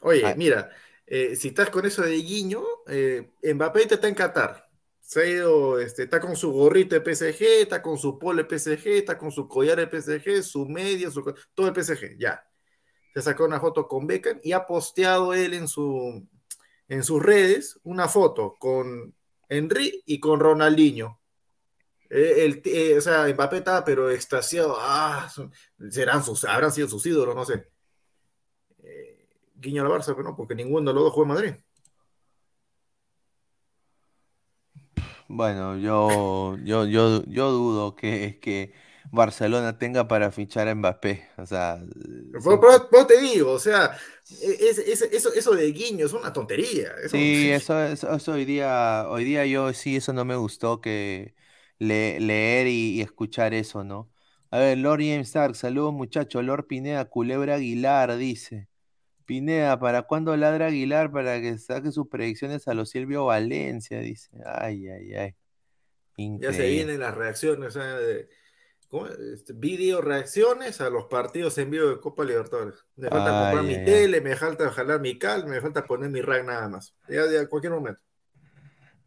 Oye, 0.00 0.22
Ah. 0.24 0.34
mira, 0.36 0.70
eh, 1.06 1.36
si 1.36 1.48
estás 1.48 1.70
con 1.70 1.86
eso 1.86 2.02
de 2.02 2.16
Guiño, 2.16 2.62
eh, 2.88 3.30
Mbappé 3.54 3.86
te 3.86 3.94
está 3.96 4.08
en 4.08 4.14
Qatar. 4.14 4.68
Se 5.04 5.20
ha 5.20 5.26
ido, 5.26 5.78
este, 5.78 6.04
está 6.04 6.18
con 6.18 6.34
su 6.34 6.50
gorrito 6.50 6.98
de 6.98 7.14
PSG, 7.14 7.42
está 7.60 7.82
con 7.82 7.98
su 7.98 8.18
polo 8.18 8.42
de 8.42 8.58
PSG, 8.58 8.88
está 8.88 9.18
con 9.18 9.30
su 9.30 9.46
collar 9.46 9.76
de 9.76 10.00
PSG, 10.00 10.42
su 10.42 10.66
media, 10.66 11.10
todo 11.54 11.68
el 11.68 11.74
PSG, 11.74 12.16
ya. 12.18 12.42
Se 13.12 13.20
sacó 13.20 13.44
una 13.44 13.60
foto 13.60 13.86
con 13.86 14.06
Beckham 14.06 14.40
y 14.42 14.52
ha 14.52 14.64
posteado 14.64 15.34
él 15.34 15.52
en, 15.52 15.68
su, 15.68 16.26
en 16.88 17.04
sus 17.04 17.22
redes 17.22 17.78
una 17.84 18.08
foto 18.08 18.56
con 18.58 19.14
Henry 19.46 20.02
y 20.06 20.18
con 20.20 20.40
Ronaldinho. 20.40 21.20
Eh, 22.08 22.46
el, 22.46 22.62
eh, 22.64 22.96
o 22.96 23.00
sea, 23.02 23.28
Mbappé 23.28 23.58
estaba 23.58 23.84
pero 23.84 24.10
extasiado. 24.10 24.74
Ah, 24.78 25.30
serán 25.90 26.24
sus, 26.24 26.44
habrán 26.44 26.72
sido 26.72 26.88
sus 26.88 27.04
ídolos, 27.04 27.34
no 27.34 27.44
sé. 27.44 27.68
Eh, 28.82 29.28
guiño 29.54 29.82
al 29.82 29.88
Barça, 29.88 30.14
pero 30.16 30.22
no, 30.22 30.34
porque 30.34 30.54
ninguno 30.54 30.90
de 30.90 30.94
los 30.94 31.04
dos 31.04 31.12
juega 31.12 31.28
en 31.28 31.34
Madrid. 31.34 31.64
Bueno, 35.36 35.76
yo, 35.78 36.56
yo, 36.62 36.86
yo, 36.86 37.24
yo 37.26 37.50
dudo 37.50 37.96
que, 37.96 38.38
que 38.40 38.72
Barcelona 39.10 39.78
tenga 39.78 40.06
para 40.06 40.30
fichar 40.30 40.68
a 40.68 40.74
Mbappé, 40.76 41.28
o 41.38 41.44
sea, 41.46 41.80
Por, 42.42 42.58
son- 42.60 42.88
por 42.90 43.06
te 43.06 43.20
digo, 43.20 43.52
o 43.52 43.58
sea, 43.60 43.96
es- 44.42 44.78
es- 44.78 45.02
eso, 45.02 45.32
eso 45.32 45.52
de 45.54 45.70
guiño 45.72 46.06
es 46.06 46.12
una 46.12 46.32
tontería. 46.32 46.92
Eso, 47.04 47.30
Sí, 47.30 47.50
eso, 47.50 47.80
eso, 47.84 48.12
eso 48.16 48.32
hoy 48.32 48.44
día, 48.46 49.06
hoy 49.08 49.24
día 49.24 49.44
yo 49.46 49.72
sí, 49.74 49.96
eso 49.96 50.12
no 50.14 50.24
me 50.24 50.36
gustó 50.36 50.80
que 50.80 51.34
le- 51.78 52.18
leer 52.18 52.66
y, 52.66 52.94
y 52.98 53.00
escuchar 53.02 53.52
eso, 53.54 53.84
¿no? 53.84 54.10
A 54.50 54.58
ver, 54.58 54.78
Lord 54.78 55.00
James 55.00 55.28
Stark, 55.28 55.54
saludos 55.54 55.92
muchachos, 55.92 56.42
Lord 56.42 56.66
Pineda, 56.66 57.04
Culebra 57.04 57.56
Aguilar, 57.56 58.16
dice. 58.16 58.68
Pineda, 59.24 59.78
¿para 59.78 60.02
cuándo 60.02 60.36
ladra 60.36 60.66
Aguilar 60.66 61.10
para 61.10 61.40
que 61.40 61.58
saque 61.58 61.92
sus 61.92 62.08
predicciones 62.08 62.68
a 62.68 62.74
los 62.74 62.90
Silvio 62.90 63.26
Valencia? 63.26 64.00
Dice. 64.00 64.30
Ay, 64.44 64.88
ay, 64.88 65.14
ay. 65.14 65.34
Ya 66.16 66.52
se 66.52 66.68
vienen 66.68 67.00
las 67.00 67.14
reacciones 67.14 67.76
¿cómo? 68.88 69.06
Este, 69.06 69.52
video 69.52 70.00
reacciones 70.00 70.80
a 70.80 70.90
los 70.90 71.06
partidos 71.06 71.58
en 71.58 71.70
vivo 71.70 71.88
de 71.88 71.98
Copa 71.98 72.24
Libertadores. 72.24 72.84
Me 72.96 73.08
falta 73.08 73.36
Ay, 73.36 73.44
comprar 73.44 73.64
mi 73.64 73.74
ay. 73.74 73.84
tele, 73.84 74.20
me 74.20 74.36
falta 74.36 74.70
jalar 74.70 75.00
mi 75.00 75.18
cal, 75.18 75.46
me 75.46 75.60
falta 75.60 75.84
poner 75.84 76.10
mi 76.10 76.20
rack 76.20 76.44
nada 76.44 76.68
más. 76.68 76.94
Ya, 77.08 77.22
ya, 77.30 77.48
cualquier 77.48 77.72
momento. 77.72 78.00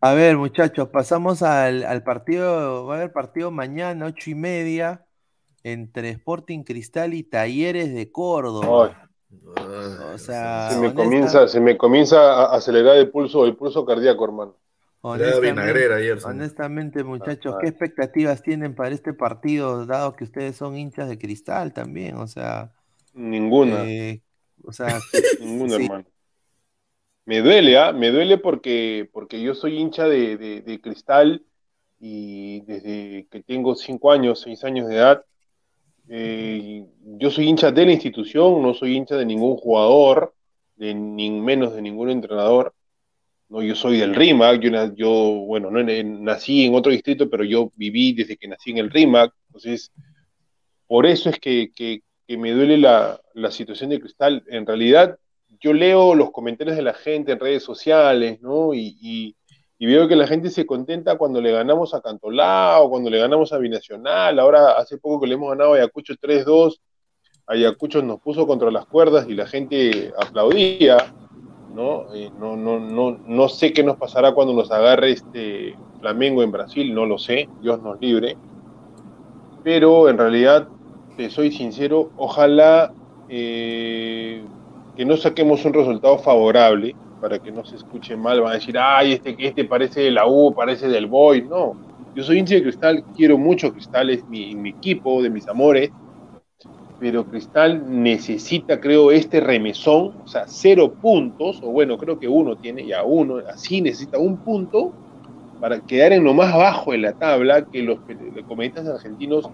A 0.02 0.14
ver, 0.14 0.38
muchachos, 0.38 0.90
pasamos 0.90 1.42
al, 1.42 1.84
al 1.84 2.04
partido. 2.04 2.86
Va 2.86 2.96
a 2.96 2.98
haber 2.98 3.14
partido 3.14 3.50
mañana, 3.52 4.06
ocho 4.08 4.30
y 4.30 4.36
media, 4.36 5.06
entre 5.64 6.10
Sporting 6.10 6.64
Cristal 6.64 7.14
y 7.14 7.24
Talleres 7.24 7.94
de 7.94 8.12
Córdoba. 8.12 9.07
O 9.30 10.18
sea, 10.18 10.70
se, 10.70 10.76
me 10.78 10.94
honesta- 10.94 10.94
comienza, 10.94 11.48
se 11.48 11.60
me 11.60 11.78
comienza 11.78 12.18
a 12.44 12.56
acelerar 12.56 12.98
el 12.98 13.10
pulso, 13.12 13.46
el 13.46 13.56
pulso 13.56 13.86
cardíaco, 13.86 14.26
hermano. 14.26 14.56
Honestamente, 15.02 15.94
ayer. 15.94 16.20
honestamente, 16.22 17.04
muchachos, 17.04 17.56
Ah, 17.56 17.60
¿qué 17.60 17.68
ah. 17.68 17.70
expectativas 17.70 18.42
tienen 18.44 18.76
para 18.76 18.94
este 18.96 19.14
partido, 19.14 19.86
dado 19.86 20.16
que 20.16 20.24
ustedes 20.26 20.58
son 20.58 20.76
hinchas 20.78 21.08
de 21.10 21.18
Cristal 21.18 21.74
también? 21.74 22.18
O 22.18 22.28
sea, 22.28 22.74
Ninguna, 23.34 23.82
eh, 23.82 24.22
o 24.64 24.72
sea, 24.74 25.10
ninguna, 25.38 25.76
sí. 25.76 25.78
hermano. 25.78 26.06
Me 27.26 27.42
duele, 27.42 27.78
¿ah? 27.78 27.92
Me 27.92 28.10
duele 28.12 28.38
porque, 28.38 29.10
porque 29.12 29.42
yo 29.42 29.54
soy 29.54 29.78
hincha 29.78 30.06
de, 30.08 30.38
de- 30.38 30.62
de 30.62 30.82
cristal 30.82 31.46
y 32.00 32.62
desde 32.62 33.28
que 33.30 33.44
tengo 33.44 33.76
cinco 33.76 34.12
años, 34.12 34.40
seis 34.42 34.64
años 34.64 34.88
de 34.88 34.96
edad, 34.96 35.26
eh, 36.10 36.86
yo 37.20 37.30
soy 37.32 37.48
hincha 37.48 37.72
de 37.72 37.86
la 37.86 37.92
institución, 37.92 38.62
no 38.62 38.74
soy 38.74 38.96
hincha 38.96 39.16
de 39.16 39.26
ningún 39.26 39.56
jugador, 39.58 40.34
de 40.76 40.94
ni 40.94 41.30
menos 41.32 41.74
de 41.74 41.82
ningún 41.82 42.10
entrenador. 42.10 42.74
No, 43.50 43.62
yo 43.62 43.76
soy 43.76 43.98
del 43.98 44.14
RIMAC, 44.14 44.60
yo, 44.60 44.94
yo 44.96 45.10
bueno, 45.46 45.72
no, 45.72 45.82
nací 45.82 46.66
en 46.66 46.76
otro 46.76 46.92
distrito, 46.92 47.30
pero 47.30 47.44
yo 47.46 47.72
viví 47.76 48.12
desde 48.14 48.36
que 48.36 48.48
nací 48.48 48.72
en 48.72 48.80
el 48.80 48.90
RIMAC, 48.90 49.34
entonces 49.48 49.92
por 50.86 51.06
eso 51.06 51.30
es 51.30 51.40
que, 51.40 51.72
que- 51.76 52.02
me 52.30 52.52
duele 52.52 52.78
la, 52.78 53.22
la 53.36 53.52
situación 53.52 53.90
de 53.90 54.02
Cristal. 54.02 54.44
En 54.48 54.66
realidad, 54.66 55.18
yo 55.62 55.72
leo 55.72 56.14
los 56.14 56.32
comentarios 56.32 56.76
de 56.76 56.84
la 56.84 56.94
gente 56.94 57.32
en 57.32 57.40
redes 57.40 57.64
sociales, 57.64 58.42
¿no? 58.42 58.74
Y- 58.74 59.36
y 59.80 59.86
veo 59.86 60.08
que 60.08 60.16
la 60.16 60.28
gente 60.28 60.50
se 60.50 60.66
contenta 60.66 61.18
cuando 61.18 61.40
le 61.40 61.52
ganamos 61.52 61.94
a 61.94 62.02
Cantolao, 62.02 62.90
cuando 62.90 63.10
le 63.10 63.20
ganamos 63.20 63.54
a 63.54 63.60
Binacional. 63.60 64.40
Ahora, 64.40 64.72
hace 64.72 64.98
poco 64.98 65.22
que 65.22 65.28
le 65.28 65.36
hemos 65.36 65.52
ganado 65.52 65.74
a 65.74 65.76
Ayacucho 65.78 66.16
3-2, 66.16 66.80
Ayacucho 67.46 68.02
nos 68.02 68.20
puso 68.20 68.48
contra 68.48 68.72
las 68.72 68.88
cuerdas 68.88 69.28
y 69.30 69.36
la 69.36 69.46
gente 69.46 70.12
aplaudía, 70.20 71.14
¿no? 71.76 72.14
Eh, 72.14 72.32
no, 72.40 72.58
no, 72.58 72.80
no, 72.80 73.20
no 73.26 73.50
sé 73.50 73.72
qué 73.72 73.84
nos 73.84 73.98
pasará 73.98 74.34
cuando 74.34 74.54
nos 74.54 74.72
agarre 74.72 75.12
este 75.12 75.76
Flamengo 76.00 76.42
en 76.42 76.52
Brasil, 76.52 76.94
no 76.94 77.06
lo 77.06 77.20
sé, 77.20 77.48
Dios 77.62 77.82
nos 77.82 78.02
libre. 78.02 78.36
Pero 79.64 80.10
en 80.10 80.18
realidad, 80.18 80.68
te 81.18 81.30
soy 81.30 81.52
sincero, 81.52 82.10
ojalá 82.18 82.94
eh, 83.30 84.44
que 84.96 85.06
no 85.06 85.18
saquemos 85.18 85.64
un 85.66 85.74
resultado 85.74 86.18
favorable 86.18 86.96
para 87.22 87.40
que 87.40 87.52
no 87.52 87.66
se 87.66 87.76
escuche 87.76 88.16
mal, 88.16 88.42
van 88.42 88.52
a 88.52 88.56
decir, 88.56 88.78
ay, 88.78 89.14
este, 89.14 89.36
este 89.40 89.66
parece 89.66 90.02
de 90.02 90.12
la 90.12 90.28
U, 90.28 90.54
parece 90.54 90.88
del 90.88 91.08
Boy, 91.08 91.44
no. 91.44 91.76
Yo 92.16 92.24
soy 92.24 92.40
hincha 92.40 92.56
de 92.56 92.64
Cristal, 92.64 93.04
quiero 93.16 93.38
mucho 93.38 93.72
Cristal, 93.72 94.10
es 94.10 94.28
mi, 94.28 94.56
mi 94.56 94.70
equipo, 94.70 95.22
de 95.22 95.30
mis 95.30 95.48
amores, 95.48 95.92
pero 97.00 97.26
Cristal 97.26 97.84
necesita, 98.02 98.80
creo, 98.80 99.12
este 99.12 99.40
remesón, 99.40 100.14
o 100.24 100.28
sea, 100.28 100.46
cero 100.48 100.94
puntos, 101.00 101.62
o 101.64 101.68
bueno, 101.68 101.98
creo 101.98 102.20
que 102.20 102.28
uno 102.28 102.56
tiene 102.56 102.86
ya 102.86 103.04
uno, 103.04 103.38
así 103.48 103.82
necesita 103.82 104.18
un 104.18 104.38
punto 104.38 104.94
para 105.60 105.80
quedar 105.80 106.14
en 106.14 106.24
lo 106.24 106.34
más 106.34 106.56
bajo 106.56 106.92
de 106.92 107.00
la 107.00 107.14
tabla, 107.14 107.66
que 107.66 107.84
los 107.84 108.00
comediantes 108.48 108.88
argentinos 108.88 109.50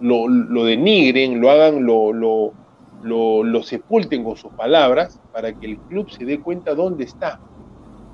lo, 0.00 0.28
lo 0.28 0.64
denigren, 0.64 1.40
lo 1.40 1.50
hagan, 1.50 1.84
lo, 1.84 2.52
lo, 3.00 3.44
lo 3.44 3.62
sepulten 3.62 4.24
con 4.24 4.36
sus 4.36 4.52
palabras, 4.54 5.22
para 5.30 5.54
que 5.54 5.66
el 5.66 5.80
club 5.82 6.10
se 6.10 6.24
dé 6.24 6.42
cuenta 6.42 6.74
dónde 6.74 7.04
está. 7.04 7.40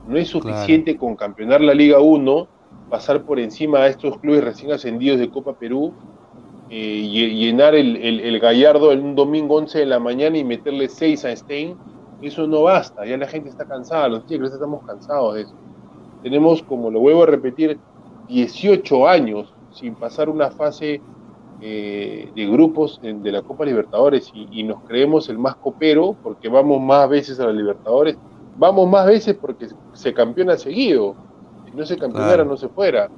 No 0.05 0.19
es 0.19 0.29
suficiente 0.29 0.97
con 0.97 1.17
campeonar 1.17 1.61
la 1.61 1.75
Liga 1.75 2.01
1, 2.01 2.51
pasar 2.89 3.25
por 3.25 3.41
encima 3.41 3.81
a 3.81 3.89
estos 3.89 4.19
clubes 4.21 4.45
recién 4.45 4.73
ascendidos 4.73 5.19
de 5.19 5.31
Copa 5.31 5.57
Perú, 5.57 5.97
eh, 6.69 6.77
y- 7.05 7.37
llenar 7.47 7.75
el, 7.75 7.97
el, 7.97 8.21
el 8.21 8.41
Gallardo 8.41 8.93
en 8.93 9.03
un 9.05 9.15
domingo 9.15 9.57
11 9.57 9.81
de 9.81 9.87
la 9.87 9.99
mañana 10.01 10.39
y 10.39 10.45
meterle 10.45 10.89
6 10.89 11.25
a 11.25 11.35
Stein, 11.37 11.79
eso 12.21 12.47
no 12.47 12.63
basta, 12.63 13.05
ya 13.07 13.17
la 13.19 13.29
gente 13.29 13.51
está 13.51 13.67
cansada, 13.67 14.09
los 14.09 14.27
tigres 14.27 14.53
estamos 14.53 14.83
cansados 14.85 15.35
de 15.35 15.43
eso. 15.43 15.57
Tenemos, 16.23 16.63
como 16.65 16.91
lo 16.91 17.01
vuelvo 17.01 17.25
a 17.25 17.27
repetir, 17.27 17.81
18 18.27 19.09
años 19.09 19.57
sin 19.71 19.97
pasar 19.97 20.29
una 20.31 20.51
fase 20.51 21.05
eh, 21.67 22.31
de 22.35 22.47
grupos 22.47 23.01
en- 23.03 23.23
de 23.23 23.33
la 23.33 23.41
Copa 23.41 23.65
Libertadores 23.65 24.31
y, 24.35 24.47
y 24.51 24.63
nos 24.65 24.83
creemos 24.85 25.31
el 25.31 25.39
más 25.39 25.57
copero 25.57 26.15
porque 26.23 26.49
vamos 26.51 26.79
más 26.83 27.09
veces 27.09 27.41
a 27.41 27.47
la 27.47 27.53
Libertadores, 27.53 28.19
vamos 28.59 28.87
más 28.89 29.07
veces 29.07 29.35
porque 29.41 29.69
se 29.95 30.13
campeona 30.13 30.59
seguido, 30.59 31.15
si 31.65 31.75
no 31.75 31.87
se 31.87 31.97
campeonara 31.97 32.35
Claro. 32.37 32.51
no 32.51 32.57
se 32.59 32.69
fuera, 32.69 33.09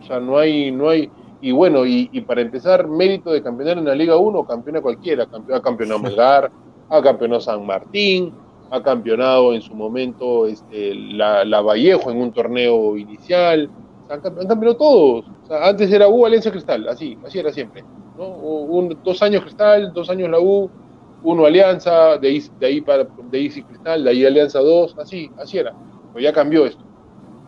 o 0.00 0.04
sea, 0.06 0.20
no 0.20 0.38
hay, 0.38 0.70
no 0.70 0.88
hay, 0.90 1.10
y 1.40 1.50
bueno, 1.50 1.84
y, 1.84 2.08
y 2.12 2.20
para 2.20 2.40
empezar, 2.40 2.86
mérito 2.86 3.32
de 3.32 3.42
campeonar 3.42 3.78
en 3.78 3.84
la 3.86 3.96
Liga 3.96 4.16
1, 4.16 4.44
campeona 4.46 4.80
cualquiera, 4.80 5.26
ha 5.52 5.60
campeonado 5.60 5.98
Melgar, 5.98 6.52
ha 6.88 7.02
campeonado 7.02 7.40
San 7.40 7.66
Martín, 7.66 8.32
ha 8.70 8.80
campeonado 8.80 9.52
en 9.54 9.60
su 9.60 9.74
momento 9.74 10.46
este, 10.46 10.94
la, 10.94 11.44
la 11.44 11.60
Vallejo 11.62 12.12
en 12.12 12.20
un 12.20 12.32
torneo 12.32 12.96
inicial, 12.96 13.68
han, 14.12 14.20
han 14.24 14.46
campeonado 14.46 14.76
todos. 14.76 15.24
O 15.42 15.46
sea, 15.46 15.68
antes 15.68 15.90
era 15.90 16.08
U, 16.08 16.22
Valencia, 16.22 16.50
Cristal, 16.50 16.88
así, 16.88 17.18
así 17.24 17.38
era 17.38 17.52
siempre. 17.52 17.84
¿no? 18.16 18.28
Un- 18.28 18.98
dos 19.02 19.22
años 19.22 19.42
Cristal, 19.42 19.92
dos 19.92 20.10
años 20.10 20.30
la 20.30 20.38
U, 20.40 20.70
uno 21.22 21.46
Alianza, 21.46 22.18
de 22.18 22.28
ahí, 22.28 22.42
de 22.58 22.66
ahí, 22.66 22.80
para, 22.80 23.04
de 23.04 23.38
ahí 23.38 23.48
Cristal, 23.50 24.04
de 24.04 24.10
ahí 24.10 24.24
Alianza 24.26 24.60
2, 24.60 24.94
así, 24.98 25.30
así 25.38 25.58
era. 25.58 25.72
Pero 26.12 26.22
ya 26.22 26.32
cambió 26.32 26.66
esto. 26.66 26.84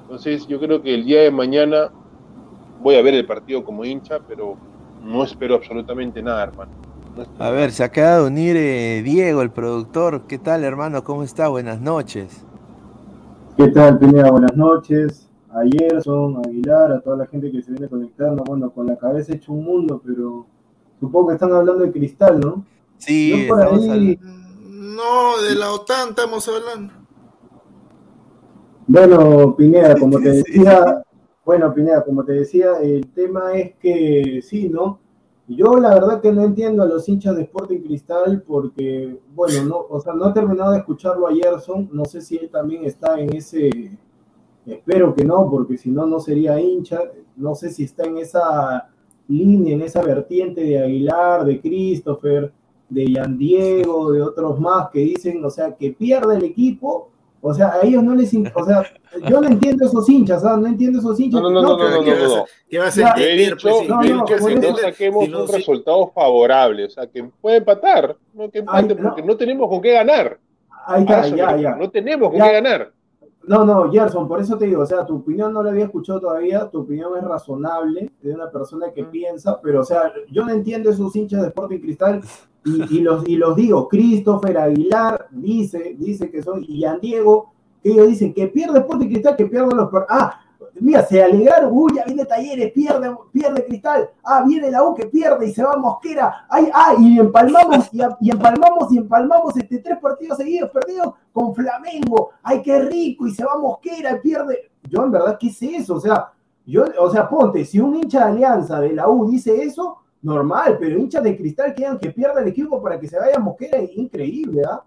Entonces 0.03 0.47
yo 0.47 0.59
creo 0.61 0.82
que 0.82 0.95
el 0.95 1.05
día 1.05 1.23
de 1.23 1.31
mañana 1.31 1.91
voy 2.81 2.97
a 2.97 3.03
ver 3.03 3.15
el 3.15 3.27
partido 3.27 3.65
como 3.65 3.85
hincha, 3.85 4.19
pero 4.27 4.57
no 5.03 5.24
espero 5.24 5.55
absolutamente 5.57 6.23
nada, 6.23 6.45
hermano. 6.45 6.73
No 7.16 7.45
A 7.45 7.51
ver, 7.51 7.70
se 7.73 7.85
acaba 7.85 8.19
de 8.19 8.27
unir 8.27 8.57
eh, 8.57 9.03
Diego, 9.05 9.43
el 9.43 9.51
productor. 9.51 10.27
¿Qué 10.27 10.39
tal, 10.39 10.65
hermano? 10.65 11.05
¿Cómo 11.05 11.23
está? 11.23 11.49
Buenas 11.49 11.81
noches. 11.81 12.45
¿Qué 13.57 13.69
tal, 13.69 13.99
Pineda? 13.99 14.31
Buenas 14.31 14.57
noches. 14.57 15.24
A 15.55 15.62
Gerson, 15.70 16.36
a 16.36 16.40
Aguilar, 16.48 16.93
a 16.93 17.01
toda 17.01 17.16
la 17.16 17.26
gente 17.26 17.51
que 17.51 17.62
se 17.62 17.70
viene 17.70 17.89
conectando. 17.89 18.43
Bueno, 18.44 18.70
con 18.72 18.86
la 18.86 18.97
cabeza 18.97 19.35
hecho 19.35 19.52
un 19.52 19.64
mundo, 19.64 20.01
pero 20.05 20.47
supongo 21.01 21.28
que 21.28 21.35
están 21.35 21.52
hablando 21.52 21.85
de 21.85 21.93
cristal, 21.93 22.40
¿no? 22.40 22.64
Sí, 22.98 23.48
ahí- 23.90 24.18
No, 24.68 25.40
de 25.43 25.55
la 25.55 25.72
OTAN 25.72 26.10
estamos 26.10 26.48
hablando. 26.48 26.93
Bueno, 28.86 29.55
Pineda, 29.56 29.94
como 29.98 30.18
te 30.20 30.31
decía, 30.31 31.02
bueno, 31.44 31.72
Pineda, 31.74 32.05
como 32.05 32.24
te 32.24 32.32
decía, 32.32 32.78
el 32.82 33.06
tema 33.12 33.52
es 33.55 33.74
que 33.76 34.40
sí, 34.43 34.68
¿no? 34.68 34.98
Yo 35.47 35.76
la 35.76 35.90
verdad 35.94 36.20
que 36.22 36.32
no 36.32 36.43
entiendo 36.43 36.82
a 36.82 36.86
los 36.86 37.06
hinchas 37.09 37.36
de 37.36 37.43
Sporting 37.43 37.81
Cristal 37.81 38.43
porque, 38.47 39.20
bueno, 39.35 39.62
no, 39.64 39.86
o 39.90 40.01
sea, 40.01 40.14
no 40.14 40.31
he 40.31 40.32
terminado 40.32 40.72
de 40.72 40.78
escucharlo 40.78 41.26
a 41.28 41.35
Gerson, 41.35 41.90
no 41.93 42.05
sé 42.06 42.22
si 42.22 42.36
él 42.39 42.48
también 42.51 42.85
está 42.85 43.20
en 43.20 43.35
ese, 43.36 43.90
espero 44.66 45.15
que 45.15 45.24
no, 45.24 45.51
porque 45.51 45.77
si 45.78 45.91
no, 45.91 46.07
no 46.07 46.20
sería 46.20 46.61
hincha, 46.61 47.01
no 47.36 47.55
sé 47.55 47.70
si 47.70 47.85
está 47.85 48.05
en 48.05 48.19
esa 48.19 48.89
línea, 49.28 49.74
en 49.74 49.82
esa 49.82 50.03
vertiente 50.03 50.62
de 50.62 50.82
Aguilar, 50.82 51.45
de 51.45 51.61
Christopher, 51.61 52.53
de 52.89 53.12
Yan 53.12 53.39
Diego, 53.39 54.12
de 54.12 54.23
otros 54.23 54.61
más 54.61 54.91
que 54.91 55.01
dicen, 55.01 55.45
o 55.45 55.51
sea, 55.51 55.74
que 55.74 55.93
pierde 55.93 56.36
el 56.36 56.45
equipo, 56.45 57.11
o 57.41 57.53
sea, 57.53 57.73
a 57.74 57.81
ellos 57.82 58.03
no 58.03 58.15
les, 58.15 58.32
in- 58.32 58.51
o 58.55 58.65
sea, 58.65 58.82
yo 59.28 59.41
no 59.41 59.49
entiendo 59.49 59.85
esos 59.86 60.09
hinchas, 60.09 60.41
¿sabes? 60.43 60.61
No 60.62 60.66
entiendo 60.66 60.99
esos 60.99 61.19
hinchas. 61.20 61.43
No, 61.43 61.51
no, 61.51 61.61
no, 61.62 61.77
no, 61.77 61.78
no, 61.78 61.91
no, 61.97 62.03
¿qué 62.05 62.11
no, 62.12 62.36
no. 62.36 62.45
¿Qué 62.69 62.78
vas 62.78 62.97
a 62.99 63.11
entender? 63.11 63.57
pues, 63.61 63.77
si 63.81 63.86
no, 63.89 64.03
no, 64.03 64.24
que 64.24 64.36
no 64.36 64.77
saquemos 64.78 65.24
si 65.24 65.31
no, 65.31 65.41
un 65.43 65.49
si- 65.49 65.57
resultado 65.57 66.07
favorable, 66.15 66.85
o 66.86 66.91
sea, 66.91 67.07
que 67.07 67.23
puede 67.41 67.59
empatar, 67.59 68.16
no 68.32 68.51
que 68.51 68.61
empate, 68.61 68.95
Ay, 68.95 68.99
porque 69.03 69.23
no 69.23 69.36
tenemos 69.36 69.69
con 69.69 69.81
qué 69.82 69.93
ganar. 69.93 70.39
Ahí 70.86 71.05
A 71.09 71.20
está, 71.20 71.31
me 71.31 71.36
ya, 71.36 71.57
ya. 71.57 71.77
No 71.77 71.91
tenemos 71.91 72.28
con 72.31 72.39
Ya. 72.39 72.47
qué 72.47 72.53
ganar. 72.53 72.93
No, 73.47 73.65
no, 73.65 73.91
Gerson, 73.91 74.27
por 74.27 74.41
eso 74.41 74.57
te 74.57 74.66
digo, 74.66 74.83
o 74.83 74.87
sea, 74.87 75.05
tu 75.05 75.16
opinión 75.16 75.53
no 75.53 75.62
la 75.62 75.71
había 75.71 75.85
escuchado 75.85 76.21
todavía, 76.21 76.71
tu 76.71 76.81
opinión 76.81 77.12
es 77.16 77.25
razonable, 77.25 78.11
de 78.23 78.33
una 78.33 78.51
persona 78.51 78.91
que 78.93 79.05
piensa, 79.05 79.61
pero, 79.61 79.81
o 79.81 79.85
sea, 79.85 80.12
yo 80.31 80.45
no 80.45 80.53
entiendo 80.53 80.91
esos 80.91 81.15
hinchas 81.15 81.43
de 81.43 81.49
Sporting 81.49 81.81
Cristal 81.81 82.23
y, 82.65 82.99
y 82.99 83.01
los, 83.01 83.29
y 83.29 83.37
los 83.37 83.55
digo, 83.55 83.89
Christopher 83.89 84.57
Aguilar 84.57 85.29
dice, 85.31 85.95
dice 85.99 86.31
que 86.31 86.43
son, 86.43 86.65
y 86.66 86.81
Yan 86.81 87.01
Diego, 87.01 87.53
que 87.83 87.91
ellos 87.91 88.09
dicen 88.09 88.33
que 88.33 88.47
pierde 88.49 88.79
Sporting 88.79 89.09
Cristal, 89.09 89.37
que 89.37 89.47
pierden 89.47 89.77
los... 89.77 89.91
Ah, 90.09 90.41
mira, 90.81 91.05
se 91.05 91.23
alegraron, 91.23 91.71
uy, 91.73 91.93
viene 92.07 92.25
Talleres, 92.25 92.73
pierde, 92.73 93.15
pierde 93.33 93.65
Cristal, 93.67 94.11
ah, 94.23 94.45
viene 94.47 94.71
la 94.71 94.83
U 94.83 94.95
que 94.95 95.07
pierde 95.07 95.47
y 95.47 95.53
se 95.53 95.63
va 95.63 95.77
Mosquera, 95.77 96.47
ay, 96.49 96.69
ah, 96.73 96.95
y 96.99 97.19
empalmamos, 97.19 97.89
y, 97.93 98.31
empalmamos, 98.31 98.93
y 98.93 98.99
empalmamos 98.99 99.57
este, 99.57 99.79
tres 99.79 99.99
partidos 99.99 100.39
seguidos 100.39 100.71
perdidos 100.71 101.15
con 101.33 101.55
Flamengo, 101.55 102.31
ay, 102.43 102.63
qué 102.63 102.81
rico, 102.81 103.27
y 103.27 103.35
se 103.35 103.45
va 103.45 103.59
Mosquera 103.59 104.17
y 104.17 104.21
pierde. 104.21 104.71
Yo, 104.89 105.05
en 105.05 105.13
verdad, 105.13 105.39
¿qué 105.39 105.49
es 105.49 105.63
eso? 105.63 105.95
O 105.95 106.01
sea, 106.01 106.33
yo, 106.67 106.85
o 106.99 107.11
sea, 107.11 107.29
ponte, 107.29 107.65
si 107.65 107.81
un 107.81 107.97
hincha 107.97 108.27
de 108.27 108.33
Alianza 108.33 108.81
de 108.81 108.93
la 108.93 109.09
U 109.09 109.31
dice 109.31 109.63
eso, 109.63 109.99
normal, 110.23 110.79
pero 110.81 110.99
hinchas 110.99 111.23
de 111.23 111.37
cristal 111.37 111.75
quieran 111.75 111.99
que 111.99 112.11
pierda 112.11 112.41
el 112.41 112.49
equipo 112.49 112.83
para 112.83 112.99
que 112.99 113.09
se 113.09 113.19
vaya 113.19 113.39
Mosquera, 113.39 113.79
increíble, 113.81 114.63
¿ah? 114.67 114.83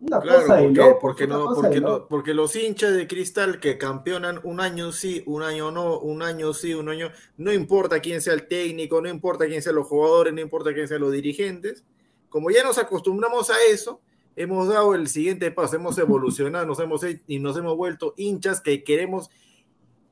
Una 0.00 0.20
Claro, 0.20 0.40
cosa 0.42 0.56
de 0.56 0.62
porque, 1.00 1.26
no, 1.26 1.44
cosa 1.46 1.54
porque 1.62 1.74
de 1.74 1.80
no, 1.80 2.06
porque 2.08 2.34
los 2.34 2.54
hinchas 2.54 2.94
de 2.94 3.08
cristal 3.08 3.58
que 3.58 3.78
campeonan 3.78 4.40
un 4.44 4.60
año 4.60 4.92
sí, 4.92 5.22
un 5.26 5.42
año 5.42 5.70
no, 5.72 5.98
un 5.98 6.22
año 6.22 6.54
sí, 6.54 6.72
un 6.74 6.88
año, 6.88 7.10
no 7.36 7.52
importa 7.52 8.00
quién 8.00 8.20
sea 8.20 8.34
el 8.34 8.46
técnico, 8.46 9.00
no 9.00 9.08
importa 9.08 9.46
quién 9.46 9.60
sean 9.60 9.74
los 9.74 9.88
jugadores, 9.88 10.32
no 10.32 10.40
importa 10.40 10.72
quién 10.72 10.86
sean 10.86 11.00
los 11.00 11.12
dirigentes, 11.12 11.84
como 12.28 12.50
ya 12.50 12.62
nos 12.62 12.78
acostumbramos 12.78 13.50
a 13.50 13.56
eso, 13.70 14.00
hemos 14.36 14.68
dado 14.68 14.94
el 14.94 15.08
siguiente 15.08 15.50
paso, 15.50 15.74
hemos 15.76 15.98
evolucionado, 15.98 16.64
nos 16.66 16.78
hemos 16.78 17.02
he- 17.02 17.20
y 17.26 17.40
nos 17.40 17.56
hemos 17.56 17.76
vuelto 17.76 18.14
hinchas 18.16 18.60
que 18.60 18.84
queremos 18.84 19.30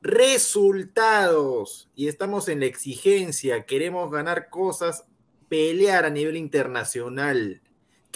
resultados. 0.01 1.89
Y 1.95 2.07
estamos 2.07 2.47
en 2.49 2.59
la 2.59 2.65
exigencia, 2.65 3.65
queremos 3.65 4.11
ganar 4.11 4.49
cosas, 4.49 5.05
pelear 5.49 6.05
a 6.05 6.09
nivel 6.09 6.37
internacional. 6.37 7.61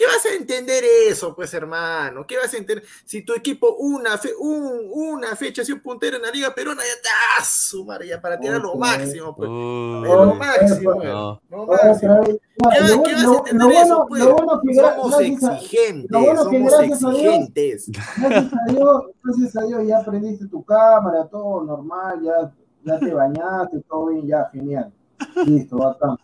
¿Qué 0.02 0.08
vas 0.08 0.26
a 0.26 0.34
entender 0.34 0.82
eso, 1.08 1.32
pues, 1.32 1.54
hermano? 1.54 2.26
¿Qué 2.26 2.36
vas 2.36 2.52
a 2.52 2.56
entender? 2.56 2.84
Si 3.04 3.22
tu 3.24 3.34
equipo 3.34 3.76
una, 3.76 4.18
fe- 4.18 4.34
un- 4.36 4.90
una 4.92 5.36
fecha 5.36 5.62
ha 5.62 5.64
sido 5.64 5.80
puntero 5.80 6.16
en 6.16 6.22
la 6.22 6.30
Liga 6.32 6.52
Peruana, 6.52 6.82
ya 6.82 6.92
está, 6.94 7.44
su 7.44 7.84
madre, 7.84 8.08
ya 8.08 8.20
para 8.20 8.36
tirar 8.40 8.60
lo 8.60 8.74
máximo, 8.74 9.32
pues. 9.36 9.48
Uy, 9.48 10.02
Lo 10.08 10.34
máximo, 10.34 10.94
no. 10.94 11.40
lo 11.48 11.66
máximo. 11.66 12.20
¿Qué, 12.24 12.80
lo, 12.80 13.02
qué 13.04 13.12
vas 13.14 13.24
a 13.24 13.36
entender 13.38 13.54
lo 13.54 13.66
bueno, 13.68 13.80
eso, 13.84 14.06
pues? 14.08 14.24
lo 14.24 14.34
bueno 14.34 14.60
que 14.60 14.74
Somos 14.74 15.10
gracias 15.16 15.44
a- 15.44 15.54
exigentes, 15.54 16.10
lo 16.10 16.18
bueno 16.20 16.50
que 16.50 16.56
somos 16.56 16.72
gracias 16.72 17.04
a 17.04 17.10
Dios- 17.10 17.22
exigentes. 17.22 17.90
Gracias 18.18 18.52
a 18.52 18.72
Dios, 18.72 19.02
gracias 19.22 19.56
a 19.56 19.62
Dios 19.66 19.86
ya 19.86 20.04
prendiste 20.04 20.46
tu 20.48 20.64
cámara, 20.64 21.28
todo 21.30 21.62
normal, 21.62 22.20
ya, 22.24 22.52
ya 22.84 22.98
te 22.98 23.14
bañaste, 23.14 23.80
todo 23.88 24.06
bien, 24.06 24.26
ya, 24.26 24.48
genial. 24.52 24.92
Listo, 25.46 25.76
bacán. 25.78 26.16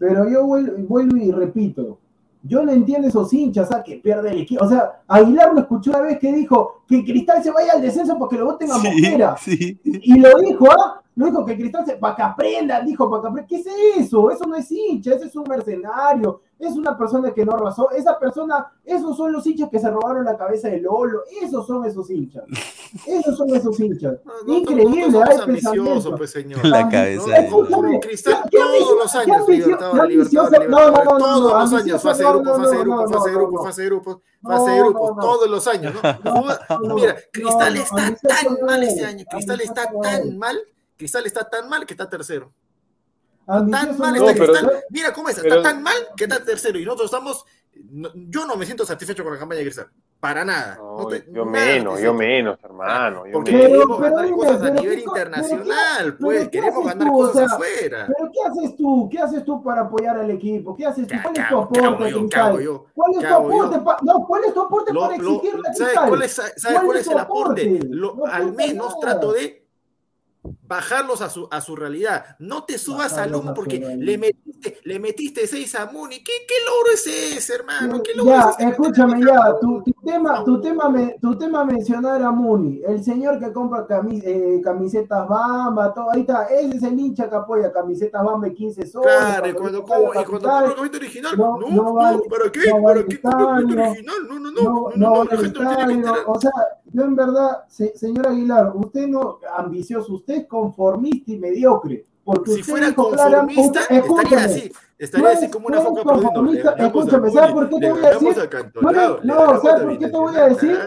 Pero 0.00 0.28
yo 0.28 0.44
vuelvo, 0.44 0.72
vuelvo 0.88 1.16
y 1.16 1.30
repito, 1.30 1.98
yo 2.42 2.62
no 2.64 2.72
entiendo 2.72 3.08
esos 3.08 3.32
hinchas, 3.32 3.68
¿sabes? 3.68 3.84
Que 3.84 3.96
pierde 3.96 4.30
el 4.30 4.40
equipo. 4.42 4.64
O 4.64 4.68
sea, 4.68 5.02
Aguilar 5.06 5.54
lo 5.54 5.60
escuché 5.60 5.90
una 5.90 6.00
vez 6.00 6.18
que 6.18 6.32
dijo 6.32 6.82
que 6.88 7.04
Cristal 7.04 7.42
se 7.42 7.50
vaya 7.50 7.72
al 7.74 7.82
descenso 7.82 8.18
porque 8.18 8.36
lo 8.36 8.46
voten 8.46 8.70
a 8.70 8.74
Sí, 8.74 8.88
Mosquera. 8.88 9.36
sí. 9.36 9.80
Y 9.84 10.18
lo 10.18 10.38
dijo, 10.40 10.66
¿ah? 10.70 10.98
Lo 11.14 11.26
dijo 11.26 11.44
que 11.44 11.56
Cristal 11.56 11.84
se. 11.84 11.96
para 11.96 12.16
que 12.16 12.22
aprendan, 12.22 12.86
dijo, 12.86 13.08
para 13.10 13.22
que 13.22 13.28
aprendan. 13.28 13.46
¿Qué 13.46 13.56
es 13.56 13.66
eso? 14.06 14.30
Eso 14.30 14.44
no 14.46 14.56
es 14.56 14.70
hincha, 14.72 15.14
ese 15.14 15.26
es 15.26 15.36
un 15.36 15.44
mercenario, 15.48 16.40
es 16.58 16.74
una 16.74 16.96
persona 16.96 17.32
que 17.32 17.44
no 17.44 17.52
razón. 17.56 17.86
Esa 17.94 18.18
persona, 18.18 18.66
esos 18.84 19.16
son 19.16 19.30
los 19.32 19.46
hinchas 19.46 19.68
que 19.68 19.78
se 19.78 19.90
robaron 19.90 20.24
la 20.24 20.36
cabeza 20.36 20.68
de 20.68 20.80
Lolo, 20.80 21.20
esos 21.42 21.66
son 21.66 21.84
esos 21.84 22.08
hinchas. 22.10 22.44
Esos 23.06 23.36
son 23.38 23.48
esos 23.54 23.80
hinchas. 23.80 24.18
No, 24.24 24.32
no, 24.46 24.52
Increíble, 24.58 25.00
no, 25.08 25.10
no 25.10 25.22
hay 25.24 25.38
pensamiento. 25.46 26.16
pues, 26.16 26.30
señor. 26.30 26.64
La 26.66 26.88
cabeza 26.88 27.46
con- 27.48 27.66
Cristal 28.00 28.42
¿Qué- 28.50 28.58
qué 28.58 28.58
todos 28.58 28.98
los 28.98 29.14
años, 29.14 29.46
todos 29.46 29.50
no, 30.68 31.58
los 31.58 31.72
años, 31.72 32.02
fase 32.02 32.24
grupo, 32.24 32.54
fase 32.56 32.76
grupo, 32.78 33.08
fase 33.08 33.30
grupo, 33.32 33.64
fase 33.64 33.80
de 33.80 33.86
grupo, 33.86 34.22
fase 34.42 34.78
no. 34.80 35.16
todos 35.20 35.48
los 35.50 35.66
años, 35.66 35.94
Mira, 36.94 37.16
Cristal 37.32 37.76
está 37.76 38.14
tan 38.16 38.58
mal 38.66 38.82
este 38.82 39.00
es, 39.00 39.06
año, 39.06 39.24
Cristal 39.30 39.60
está 39.60 39.90
tan 40.02 40.38
mal, 40.38 40.60
Cristal 40.96 41.26
está 41.26 41.48
tan 41.48 41.68
mal 41.68 41.86
que 41.86 41.94
está 41.94 42.08
tercero. 42.08 42.52
Tan 43.46 43.70
mal 43.98 44.16
está 44.16 44.30
es. 44.32 44.36
Cristal, 44.38 44.72
mira 44.90 45.12
cómo 45.12 45.28
es, 45.28 45.38
está 45.38 45.62
tan 45.62 45.82
mal 45.82 45.96
que 46.16 46.24
está 46.24 46.44
tercero 46.44 46.78
y 46.78 46.84
nosotros 46.84 47.06
estamos, 47.10 47.44
yo 48.28 48.46
no 48.46 48.56
me 48.56 48.64
siento 48.66 48.84
satisfecho 48.84 49.24
con 49.24 49.32
la 49.32 49.38
campaña 49.38 49.58
de 49.60 49.64
Cristal, 49.64 49.90
para 50.22 50.44
nada. 50.44 50.76
No, 50.80 50.98
No 51.02 51.10
estoy 51.10 51.34
yo 51.34 51.44
nada 51.44 51.66
menos, 51.66 52.00
yo 52.00 52.14
menos, 52.14 52.56
hermano. 52.62 53.26
yo 53.26 53.32
Porque 53.32 53.50
menos. 53.50 53.66
Pero- 53.66 53.72
queremos 53.80 53.98
pero 54.00 54.14
ganar 54.14 54.30
cosas 54.30 54.62
a 54.62 54.70
nivel 54.70 54.98
internacional, 55.00 56.16
pues, 56.16 56.48
queremos 56.48 56.86
ganar 56.86 57.08
tú, 57.08 57.14
o 57.14 57.18
cosas 57.26 57.34
sea, 57.34 57.44
afuera. 57.56 58.06
Pero 58.06 58.30
¿qué 58.32 58.40
haces 58.48 58.76
tú? 58.76 59.08
¿Qué 59.10 59.18
haces 59.18 59.44
tú 59.44 59.62
para 59.64 59.80
apoyar 59.80 60.16
al 60.18 60.30
equipo? 60.30 60.76
¿Qué 60.76 60.86
haces 60.86 61.08
tú? 61.08 61.14
¿Qué- 61.14 61.22
¿Cuál 61.22 61.36
es 61.36 61.48
tu 61.48 61.58
aporte, 61.58 62.12
Cristal? 62.12 62.52
¿Cuál 62.94 63.12
es 63.14 63.18
¿Qué 63.18 63.26
tu 63.26 63.34
aporte? 63.34 63.78
No, 64.02 64.24
¿cuál 64.28 64.44
es 64.44 64.54
tu 64.54 64.60
aporte 64.60 64.94
para 64.94 65.14
exigirle 65.16 65.68
a 65.68 65.72
¿Sabes 65.74 65.76
Cristal? 65.92 66.08
cuál 66.08 66.22
es, 66.22 66.32
sabes 66.32 66.80
¿Cuál 66.84 66.96
es 66.98 67.06
el 67.08 67.18
aporte? 67.18 67.80
al 68.30 68.52
menos 68.52 69.00
trato 69.00 69.32
de 69.32 69.61
bajarlos 70.76 71.20
a 71.20 71.28
su, 71.28 71.46
a 71.50 71.60
su 71.60 71.76
realidad. 71.76 72.24
No 72.38 72.64
te 72.64 72.78
subas 72.78 73.18
al 73.18 73.34
humo 73.34 73.52
porque 73.52 73.78
le 73.78 74.16
metiste, 74.18 74.78
le 74.84 74.98
metiste 74.98 75.46
seis 75.46 75.74
a 75.74 75.84
Muni. 75.86 76.24
¿Qué, 76.24 76.32
¿Qué 76.48 76.54
logro 76.64 76.92
es 76.94 77.06
ese, 77.06 77.54
hermano? 77.56 78.02
¿Qué 78.02 78.14
logro 78.14 78.32
Ya, 78.32 78.48
es 78.50 78.58
ese? 78.58 78.68
escúchame 78.70 79.20
ya, 79.20 79.54
tu, 79.60 79.82
tu 79.82 79.92
tema, 80.04 80.42
tu 80.44 80.60
tema, 80.62 80.88
me, 80.88 81.18
tu 81.20 81.36
tema 81.36 81.64
mencionar 81.64 82.22
a 82.22 82.30
Muni, 82.30 82.80
el 82.86 83.04
señor 83.04 83.38
que 83.38 83.52
compra 83.52 83.86
camis- 83.86 84.22
eh, 84.24 84.60
camisetas 84.64 85.28
Bamba, 85.28 85.92
todo, 85.92 86.10
ahí 86.10 86.20
está, 86.22 86.44
ese 86.46 86.76
es 86.78 86.82
el 86.84 86.98
hincha 86.98 87.28
que 87.28 87.36
apoya 87.36 87.70
camisetas 87.70 88.24
Bamba 88.24 88.48
y 88.48 88.54
15 88.54 88.86
soles. 88.86 89.12
Claro, 89.12 89.48
y 89.48 89.52
cuando, 89.52 89.80
compra 89.84 89.96
como, 89.98 90.20
y 90.20 90.24
cuando 90.24 90.48
camiseta 90.48 90.96
original, 90.96 91.36
no- 91.36 91.58
no, 91.58 91.68
no 91.68 91.82
no, 91.82 91.94
vale- 91.94 92.18
¿para 92.30 92.50
qué? 92.50 92.60
no 92.70 92.72
¿Para 92.82 92.82
vale 92.82 93.06
qué 93.06 93.20
camiseta 93.20 93.54
original? 93.82 93.96
No, 94.26 94.38
no, 94.38 94.50
no, 94.50 94.90
yo 96.92 97.02
en 97.02 97.16
verdad, 97.16 97.64
se- 97.68 97.96
señor 97.96 98.26
Aguilar, 98.28 98.72
usted 98.74 99.06
no 99.08 99.38
ambicioso, 99.56 100.14
usted 100.14 100.34
es 100.34 100.46
conformista 100.46 101.32
y 101.32 101.38
mediocre. 101.38 102.04
Porque 102.24 102.52
Si 102.52 102.60
usted 102.60 102.70
fuera 102.72 102.88
dijo 102.88 103.08
conformista, 103.08 103.80
estaría 103.80 103.98
escúchame, 104.00 104.36
así, 104.44 104.72
estaría 104.96 105.26
no 105.26 105.32
así 105.32 105.50
como 105.50 105.66
una 105.66 105.80
foca 105.80 106.02
conformista, 106.04 106.70
escúchame, 106.78 107.30
¿sabes 107.32 107.52
por 107.52 107.68
qué 107.68 107.78
te 107.80 107.90
voy 107.90 108.04
a 108.04 108.10
decir? 108.10 108.48
Cantolao, 108.48 109.18
No, 109.24 109.46
no, 109.54 109.60
¿sabes 109.60 109.82
por 109.82 109.98
qué 109.98 110.06
te 110.08 110.16
voy 110.16 110.36
a 110.36 110.48
decir? 110.48 110.78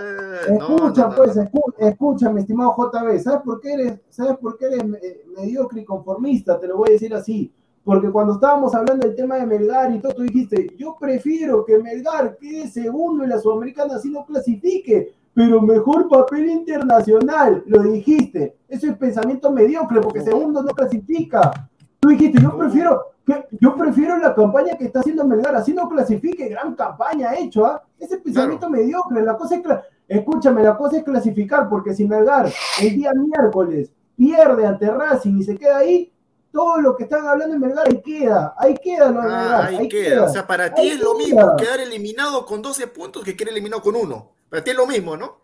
Escucha, 0.47 1.09
pues, 1.09 2.33
mi 2.33 2.39
estimado 2.41 2.73
JB, 2.77 3.19
¿sabes 3.19 3.41
por 3.43 3.59
qué 3.59 3.73
eres, 3.73 3.99
sabes 4.09 4.37
por 4.37 4.57
qué 4.57 4.65
eres 4.67 4.83
eh, 5.01 5.25
mediocre 5.37 5.81
y 5.81 5.85
conformista? 5.85 6.59
Te 6.59 6.67
lo 6.67 6.77
voy 6.77 6.89
a 6.89 6.93
decir 6.93 7.13
así. 7.13 7.51
Porque 7.83 8.09
cuando 8.09 8.33
estábamos 8.35 8.73
hablando 8.73 9.05
del 9.05 9.15
tema 9.15 9.35
de 9.35 9.45
Melgar 9.45 9.93
y 9.93 9.99
todo, 9.99 10.13
tú 10.13 10.23
dijiste, 10.23 10.73
yo 10.77 10.95
prefiero 10.99 11.63
que 11.65 11.77
Melgar 11.77 12.37
quede 12.37 12.67
segundo 12.67 13.23
en 13.23 13.29
la 13.29 13.39
Sudamericana 13.39 13.95
así 13.97 14.09
no 14.09 14.25
clasifique, 14.25 15.13
pero 15.35 15.61
mejor 15.61 16.07
papel 16.07 16.49
internacional, 16.49 17.61
lo 17.67 17.83
dijiste. 17.83 18.55
Eso 18.69 18.87
es 18.87 18.97
pensamiento 18.97 19.51
mediocre, 19.51 19.99
porque 19.99 20.21
segundo 20.21 20.63
no 20.63 20.69
clasifica. 20.69 21.69
Tú 21.99 22.07
dijiste, 22.07 22.41
yo 22.41 22.57
prefiero, 22.57 23.07
yo 23.59 23.75
prefiero 23.75 24.17
la 24.17 24.33
campaña 24.33 24.77
que 24.77 24.85
está 24.85 25.01
haciendo 25.01 25.25
Melgar, 25.25 25.53
así 25.55 25.73
no 25.73 25.89
clasifique, 25.89 26.47
gran 26.47 26.73
campaña 26.73 27.31
ha 27.31 27.35
hecho, 27.37 27.65
¿ah? 27.65 27.83
Ese 27.99 28.17
pensamiento 28.19 28.69
mediocre, 28.69 29.21
la 29.23 29.35
cosa 29.35 29.55
es, 29.55 29.61
escúchame, 30.07 30.63
la 30.63 30.77
cosa 30.77 30.97
es 30.97 31.03
clasificar, 31.03 31.67
porque 31.67 31.93
si 31.93 32.07
Melgar 32.07 32.49
el 32.81 32.95
día 32.95 33.11
miércoles 33.13 33.91
pierde 34.15 34.65
ante 34.65 34.89
Racing 34.89 35.37
y 35.37 35.43
se 35.43 35.57
queda 35.57 35.79
ahí, 35.79 36.13
todo 36.49 36.79
lo 36.79 36.95
que 36.95 37.03
están 37.03 37.27
hablando 37.27 37.55
en 37.55 37.61
Melgar, 37.61 37.87
ahí 37.89 38.01
queda, 38.01 38.55
ahí 38.57 38.75
queda 38.81 39.11
lo 39.11 39.21
de 39.21 39.27
Ah, 39.29 39.37
Melgar, 39.37 39.65
ahí, 39.65 39.75
ahí 39.75 39.89
queda. 39.89 40.23
O 40.23 40.29
sea, 40.29 40.47
para 40.47 40.73
ti 40.73 40.87
es 40.87 41.01
lo 41.01 41.15
mismo 41.15 41.57
quedar 41.57 41.81
eliminado 41.81 42.45
con 42.45 42.61
12 42.61 42.87
puntos 42.87 43.25
que 43.25 43.35
quedar 43.35 43.51
eliminado 43.51 43.81
con 43.81 43.97
uno. 43.97 44.34
Para 44.49 44.63
ti 44.63 44.71
es 44.71 44.77
lo 44.77 44.87
mismo, 44.87 45.17
¿no? 45.17 45.39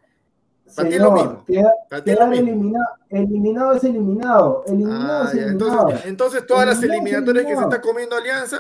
Para 0.76 0.88
ti 0.90 0.95
es 0.95 1.02
lo 1.02 1.11
mismo. 1.11 1.44
queda- 1.45 1.73
Para 1.90 2.03
ti 2.03 2.11
es 2.11 2.15
lo 2.19 2.26
quedar 2.26 2.30
mismo. 2.30 2.48
eliminado, 2.49 2.86
eliminado 3.10 3.73
es 3.73 3.84
eliminado, 3.84 4.64
eliminado 4.68 5.23
Ah, 5.23 5.26
es 5.28 5.34
eliminado. 5.34 5.80
Entonces, 5.90 6.06
entonces 6.06 6.48
todas 6.48 6.65
las 6.65 6.78
Eliminado 6.84 7.02
eliminatorias 7.32 7.45
que 7.45 7.56
se 7.57 7.64
está 7.64 7.82
comiendo 7.82 8.15
Alianza, 8.15 8.57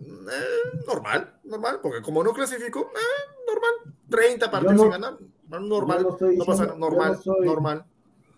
eh, 0.00 0.80
normal, 0.86 1.34
normal, 1.44 1.80
porque 1.82 2.00
como 2.00 2.24
no 2.24 2.32
clasificó, 2.32 2.80
eh, 2.80 3.44
normal, 3.46 3.94
30 4.08 4.50
partidos 4.50 4.74
no- 4.74 4.82
sin 4.82 4.90
ganar, 4.90 5.14
normal, 5.48 5.98
yo 5.98 6.02
no 6.04 6.10
estoy 6.14 6.36
no 6.38 6.44
pasa 6.46 6.62
diciendo- 6.64 6.74
nada, 6.88 6.90
normal, 6.90 7.10
yo 7.10 7.32
no 7.32 7.36
soy- 7.36 7.46
normal, 7.46 7.84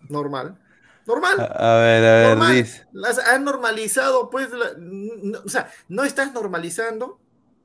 normal, 0.09 0.57
normal. 1.05 1.39
A 1.39 1.75
ver, 1.77 2.03
a 2.05 2.13
ver, 2.15 2.27
normal. 2.29 2.55
dice. 2.55 2.85
Las 2.91 3.19
han 3.19 3.43
normalizado, 3.45 4.29
pues, 4.29 4.51
la- 4.51 4.73
no- 4.77 5.39
o 5.45 5.49
sea, 5.49 5.69
no 5.87 6.03
estás 6.03 6.33
normalizando 6.33 7.19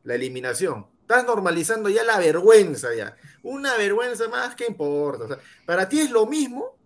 la 0.04 0.14
eliminación, 0.14 0.86
estás 1.08 1.24
normalizando 1.26 1.88
ya 1.88 2.04
la 2.04 2.18
vergüenza 2.18 2.94
ya. 2.94 3.16
Una 3.42 3.74
vergüenza 3.76 4.28
más, 4.28 4.54
¿qué 4.54 4.66
importa? 4.66 5.24
O 5.24 5.28
sea, 5.28 5.38
para 5.64 5.88
ti 5.88 6.00
es 6.00 6.10
lo 6.10 6.26
mismo 6.26 6.76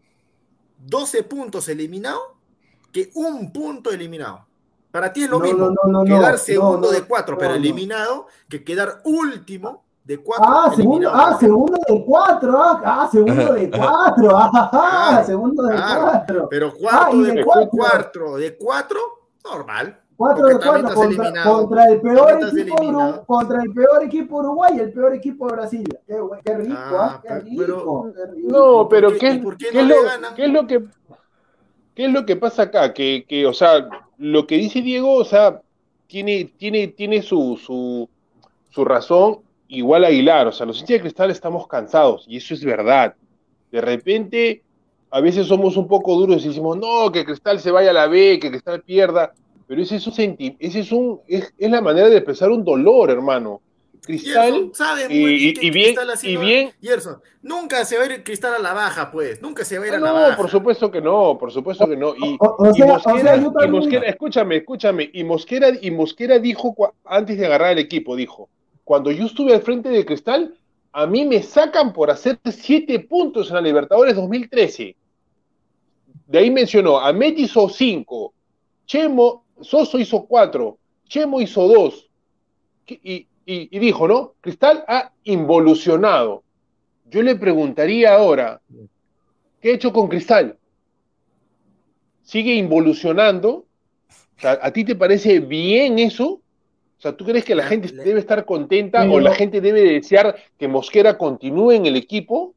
12 0.79 1.25
puntos 1.25 1.69
eliminados 1.69 2.23
que 2.93 3.11
un 3.15 3.53
punto 3.53 3.91
eliminado. 3.91 4.47
Para 4.93 5.13
ti 5.13 5.25
es 5.25 5.31
lo 5.31 5.39
No, 5.41 5.45
mismo 5.45 5.71
no, 5.71 5.75
no, 5.87 5.99
no, 6.01 6.05
quedar 6.05 6.33
no, 6.33 6.39
segundo 6.39 6.87
no, 6.89 6.91
de 6.93 7.03
cuatro, 7.03 7.35
no, 7.35 7.39
pero 7.39 7.51
no. 7.51 7.57
eliminado, 7.57 8.27
que 8.49 8.63
quedar 8.63 9.01
último 9.05 9.85
de 10.05 10.19
cuatro. 10.19 10.47
Ah, 10.49 10.73
segundo, 10.77 11.11
ah, 11.13 11.37
segundo 11.41 11.79
de 11.89 12.05
cuatro, 12.05 12.63
ah, 12.63 12.81
ah, 12.85 13.09
segundo 13.11 13.55
de 13.55 13.71
cuatro, 13.71 14.37
ah, 14.37 14.51
ah, 14.53 14.71
ah, 15.19 15.25
segundo 15.25 15.63
de 15.65 15.75
claro. 15.75 16.03
cuatro. 16.03 16.49
Pero 16.49 16.73
Ah, 16.91 17.11
de, 17.13 17.33
de 17.33 17.45
cuatro. 17.45 17.69
cuatro. 17.71 18.37
de 18.37 18.57
cuatro, 18.57 19.01
normal. 19.45 20.02
Cuatro 20.23 20.43
Porque 20.43 20.55
de 20.55 20.61
también 20.61 20.85
cuatro 20.85 21.03
estás 21.03 21.07
contra, 21.07 21.25
eliminado. 21.25 21.59
contra 21.69 21.85
el 21.89 22.01
peor 22.01 22.31
equipo 22.31 22.75
Uru- 22.77 22.83
eliminado. 22.83 23.25
contra 23.27 23.63
el 23.63 23.73
peor 23.73 24.03
equipo 24.05 24.37
Uruguay 24.39 24.73
y 24.77 24.81
el 24.81 24.93
peor 24.93 25.15
equipo 25.15 25.47
de 25.49 25.53
Brasil. 25.53 25.89
Qué, 26.07 26.55
rico, 26.59 26.75
Ah, 26.79 27.21
ah, 27.21 27.21
qué 27.23 27.29
pero- 27.57 27.77
rico, 27.77 28.13
qué 28.15 28.27
rico. 28.33 28.49
No, 28.51 28.89
pero 28.89 29.11
qué- 29.13 29.19
¿qué, 29.73 29.83
lo, 29.83 29.97
qué 30.37 30.45
es 30.45 30.51
lo 30.53 30.67
que 30.67 30.85
qué 31.95 32.05
es 32.07 32.13
lo 32.13 32.25
que 32.25 32.37
pasa 32.37 32.63
acá? 32.63 32.93
Que, 32.95 33.25
que, 33.29 33.47
o 33.47 33.53
sea, 33.53 33.89
lo 34.19 34.47
que 34.47 34.57
dice 34.59 34.81
Diego, 34.81 35.15
o 35.15 35.25
sea, 35.25 35.61
tiene, 36.07 36.53
tiene, 36.57 36.87
tiene 36.89 37.21
su, 37.23 37.57
su, 37.63 38.09
su 38.71 38.85
razón, 38.85 39.41
igual 39.69 40.05
Aguilar, 40.05 40.47
o 40.47 40.53
sea, 40.53 40.67
los 40.67 40.77
hinchas 40.79 40.95
de 40.97 41.01
cristal 41.01 41.31
estamos 41.31 41.67
cansados, 41.67 42.25
y 42.29 42.37
eso 42.37 42.55
es 42.55 42.65
verdad. 42.65 43.15
De 43.71 43.81
repente, 43.81 44.63
a 45.11 45.21
veces 45.21 45.47
somos 45.47 45.77
un 45.77 45.89
poco 45.89 46.15
duros 46.15 46.45
y 46.45 46.49
decimos, 46.49 46.77
no, 46.79 47.11
que 47.13 47.25
Cristal 47.25 47.59
se 47.61 47.71
vaya 47.71 47.91
a 47.91 47.95
la 47.95 48.07
B, 48.07 48.39
que 48.41 48.51
Cristal 48.51 48.81
pierda, 48.83 49.33
pero 49.73 49.81
ese 49.85 49.97
es 49.97 50.07
un 50.07 50.13
senti- 50.13 50.55
ese 50.59 50.81
es 50.81 50.93
un, 50.93 51.23
es, 51.27 51.51
es 51.57 51.71
la 51.71 51.81
manera 51.81 52.11
de 52.11 52.17
expresar 52.19 52.51
un 52.51 52.63
dolor, 52.63 53.09
hermano. 53.11 53.63
Cristal, 54.03 54.53
Gerson 54.53 54.75
sabe 54.75 55.09
muy 55.09 55.17
y- 55.17 55.37
bien 55.39 55.55
que 55.55 55.67
y 55.67 55.71
bien- 55.71 55.85
Cristal 55.87 56.11
así 56.11 56.29
y 56.31 56.35
no- 56.35 56.41
bien- 56.41 56.73
Gerson, 56.83 57.23
nunca 57.41 57.83
se 57.87 57.97
va 57.97 58.03
a 58.03 58.07
ir 58.13 58.23
Cristal 58.23 58.53
a 58.55 58.59
la 58.59 58.75
baja, 58.75 59.11
pues. 59.11 59.41
Nunca 59.41 59.65
se 59.65 59.79
va 59.79 59.87
a 59.87 59.89
ir 59.89 59.95
a 59.95 59.99
la 60.01 60.09
no, 60.09 60.15
baja. 60.15 60.37
por 60.37 60.51
supuesto 60.51 60.91
que 60.91 61.01
no, 61.01 61.39
por 61.39 61.51
supuesto 61.53 61.89
que 61.89 61.97
no. 61.97 62.15
Y, 62.15 62.37
O- 62.39 62.57
o 62.59 62.71
y 62.71 62.75
sea- 62.75 62.85
o 62.85 62.89
Mosquera, 62.99 63.33
sea, 63.35 63.37
yo 63.37 63.49
y 63.49 63.53
también- 63.55 63.71
Mosquera, 63.71 64.07
escúchame, 64.07 64.57
escúchame, 64.57 65.11
y 65.11 65.25
Mosquera, 65.25 65.69
y 65.81 65.91
Mosquera 65.91 66.39
dijo 66.39 66.77
antes 67.07 67.39
de 67.39 67.47
agarrar 67.47 67.73
el 67.73 67.79
equipo, 67.79 68.15
dijo, 68.15 68.51
cuando 68.85 69.11
yo 69.11 69.25
estuve 69.25 69.55
al 69.55 69.63
frente 69.63 69.89
de 69.89 70.05
Cristal, 70.05 70.55
a 70.93 71.07
mí 71.07 71.25
me 71.25 71.43
sacan 71.43 71.95
por 71.95 72.11
hacer 72.11 72.39
siete 72.51 72.99
puntos 73.01 73.49
en 73.49 73.55
la 73.55 73.63
Libertadores 73.63 74.17
2013. 74.17 74.95
De 76.27 76.39
ahí 76.39 76.51
mencionó, 76.51 76.99
Amet 77.01 77.39
hizo 77.39 77.71
cinco, 77.71 78.35
Chemo, 78.85 79.45
Soso 79.61 79.99
hizo 79.99 80.27
cuatro, 80.27 80.79
Chemo 81.09 81.41
hizo 81.41 81.69
dos, 81.69 82.09
y, 82.87 82.99
y- 83.13 83.27
y 83.47 83.79
dijo, 83.79 84.09
¿no? 84.09 84.35
Cristal 84.41 84.85
ha 84.89 85.13
involucionado. 85.25 86.43
Yo 87.11 87.23
le 87.23 87.37
preguntaría 87.37 88.15
ahora, 88.15 88.61
¿qué 89.61 89.71
ha 89.71 89.75
hecho 89.75 89.93
con 89.93 90.09
Cristal? 90.09 90.59
¿Sigue 92.23 92.55
involucionando? 92.55 93.51
O 94.09 94.41
sea, 94.41 94.59
¿A 94.63 94.73
ti 94.73 94.85
te 94.85 94.95
parece 94.97 95.41
bien 95.41 95.99
eso? 95.99 96.27
O 96.99 97.01
sea, 97.03 97.17
¿tú 97.17 97.25
crees 97.25 97.45
que 97.45 97.55
la 97.55 97.65
Le- 97.65 97.69
gente 97.69 97.93
debe 97.95 98.21
estar 98.21 98.45
contenta 98.45 99.03
o 99.11 99.21
la 99.21 99.35
gente 99.35 99.61
debe 99.61 99.83
desear 99.83 100.37
que 100.59 100.69
Mosquera 100.69 101.19
continúe 101.19 101.73
en 101.73 101.87
el 101.87 101.97
equipo? 101.97 102.55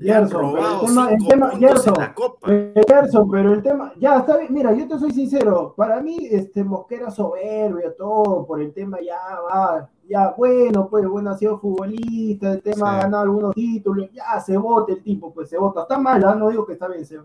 Gerson, 0.00 0.52
pero 0.52 0.80
el 0.80 0.86
tema- 0.86 1.10
el 1.10 1.18
cinco 1.18 1.28
tema- 1.30 1.50
puntos 1.50 1.68
Gerson, 1.68 1.94
en 1.94 2.00
la 2.00 2.14
Copa. 2.14 2.52
Eh, 2.52 2.82
Gerson, 2.88 3.30
pero 3.30 3.52
el 3.52 3.62
tema, 3.62 3.92
ya 3.98 4.18
está 4.18 4.36
bien, 4.38 4.52
mira, 4.54 4.72
yo 4.72 4.88
te 4.88 4.98
soy 4.98 5.12
sincero, 5.12 5.74
para 5.76 6.00
mí 6.00 6.18
este 6.30 6.64
Mosquera 6.64 7.10
soberbio, 7.10 7.92
todo, 7.94 8.46
por 8.46 8.60
el 8.60 8.72
tema 8.72 8.98
ya 9.00 9.16
va, 9.42 9.88
ya 10.08 10.34
bueno, 10.36 10.88
pues 10.88 11.06
bueno, 11.06 11.30
ha 11.30 11.36
sido 11.36 11.58
futbolista, 11.58 12.52
el 12.52 12.62
tema 12.62 12.90
Sí. 12.90 12.96
ha 12.96 13.02
ganado 13.02 13.22
algunos 13.24 13.54
títulos, 13.54 14.08
ya 14.12 14.40
se 14.40 14.56
vota 14.56 14.92
el 14.92 15.02
tipo, 15.02 15.32
pues 15.32 15.48
se 15.50 15.58
vota, 15.58 15.82
está 15.82 15.98
mal, 15.98 16.24
¿ah? 16.24 16.34
no 16.34 16.48
digo 16.48 16.64
que 16.66 16.72
está 16.74 16.88
bien, 16.88 17.04
se- 17.04 17.20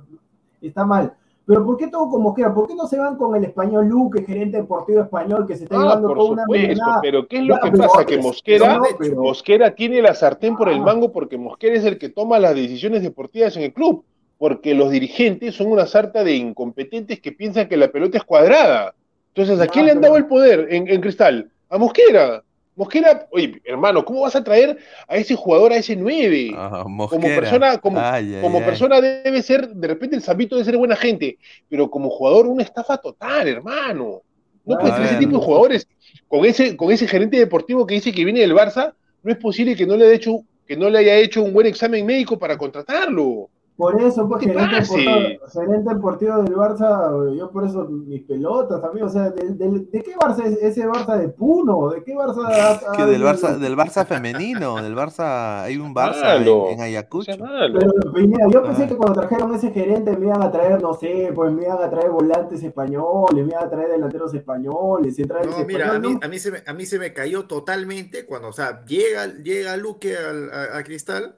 está 0.61 0.85
mal, 0.85 1.13
pero 1.45 1.65
¿por 1.65 1.77
qué 1.77 1.87
todo 1.87 2.09
con 2.09 2.23
Mosquera? 2.23 2.53
¿Por 2.53 2.67
qué 2.67 2.75
no 2.75 2.87
se 2.87 2.97
van 2.97 3.17
con 3.17 3.35
el 3.35 3.43
español 3.43 3.87
Luque, 3.87 4.23
gerente 4.23 4.57
deportivo 4.57 5.01
español, 5.01 5.45
que 5.47 5.55
se 5.55 5.65
está 5.65 5.75
Ah, 5.77 5.79
llevando 5.83 6.07
por 6.07 6.17
toda 6.17 6.31
una 6.31 6.43
supuesto, 6.43 6.83
pero 7.01 7.27
¿qué 7.27 7.37
es 7.37 7.43
lo 7.43 7.55
Ya, 7.55 7.61
que 7.61 7.77
pasa? 7.77 8.05
Que 8.05 8.17
Mosquera, 8.17 8.77
no, 8.77 8.83
pero- 8.97 9.21
Mosquera 9.21 9.75
tiene 9.75 10.01
la 10.01 10.13
sartén 10.15 10.55
por 10.55 10.69
el 10.69 10.79
Ah. 10.79 10.83
mango 10.83 11.11
porque 11.11 11.37
Mosquera 11.37 11.75
es 11.75 11.85
el 11.85 11.97
que 11.97 12.09
toma 12.09 12.39
las 12.39 12.55
decisiones 12.55 13.03
deportivas 13.03 13.55
en 13.57 13.63
el 13.63 13.73
club, 13.73 14.03
porque 14.37 14.73
los 14.73 14.89
dirigentes 14.91 15.55
son 15.55 15.67
una 15.71 15.85
sarta 15.85 16.23
de 16.23 16.35
incompetentes 16.35 17.19
que 17.21 17.31
piensan 17.31 17.67
que 17.67 17.77
la 17.77 17.89
pelota 17.89 18.17
es 18.17 18.23
cuadrada. 18.23 18.93
Entonces, 19.33 19.59
¿a 19.59 19.67
quién 19.67 19.85
le 19.85 19.91
han 19.91 19.97
pero- 19.99 20.07
dado 20.13 20.17
el 20.17 20.27
poder 20.27 20.67
en, 20.71 20.87
en 20.87 21.01
Cristal? 21.01 21.49
A 21.69 21.77
Mosquera. 21.77 22.41
Mosquera, 22.75 23.27
oye, 23.31 23.61
hermano, 23.63 24.03
¿cómo 24.03 24.21
vas 24.21 24.35
a 24.35 24.43
traer 24.43 24.77
a 25.07 25.15
ese 25.17 25.35
jugador 25.35 25.71
a 25.71 25.77
ese 25.77 25.95
9? 25.95 26.51
Ah, 26.55 26.81
como 26.83 26.95
Mosquera. 26.95 27.35
persona, 27.35 27.77
como, 27.77 27.99
Ay, 27.99 28.35
ay, 28.35 28.41
como 28.41 28.59
ay. 28.59 28.65
persona 28.65 28.99
debe 29.01 29.41
ser, 29.41 29.69
de 29.69 29.87
repente 29.87 30.15
el 30.17 30.21
Zambito 30.21 30.55
debe 30.55 30.65
ser 30.65 30.77
buena 30.77 30.95
gente, 30.97 31.37
pero 31.69 31.89
como 31.89 32.09
jugador 32.09 32.47
una 32.47 32.63
estafa 32.63 32.97
total, 32.97 33.47
hermano. 33.47 34.21
No 34.65 34.75
A 34.75 34.79
puede 34.79 34.93
ser 34.95 35.05
ese 35.05 35.17
tipo 35.17 35.37
de 35.37 35.45
jugadores 35.45 35.87
con 36.27 36.43
ese, 36.45 36.75
con 36.75 36.91
ese 36.91 37.07
gerente 37.07 37.37
deportivo 37.37 37.85
que 37.85 37.95
dice 37.95 38.11
que 38.11 38.25
viene 38.25 38.41
del 38.41 38.53
Barça, 38.55 38.93
no 39.23 39.31
es 39.31 39.37
posible 39.37 39.75
que 39.75 39.85
no 39.85 39.95
le 39.95 40.05
haya 40.05 40.13
hecho, 40.15 40.43
que 40.67 40.75
no 40.75 40.89
le 40.89 40.99
haya 40.99 41.15
hecho 41.15 41.43
un 41.43 41.53
buen 41.53 41.67
examen 41.67 42.05
médico 42.05 42.37
para 42.37 42.57
contratarlo. 42.57 43.49
Por 43.77 44.01
eso, 44.01 44.25
pues, 44.29 44.41
¿Qué 44.41 44.53
gerente 44.53 44.75
deportivo, 44.79 45.47
gerente 45.51 45.93
deportivo 45.93 46.37
del 46.43 46.55
Barça, 46.55 47.37
yo 47.37 47.51
por 47.51 47.65
eso 47.65 47.83
mis 47.89 48.21
pelotas 48.23 48.81
también, 48.81 49.05
o 49.05 49.09
sea, 49.09 49.31
¿de, 49.31 49.49
de, 49.49 49.79
de 49.91 50.01
qué 50.01 50.15
Barça 50.15 50.45
es 50.45 50.57
ese 50.63 50.87
Barça 50.87 51.17
de 51.17 51.27
Puno? 51.27 51.89
¿De 51.89 52.01
qué 52.01 52.15
Barça? 52.15 52.45
ha- 52.47 52.95
Que 52.95 53.05
del? 53.05 53.21
Barça, 53.21 53.57
del 53.57 53.75
Barça 53.75 54.05
femenino, 54.05 54.81
del 54.81 54.95
Barça, 54.95 55.63
hay 55.63 55.75
un 55.75 55.93
Barça 55.93 56.37
en, 56.71 56.79
Ayacucho. 56.79 57.33
Pero, 57.37 58.13
Pineda, 58.13 58.47
yo 58.49 58.63
pensé 58.63 58.83
Ah. 58.83 58.87
que 58.87 58.95
cuando 58.95 59.19
trajeron 59.19 59.53
ese 59.53 59.69
gerente 59.71 60.15
me 60.15 60.27
iban 60.27 60.41
a 60.41 60.49
traer, 60.49 60.81
no 60.81 60.93
sé, 60.93 61.31
pues 61.35 61.51
me 61.51 61.63
iban 61.63 61.83
a 61.83 61.89
traer 61.89 62.11
volantes 62.11 62.63
españoles, 62.63 63.45
me 63.45 63.51
iban 63.51 63.65
a 63.65 63.69
traer 63.69 63.89
delanteros 63.89 64.33
españoles, 64.33 65.17
centrales 65.17 65.47
No, 65.47 65.65
mira, 65.65 65.93
a 65.95 65.99
mí, 65.99 66.13
¿no? 66.13 66.19
a, 66.23 66.27
mí 66.29 66.39
se 66.39 66.49
me, 66.51 66.63
a 66.65 66.73
mí 66.73 66.85
se 66.85 66.97
me 66.97 67.11
cayó 67.11 67.43
totalmente 67.45 68.25
cuando, 68.25 68.47
o 68.47 68.53
sea, 68.53 68.85
llega, 68.85 69.25
llega 69.43 69.75
Luque 69.75 70.15
al- 70.15 70.49
a, 70.49 70.77
a 70.77 70.83
Cristal, 70.85 71.35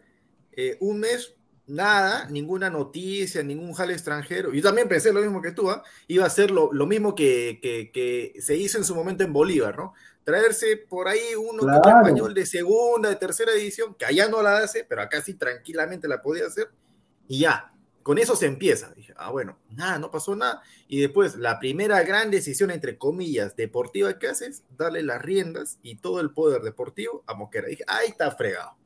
eh, 0.52 0.78
un 0.82 1.00
mes, 1.00 1.34
nada, 1.68 2.28
ninguna 2.30 2.70
noticia, 2.70 3.44
ningún 3.44 3.74
jale 3.74 3.94
extranjero. 3.94 4.54
Yo 4.54 4.62
también 4.64 4.88
pensé 4.88 5.14
lo 5.14 5.22
mismo 5.22 5.42
que 5.42 5.52
tú, 5.52 5.70
¿ah? 5.70 5.84
Iba 6.08 6.26
a 6.26 6.30
ser 6.30 6.50
lo, 6.52 6.72
lo 6.74 6.86
mismo 6.86 7.14
que, 7.14 7.60
que- 7.62 7.92
que 7.92 8.42
se 8.42 8.56
hizo 8.56 8.78
en 8.78 8.84
su 8.86 8.96
momento 8.96 9.24
en 9.24 9.34
Bolívar, 9.34 9.78
¿no? 9.78 9.94
Traerse 10.24 10.78
por 10.78 11.08
ahí 11.08 11.36
uno 11.38 11.64
que 11.84 11.90
español 12.08 12.34
de 12.34 12.46
segunda, 12.46 13.10
de 13.10 13.16
tercera 13.16 13.52
edición, 13.52 13.96
que 13.96 14.06
allá 14.06 14.28
no 14.28 14.42
la 14.42 14.58
hace, 14.58 14.84
pero 14.84 15.02
acá 15.02 15.22
sí 15.22 15.34
tranquilamente 15.36 16.08
la 16.08 16.22
podía 16.22 16.48
hacer, 16.48 16.70
y 17.28 17.40
ya. 17.40 17.72
Con 18.04 18.18
eso 18.20 18.38
se 18.38 18.46
empieza. 18.46 18.94
Dije, 18.94 19.14
ah, 19.18 19.32
bueno, 19.32 19.60
nada, 19.70 20.00
no 20.00 20.10
pasó 20.10 20.34
nada. 20.34 20.62
Y 20.88 21.02
después, 21.02 21.36
la 21.36 21.60
primera 21.60 22.02
gran 22.04 22.32
decisión, 22.32 22.72
entre 22.72 22.98
comillas, 22.98 23.58
deportiva 23.58 24.18
que 24.18 24.28
haces, 24.28 24.64
darle 24.78 25.04
las 25.04 25.22
riendas 25.22 25.78
y 25.82 25.98
todo 25.98 26.22
el 26.22 26.32
poder 26.32 26.62
deportivo 26.62 27.26
a 27.28 27.34
Mosquera. 27.34 27.68
Dije, 27.68 27.84
ahí 27.86 28.08
está 28.08 28.32
fregado. 28.32 28.77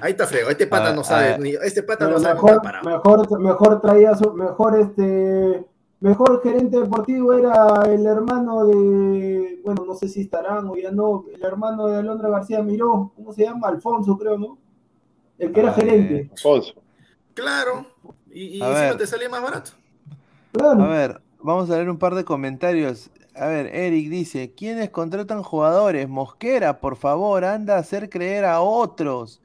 Ahí 0.00 0.12
está 0.12 0.26
fregado. 0.26 0.50
Este 0.50 0.66
pata 0.66 0.90
Ah, 0.90 0.92
no 0.94 1.04
sabe, 1.04 1.34
ah. 1.34 1.38
ni- 1.38 1.50
este 1.54 1.82
pata 1.82 2.08
no 2.08 2.18
sabe 2.18 2.34
mejor, 2.34 2.60
mejor, 2.84 3.40
mejor 3.40 3.80
traía 3.80 4.14
su, 4.14 4.32
mejor 4.32 4.78
este, 4.78 5.64
mejor 6.00 6.42
gerente 6.42 6.78
deportivo 6.80 7.32
era 7.34 7.82
el 7.86 8.06
hermano 8.06 8.66
de, 8.66 9.60
bueno, 9.64 9.84
no 9.86 9.94
sé 9.94 10.08
si 10.08 10.22
estarán 10.22 10.68
o 10.68 10.76
ya 10.76 10.90
no, 10.90 11.24
el 11.34 11.42
hermano 11.44 11.86
de 11.88 11.98
Alondra 11.98 12.28
García 12.30 12.62
Miró, 12.62 13.12
¿cómo 13.16 13.32
se 13.32 13.44
llama? 13.44 13.68
Alfonso, 13.68 14.16
creo, 14.18 14.38
¿no? 14.38 14.58
El 15.38 15.52
que 15.52 15.60
era 15.60 15.70
Ah, 15.70 15.74
gerente. 15.74 16.30
Alfonso. 16.32 16.74
Claro. 17.34 17.86
Y, 18.30 18.44
y 18.44 18.62
encima 18.62 18.68
ver. 18.80 18.96
te 18.98 19.06
salía 19.06 19.28
más 19.28 19.42
barato. 19.42 19.70
Claro. 20.52 20.82
A 20.82 20.88
ver, 20.88 21.20
vamos 21.40 21.68
a 21.70 21.74
leer 21.76 21.90
un 21.90 21.98
par 21.98 22.14
de 22.14 22.24
comentarios. 22.24 23.10
A 23.34 23.46
ver, 23.46 23.66
Eric 23.74 24.10
dice, 24.10 24.52
¿quiénes 24.54 24.90
contratan 24.90 25.42
jugadores? 25.42 26.08
Mosquera, 26.08 26.80
por 26.80 26.96
favor, 26.96 27.44
anda 27.44 27.76
a 27.76 27.80
hacer 27.80 28.10
creer 28.10 28.44
a 28.44 28.60
otros. 28.60 29.40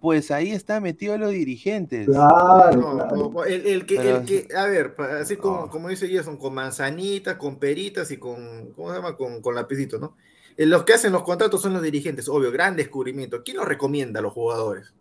Pues 0.00 0.30
ahí 0.30 0.52
está 0.52 0.80
metido 0.80 1.18
los 1.18 1.32
dirigentes. 1.32 2.06
Claro, 2.06 2.76
No, 2.80 2.92
claro. 2.94 3.30
no, 3.34 3.44
el, 3.44 3.66
el 3.66 3.84
que, 3.86 3.96
Pero 3.96 4.16
el 4.18 4.24
que, 4.24 4.48
a 4.56 4.66
ver, 4.66 4.94
así 5.20 5.36
como, 5.36 5.62
No. 5.62 5.70
como 5.70 5.88
dice 5.88 6.08
Jason, 6.12 6.36
con 6.36 6.54
manzanitas, 6.54 7.34
con 7.36 7.56
peritas 7.58 8.10
y 8.12 8.16
con, 8.16 8.72
¿cómo 8.76 8.90
se 8.90 8.96
llama? 8.96 9.16
Con, 9.16 9.42
con 9.42 9.54
lapicitos, 9.56 10.00
¿no? 10.00 10.14
Eh, 10.56 10.66
Los 10.66 10.84
que 10.84 10.92
hacen 10.94 11.12
los 11.12 11.22
contratos 11.24 11.60
son 11.62 11.72
los 11.72 11.82
dirigentes, 11.82 12.28
obvio, 12.28 12.52
gran 12.52 12.76
descubrimiento. 12.76 13.42
¿Quién 13.44 13.56
los 13.56 13.66
recomienda 13.66 14.20
a 14.20 14.22
los 14.22 14.32
jugadores? 14.32 14.92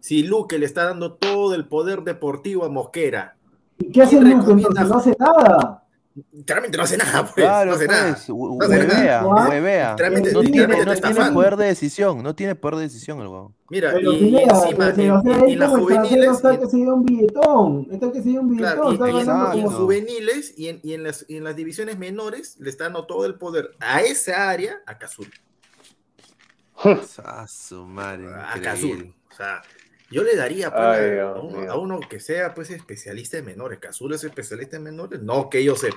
Si 0.00 0.24
Luque 0.24 0.58
le 0.58 0.66
está 0.66 0.84
dando 0.86 1.14
todo 1.14 1.54
el 1.54 1.68
poder 1.68 2.02
deportivo 2.02 2.64
a 2.64 2.68
Mosquera, 2.68 3.36
¿Y 3.78 3.90
qué 3.92 4.02
hace 4.02 4.16
¿quién 4.18 4.24
Luke 4.30 4.40
recomienda? 4.40 4.82
entonces? 4.82 5.16
No 5.18 5.26
hace 5.26 5.42
nada. 5.48 5.81
Claramente 6.46 6.76
no 6.76 6.82
hace 6.84 6.96
nada, 6.96 7.22
pues, 7.22 7.34
Claro, 7.34 7.70
no 7.70 7.76
hace 7.76 7.86
nada. 7.86 8.12
pues, 8.12 8.28
hue- 8.28 8.58
No 8.58 8.64
hace 8.64 8.86
nada. 8.86 8.98
huevea, 8.98 9.20
¿Ah? 9.20 9.48
huevea. 9.48 9.90
Literalmente- 9.92 10.32
No 10.32 10.40
tiene, 10.40 10.56
literalmente 10.58 11.00
no 11.08 11.14
tiene 11.14 11.30
poder 11.32 11.56
de 11.56 11.66
decisión, 11.66 12.22
no 12.22 12.34
tiene 12.34 12.54
poder 12.54 12.76
de 12.76 12.82
decisión 12.82 13.20
el 13.20 13.26
huevón. 13.28 13.54
Mira, 13.70 13.92
Pero 13.92 14.12
y, 14.12 14.16
y 14.16 14.18
Pineda, 14.20 14.42
encima, 14.42 14.92
pero 14.94 15.14
en, 15.16 15.22
sea, 15.22 15.38
en- 15.38 15.48
en 15.48 15.58
las 15.58 15.70
juveniles, 15.70 16.30
está 16.32 16.58
que 16.60 16.66
se 16.66 16.76
dio 16.76 16.94
un 16.94 17.04
billetón, 17.04 17.88
está 17.90 18.12
que 18.12 18.22
se 18.22 18.28
dio 18.28 18.40
un 18.40 18.50
billetón, 18.50 18.74
Claro, 18.74 18.90
y, 18.90 18.94
está 18.94 19.08
y 19.08 19.12
ganando 19.24 19.52
en 19.58 19.66
juveniles 19.68 20.54
y 20.58 20.68
en, 20.68 20.80
y 20.82 20.92
en 20.94 21.02
las, 21.04 21.24
y 21.28 21.36
en 21.36 21.44
las 21.44 21.56
divisiones 21.56 21.98
menores 21.98 22.56
le 22.60 22.68
está 22.70 22.84
dando 22.84 23.06
todo 23.06 23.24
el 23.26 23.36
poder 23.36 23.70
a 23.80 24.02
esa 24.02 24.50
área 24.50 24.80
a 24.86 24.98
Cazul. 24.98 25.28
A 27.24 27.46
su 27.46 27.84
madre, 27.86 28.26
A. 28.34 28.60
Cazul. 28.60 29.14
O 29.30 29.34
sea, 29.34 29.62
yo 30.12 30.22
le 30.22 30.36
daría 30.36 30.70
pues, 30.70 30.82
Ay, 31.00 31.18
a, 31.18 31.32
uno, 31.32 31.58
mío. 31.58 31.72
a 31.72 31.78
uno 31.78 32.00
que 32.08 32.20
sea 32.20 32.54
pues 32.54 32.70
especialista 32.70 33.38
en 33.38 33.46
menores. 33.46 33.78
Cazul 33.78 34.12
es 34.14 34.22
especialista 34.24 34.76
en 34.76 34.82
menores, 34.84 35.20
no 35.22 35.48
que 35.50 35.64
yo 35.64 35.74
sepa. 35.76 35.96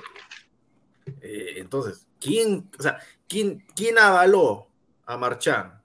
Eh, 1.20 1.54
entonces, 1.58 2.06
¿quién, 2.20 2.68
o 2.78 2.82
sea, 2.82 2.98
¿quién, 3.28 3.64
quién 3.74 3.98
avaló 3.98 4.66
a 5.04 5.16
Marchán? 5.16 5.80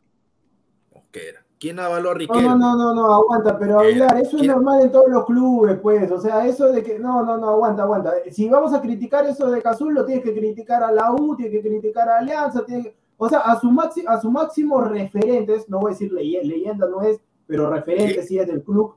Mosquera. 0.93 1.45
¿Quién 1.59 1.79
avaló 1.79 2.09
a 2.09 2.13
No, 2.13 2.17
Riquelme? 2.17 2.41
no, 2.43 2.57
no, 2.57 2.75
no, 2.75 2.93
no, 2.95 3.13
aguanta, 3.13 3.59
pero 3.59 3.79
Aguilar, 3.81 4.17
eso 4.19 4.37
es 4.37 4.47
normal 4.47 4.81
en 4.81 4.91
todos 4.91 5.09
los 5.09 5.25
clubes, 5.27 5.77
pues, 5.79 6.09
o 6.11 6.19
sea, 6.19 6.47
eso 6.47 6.71
de 6.71 6.81
que, 6.81 6.97
no, 6.97 7.23
no, 7.23 7.37
no, 7.37 7.49
aguanta, 7.49 7.83
aguanta. 7.83 8.13
Si 8.31 8.49
vamos 8.49 8.73
a 8.73 8.81
criticar 8.81 9.27
eso 9.27 9.51
de 9.51 9.61
Cazul, 9.61 9.93
lo 9.93 10.03
tienes 10.03 10.23
que 10.23 10.33
criticar 10.33 10.83
a 10.83 10.91
la 10.91 11.11
U, 11.11 11.35
tienes 11.35 11.61
que 11.61 11.69
criticar 11.69 12.09
a 12.09 12.17
Alianza, 12.17 12.65
tienes 12.65 12.87
que- 12.87 12.95
o 13.15 13.29
sea, 13.29 13.41
a 13.41 13.59
su, 13.59 13.69
maxi, 13.69 14.03
a 14.07 14.19
su 14.19 14.31
máximo 14.31 14.81
referentes, 14.81 15.69
no 15.69 15.79
voy 15.79 15.91
a 15.91 15.93
decir 15.93 16.11
leye- 16.11 16.41
leyenda, 16.43 16.87
no 16.87 17.03
es, 17.03 17.19
pero 17.51 17.69
referentes 17.69 18.27
sí 18.27 18.39
es 18.39 18.47
del 18.47 18.63
club. 18.63 18.93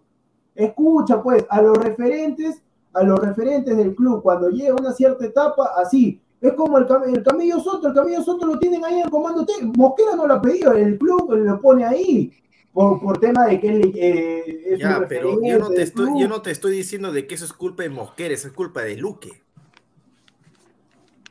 Escucha, 0.55 1.23
pues, 1.23 1.45
a 1.49 1.61
los 1.61 1.77
referentes, 1.77 2.63
a 2.93 3.03
los 3.03 3.19
referentes 3.19 3.77
del 3.77 3.95
club, 3.95 4.23
cuando 4.23 4.49
llega 4.51 4.75
una 4.75 4.93
cierta 4.93 5.27
etapa, 5.27 5.71
así, 5.77 6.21
es 6.41 6.53
como 6.53 6.79
el, 6.79 6.87
Cam- 6.87 7.09
el 7.13 7.23
Camillo 7.23 7.59
Soto, 7.59 7.89
el 7.89 7.95
Camillo 7.95 8.23
Soto 8.23 8.47
lo 8.47 8.59
tienen 8.59 8.85
ahí 8.85 8.95
en 9.01 9.05
el 9.07 9.11
comando 9.11 9.45
técnico. 9.45 9.73
Mosquera 9.77 10.15
no 10.15 10.27
lo 10.27 10.35
ha 10.35 10.43
pedido, 10.43 10.73
el 10.73 10.99
club 10.99 11.33
lo 11.33 11.61
pone 11.61 11.85
ahí. 11.85 12.33
Por, 12.73 13.01
por 13.01 13.19
tema 13.19 13.47
de 13.47 13.61
que 13.61 13.69
él 13.69 13.93
eh, 13.95 14.63
es 14.67 14.79
Ya, 14.81 15.07
pero 15.09 15.41
yo 15.41 15.59
no, 15.61 15.69
te 15.71 15.83
estoy, 15.83 16.21
yo 16.21 16.29
no 16.29 16.43
te 16.43 16.51
estoy 16.51 16.77
diciendo 16.77 17.13
de 17.13 17.25
que 17.27 17.37
eso 17.37 17.45
es 17.45 17.53
culpa 17.53 17.85
de 17.85 17.89
Mosquera, 17.89 18.35
eso 18.35 18.49
es 18.49 18.53
culpa 18.53 18.83
de 18.83 18.97
Luque. 18.97 19.44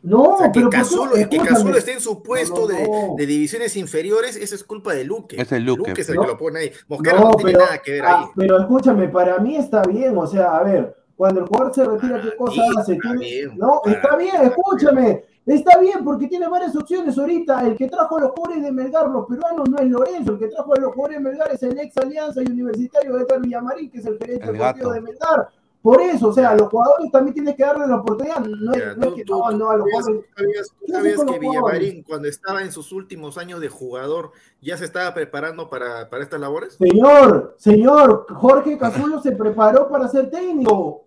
No, 0.03 0.21
O 0.21 0.37
sea, 0.37 0.51
que 0.51 0.59
pero. 0.59 0.69
Casulo, 0.69 1.13
que. 1.13 1.37
Casulo 1.37 1.77
esté 1.77 1.93
en 1.93 2.01
su 2.01 2.21
puesto 2.21 2.67
No, 2.67 2.73
no, 2.73 2.75
de- 2.75 2.87
no. 2.87 3.15
De, 3.17 3.25
divisiones 3.25 3.75
inferiores, 3.77 4.35
eso 4.35 4.53
es 4.53 4.63
culpa 4.65 4.93
de 4.93 5.05
Luque. 5.05 5.41
Es 5.41 5.51
el 5.53 5.63
Luque, 5.63 5.93
es 5.93 6.09
el 6.09 6.19
que 6.19 6.27
lo 6.27 6.37
pone 6.37 6.59
ahí. 6.59 6.71
Mosquera 6.89 7.21
no, 7.21 7.31
tiene 7.35 7.53
nada 7.53 7.77
que 7.77 7.93
ver 7.93 8.05
ah, 8.05 8.19
ahí. 8.19 8.25
pero 8.35 8.59
escúchame, 8.59 9.07
para 9.07 9.39
mí 9.39 9.55
está 9.55 9.81
bien, 9.83 10.17
o 10.17 10.27
sea, 10.27 10.57
a 10.57 10.63
ver, 10.63 10.93
cuando 11.15 11.39
el 11.39 11.47
jugador 11.47 11.73
se 11.73 11.85
retira, 11.85 12.21
¿qué 12.21 12.35
cosa 12.35 12.61
hace? 12.77 12.93
está 12.93 13.13
bien, 13.13 13.57
no, 13.57 13.81
está 13.85 14.17
bien, 14.17 14.35
escúchame, 14.41 15.23
está 15.45 15.79
bien 15.79 16.03
porque 16.03 16.27
tiene 16.27 16.49
varias 16.49 16.75
opciones 16.75 17.17
ahorita. 17.17 17.65
El 17.65 17.77
que 17.77 17.87
trajo 17.87 18.17
a 18.17 18.21
los 18.21 18.31
jugadores 18.31 18.61
de 18.61 18.71
Melgar, 18.73 19.07
los 19.07 19.25
peruanos, 19.25 19.69
no 19.69 19.77
es 19.77 19.89
Lorenzo, 19.89 20.33
el 20.33 20.39
que 20.39 20.47
trajo 20.47 20.73
a 20.73 20.79
los 20.81 20.93
jugadores 20.93 21.23
de 21.23 21.29
Melgar 21.29 21.49
es 21.53 21.63
el 21.63 21.79
ex 21.79 21.95
Alianza 21.97 22.41
y 22.41 22.51
Universitario 22.51 23.15
de 23.15 23.39
Villamarín, 23.39 23.89
que 23.89 23.99
es 23.99 24.05
el 24.05 24.17
gerente 24.17 24.51
deportivo 24.51 24.91
de 24.91 25.01
Melgar. 25.01 25.47
Por 25.83 26.01
eso, 26.01 26.29
o 26.29 26.33
sea, 26.33 26.51
a 26.51 26.55
los 26.55 26.69
jugadores 26.69 27.11
también 27.11 27.33
tienes 27.35 27.55
que 27.57 27.63
darle 27.63 27.85
la 27.87 27.97
oportunidad. 27.97 28.39
No 28.39 28.71
es, 28.73 28.79
Ya, 28.79 28.85
no 28.95 29.03
es 29.03 29.09
tú- 29.09 29.15
que 29.15 29.25
tú- 29.25 29.33
no, 29.37 29.51
no, 29.51 29.69
a 29.69 29.75
los 29.77 29.85
sabías- 29.91 30.05
jugadores. 30.05 30.25
tú 30.29 30.41
sabías- 30.41 30.67
tú 30.69 30.85
¿Qué 30.85 30.91
hace 30.95 31.15
sabías 31.17 31.31
que? 31.33 31.39
Villamarín, 31.39 32.03
cuando 32.03 32.27
estaba 32.29 32.61
en 32.61 32.71
sus 32.71 32.91
últimos 32.93 33.37
años 33.37 33.59
de 33.59 33.67
jugador, 33.67 34.31
ya 34.61 34.77
se 34.77 34.85
estaba 34.85 35.13
preparando 35.13 35.69
para, 35.69 36.09
para 36.09 36.23
estas 36.23 36.39
labores? 36.39 36.75
Señor, 36.75 37.55
señor, 37.57 38.25
Jorge 38.33 38.77
Cazulo 38.77 39.19
se 39.21 39.33
preparó 39.33 39.89
para 39.89 40.07
ser 40.07 40.29
técnico. 40.31 41.03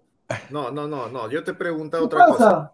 No, 0.50 0.70
no, 0.70 0.86
no, 0.86 1.08
no. 1.08 1.30
Yo 1.30 1.42
te 1.42 1.52
he 1.52 1.54
preguntado 1.54 2.06
¿Qué 2.06 2.14
otra 2.14 2.26
cosa. 2.26 2.72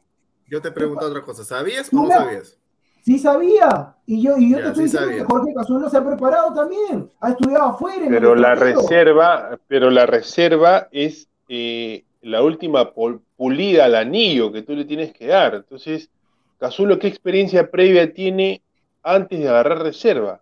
Yo 0.49 0.61
te 0.61 0.69
he 0.69 0.73
preguntado 0.73 1.09
otra 1.11 1.23
cosa. 1.23 1.45
¿Sabías 1.45 1.89
o 1.93 1.97
no 1.97 2.03
me- 2.09 2.15
sabías? 2.15 2.59
Sí 3.05 3.19
sabía. 3.19 3.95
Y 4.07 4.23
yo, 4.23 4.37
y 4.37 4.51
yo 4.53 4.59
Ya, 4.59 4.65
te 4.65 4.69
estoy 4.71 4.89
sí 4.89 4.93
diciendo 4.97 5.09
sabía. 5.09 5.27
que 5.27 5.33
Jorge 5.33 5.55
Cazulo 5.55 5.89
se 5.89 5.97
ha 5.97 6.05
preparado 6.05 6.53
también. 6.53 7.11
Ha 7.21 7.31
estudiado 7.31 7.65
afuera. 7.71 7.97
en 7.99 8.05
el 8.07 8.11
Pero 8.21 8.35
la 8.35 8.55
reserva, 8.57 9.59
pero 9.69 9.91
la 9.91 10.07
reserva 10.07 10.89
es 10.93 11.29
eh, 11.55 12.05
la 12.23 12.43
última 12.43 12.93
pulida 13.37 13.85
al 13.85 13.95
anillo 13.95 14.51
que 14.53 14.63
tú 14.63 14.75
le 14.75 14.87
tienes 14.87 15.13
que 15.13 15.27
dar. 15.27 15.55
Entonces, 15.55 16.09
Cazulo, 16.59 16.99
¿qué 16.99 17.09
experiencia 17.09 17.71
previa 17.71 18.11
tiene 18.15 18.63
antes 19.03 19.39
de 19.39 19.49
agarrar 19.49 19.83
reserva? 19.83 20.41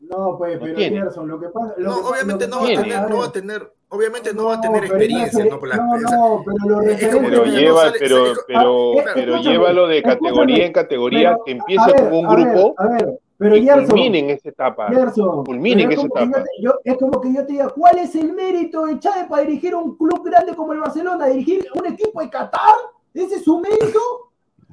No, 0.00 0.36
pues, 0.36 0.58
No 0.58 0.64
pero 0.64 0.76
tiene. 0.76 0.96
Gerson, 0.96 1.28
lo 1.28 1.38
que 1.38 1.48
pasa. 1.48 1.74
lo 1.78 1.88
No, 1.90 1.96
que 1.96 2.02
pa- 2.02 2.08
obviamente 2.08 2.48
lo 2.48 2.50
que 2.50 2.56
no 2.56 2.60
va 2.60 2.82
tener, 2.82 3.08
no 3.08 3.18
va 3.18 3.24
a 3.26 3.32
tener, 3.32 3.72
obviamente 3.88 4.34
no 4.34 4.44
va 4.46 4.54
a 4.54 4.60
tener 4.60 4.80
pero 4.80 4.94
experiencia, 4.96 5.44
¿no? 5.44 5.60
Por 5.60 5.68
la- 5.68 5.76
no, 5.76 5.96
no, 5.96 6.44
pero 6.44 7.20
lo 7.20 7.20
Pero 7.28 7.44
lleva, 7.44 7.80
sale- 7.82 7.98
pero, 8.00 8.16
sale- 8.26 8.40
pero, 8.48 8.98
ah, 8.98 9.10
pero 9.14 9.32
escúchame, 9.34 9.42
llévalo 9.52 9.86
de 9.86 10.02
categoría 10.02 10.66
en 10.66 10.72
categoría, 10.72 11.30
pero, 11.30 11.44
que 11.44 11.50
a 11.52 11.54
empiece 11.54 11.86
ver, 11.86 11.96
como 11.96 12.18
un 12.18 12.26
a 12.26 12.34
ver, 12.34 12.44
grupo 12.48 12.74
A 12.78 12.88
ver, 12.88 13.18
pero 13.42 13.56
y 13.56 13.64
Gerson, 13.64 13.86
culmine 13.90 14.18
en 14.18 14.30
esa 14.30 14.48
etapa. 14.48 14.88
Gerson, 14.88 15.44
culmine 15.44 15.82
en 15.82 15.88
pero 15.88 16.00
es 16.00 16.06
esa 16.06 16.08
como 16.08 16.14
que 16.14 16.22
etapa. 16.24 16.38
yo 16.38 16.44
te- 16.44 16.62
yo- 16.62 16.78
es 16.84 16.98
como 16.98 17.20
que 17.20 17.32
yo 17.34 17.46
te 17.46 17.52
diga, 17.52 17.68
¿cuál 17.70 17.98
es 17.98 18.14
el 18.14 18.32
mérito 18.32 18.86
de 18.86 18.98
Chávez 18.98 19.24
para 19.28 19.42
dirigir 19.42 19.74
un 19.74 19.96
club 19.96 20.22
grande 20.24 20.54
como 20.54 20.72
el 20.72 20.80
Barcelona? 20.80 21.26
¿Dirigir 21.26 21.66
un 21.74 21.86
equipo 21.86 22.20
de 22.20 22.30
Qatar? 22.30 22.74
¿Ese 23.14 23.36
es 23.36 23.44
su 23.44 23.58
mérito? 23.60 23.98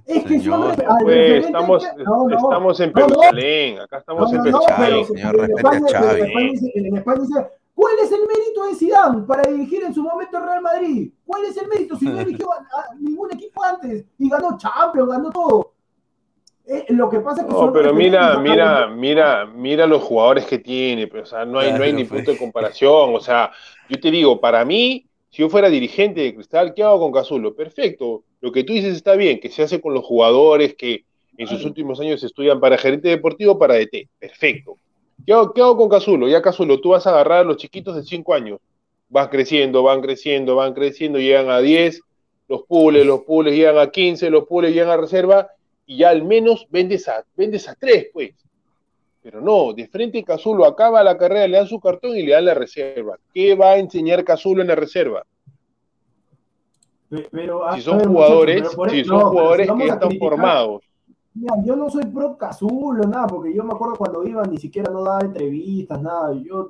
Es 0.06 0.24
que 0.24 0.40
Señor, 0.40 0.74
Pues 1.04 1.46
estamos, 1.46 1.84
no, 1.98 2.28
no, 2.28 2.36
estamos 2.36 2.80
en 2.80 2.90
no. 2.90 2.94
Perusalén, 2.96 3.80
acá 3.80 3.98
estamos 4.00 4.34
en 4.34 4.41
Perusalén. 4.44 5.06
señor, 5.06 5.36
en 5.36 5.41
respete 5.41 5.78
España- 5.78 6.10
a 6.10 6.14
dice- 6.16 6.72
en 6.76 6.98
España 6.98 7.22
dice, 7.22 7.48
¿cuál 7.76 7.94
es 8.02 8.12
el 8.12 8.20
mérito 8.22 8.64
de 8.68 8.76
Zidane 8.76 9.22
para 9.28 9.44
dirigir 9.52 9.84
en 9.84 9.94
su 9.94 10.02
momento 10.02 10.38
el 10.38 10.44
Real 10.46 10.62
Madrid? 10.64 11.12
¿Cuál 11.26 11.46
es 11.46 11.58
el 11.58 11.68
mérito 11.68 11.96
si 11.96 12.06
no 12.06 12.18
dirigió 12.26 12.52
a, 12.52 12.58
a 12.58 12.96
ningún 13.00 13.32
equipo 13.34 13.64
antes 13.64 14.06
y 14.18 14.30
ganó 14.30 14.58
Champions, 14.58 15.10
ganó 15.10 15.30
todo? 15.30 15.74
Eh, 16.72 16.86
lo 16.90 17.10
que 17.10 17.20
pasa 17.20 17.41
es 17.41 17.48
que 17.48 17.54
No, 17.54 17.60
son 17.62 17.74
pero 17.74 17.96
mira, 17.96 18.38
mira, 18.38 18.88
mira, 18.88 19.46
mira 19.48 19.88
los 19.88 20.04
jugadores 20.04 20.46
que 20.46 20.60
tiene, 20.60 21.08
pero, 21.08 21.24
o 21.24 21.26
sea, 21.26 21.44
no 21.44 21.58
hay, 21.58 21.74
no 21.74 21.84
hay 21.84 21.94
ni 21.94 22.04
pues. 22.04 22.20
punto 22.20 22.32
de 22.32 22.38
comparación. 22.38 23.16
O 23.16 23.20
sea, 23.20 23.52
yo 23.90 24.00
te 24.00 24.12
digo, 24.12 24.40
para 24.40 24.64
mí, 24.64 25.08
si 25.32 25.41
yo 25.41 25.50
fuera 25.50 25.68
dirigente 25.68 26.22
de 26.22 26.36
Cristal, 26.36 26.76
¿qué 26.76 26.84
hago 26.84 27.00
con 27.00 27.12
Cazulo? 27.12 27.56
Perfecto. 27.56 28.24
Lo 28.40 28.52
que 28.52 28.64
tú 28.64 28.74
dices 28.74 28.96
está 28.96 29.16
bien, 29.16 29.40
que 29.40 29.50
se 29.50 29.64
hace 29.64 29.82
con 29.82 29.96
los 29.96 30.06
jugadores 30.06 30.76
que 30.76 31.06
en 31.38 31.48
sus 31.48 31.66
últimos 31.66 32.00
años 32.00 32.24
estudian 32.24 32.60
para 32.60 32.78
gerente 32.78 33.10
deportivo, 33.10 33.58
para 33.58 33.74
DT. 33.74 34.08
Perfecto. 34.20 34.76
¿Qué 35.26 35.34
hago, 35.34 35.52
qué 35.54 35.62
hago 35.62 35.76
con 35.76 35.90
Cazulo? 35.90 36.28
Ya 36.28 36.44
Cazulo, 36.44 36.80
tú 36.80 36.90
vas 36.90 37.08
a 37.08 37.10
agarrar 37.10 37.40
a 37.40 37.44
los 37.46 37.58
chiquitos 37.58 37.96
de 37.96 38.04
5 38.04 38.32
años. 38.36 38.60
Van 39.10 39.30
creciendo, 39.30 39.82
van 39.82 40.02
creciendo, 40.02 40.56
van 40.56 40.74
creciendo, 40.76 41.18
llegan 41.18 41.50
a 41.50 41.62
10, 41.62 42.02
los 42.48 42.64
pules, 42.64 43.06
los 43.08 43.22
pules 43.22 43.56
llegan 43.56 43.80
a 43.80 43.90
15, 43.90 44.30
los 44.30 44.46
pules 44.46 44.72
llegan 44.72 44.91
a 44.91 44.98
reserva 44.98 45.50
y 45.90 45.98
ya 45.98 46.10
al 46.11 46.24
menos 46.24 46.68
vendes 46.70 47.07
a, 47.07 47.26
vendes 47.36 47.68
a 47.68 47.74
3, 47.74 48.10
pues. 48.14 48.30
Pero 49.24 49.41
no, 49.41 49.74
de 49.74 49.88
frente 49.88 50.24
Cazulo 50.24 50.64
acaba 50.66 51.03
la 51.03 51.18
carrera, 51.18 51.48
le 51.48 51.57
dan 51.57 51.66
su 51.68 51.80
cartón 51.80 52.16
y 52.16 52.22
le 52.22 52.34
dan 52.34 52.45
la 52.45 52.53
reserva. 52.53 53.18
¿Qué 53.34 53.56
va 53.56 53.72
a 53.72 53.78
enseñar 53.78 54.24
Cazulo 54.24 54.61
en 54.61 54.68
la 54.68 54.76
reserva? 54.76 55.26
Pe- 57.10 57.28
Pero, 57.32 57.61
Si 57.74 57.82
son 57.82 57.98
ver, 57.98 58.07
jugadores, 58.07 58.70
si 58.91 59.03
son 59.03 59.20
jugadores 59.22 59.68
que 59.72 59.84
están 59.84 59.99
criticar- 60.10 60.20
formados. 60.30 60.84
Mira, 61.34 61.56
yo 61.66 61.76
no 61.76 61.90
soy 61.90 62.06
pro 62.06 62.38
Cazulo, 62.38 63.03
nada, 63.07 63.26
porque 63.28 63.53
yo 63.53 63.64
me 63.64 63.74
acuerdo 63.74 63.95
cuando 63.95 64.24
iba 64.28 64.44
ni 64.44 64.57
siquiera 64.57 64.91
no 64.91 65.03
daba 65.03 65.22
entrevistas, 65.22 66.02
nada, 66.02 66.34
yo 66.34 66.70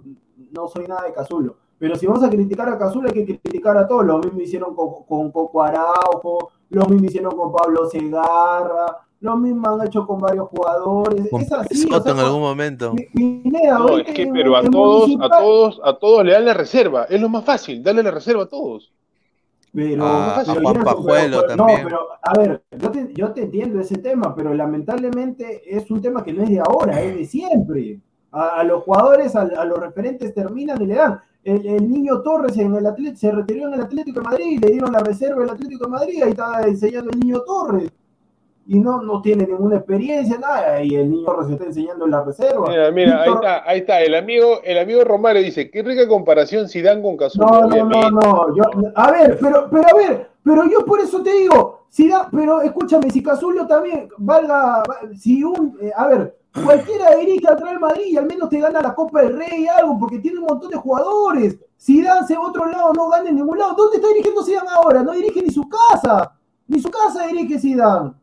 no 0.51 0.67
soy 0.69 0.85
nada 0.87 1.03
de 1.07 1.13
Cazulo. 1.13 1.57
Pero 1.77 1.95
si 1.95 2.05
vamos 2.07 2.23
a 2.23 2.29
criticar 2.29 2.69
a 2.69 2.77
Cazulo 2.77 3.07
hay 3.09 3.13
que 3.13 3.25
criticar 3.39 3.77
a 3.77 3.87
todos. 3.87 4.05
Lo 4.05 4.19
mismo 4.19 4.39
hicieron 4.41 4.75
con, 4.75 5.03
con 5.03 5.31
Coco 5.31 5.61
Araujo, 5.61 6.51
lo 6.69 6.85
mismo 6.87 7.05
hicieron 7.07 7.35
con 7.35 7.51
Pablo 7.53 7.89
Segarra, 7.89 8.97
lo 9.21 9.35
mismo 9.35 9.69
han 9.69 9.85
hecho 9.87 10.05
con 10.07 10.19
varios 10.19 10.47
jugadores. 10.49 11.29
Con 11.29 11.41
es 11.41 11.51
así, 11.51 11.87
o 11.91 12.01
sea, 12.01 12.11
en 12.13 12.19
algún 12.19 12.41
momento. 12.41 12.93
Pineda, 13.13 13.79
No, 13.79 13.97
es 13.97 14.07
que, 14.13 14.27
pero 14.31 14.55
a 14.55 14.63
todos, 14.63 15.09
a 15.21 15.29
todos, 15.29 15.81
a 15.83 15.93
todos 15.97 16.23
le 16.25 16.31
dan 16.33 16.45
la 16.45 16.53
reserva. 16.53 17.03
Es 17.05 17.19
lo 17.19 17.27
más 17.29 17.43
fácil, 17.43 17.83
darle 17.83 18.03
la 18.03 18.11
reserva 18.11 18.43
a 18.43 18.47
todos. 18.47 18.91
Pero, 19.73 20.03
A- 20.05 20.43
pero 20.45 20.69
a 20.69 20.73
Pajuelo 20.73 21.41
pero- 21.45 21.55
también. 21.55 21.81
No, 21.83 21.87
pero 21.87 21.99
a 22.23 22.37
ver, 22.37 22.63
yo 22.79 22.89
te, 22.91 23.13
yo 23.13 23.31
te 23.33 23.41
entiendo 23.43 23.79
ese 23.79 23.97
tema, 23.99 24.33
pero 24.35 24.53
lamentablemente 24.53 25.61
es 25.65 25.89
un 25.91 26.01
tema 26.01 26.23
que 26.23 26.33
no 26.33 26.43
es 26.43 26.49
de 26.49 26.59
ahora, 26.59 27.01
es 27.01 27.15
de 27.15 27.25
siempre. 27.25 27.99
A, 28.31 28.59
a 28.59 28.63
los 28.63 28.83
jugadores, 28.83 29.35
a, 29.35 29.41
a 29.41 29.65
los 29.65 29.77
referentes 29.79 30.33
terminan 30.33 30.81
y 30.81 30.85
le 30.87 30.95
dan. 30.95 31.19
El, 31.43 31.65
el 31.65 31.89
niño 31.89 32.21
Torres 32.21 32.57
en 32.57 32.73
el 32.75 32.85
Atlético, 32.85 33.17
se 33.17 33.31
retiró 33.31 33.67
en 33.67 33.73
el 33.75 33.81
Atlético 33.81 34.19
de 34.21 34.25
Madrid, 34.27 34.59
le 34.61 34.71
dieron 34.71 34.91
la 34.91 34.99
reserva 34.99 35.41
del 35.41 35.49
Atlético 35.51 35.85
de 35.85 35.91
Madrid, 35.91 36.23
ahí 36.23 36.29
estaba 36.31 36.61
enseñando 36.63 37.11
el 37.11 37.19
niño 37.19 37.41
Torres. 37.41 37.91
Y 38.71 38.77
no, 38.77 39.01
no 39.01 39.19
tiene 39.19 39.47
ninguna 39.47 39.77
experiencia, 39.77 40.37
nada, 40.37 40.83
y 40.83 40.93
el 40.93 41.09
niño 41.09 41.25
Torres 41.25 41.49
está 41.49 41.65
enseñando 41.65 42.05
en 42.05 42.11
la 42.11 42.23
reserva. 42.23 42.69
Mira, 42.69 42.91
mira, 42.91 43.23
ahí 43.23 43.33
está, 43.33 43.63
ahí 43.67 43.79
está. 43.79 43.99
El 43.99 44.13
amigo, 44.13 44.59
el 44.63 44.77
amigo 44.77 45.03
Romario 45.03 45.41
dice, 45.41 45.71
qué 45.71 45.81
rica 45.81 46.07
comparación 46.07 46.69
Zidane 46.69 47.01
con 47.01 47.17
Cazulo. 47.17 47.47
No, 47.47 47.67
no, 47.67 47.85
no, 47.85 48.11
no. 48.11 48.55
Yo, 48.55 48.63
a 48.93 49.11
ver, 49.11 49.39
pero, 49.41 49.67
pero 49.71 49.87
a 49.91 49.97
ver, 49.97 50.29
pero 50.43 50.69
yo 50.69 50.85
por 50.85 50.99
eso 50.99 51.23
te 51.23 51.31
digo, 51.31 51.85
si 51.89 52.09
da, 52.09 52.29
pero 52.31 52.61
escúchame, 52.61 53.09
si 53.09 53.23
Casullo 53.23 53.65
también 53.65 54.07
valga, 54.19 54.83
si 55.17 55.43
un, 55.43 55.75
eh, 55.81 55.89
a 55.95 56.07
ver, 56.07 56.37
cualquiera 56.63 57.15
dirige 57.15 57.47
al 57.47 57.59
Real 57.59 57.79
Madrid 57.79 58.05
y 58.05 58.17
al 58.17 58.27
menos 58.27 58.49
te 58.49 58.59
gana 58.59 58.83
la 58.83 58.93
Copa 58.93 59.23
del 59.23 59.35
Rey 59.35 59.65
algo, 59.65 59.97
porque 59.97 60.19
tiene 60.19 60.37
un 60.37 60.45
montón 60.45 60.69
de 60.69 60.77
jugadores. 60.77 61.57
Si 61.75 62.03
Dan 62.03 62.27
se 62.27 62.37
va 62.37 62.43
a 62.43 62.49
otro 62.49 62.67
lado, 62.67 62.93
no 62.93 63.09
gana 63.09 63.29
en 63.29 63.35
ningún 63.37 63.57
lado. 63.57 63.73
¿Dónde 63.73 63.97
está 63.97 64.09
dirigiendo 64.09 64.43
Zidane 64.43 64.69
ahora? 64.69 65.01
No 65.01 65.13
dirige 65.13 65.41
ni 65.41 65.49
su 65.49 65.67
casa. 65.67 66.35
Ni 66.67 66.79
su 66.79 66.91
casa 66.91 67.25
dirige 67.25 67.57
Zidane. 67.57 68.18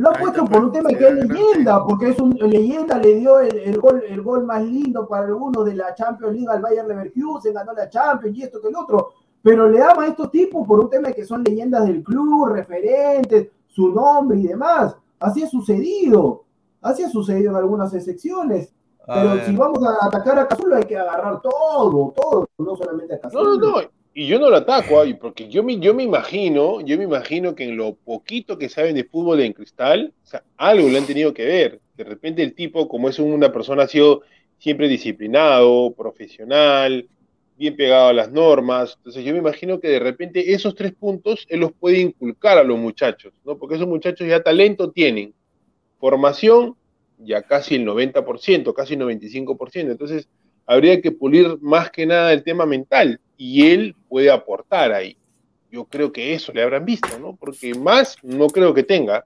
Lo 0.00 0.08
ha 0.08 0.12
puesto 0.14 0.46
por 0.46 0.64
un 0.64 0.72
tema 0.72 0.88
que 0.88 1.08
es 1.08 1.14
leyenda, 1.14 1.84
porque 1.84 2.08
es 2.08 2.18
un 2.18 2.30
leyenda, 2.30 2.96
le 2.96 3.16
dio 3.16 3.38
el, 3.38 3.54
el 3.54 3.78
gol, 3.78 4.02
el 4.08 4.22
gol 4.22 4.46
más 4.46 4.62
lindo 4.62 5.06
para 5.06 5.26
algunos 5.26 5.62
de 5.66 5.74
la 5.74 5.94
Champions 5.94 6.32
League 6.32 6.48
al 6.48 6.62
Bayern 6.62 6.88
Leverkusen, 6.88 7.52
ganó 7.52 7.74
la 7.74 7.86
Champions 7.90 8.34
y 8.38 8.42
esto 8.44 8.62
que 8.62 8.68
el 8.68 8.76
otro. 8.76 9.10
Pero 9.42 9.68
le 9.68 9.82
ama 9.82 10.04
a 10.04 10.06
estos 10.06 10.30
tipos 10.30 10.66
por 10.66 10.80
un 10.80 10.88
tema 10.88 11.12
que 11.12 11.22
son 11.26 11.44
leyendas 11.44 11.86
del 11.86 12.02
club, 12.02 12.46
referentes, 12.46 13.48
su 13.66 13.90
nombre 13.92 14.38
y 14.38 14.46
demás. 14.46 14.96
Así 15.18 15.42
ha 15.42 15.46
sucedido. 15.46 16.44
Así 16.80 17.02
ha 17.02 17.10
sucedido 17.10 17.50
en 17.50 17.56
algunas 17.56 17.92
excepciones. 17.92 18.72
Pero 19.06 19.44
si 19.44 19.54
vamos 19.54 19.80
a 19.84 20.06
atacar 20.06 20.38
a 20.38 20.48
Cazulo 20.48 20.76
hay 20.76 20.84
que 20.84 20.96
agarrar 20.96 21.42
todo, 21.42 22.14
todo, 22.16 22.48
no 22.56 22.74
solamente 22.74 23.16
a 23.16 23.16
No, 23.16 23.22
Cazulo. 23.22 23.56
no, 23.58 23.70
no. 23.82 23.99
Y 24.12 24.26
yo 24.26 24.40
no 24.40 24.50
lo 24.50 24.56
ataco, 24.56 25.00
ay, 25.00 25.14
porque 25.14 25.48
yo 25.48 25.62
me, 25.62 25.78
yo 25.78 25.94
me 25.94 26.02
imagino, 26.02 26.80
yo 26.80 26.98
me 26.98 27.04
imagino 27.04 27.54
que 27.54 27.64
en 27.64 27.76
lo 27.76 27.94
poquito 27.94 28.58
que 28.58 28.68
saben 28.68 28.96
de 28.96 29.04
fútbol 29.04 29.40
en 29.40 29.52
cristal, 29.52 30.12
o 30.24 30.26
sea, 30.26 30.42
algo 30.56 30.88
le 30.88 30.98
han 30.98 31.06
tenido 31.06 31.32
que 31.32 31.44
ver. 31.44 31.80
De 31.96 32.04
repente 32.04 32.42
el 32.42 32.54
tipo, 32.54 32.88
como 32.88 33.08
es 33.08 33.18
una 33.20 33.52
persona, 33.52 33.84
ha 33.84 33.88
sido 33.88 34.22
siempre 34.58 34.88
disciplinado, 34.88 35.92
profesional, 35.92 37.08
bien 37.56 37.76
pegado 37.76 38.08
a 38.08 38.12
las 38.12 38.32
normas. 38.32 38.94
Entonces 38.96 39.24
yo 39.24 39.32
me 39.32 39.38
imagino 39.38 39.78
que 39.78 39.88
de 39.88 40.00
repente 40.00 40.54
esos 40.54 40.74
tres 40.74 40.92
puntos 40.92 41.46
él 41.48 41.60
los 41.60 41.72
puede 41.72 42.00
inculcar 42.00 42.58
a 42.58 42.64
los 42.64 42.78
muchachos, 42.78 43.32
¿no? 43.44 43.58
Porque 43.58 43.76
esos 43.76 43.86
muchachos 43.86 44.26
ya 44.26 44.42
talento 44.42 44.90
tienen, 44.90 45.34
formación 45.98 46.74
ya 47.18 47.42
casi 47.42 47.74
el 47.76 47.86
90%, 47.86 48.72
casi 48.72 48.94
el 48.94 49.00
95%. 49.00 49.90
Entonces 49.90 50.28
habría 50.66 51.00
que 51.00 51.12
pulir 51.12 51.58
más 51.60 51.90
que 51.90 52.06
nada 52.06 52.32
el 52.32 52.42
tema 52.42 52.66
mental 52.66 53.20
y 53.36 53.68
él 53.70 53.96
puede 54.08 54.30
aportar 54.30 54.92
ahí. 54.92 55.16
Yo 55.70 55.84
creo 55.84 56.12
que 56.12 56.34
eso 56.34 56.52
le 56.52 56.62
habrán 56.62 56.84
visto, 56.84 57.18
¿no? 57.18 57.36
Porque 57.36 57.74
más 57.74 58.16
no 58.22 58.48
creo 58.48 58.74
que 58.74 58.82
tenga. 58.82 59.24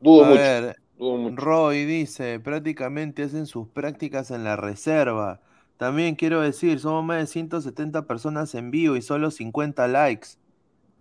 Dudo 0.00 0.24
A 0.24 0.28
mucho, 0.28 0.40
ver, 0.40 0.76
dudo 0.96 1.16
mucho. 1.16 1.36
Roy 1.36 1.84
dice, 1.84 2.40
prácticamente 2.40 3.22
hacen 3.22 3.46
sus 3.46 3.68
prácticas 3.68 4.30
en 4.30 4.44
la 4.44 4.56
reserva. 4.56 5.40
También 5.76 6.16
quiero 6.16 6.40
decir, 6.40 6.80
somos 6.80 7.04
más 7.04 7.20
de 7.20 7.26
170 7.28 8.02
personas 8.06 8.54
en 8.56 8.70
vivo 8.72 8.96
y 8.96 9.02
solo 9.02 9.30
50 9.30 9.86
likes. 9.86 10.28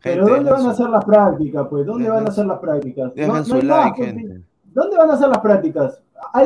Pero 0.04 0.28
¿dónde 0.28 0.52
van 0.52 0.66
a 0.68 0.70
hacer 0.72 0.90
las 0.90 1.04
prácticas? 1.04 1.68
Pues, 1.68 1.86
¿dónde 1.86 2.04
Dejen 2.04 2.16
van 2.16 2.26
a 2.28 2.30
hacer 2.30 2.46
las 2.46 2.60
prácticas? 2.60 3.16
Dejen 3.16 3.34
No- 3.34 3.44
su 3.44 3.62
like, 3.64 4.04
gente. 4.06 4.42
¿Dónde 4.66 4.98
van 4.98 5.10
a 5.10 5.14
hacer 5.14 5.30
las 5.30 5.40
prácticas? 5.40 6.02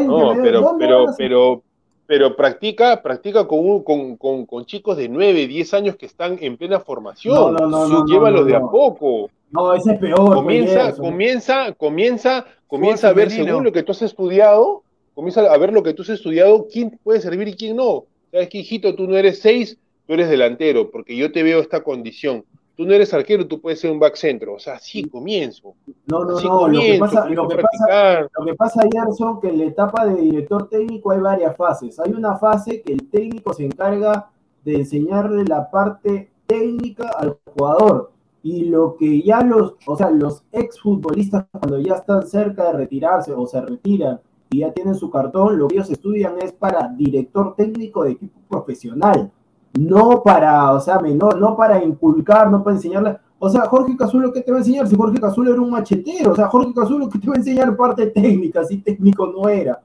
No, 0.07 0.33
pero, 0.41 0.61
¿dónde 0.61 0.85
pero, 0.85 1.05
pero, 1.17 1.63
pero 2.11 2.35
practica, 2.35 3.01
practica 3.01 3.47
con, 3.47 3.59
un- 3.59 3.83
con, 3.83 4.17
con, 4.17 4.45
con 4.45 4.65
chicos 4.65 4.97
de 4.97 5.07
9, 5.07 5.47
10 5.47 5.73
años 5.75 5.95
que 5.95 6.05
están 6.05 6.37
en 6.41 6.57
plena 6.57 6.81
formación. 6.81 7.33
No, 7.33 7.51
no, 7.51 7.67
no, 7.67 7.87
no, 7.87 8.05
Llévalos 8.05 8.45
de 8.45 8.53
a 8.53 8.59
poco. 8.59 9.29
No, 9.49 9.73
ese 9.73 9.93
es 9.93 9.99
peor. 9.99 10.17
pues, 10.25 10.35
Comienza, 10.35 10.91
comienza, 10.97 11.71
comienza, 11.71 12.45
comienza 12.67 13.07
a 13.07 13.13
ver 13.13 13.29
femenino. 13.29 13.51
según 13.53 13.63
lo 13.63 13.71
que 13.71 13.83
tú 13.83 13.93
has 13.93 14.01
estudiado, 14.01 14.83
comienza 15.13 15.39
a 15.53 15.57
ver 15.57 15.71
lo 15.71 15.81
que 15.83 15.93
tú 15.93 16.01
has 16.01 16.09
estudiado, 16.09 16.67
quién 16.69 16.99
puede 17.01 17.21
servir 17.21 17.47
y 17.47 17.53
quién 17.55 17.77
no. 17.77 18.03
Sabes 18.29 18.49
que, 18.49 18.57
hijito, 18.57 18.93
tú 18.93 19.07
no 19.07 19.15
eres 19.15 19.39
seis, 19.39 19.77
tú 20.05 20.13
eres 20.13 20.29
delantero, 20.29 20.91
porque 20.91 21.15
yo 21.15 21.31
te 21.31 21.43
veo 21.43 21.61
esta 21.61 21.81
condición. 21.81 22.43
Tú 22.81 22.87
no 22.87 22.95
eres 22.95 23.13
arquero, 23.13 23.47
tú 23.47 23.61
puedes 23.61 23.79
ser 23.79 23.91
un 23.91 23.99
back 23.99 24.15
centro. 24.15 24.55
O 24.55 24.59
sea, 24.59 24.73
así 24.73 25.03
comienzo. 25.03 25.75
No, 26.07 26.25
no, 26.25 26.41
no. 26.41 26.67
Lo 26.67 26.79
que 26.81 26.97
pasa, 26.97 27.29
lo 27.29 27.47
que 27.47 27.57
pasa. 27.57 28.21
Lo 28.21 28.43
que 28.43 28.55
pasa, 28.55 28.81
Gerson, 28.91 29.39
que 29.39 29.49
en 29.49 29.59
la 29.59 29.65
etapa 29.65 30.07
de 30.07 30.19
director 30.19 30.67
técnico 30.67 31.11
hay 31.11 31.19
varias 31.19 31.55
fases. 31.55 31.99
Hay 31.99 32.11
una 32.11 32.39
fase 32.39 32.81
que 32.81 32.93
el 32.93 33.07
técnico 33.07 33.53
se 33.53 33.65
encarga 33.65 34.31
de 34.65 34.77
enseñarle 34.77 35.45
la 35.45 35.69
parte 35.69 36.31
técnica 36.47 37.09
al 37.09 37.37
jugador. 37.45 38.13
Y 38.41 38.65
lo 38.65 38.97
que 38.97 39.21
ya 39.21 39.43
los, 39.43 39.75
o 39.85 39.95
sea, 39.95 40.09
los 40.09 40.43
exfutbolistas 40.51 41.45
cuando 41.51 41.77
ya 41.77 41.93
están 41.93 42.25
cerca 42.25 42.71
de 42.71 42.77
retirarse 42.79 43.31
o 43.31 43.45
se 43.45 43.61
retiran 43.61 44.21
y 44.49 44.61
ya 44.61 44.73
tienen 44.73 44.95
su 44.95 45.11
cartón, 45.11 45.59
lo 45.59 45.67
que 45.67 45.75
ellos 45.75 45.91
estudian 45.91 46.41
es 46.41 46.51
para 46.51 46.87
director 46.87 47.53
técnico 47.55 48.05
de 48.05 48.13
equipo 48.13 48.39
profesional. 48.49 49.31
No 49.77 50.21
para, 50.23 50.71
o 50.73 50.79
sea, 50.81 50.99
menor, 50.99 51.39
no 51.39 51.55
para 51.55 51.83
inculcar, 51.83 52.49
no 52.51 52.63
para 52.63 52.75
enseñarle. 52.75 53.17
O 53.39 53.49
sea, 53.49 53.61
Jorge 53.61 53.95
Cazulo, 53.97 54.31
¿qué 54.33 54.41
te 54.41 54.51
va 54.51 54.57
a 54.57 54.59
enseñar? 54.59 54.87
Si 54.87 54.95
Jorge 54.95 55.19
Cazulo 55.19 55.51
era 55.51 55.61
un 55.61 55.71
machetero, 55.71 56.31
o 56.31 56.35
sea, 56.35 56.47
Jorge 56.47 56.73
Cazulo, 56.75 57.09
¿qué 57.09 57.17
te 57.19 57.27
va 57.27 57.33
a 57.35 57.37
enseñar 57.37 57.75
parte 57.75 58.07
técnica? 58.07 58.63
Si 58.65 58.77
técnico 58.77 59.25
no 59.27 59.47
era. 59.49 59.79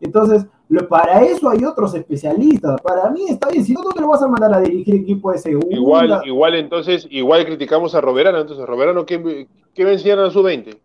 Entonces, 0.00 0.46
lo- 0.68 0.86
para 0.88 1.22
eso 1.22 1.48
hay 1.48 1.64
otros 1.64 1.94
especialistas. 1.94 2.80
Para 2.82 3.08
mí 3.10 3.22
está 3.28 3.48
bien, 3.48 3.64
si 3.64 3.72
no, 3.72 3.82
no 3.82 3.90
te 3.90 4.00
lo 4.00 4.08
vas 4.08 4.22
a 4.22 4.28
mandar 4.28 4.52
a 4.52 4.60
dirigir 4.60 4.96
equipo 4.96 5.30
de 5.32 5.38
segunda. 5.38 5.74
Igual, 5.74 6.20
igual 6.26 6.54
entonces, 6.56 7.06
igual 7.10 7.46
criticamos 7.46 7.94
a 7.94 8.00
Roberano, 8.00 8.38
entonces 8.38 8.66
Roberano, 8.66 9.06
¿qué, 9.06 9.48
qué 9.72 9.84
va 9.84 9.90
a 9.90 9.94
enseñar 9.94 10.18
a 10.18 10.30
su 10.30 10.42
20? 10.42 10.78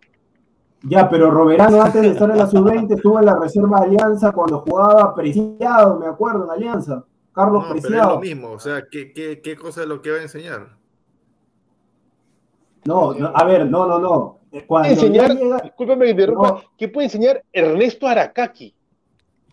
Ya, 0.83 1.09
pero 1.09 1.31
Roberano 1.31 1.81
antes 1.81 2.01
de 2.01 2.09
estar 2.09 2.29
en 2.29 2.37
la 2.37 2.45
sub-20 2.47 2.95
estuvo 2.95 3.17
en 3.17 3.25
la 3.25 3.39
Reserva 3.39 3.79
de 3.81 3.85
Alianza 3.87 4.31
cuando 4.33 4.59
jugaba 4.59 5.15
Preciado, 5.15 5.97
me 5.97 6.07
acuerdo, 6.07 6.43
en 6.45 6.51
Alianza. 6.51 7.03
Carlos 7.33 7.63
No, 7.67 7.75
pero 7.81 7.95
es 8.01 8.05
lo 8.07 8.19
mismo, 8.19 8.51
o 8.51 8.59
sea, 8.59 8.83
¿qué, 8.91 9.11
qué, 9.13 9.41
qué 9.41 9.55
cosa 9.55 9.81
es 9.81 9.87
lo 9.87 10.01
que 10.01 10.11
va 10.11 10.17
a 10.17 10.21
enseñar? 10.21 10.67
No, 12.85 13.13
no, 13.13 13.31
a 13.33 13.43
ver, 13.45 13.65
no, 13.65 13.85
no, 13.87 13.99
no. 13.99 14.39
Cuando 14.67 14.67
Puede 14.67 14.89
enseñar, 14.93 15.29
ya 15.29 15.33
llega- 15.35 15.59
discúlpame 15.63 16.05
que 16.05 16.11
interrumpa, 16.11 16.47
No. 16.49 16.63
¿qué 16.77 16.87
puede 16.87 17.05
enseñar 17.05 17.43
Ernesto 17.51 18.07
Aracaki? 18.07 18.75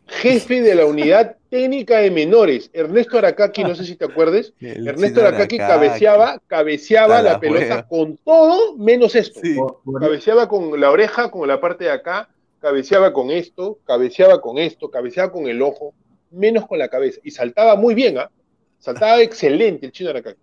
Jefe 0.08 0.60
de 0.60 0.74
la 0.74 0.84
unidad 0.86 1.36
técnica 1.48 1.98
de 1.98 2.10
menores. 2.10 2.68
Ernesto 2.72 3.16
Aracaki, 3.16 3.62
no 3.62 3.74
sé 3.76 3.84
si 3.84 3.94
te 3.96 4.04
acuerdes, 4.04 4.52
El 4.60 4.86
Ernesto 4.88 5.20
Aracaki 5.20 5.58
Aracaki. 5.58 5.88
cabeceaba, 5.88 6.38
cabeceaba 6.48 7.22
la 7.22 7.32
la 7.32 7.40
pelota 7.40 7.86
con 7.86 8.16
todo 8.18 8.76
menos 8.76 9.14
esto. 9.14 9.40
Sí. 9.42 9.56
Cabeceaba 10.00 10.48
con 10.48 10.78
la 10.78 10.90
oreja, 10.90 11.30
con 11.30 11.46
la 11.48 11.60
parte 11.60 11.84
de 11.84 11.92
acá, 11.92 12.28
cabeceaba 12.58 13.12
con 13.12 13.30
esto, 13.30 13.78
cabeceaba 13.84 14.40
con 14.42 14.58
esto, 14.58 14.90
cabeceaba 14.90 15.30
con 15.32 15.46
el 15.46 15.62
ojo, 15.62 15.94
menos 16.30 16.66
con 16.66 16.78
la 16.78 16.88
cabeza. 16.88 17.20
Y 17.24 17.30
saltaba 17.30 17.76
muy 17.76 17.94
bien, 17.94 18.18
¿ah? 18.18 18.30
Saltaba 18.78 19.20
excelente 19.20 19.86
el 19.86 19.92
chino 19.92 20.10
Aracaki. 20.10 20.40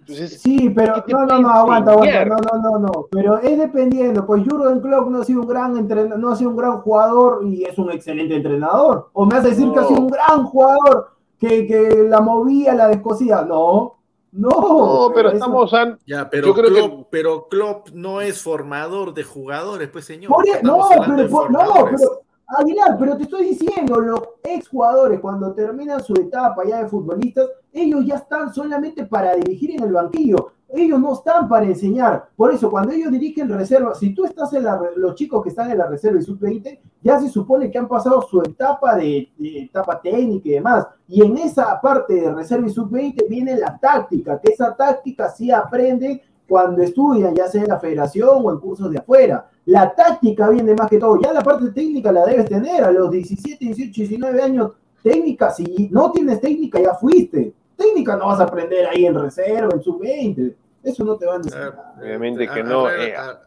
Entonces, 0.00 0.40
Sí, 0.40 0.70
pero 0.70 0.94
¿Qué 0.94 1.02
te 1.02 1.12
no, 1.12 1.26
no, 1.26 1.38
no, 1.40 1.50
aguanta, 1.50 1.92
aguanta, 1.92 2.24
no, 2.24 2.36
no, 2.36 2.60
no, 2.62 2.78
no, 2.78 3.06
pero 3.10 3.38
es 3.40 3.58
dependiendo, 3.58 4.24
pues 4.24 4.42
Jurgen 4.48 4.80
Klopp 4.80 5.08
no 5.10 5.20
ha 5.20 5.24
sido 5.24 5.42
un 5.42 5.48
gran 5.48 5.76
entrenador, 5.76 6.18
no 6.18 6.30
ha 6.30 6.36
sido 6.36 6.50
un 6.50 6.56
gran 6.56 6.80
jugador 6.80 7.44
y 7.44 7.64
es 7.64 7.76
un 7.76 7.90
excelente 7.92 8.34
entrenador, 8.36 9.10
o 9.12 9.26
me 9.26 9.34
vas 9.34 9.44
a 9.44 9.48
decir 9.50 9.70
que 9.70 9.78
ha 9.80 9.84
sido 9.84 10.00
un 10.00 10.08
gran 10.08 10.44
jugador 10.44 11.10
que, 11.38 11.66
que 11.66 12.04
la 12.08 12.20
movía, 12.20 12.74
la 12.74 12.88
descosía, 12.88 13.42
no, 13.42 13.96
no, 14.32 14.48
no, 14.50 15.12
pero 15.14 15.30
estamos, 15.30 15.70
San, 15.70 15.98
Ya, 16.06 16.28
pero 16.30 16.46
Yo 16.48 16.54
creo 16.54 16.68
que- 16.68 16.74
Klopp, 16.74 17.06
pero 17.10 17.48
Klopp 17.48 17.88
no 17.92 18.22
es 18.22 18.40
formador 18.42 19.12
de 19.12 19.24
jugadores, 19.24 19.88
pues 19.90 20.06
señor. 20.06 20.32
Por 20.32 20.48
e- 20.48 20.62
no, 20.62 20.88
pero, 20.88 21.48
no, 21.50 21.60
pero 21.84 22.22
Aguilar, 22.50 22.96
pero 22.98 23.14
te 23.14 23.24
estoy 23.24 23.48
diciendo, 23.50 24.00
los 24.00 24.22
exjugadores 24.42 25.20
cuando 25.20 25.52
terminan 25.52 26.02
su 26.02 26.14
etapa 26.14 26.64
ya 26.66 26.82
de 26.82 26.88
futbolistas, 26.88 27.46
ellos 27.70 28.06
ya 28.06 28.14
están 28.14 28.54
solamente 28.54 29.04
para 29.04 29.34
dirigir 29.34 29.72
en 29.72 29.82
el 29.82 29.92
banquillo. 29.92 30.52
Ellos 30.70 30.98
no 30.98 31.12
están 31.12 31.46
para 31.46 31.66
enseñar. 31.66 32.30
Por 32.36 32.52
eso, 32.52 32.70
cuando 32.70 32.92
ellos 32.92 33.12
dirigen 33.12 33.50
reserva, 33.50 33.94
si 33.94 34.14
tú 34.14 34.24
estás 34.24 34.52
en 34.54 34.64
la, 34.64 34.80
los 34.96 35.14
chicos 35.14 35.42
que 35.42 35.50
están 35.50 35.70
en 35.70 35.78
la 35.78 35.88
reserva 35.88 36.18
y 36.18 36.22
sub-20, 36.22 36.78
ya 37.02 37.18
se 37.20 37.28
supone 37.28 37.70
que 37.70 37.78
han 37.78 37.88
pasado 37.88 38.22
su 38.22 38.40
etapa 38.40 38.96
de, 38.96 39.30
de 39.36 39.62
etapa 39.64 40.00
técnica 40.00 40.48
y 40.48 40.52
demás. 40.52 40.86
Y 41.06 41.22
en 41.22 41.36
esa 41.36 41.78
parte 41.82 42.14
de 42.14 42.32
reserva 42.32 42.66
y 42.66 42.70
sub-20 42.70 43.28
viene 43.28 43.58
la 43.58 43.78
táctica, 43.78 44.40
que 44.40 44.52
esa 44.52 44.74
táctica 44.74 45.28
sí 45.28 45.50
aprenden 45.50 46.20
cuando 46.48 46.82
estudian, 46.82 47.34
ya 47.34 47.46
sea 47.46 47.62
en 47.62 47.68
la 47.68 47.78
federación 47.78 48.30
o 48.42 48.50
en 48.50 48.58
cursos 48.58 48.90
de 48.90 48.98
afuera. 48.98 49.50
La 49.66 49.94
táctica 49.94 50.48
viene 50.48 50.74
más 50.74 50.88
que 50.88 50.98
todo. 50.98 51.20
Ya 51.20 51.32
la 51.32 51.42
parte 51.42 51.70
técnica 51.72 52.10
la 52.10 52.24
debes 52.24 52.46
tener 52.46 52.82
a 52.82 52.90
los 52.90 53.10
17, 53.10 53.62
18, 53.64 53.92
19 53.92 54.42
años. 54.42 54.72
Técnica, 55.02 55.50
si 55.50 55.88
no 55.92 56.10
tienes 56.10 56.40
técnica, 56.40 56.80
ya 56.80 56.94
fuiste. 56.94 57.52
Técnica 57.76 58.16
no 58.16 58.26
vas 58.28 58.40
a 58.40 58.44
aprender 58.44 58.86
ahí 58.86 59.04
en 59.06 59.14
reserva, 59.14 59.68
en 59.74 59.82
sub-20. 59.82 60.54
Eso 60.82 61.04
no 61.04 61.16
te 61.16 61.26
van 61.26 61.42
a 61.42 61.44
enseñar. 61.44 61.74
Ah, 61.78 61.94
Obviamente 62.00 62.48
que 62.48 62.60
ah, 62.60 62.62
no, 62.64 62.86
ah, 62.86 62.94
eh. 62.96 63.14
ah, 63.16 63.40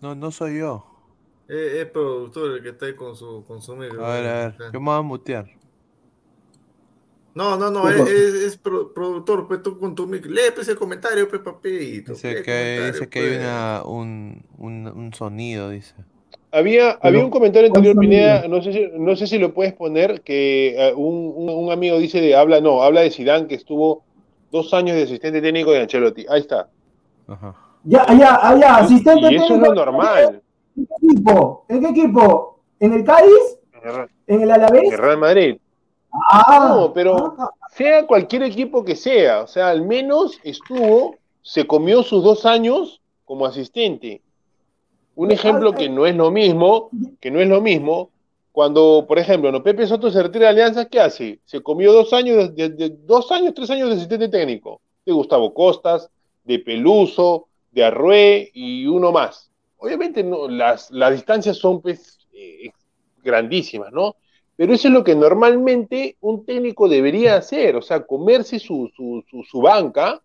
No, 0.00 0.14
no 0.14 0.30
soy 0.30 0.58
yo. 0.58 0.84
eh, 1.48 1.82
Es 1.82 1.86
productor 1.90 2.52
el 2.56 2.62
que 2.62 2.70
está 2.70 2.86
ahí 2.86 2.94
con 2.96 3.14
su, 3.14 3.44
con 3.46 3.60
su 3.60 3.76
micro. 3.76 4.04
A 4.04 4.14
ver, 4.14 4.26
a 4.26 4.32
ver. 4.48 4.54
Yo 4.72 4.80
me 4.80 4.86
voy 4.86 4.98
a 4.98 5.02
mutear. 5.02 5.46
No, 7.34 7.56
no, 7.56 7.70
no, 7.70 7.84
¿Qué 7.84 7.94
es, 7.94 8.00
es- 8.08 8.34
es 8.34 8.58
pro- 8.58 8.92
productor, 8.92 9.48
pues 9.48 9.62
tú 9.62 9.78
con 9.78 9.94
tu 9.94 10.06
micro. 10.06 10.30
Lee 10.30 10.50
pues 10.54 10.68
el 10.68 10.76
comentario, 10.76 11.28
pues 11.28 11.40
papito. 11.40 12.12
Dice 12.12 12.42
que, 12.42 12.90
dice 12.92 13.08
que 13.08 13.18
hay 13.20 13.26
pues. 13.28 13.38
una, 13.40 13.82
un, 13.84 14.42
un, 14.58 14.86
un 14.88 15.14
sonido, 15.14 15.70
dice. 15.70 15.94
Había, 16.50 16.98
Pero, 17.00 17.08
había 17.08 17.24
un 17.24 17.30
comentario 17.30 17.70
¿cuál 17.70 17.80
anterior? 17.86 18.00
Pineda, 18.00 18.48
no 18.48 18.62
sé 18.62 18.72
si, 18.74 18.88
no 18.98 19.16
sé 19.16 19.26
si 19.26 19.38
lo 19.38 19.54
puedes 19.54 19.72
poner, 19.72 20.20
que 20.20 20.74
eh, 20.76 20.92
un, 20.94 21.32
un- 21.34 21.48
un 21.66 21.72
amigo 21.72 21.98
dice 21.98 22.20
de 22.20 22.36
habla, 22.36 22.60
no, 22.60 22.82
habla 22.82 23.00
de 23.00 23.10
Zidane 23.10 23.46
que 23.46 23.54
estuvo 23.54 24.02
dos 24.50 24.74
años 24.74 24.94
de 24.96 25.04
asistente 25.04 25.40
técnico 25.40 25.70
de 25.72 25.80
Ancelotti. 25.80 26.26
Ahí 26.28 26.40
está. 26.40 26.68
Ajá. 27.26 27.54
Ya, 27.84 28.04
allá, 28.06 28.46
allá, 28.46 28.76
asistente 28.76 29.32
Y 29.32 29.36
eso 29.36 29.44
es 29.44 29.48
técnico, 29.50 29.68
lo 29.68 29.74
normal. 29.74 30.42
¿En 30.76 30.86
qué 30.86 30.94
equipo? 31.06 31.64
¿En 31.70 31.80
qué 31.80 31.88
equipo? 31.88 32.60
¿En 32.80 32.92
el 32.92 33.04
Cádiz? 33.04 33.58
¿En 34.26 34.42
el 34.42 34.50
Alavés? 34.50 34.92
El 34.92 34.98
Real 34.98 35.18
Madrid. 35.18 35.56
Ah, 36.12 36.68
No, 36.74 36.92
pero- 36.92 37.34
ah, 37.38 37.50
Sea 37.70 38.06
cualquier 38.06 38.42
equipo 38.42 38.84
que 38.84 38.94
sea, 38.96 39.42
o 39.42 39.46
sea, 39.46 39.70
al 39.70 39.80
menos 39.86 40.38
estuvo, 40.44 41.16
se 41.40 41.66
comió 41.66 42.02
sus 42.02 42.22
dos 42.22 42.44
años 42.44 43.00
como 43.24 43.46
asistente. 43.46 44.20
Un 45.14 45.30
ejemplo 45.30 45.72
que 45.72 45.88
no 45.88 46.04
es 46.06 46.14
lo 46.14 46.30
mismo, 46.30 46.90
que 47.20 47.30
no 47.30 47.40
es 47.40 47.48
lo 47.48 47.62
mismo, 47.62 48.10
cuando, 48.52 49.06
por 49.08 49.18
ejemplo, 49.18 49.50
no 49.50 49.62
Pepe 49.62 49.86
Soto 49.86 50.10
se 50.10 50.22
retira 50.22 50.46
de 50.46 50.50
Alianza, 50.50 50.84
¿qué 50.86 51.00
hace? 51.00 51.40
Se 51.46 51.62
comió 51.62 51.92
dos 51.94 52.12
años, 52.12 52.54
de, 52.54 52.68
de- 52.68 52.88
de- 52.90 52.96
dos 53.06 53.32
años, 53.32 53.54
tres 53.54 53.70
años 53.70 53.88
de 53.88 53.94
asistente 53.96 54.28
técnico, 54.28 54.82
de 55.06 55.12
Gustavo 55.12 55.54
Costas, 55.54 56.10
de 56.44 56.58
Peluso, 56.58 57.48
de 57.70 57.84
Arrué 57.84 58.50
y 58.52 58.86
uno 58.86 59.12
más. 59.12 59.50
Obviamente 59.78 60.22
no, 60.22 60.46
las, 60.46 60.90
las 60.90 61.12
distancias 61.12 61.56
son 61.56 61.80
pues, 61.80 62.18
eh, 62.34 62.70
grandísimas, 63.22 63.90
¿no? 63.92 64.16
Pero 64.56 64.74
eso 64.74 64.88
es 64.88 64.94
lo 64.94 65.02
que 65.04 65.14
normalmente 65.14 66.16
un 66.20 66.44
técnico 66.44 66.88
debería 66.88 67.36
hacer, 67.36 67.76
o 67.76 67.82
sea, 67.82 68.04
comerse 68.06 68.58
su, 68.58 68.90
su, 68.94 69.22
su, 69.30 69.42
su 69.44 69.60
banca, 69.60 70.22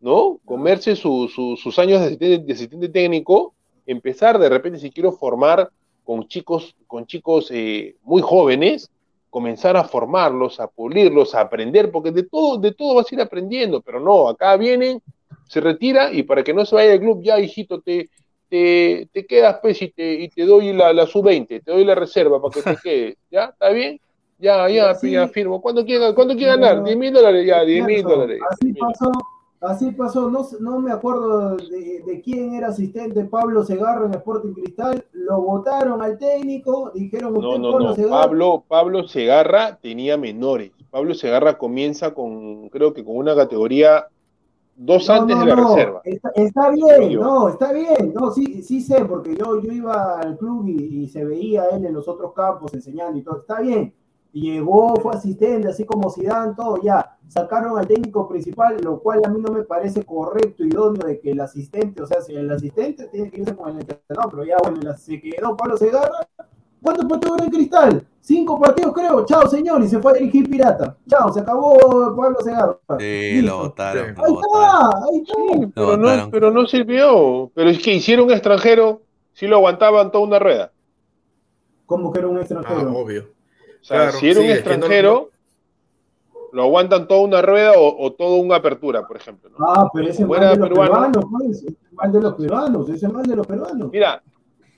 ¿no? 0.00 0.38
Comerse 0.44 0.96
su- 0.96 1.28
su- 1.28 1.56
sus 1.56 1.78
años 1.78 2.00
de 2.00 2.06
asistente, 2.06 2.38
de 2.46 2.52
asistente 2.52 2.88
técnico, 2.88 3.54
empezar 3.86 4.38
de 4.38 4.48
repente, 4.48 4.78
si 4.78 4.90
quiero 4.90 5.12
formar 5.12 5.70
con 6.04 6.26
chicos, 6.28 6.74
con 6.86 7.06
chicos 7.06 7.50
eh, 7.52 7.96
muy 8.02 8.22
jóvenes, 8.22 8.90
comenzar 9.30 9.76
a 9.76 9.84
formarlos, 9.84 10.60
a 10.60 10.68
pulirlos, 10.68 11.34
a 11.34 11.40
aprender, 11.42 11.90
porque 11.90 12.10
de 12.12 12.22
todo, 12.24 12.56
de 12.58 12.72
todo 12.72 12.94
vas 12.94 13.10
a 13.10 13.14
ir 13.14 13.20
aprendiendo, 13.20 13.82
pero 13.82 14.00
no, 14.00 14.28
acá 14.28 14.56
vienen, 14.56 15.02
se 15.48 15.60
retira 15.60 16.12
y 16.12 16.22
para 16.22 16.42
que 16.42 16.54
no 16.54 16.64
se 16.64 16.74
vaya 16.74 16.90
del 16.90 17.00
club, 17.00 17.22
ya 17.22 17.38
hijito, 17.38 17.80
te, 17.80 18.08
te, 18.48 19.08
te 19.12 19.26
quedas 19.26 19.58
pues 19.60 19.80
y 19.82 19.88
te, 19.90 20.14
y 20.14 20.28
te 20.28 20.44
doy 20.44 20.72
la, 20.72 20.92
la 20.92 21.06
sub-20, 21.06 21.64
te 21.64 21.70
doy 21.72 21.84
la 21.84 21.94
reserva 21.94 22.40
para 22.40 22.54
que 22.54 22.62
te 22.62 22.76
quedes, 22.82 23.16
¿ya? 23.30 23.44
¿Está 23.46 23.70
bien? 23.70 24.00
Ya, 24.38 24.68
ya, 24.68 24.94
Sí. 24.94 25.12
ya 25.12 25.28
firmo. 25.28 25.60
¿Cuánto 25.62 25.84
quiere, 25.84 26.14
cuánto 26.14 26.34
quiere 26.34 26.52
ganar? 26.52 26.76
No. 26.78 26.84
10 26.84 26.96
mil 26.98 27.12
dólares, 27.12 27.46
ya, 27.46 27.62
10 27.64 27.84
mil 27.86 28.02
dólares. 28.02 28.38
Así 28.50 28.72
pasó, 28.74 29.12
así 29.60 29.90
pasó, 29.92 30.30
no, 30.30 30.46
no 30.60 30.78
me 30.78 30.92
acuerdo 30.92 31.56
de, 31.56 32.02
de 32.06 32.20
quién 32.20 32.54
era 32.54 32.68
asistente 32.68 33.24
Pablo 33.24 33.64
Segarra 33.64 34.04
en 34.04 34.12
Sporting 34.14 34.52
Cristal, 34.52 35.04
lo 35.12 35.40
votaron 35.40 36.02
al 36.02 36.18
técnico, 36.18 36.92
dijeron 36.94 37.32
No, 37.32 37.38
usted 37.48 37.60
no, 37.60 37.70
Pablo 37.72 37.86
no. 37.88 37.94
Segarra, 37.94 38.20
Pablo, 38.20 38.64
Pablo 38.68 39.08
Segarra 39.08 39.78
tenía 39.80 40.16
menores. 40.18 40.70
Pablo 40.90 41.14
Segarra 41.14 41.56
comienza 41.58 42.12
con, 42.12 42.68
creo 42.68 42.92
que 42.92 43.04
con 43.04 43.16
una 43.16 43.34
categoría 43.34 44.06
dos 44.76 45.08
No, 45.08 45.14
antes 45.14 45.36
no, 45.36 45.40
de 45.40 45.46
la 45.46 45.56
no, 45.56 45.76
reserva. 45.76 46.04
Está, 46.04 46.30
está 46.34 46.70
bien, 46.70 47.10
Yo. 47.10 47.20
no, 47.20 47.48
está 47.48 47.72
bien. 47.72 48.12
No, 48.14 48.30
sí, 48.30 48.62
sí 48.62 48.80
sé, 48.80 49.04
porque 49.04 49.34
yo, 49.36 49.60
yo 49.60 49.72
iba 49.72 50.20
al 50.20 50.36
club 50.38 50.66
y, 50.68 51.04
y 51.04 51.08
se 51.08 51.24
veía 51.24 51.66
él 51.70 51.84
en 51.86 51.94
los 51.94 52.08
otros 52.08 52.32
campos 52.34 52.74
enseñando 52.74 53.18
y 53.18 53.22
todo. 53.22 53.38
Está 53.40 53.60
bien. 53.60 53.94
Llegó, 54.32 54.96
fue 54.96 55.14
asistente, 55.14 55.68
así 55.68 55.84
como 55.86 56.10
Zidane, 56.10 56.54
todo 56.54 56.80
ya. 56.82 57.18
Sacaron 57.28 57.78
al 57.78 57.86
técnico 57.88 58.28
principal, 58.28 58.76
lo 58.82 59.00
cual 59.00 59.22
a 59.24 59.28
mí 59.30 59.40
no 59.40 59.50
me 59.52 59.62
parece 59.62 60.04
correcto 60.04 60.62
y 60.62 60.68
idóneo 60.68 61.06
de 61.06 61.20
que 61.20 61.30
el 61.32 61.40
asistente, 61.40 62.02
o 62.02 62.06
sea, 62.06 62.20
si 62.20 62.34
el 62.34 62.50
asistente 62.50 63.08
tiene 63.08 63.30
que 63.30 63.40
irse 63.40 63.56
con 63.56 63.70
el 63.70 63.80
entrenador, 63.80 64.30
pero 64.30 64.44
ya 64.44 64.56
bueno, 64.62 64.92
se 64.96 65.20
quedó 65.20 65.56
Pablo 65.56 65.76
Segarra. 65.78 66.28
¿Cuántos 66.86 67.06
partidos 67.06 67.40
en 67.42 67.50
Cristal? 67.50 68.06
Cinco 68.20 68.60
partidos, 68.60 68.92
creo. 68.94 69.24
Chao, 69.26 69.48
señor. 69.48 69.82
Y 69.82 69.88
se 69.88 69.98
fue 69.98 70.12
a 70.12 70.14
dirigir 70.14 70.48
Pirata. 70.48 70.96
Chao, 71.08 71.32
se 71.32 71.40
acabó 71.40 71.76
Pablo 72.16 72.36
Segarra. 72.44 72.78
Sí, 72.98 73.42
lo 73.42 73.42
Listo. 73.42 73.58
votaron. 73.58 74.14
Lo 74.14 74.24
Ahí 74.24 74.32
votaron. 74.32 74.64
está, 74.64 74.98
ahí 75.04 75.18
está. 75.18 75.70
Pero 75.74 75.96
no, 75.96 76.02
votaron. 76.08 76.30
pero 76.30 76.50
no 76.52 76.66
sirvió. 76.66 77.50
Pero 77.54 77.70
es 77.70 77.78
que 77.82 77.92
hicieron 77.94 78.26
un 78.26 78.32
extranjero, 78.32 79.02
sí 79.32 79.46
lo 79.48 79.56
aguantaban 79.56 80.12
toda 80.12 80.24
una 80.24 80.38
rueda. 80.38 80.70
Como 81.86 82.12
que 82.12 82.20
era 82.20 82.28
un 82.28 82.36
Ah, 82.36 82.40
extranjero. 82.40 82.92
obvio. 82.96 83.22
O 83.80 83.84
sea, 83.84 83.96
Claro, 84.02 84.12
si 84.18 84.30
era 84.30 84.40
un 84.40 84.46
sí, 84.46 84.52
no- 84.52 84.54
extranjero, 84.58 85.30
lo 86.52 86.62
aguantan 86.62 87.06
toda 87.08 87.20
una 87.20 87.42
rueda 87.42 87.72
o, 87.76 88.04
o 88.06 88.12
toda 88.12 88.36
una 88.40 88.56
apertura, 88.56 89.06
por 89.06 89.16
ejemplo. 89.16 89.50
¿no? 89.50 89.66
Ah, 89.68 89.88
pero 89.92 90.08
ese 90.08 90.24
mal 90.24 90.40
de 90.40 90.46
los 90.56 90.68
peruano. 90.68 90.92
peruanos, 90.92 91.24
pues. 91.30 91.62
Ese 91.62 91.76
mal 91.92 92.12
de 92.12 92.20
los 92.20 92.34
peruanos, 92.34 92.88
ese 92.88 93.08
mal 93.08 93.22
de 93.24 93.36
los 93.36 93.46
peruanos. 93.46 93.90
Mira, 93.92 94.22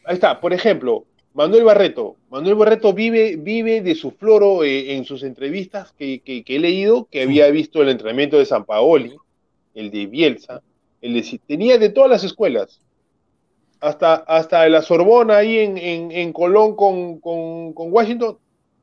ahí 0.05 0.15
está, 0.15 0.41
por 0.41 0.53
ejemplo, 0.53 1.05
Manuel 1.35 1.65
Barreto. 1.65 2.17
Manuel 2.31 2.55
Barreto 2.57 2.93
vive, 2.93 3.37
vive 3.37 3.81
de 3.81 3.95
su 3.95 4.11
floro 4.11 4.65
eh, 4.65 4.95
en 4.97 5.05
sus 5.05 5.23
entrevistas 5.23 5.93
que, 5.93 6.21
que- 6.21 6.43
que 6.43 6.57
he 6.57 6.59
leído, 6.59 7.07
que 7.11 7.23
había 7.23 7.49
visto 7.51 7.81
el 7.83 7.89
entrenamiento 7.91 8.39
de 8.39 8.47
San 8.47 8.65
Paoli, 8.65 9.15
el 9.75 9.91
de 9.91 10.07
Bielsa, 10.07 10.63
el 11.01 11.15
de, 11.15 11.41
tenía 11.47 11.79
de 11.79 11.91
todas 11.91 12.11
las 12.11 12.25
escuelas, 12.25 12.81
hasta, 13.81 14.15
hasta 14.15 14.69
la 14.69 14.83
Sorbona 14.83 15.37
ahí 15.37 15.59
en, 15.59 15.79
en- 15.79 16.11
en 16.11 16.33
Colón 16.33 16.75
con, 16.75 17.21
con- 17.21 17.73
con 17.73 17.93
Washington, 17.93 18.39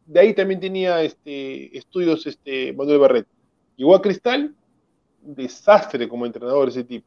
de 0.06 0.20
ahí 0.20 0.34
también 0.34 0.60
tenía 0.60 1.02
este, 1.04 1.76
estudios 1.78 2.26
este, 2.28 2.72
Manuel 2.74 3.00
Barreto. 3.00 3.30
Llegó 3.76 3.96
a 3.96 4.02
Cristal, 4.02 4.54
un 5.24 5.36
desastre 5.36 6.08
como 6.08 6.26
entrenador 6.26 6.70
ese 6.70 6.84
tipo, 6.84 7.06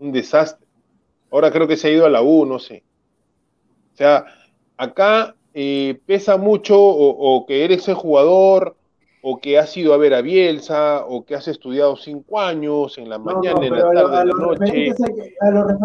un 0.00 0.12
desastre. 0.12 0.66
Ahora 1.30 1.50
creo 1.50 1.66
que 1.66 1.76
se 1.78 1.88
ha 1.88 1.92
ido 1.92 2.04
a 2.04 2.10
la 2.10 2.20
U, 2.20 2.44
no 2.44 2.58
sé. 2.58 2.82
O 3.94 3.96
sea, 3.96 4.26
acá 4.82 5.34
eh, 5.54 6.00
pesa 6.06 6.36
mucho 6.36 6.78
o, 6.80 7.08
o 7.36 7.46
que 7.46 7.64
eres 7.64 7.88
el 7.88 7.94
jugador, 7.94 8.74
o 9.24 9.38
que 9.38 9.56
has 9.58 9.76
ido 9.76 9.94
a 9.94 9.98
ver 9.98 10.14
a 10.14 10.20
Bielsa, 10.20 11.04
o 11.06 11.24
que 11.24 11.36
has 11.36 11.46
estudiado 11.46 11.94
cinco 11.96 12.40
años 12.40 12.98
en 12.98 13.08
la 13.08 13.18
mañana, 13.18 13.60
no, 13.60 13.62
en 13.62 13.70
la 13.72 13.78
a 13.88 13.92
lo- 13.92 14.00
tarde, 14.00 14.16
a 14.16 14.22
en 14.22 14.28
la 14.28 14.34
noche. 14.34 14.94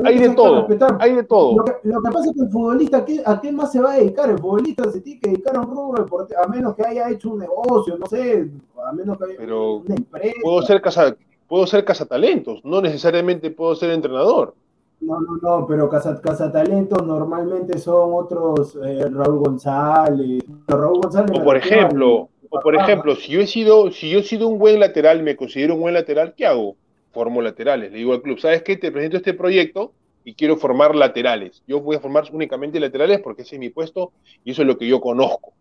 hay 0.04 0.18
de 0.18 0.30
todo, 0.30 0.68
hay 1.00 1.14
de 1.14 1.24
todo. 1.24 1.58
Lo 1.58 1.66
que, 1.66 1.74
lo 1.84 2.02
que 2.02 2.12
pasa 2.12 2.30
es 2.30 2.36
que 2.36 2.42
el 2.44 2.50
futbolista, 2.50 2.98
¿a 2.98 3.06
qué, 3.06 3.22
¿a 3.24 3.40
qué 3.42 3.52
más 3.52 3.72
se 3.72 3.80
va 3.80 3.94
a 3.94 3.98
dedicar? 3.98 4.30
El 4.30 4.40
futbolista 4.40 4.92
se 4.92 5.02
tiene 5.02 5.20
que 5.20 5.30
dedicar 5.30 5.56
a 5.56 5.62
un 5.62 5.70
rubro 5.70 6.06
a 6.44 6.48
menos 6.48 6.76
que 6.76 6.84
haya 6.84 7.10
hecho 7.12 7.30
un 7.30 7.40
negocio, 7.40 7.98
no 7.98 8.08
sé, 8.08 8.50
a 8.84 8.92
menos 8.94 9.18
que 9.18 9.26
haya 9.26 9.34
Pero 9.38 9.74
una 9.76 9.96
empresa. 9.96 10.36
Puedo 10.42 10.62
ser 10.64 10.82
casa, 10.82 11.16
puedo 11.48 11.68
ser 11.68 11.86
cazatalentos, 11.86 12.66
no 12.66 12.82
necesariamente 12.82 13.52
puedo 13.52 13.76
ser 13.76 13.92
entrenador. 13.92 14.56
No, 15.00 15.20
no, 15.22 15.38
no, 15.42 15.68
pero 15.68 15.90
casa, 15.90 16.20
cazatalentos 16.22 17.06
normalmente 17.06 17.78
son 17.78 18.12
otros, 18.14 18.78
eh, 18.84 19.08
Raúl 19.10 19.40
González. 19.40 20.44
Raúl 20.68 21.00
González 21.02 21.32
O 21.40 21.44
por 21.44 21.56
ejemplo, 21.56 22.30
o 22.50 22.60
por 22.60 22.76
ejemplo, 22.76 23.16
si 23.16 23.32
yo 23.34 23.42
he 23.42 23.48
sido, 23.48 23.92
si 23.92 24.10
yo 24.10 24.20
he 24.20 24.24
sido 24.24 24.48
un 24.48 24.58
buen 24.58 24.80
lateral, 24.80 25.22
me 25.22 25.36
considero 25.36 25.76
un 25.76 25.82
buen 25.82 25.94
lateral, 25.94 26.34
¿qué 26.36 26.48
hago? 26.48 26.76
Formo 27.12 27.42
laterales. 27.42 27.92
Le 27.92 28.00
digo 28.00 28.14
al 28.14 28.22
club, 28.22 28.40
¿sabes 28.40 28.64
qué? 28.64 28.76
Te 28.78 28.92
presento 28.92 29.18
este 29.18 29.34
proyecto 29.34 29.94
y 30.24 30.34
quiero 30.34 30.58
formar 30.58 30.96
laterales. 30.96 31.62
Yo 31.68 31.80
voy 31.80 31.96
a 31.96 32.00
formar 32.00 32.26
únicamente 32.32 32.80
laterales 32.80 33.20
porque 33.22 33.44
ese 33.44 33.56
es 33.56 33.60
mi 33.60 33.70
puesto 33.70 34.12
y 34.44 34.52
eso 34.52 34.64
es 34.64 34.68
lo 34.68 34.78
que 34.78 34.88
yo 34.88 35.00
conozco. 35.00 35.54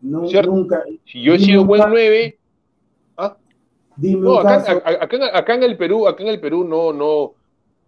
nu- 0.00 0.28
¿cierto? 0.28 0.50
nunca, 0.52 0.84
Si 1.06 1.22
yo 1.22 1.32
he 1.34 1.38
sido 1.38 1.62
un 1.62 1.66
buen 1.68 1.82
ca- 1.82 1.88
9, 1.88 2.38
¿ah? 3.16 3.36
dime 3.96 4.20
No, 4.22 4.38
acá, 4.38 4.56
acá 5.00 5.16
en- 5.16 5.22
acá 5.22 5.54
en 5.54 5.62
el 5.64 5.76
Perú, 5.76 6.06
acá 6.06 6.22
en 6.22 6.28
el 6.28 6.38
Perú 6.40 6.64
no, 6.64 6.92
no. 6.92 7.32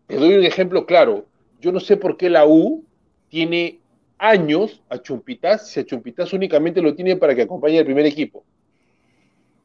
Te 0.09 0.17
doy 0.17 0.35
un 0.35 0.45
ejemplo 0.45 0.85
claro. 0.87 1.27
Yo 1.61 1.71
no 1.71 1.79
sé 1.81 1.97
por 1.97 2.17
qué 2.17 2.29
la 2.31 2.47
U 2.47 2.83
tiene 3.29 3.79
años 4.19 4.83
a 4.89 4.99
Chumpitas, 4.99 5.69
si 5.69 5.79
a 5.81 5.85
Chumpitas 5.85 6.33
únicamente 6.33 6.83
lo 6.83 6.95
tiene 6.95 7.15
para 7.17 7.35
que 7.35 7.43
acompañe 7.43 7.79
al 7.79 7.85
primer 7.85 8.07
equipo. 8.07 8.43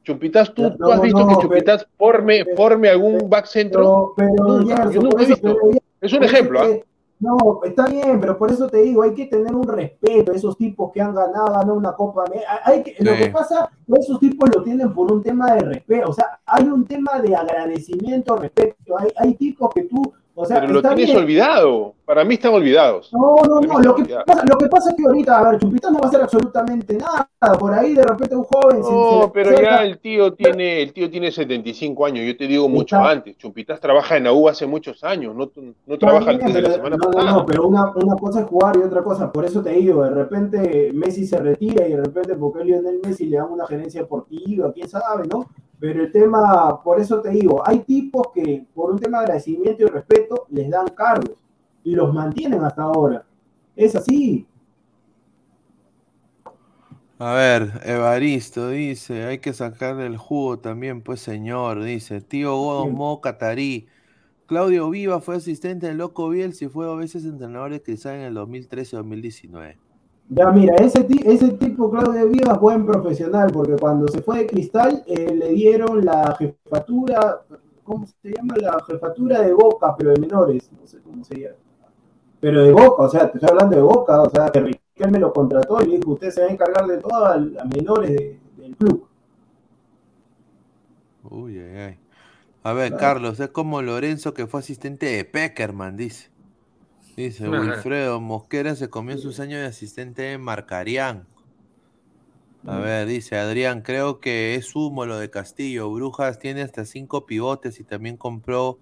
Chumpitas, 0.03 0.53
¿tú, 0.53 0.64
No, 0.64 0.76
tú 0.76 0.91
has 0.91 1.02
visto 1.02 1.20
no, 1.20 1.28
que 1.28 1.34
pero- 1.36 1.41
Chumpitas 1.48 1.88
forme, 1.98 2.45
forme 2.56 2.90
algún 2.90 3.30
back 3.30 3.45
centro? 3.45 4.14
Pero, 4.18 4.32
pero 4.36 4.91
yo 4.91 5.02
nunca 5.02 5.24
he 5.24 5.28
visto. 5.28 5.41
pero, 5.61 5.80
Es 6.02 6.11
un 6.14 6.24
ejemplo, 6.24 6.60
¿ah? 6.60 6.68
te- 6.68 6.86
No, 7.22 7.61
está 7.64 7.88
bien, 7.88 8.20
pero 8.20 8.38
por 8.38 8.52
eso 8.52 8.68
te 8.68 8.80
digo, 8.82 9.02
hay 9.02 9.14
que 9.14 9.28
tener 9.28 9.56
un 9.56 9.65
respeto 9.65 10.34
a 10.34 10.36
esos 10.36 10.57
tipos 10.57 10.91
que 10.91 10.99
han 10.99 11.15
ganado, 11.15 11.45
ganado 11.53 11.74
una 11.76 11.94
Copa. 11.94 12.26
Hay 12.65 12.84
que, 12.84 12.95
Lo 12.99 13.14
Sí. 13.14 13.18
que 13.24 13.30
pasa, 13.30 13.70
esos 13.98 14.20
tipos 14.20 14.49
lo 14.53 14.61
tienen 14.61 14.94
por 14.94 15.10
un 15.10 15.24
tema 15.24 15.53
de 15.53 15.61
respeto, 15.61 16.10
o 16.10 16.14
sea, 16.14 16.41
hay 16.45 16.65
un 16.65 16.86
tema 16.86 17.22
de 17.22 17.34
agradecimiento, 17.34 18.36
respeto. 18.36 18.99
Hay, 18.99 19.07
hay 19.15 19.34
tipos 19.36 19.74
que 19.74 19.84
tú, 19.84 20.11
o 20.36 20.46
sea, 20.46 20.62
Pero 20.62 20.74
lo 20.74 20.82
tienes 20.82 21.06
bien. 21.08 21.18
olvidado. 21.18 21.94
Para 22.06 22.26
mí 22.26 22.34
están 22.34 22.54
olvidados. 22.54 23.14
No, 23.14 23.36
no, 23.48 23.62
no, 23.62 23.80
lo 23.80 23.96
que, 23.96 24.04
pasa, 24.26 24.44
lo 24.46 24.58
que 24.58 24.68
pasa 24.68 24.90
es 24.90 24.96
que 24.98 25.04
ahorita, 25.06 25.40
a 25.40 25.52
ver, 25.52 25.60
Chupitas 25.60 25.92
no 25.92 26.00
va 26.00 26.06
a 26.06 26.08
hacer 26.10 26.22
absolutamente 26.22 26.98
nada. 26.98 27.30
Por 27.58 27.74
ahí 27.74 27.94
de 27.94 28.04
repente 28.04 28.36
un 28.36 28.44
joven 28.44 28.84
se 28.84 28.92
No, 28.92 29.32
pero 29.34 29.52
ya 29.62 29.84
el 29.84 30.00
tío 30.00 30.34
tiene, 30.34 30.82
el 30.82 30.92
tío 30.92 31.10
tiene 31.10 31.32
75 31.32 32.06
años, 32.06 32.26
yo 32.26 32.36
te 32.36 32.48
digo 32.48 32.68
mucho 32.68 32.98
Está- 32.98 33.10
antes. 33.10 33.38
Chumpitas 33.38 33.80
trabaja 33.80 34.18
en 34.18 34.26
la 34.26 34.34
U 34.34 34.50
hace 34.50 34.66
muchos 34.66 35.04
años, 35.04 35.34
no, 35.36 35.50
no 35.86 35.98
trabaja 35.98 36.32
bien, 36.32 36.46
desde 36.48 36.62
la 36.62 36.70
pero- 36.70 36.76
semana 36.78 36.98
no, 36.98 37.12
no, 37.24 37.32
no, 37.40 37.46
pero 37.46 37.68
una, 37.68 37.92
una 37.96 38.16
cosa 38.16 38.42
es 38.42 38.46
jugar 38.48 38.76
y 38.78 38.80
otra 38.84 39.02
cosa, 39.04 39.32
por 39.32 39.46
eso 39.46 39.62
te 39.62 39.70
digo, 39.72 40.04
de 40.04 40.10
repente 40.10 40.92
Messi 40.94 41.26
se 41.26 41.38
retira 41.40 41.88
y 41.88 41.92
de 41.92 42.02
repente 42.04 42.36
porque 42.36 42.64
Lionel 42.66 43.00
Messi 43.06 43.28
le 43.28 43.38
dan 43.38 43.52
una 43.52 43.66
gerencia 43.68 44.02
deportiva, 44.02 44.74
quién 44.74 44.90
sabe, 44.90 45.26
¿no? 45.28 45.48
Pero 45.84 46.02
el 46.02 46.14
tema, 46.14 46.82
por 46.82 47.02
eso 47.02 47.20
te 47.20 47.30
digo, 47.32 47.62
hay 47.68 47.80
tipos 47.80 48.28
que 48.34 48.66
por 48.74 48.92
un 48.92 49.00
tema 49.00 49.18
de 49.18 49.24
agradecimiento 49.26 49.84
y 49.84 49.88
respeto 49.88 50.46
les 50.50 50.70
dan 50.70 50.88
cargos 50.88 51.44
y 51.84 51.94
los 51.94 52.14
mantienen 52.14 52.64
hasta 52.64 52.84
ahora. 52.84 53.26
Es 53.76 53.94
así. 53.94 54.48
A 57.20 57.34
ver, 57.34 57.82
Evaristo 57.84 58.70
dice, 58.70 59.26
hay 59.26 59.40
que 59.40 59.52
sacarle 59.52 60.06
el 60.06 60.16
jugo 60.16 60.58
también, 60.58 61.02
pues 61.02 61.20
señor, 61.20 61.84
dice, 61.84 62.22
tío 62.22 62.56
Godo 62.56 62.84
Bien. 62.86 62.96
Mo 62.96 63.20
Catarí. 63.20 63.88
Claudio 64.46 64.90
Viva 64.90 65.20
fue 65.20 65.36
asistente 65.36 65.88
del 65.88 65.98
Loco 65.98 66.30
Bielsa 66.30 66.64
y 66.64 66.70
fue 66.70 66.90
a 66.90 66.96
veces 66.96 67.26
entrenador 67.26 67.72
de 67.72 67.82
Cristal 67.82 68.16
en 68.16 68.22
el 68.22 68.38
2013-2019. 68.38 69.76
Ya 70.30 70.52
mira, 70.52 70.76
ese, 70.76 71.06
ese 71.26 71.50
tipo 71.54 71.91
Claudio 71.91 72.28
Vivas 72.28 72.60
buen 72.60 72.86
profesional, 72.86 73.52
porque 73.54 73.76
cuando 73.76 74.08
se 74.08 74.22
fue 74.22 74.40
de 74.40 74.48
Cristal 74.48 75.04
eh, 75.06 75.36
le 75.36 75.50
dieron 75.50 76.04
la 76.04 76.36
jefatura, 76.38 77.41
¿cómo 77.84 78.06
se 78.08 78.32
llama? 78.32 78.56
La 78.58 78.80
jefatura 78.88 79.41
de 79.41 79.54
Boca, 79.54 79.95
pero 79.98 80.12
de 80.12 80.20
menores, 80.20 80.72
no 80.80 80.88
sé 80.88 81.00
cómo 81.02 81.24
se 81.24 81.36
llama. 81.40 81.56
Pero 82.41 82.64
de 82.64 82.74
Boca, 82.74 83.04
o 83.04 83.10
sea, 83.10 83.32
te 83.32 83.38
estoy 83.40 83.50
hablando 83.52 83.76
de 83.78 83.84
Boca, 83.84 84.22
o 84.22 84.30
sea, 84.30 84.50
que 84.50 84.62
Riquelme 84.62 85.20
lo 85.20 85.34
contrató 85.34 85.82
y 85.84 85.88
le 85.88 85.98
dijo, 85.98 86.14
usted 86.14 86.32
se 86.32 86.41
va 86.44 86.48
a 86.50 86.52
encargar 86.52 86.88
de 86.88 86.98
todas 87.00 87.41
las 87.41 87.66
menores 87.68 88.12
de- 88.12 88.40
del 88.58 88.78
club. 88.78 89.08
Uy, 91.24 91.60
ay, 91.60 91.76
ay. 91.78 92.00
A 92.64 92.74
ver. 92.74 92.98
Carlos, 92.98 93.40
es 93.41 93.50
como 93.52 93.82
Lorenzo 93.84 94.36
que 94.36 94.48
fue 94.48 94.62
asistente 94.62 95.08
de 95.08 95.26
Peckerman, 95.26 95.98
dice. 95.98 96.33
Dice. 97.15 97.48
Wilfredo 97.48 98.19
Mosquera 98.19 98.76
se 98.76 98.90
comió 98.90 99.18
sus 99.18 99.40
años 99.40 99.61
de 99.61 99.68
asistente 99.68 100.23
de 100.23 100.38
Marcarián. 100.38 101.27
A 102.65 102.77
ver, 102.77 103.07
dice 103.07 103.38
Adrián, 103.38 103.81
creo 103.81 104.22
que 104.22 104.56
es 104.56 104.73
humo 104.76 105.06
lo 105.06 105.18
de 105.18 105.30
Castillo. 105.30 105.91
Brujas 105.91 106.40
tiene 106.40 106.61
hasta 106.61 106.85
cinco 106.85 107.26
pivotes 107.26 107.80
y 107.80 107.84
también 107.84 108.15
compró 108.15 108.80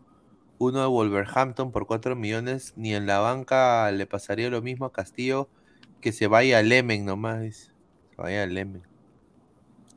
uno 0.59 0.81
de 0.81 0.87
Wolverhampton 0.87 1.71
por 1.71 1.87
cuatro 1.87 2.15
millones. 2.15 2.73
Ni 2.75 2.93
en 2.93 3.07
la 3.07 3.19
banca 3.19 3.91
le 3.91 4.05
pasaría 4.05 4.49
lo 4.51 4.61
mismo 4.61 4.85
a 4.85 4.91
Castillo 4.91 5.49
que 5.99 6.11
se 6.11 6.27
vaya 6.27 6.59
a 6.59 6.63
Lemen 6.63 7.05
nomás. 7.05 7.41
dice. 7.41 7.71
Se 8.15 8.21
vaya 8.21 8.43
a 8.43 8.45
Lemen. 8.45 8.83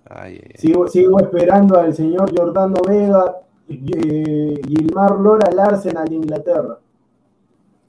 Ay, 0.08 0.40
ay, 0.42 0.50
ay. 0.54 0.60
Sigo, 0.60 0.88
sigo 0.88 1.20
esperando 1.20 1.78
al 1.78 1.94
señor 1.94 2.36
Jordano 2.36 2.76
Vega, 2.86 3.36
eh, 3.68 4.60
Gilmar 4.66 5.18
Lora 5.18 5.48
al 5.50 5.58
Arsenal 5.58 6.08
de 6.08 6.14
Inglaterra. 6.14 6.78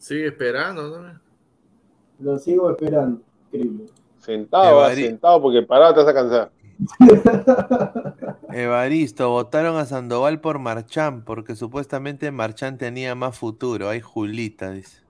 Sigue 0.06 0.28
esperando, 0.28 1.00
¿no? 1.00 1.20
Lo 2.20 2.38
sigo 2.38 2.70
esperando. 2.70 3.22
Increíble. 3.48 3.86
Sentado, 4.20 4.84
ah, 4.84 4.94
sentado, 4.94 5.42
porque 5.42 5.64
parado 5.64 5.96
te 5.96 6.00
vas 6.02 6.10
a 6.10 6.14
cansar. 6.14 6.52
Evaristo, 8.54 9.32
votaron 9.32 9.78
a 9.78 9.86
Sandoval 9.86 10.42
por 10.42 10.60
Marchán, 10.60 11.24
porque 11.26 11.56
supuestamente 11.56 12.30
Marchán 12.30 12.78
tenía 12.78 13.16
más 13.16 13.36
futuro. 13.36 13.90
Ay, 13.90 14.00
Julita, 14.00 14.70
dice. 14.70 15.02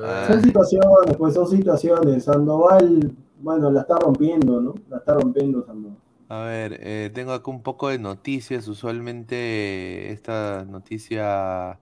Ah, 0.00 0.26
Son 0.28 0.42
situaciones, 0.44 1.16
pues 1.18 1.34
son 1.34 1.48
situaciones. 1.48 2.22
Sandoval, 2.22 3.16
bueno, 3.40 3.72
la 3.72 3.80
está 3.80 3.98
rompiendo, 3.98 4.60
¿no? 4.60 4.74
La 4.88 4.98
está 4.98 5.14
rompiendo 5.14 5.66
Sandoval. 5.66 5.98
A 6.28 6.42
ver, 6.42 6.78
eh, 6.84 7.10
tengo 7.12 7.32
acá 7.32 7.50
un 7.50 7.64
poco 7.64 7.88
de 7.88 7.98
noticias. 7.98 8.68
Usualmente 8.68 10.12
esta 10.12 10.64
noticia 10.64 11.80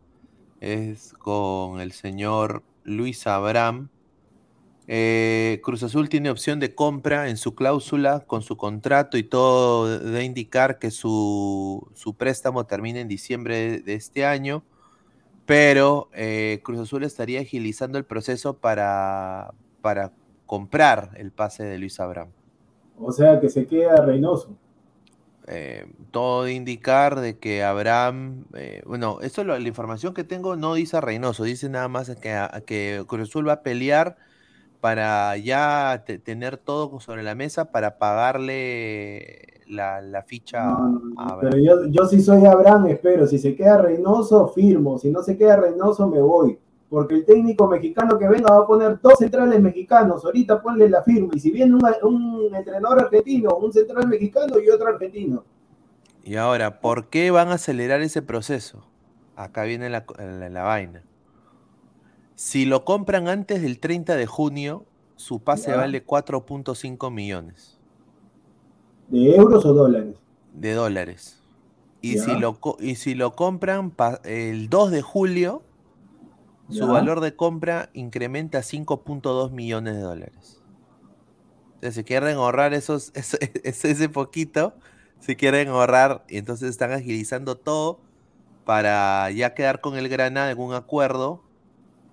es 0.65 1.13
con 1.15 1.81
el 1.81 1.93
señor 1.93 2.63
Luis 2.85 3.27
Abraham. 3.27 3.89
Eh, 4.87 5.61
Cruz 5.63 5.83
Azul 5.83 6.09
tiene 6.09 6.31
opción 6.31 6.61
de 6.61 6.75
compra 6.75 7.29
en 7.29 7.39
su 7.39 7.55
cláusula 7.55 8.21
con 8.27 8.43
su 8.43 8.57
contrato 8.57 9.17
y 9.17 9.23
todo 9.23 9.99
de 9.99 10.25
indicar 10.25 10.79
que 10.79 10.91
su, 10.91 11.89
su 11.95 12.15
préstamo 12.15 12.67
termina 12.67 13.01
en 13.01 13.09
diciembre 13.09 13.81
de, 13.81 13.95
este 13.95 14.27
año, 14.27 14.63
pero 15.47 16.09
eh, 16.13 16.61
Cruz 16.63 16.81
Azul 16.81 17.05
estaría 17.05 17.41
agilizando 17.41 17.97
el 17.97 18.05
proceso 18.05 18.59
para, 18.59 19.55
para 19.81 20.13
comprar 20.47 21.11
el 21.17 21.31
pase 21.31 21.65
de 21.65 21.79
Luis 21.79 21.99
Abraham. 22.01 22.29
O 22.99 23.11
sea, 23.11 23.41
que 23.41 23.49
se 23.49 23.67
queda 23.67 24.05
Reynoso. 24.05 24.57
Eh, 25.47 25.87
todo 26.11 26.45
de 26.45 26.55
indicar 26.55 27.21
de 27.21 27.39
que 27.39 27.63
Abraham, 27.63 28.47
eh, 28.55 28.83
bueno, 28.87 29.19
esto 29.21 29.45
lo- 29.45 29.59
la 29.59 29.69
información 29.69 30.15
que 30.15 30.25
tengo 30.25 30.57
no 30.57 30.75
dice 30.75 30.97
a 30.97 31.01
Reynoso, 31.03 31.45
dice 31.45 31.69
nada 31.69 31.89
más 31.89 32.15
que, 32.17 32.33
a- 32.33 32.63
que 32.67 33.05
Cruz 33.07 33.29
Azul 33.29 33.47
va 33.49 33.55
a 33.55 33.63
pelear 33.63 34.17
para 34.81 35.37
ya 35.37 36.03
te- 36.07 36.19
tener 36.19 36.57
todo 36.57 37.01
sobre 37.01 37.23
la 37.23 37.35
mesa 37.35 37.71
para 37.73 37.99
pagarle 37.99 39.63
la, 39.67 40.01
la 40.01 40.23
ficha 40.23 40.61
a 40.63 41.31
Abraham. 41.31 41.53
pero 41.53 41.59
yo, 41.63 41.87
yo 41.91 42.07
sí 42.07 42.21
soy 42.21 42.45
Abraham, 42.47 42.87
espero. 42.87 43.27
Si 43.27 43.39
se 43.39 43.55
queda 43.55 43.79
Reynoso, 43.79 44.49
firmo. 44.49 44.99
Si 44.99 45.11
no 45.11 45.23
se 45.23 45.37
queda 45.37 45.57
Reynoso, 45.57 46.09
me 46.09 46.21
voy. 46.21 46.59
Porque 46.95 47.17
el 47.17 47.25
técnico 47.25 47.67
mexicano 47.67 48.17
que 48.19 48.29
venga 48.29 48.55
va 48.55 48.63
a 48.63 48.67
poner 48.69 49.01
dos 49.03 49.15
centrales 49.19 49.61
mexicanos. 49.61 50.25
Ahorita 50.25 50.63
ponle 50.63 50.89
la 50.89 51.03
firma. 51.03 51.31
Y 51.35 51.41
si 51.41 51.51
viene 51.51 51.75
un, 51.75 51.83
un 52.03 52.55
entrenador 52.55 53.01
argentino, 53.01 53.57
un 53.57 53.73
central 53.73 54.07
mexicano 54.07 54.61
y 54.61 54.71
otro 54.71 54.87
argentino. 54.87 55.45
Y 56.23 56.37
ahora, 56.37 56.81
¿por 56.81 57.09
qué 57.09 57.33
van 57.33 57.49
a 57.49 57.55
acelerar 57.55 58.01
ese 58.01 58.23
proceso? 58.23 58.87
Acá 59.35 59.65
viene 59.65 59.91
la, 59.91 60.07
co- 60.07 60.15
la- 60.17 60.49
la 60.49 60.63
vaina. 60.63 61.03
Si 62.37 62.65
lo 62.65 62.85
compran 62.85 63.27
antes 63.29 63.61
del 63.61 63.81
30 63.81 64.15
de 64.15 64.27
junio, 64.27 64.85
su 65.17 65.41
pase 65.41 65.73
vale 65.75 66.07
4.5 66.07 67.11
millones. 67.11 67.79
¿De 69.09 69.35
euros 69.35 69.65
o 69.67 69.75
dólares? 69.75 70.15
de 70.53 70.73
dólares. 70.75 71.41
Y 72.01 72.19
si, 72.19 72.39
lo, 72.39 72.57
y 72.79 72.95
si 72.95 73.15
lo 73.17 73.35
compran 73.35 73.91
pa- 73.91 74.21
el 74.25 74.69
2 74.69 74.91
de 74.93 75.03
julio, 75.03 75.63
su 76.75 76.87
valor 76.87 77.21
de 77.21 77.37
compra 77.37 77.91
incrementa 77.95 78.59
a 78.59 78.63
5.2 78.63 79.51
millones 79.51 79.95
de 79.95 80.01
dólares. 80.01 80.63
Entonces, 81.75 81.95
si 81.95 82.05
quieren 82.05 82.37
ahorrar 82.37 82.75
esos, 82.75 83.13
ese, 83.15 84.09
poquito, 84.09 84.75
si 85.21 85.37
quieren 85.37 85.69
ahorrar, 85.69 86.25
y 86.29 86.39
entonces 86.39 86.71
están 86.71 86.93
agilizando 86.93 87.57
todo 87.57 88.01
para 88.65 89.31
ya 89.31 89.55
quedar 89.55 89.81
con 89.81 89.97
el 89.97 90.09
Granada 90.09 90.51
en 90.51 90.59
un 90.59 90.75
acuerdo 90.75 91.43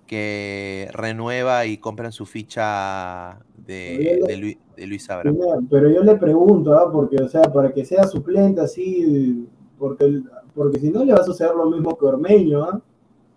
que 0.06 0.90
renueva 0.92 1.64
y 1.64 1.78
compran 1.78 2.12
su 2.12 2.26
ficha 2.26 3.38
de, 3.56 4.20
Pero 4.26 4.58
de 4.76 4.86
Luis 4.86 5.08
Abraham. 5.08 5.68
Pero 5.70 5.90
yo 5.90 6.02
le 6.02 6.16
pregunto, 6.16 6.74
¿ah? 6.74 6.92
porque, 6.92 7.16
o 7.16 7.28
sea, 7.28 7.42
para 7.44 7.72
que 7.72 7.84
sea 7.84 8.06
suplente 8.06 8.60
así, 8.60 9.48
porque, 9.78 10.20
porque 10.54 10.78
si 10.80 10.90
no 10.90 11.04
le 11.04 11.14
va 11.14 11.20
a 11.20 11.24
suceder 11.24 11.54
lo 11.54 11.70
mismo 11.70 11.96
que 11.96 12.04
Ormeño, 12.04 12.62
¿ah? 12.64 12.82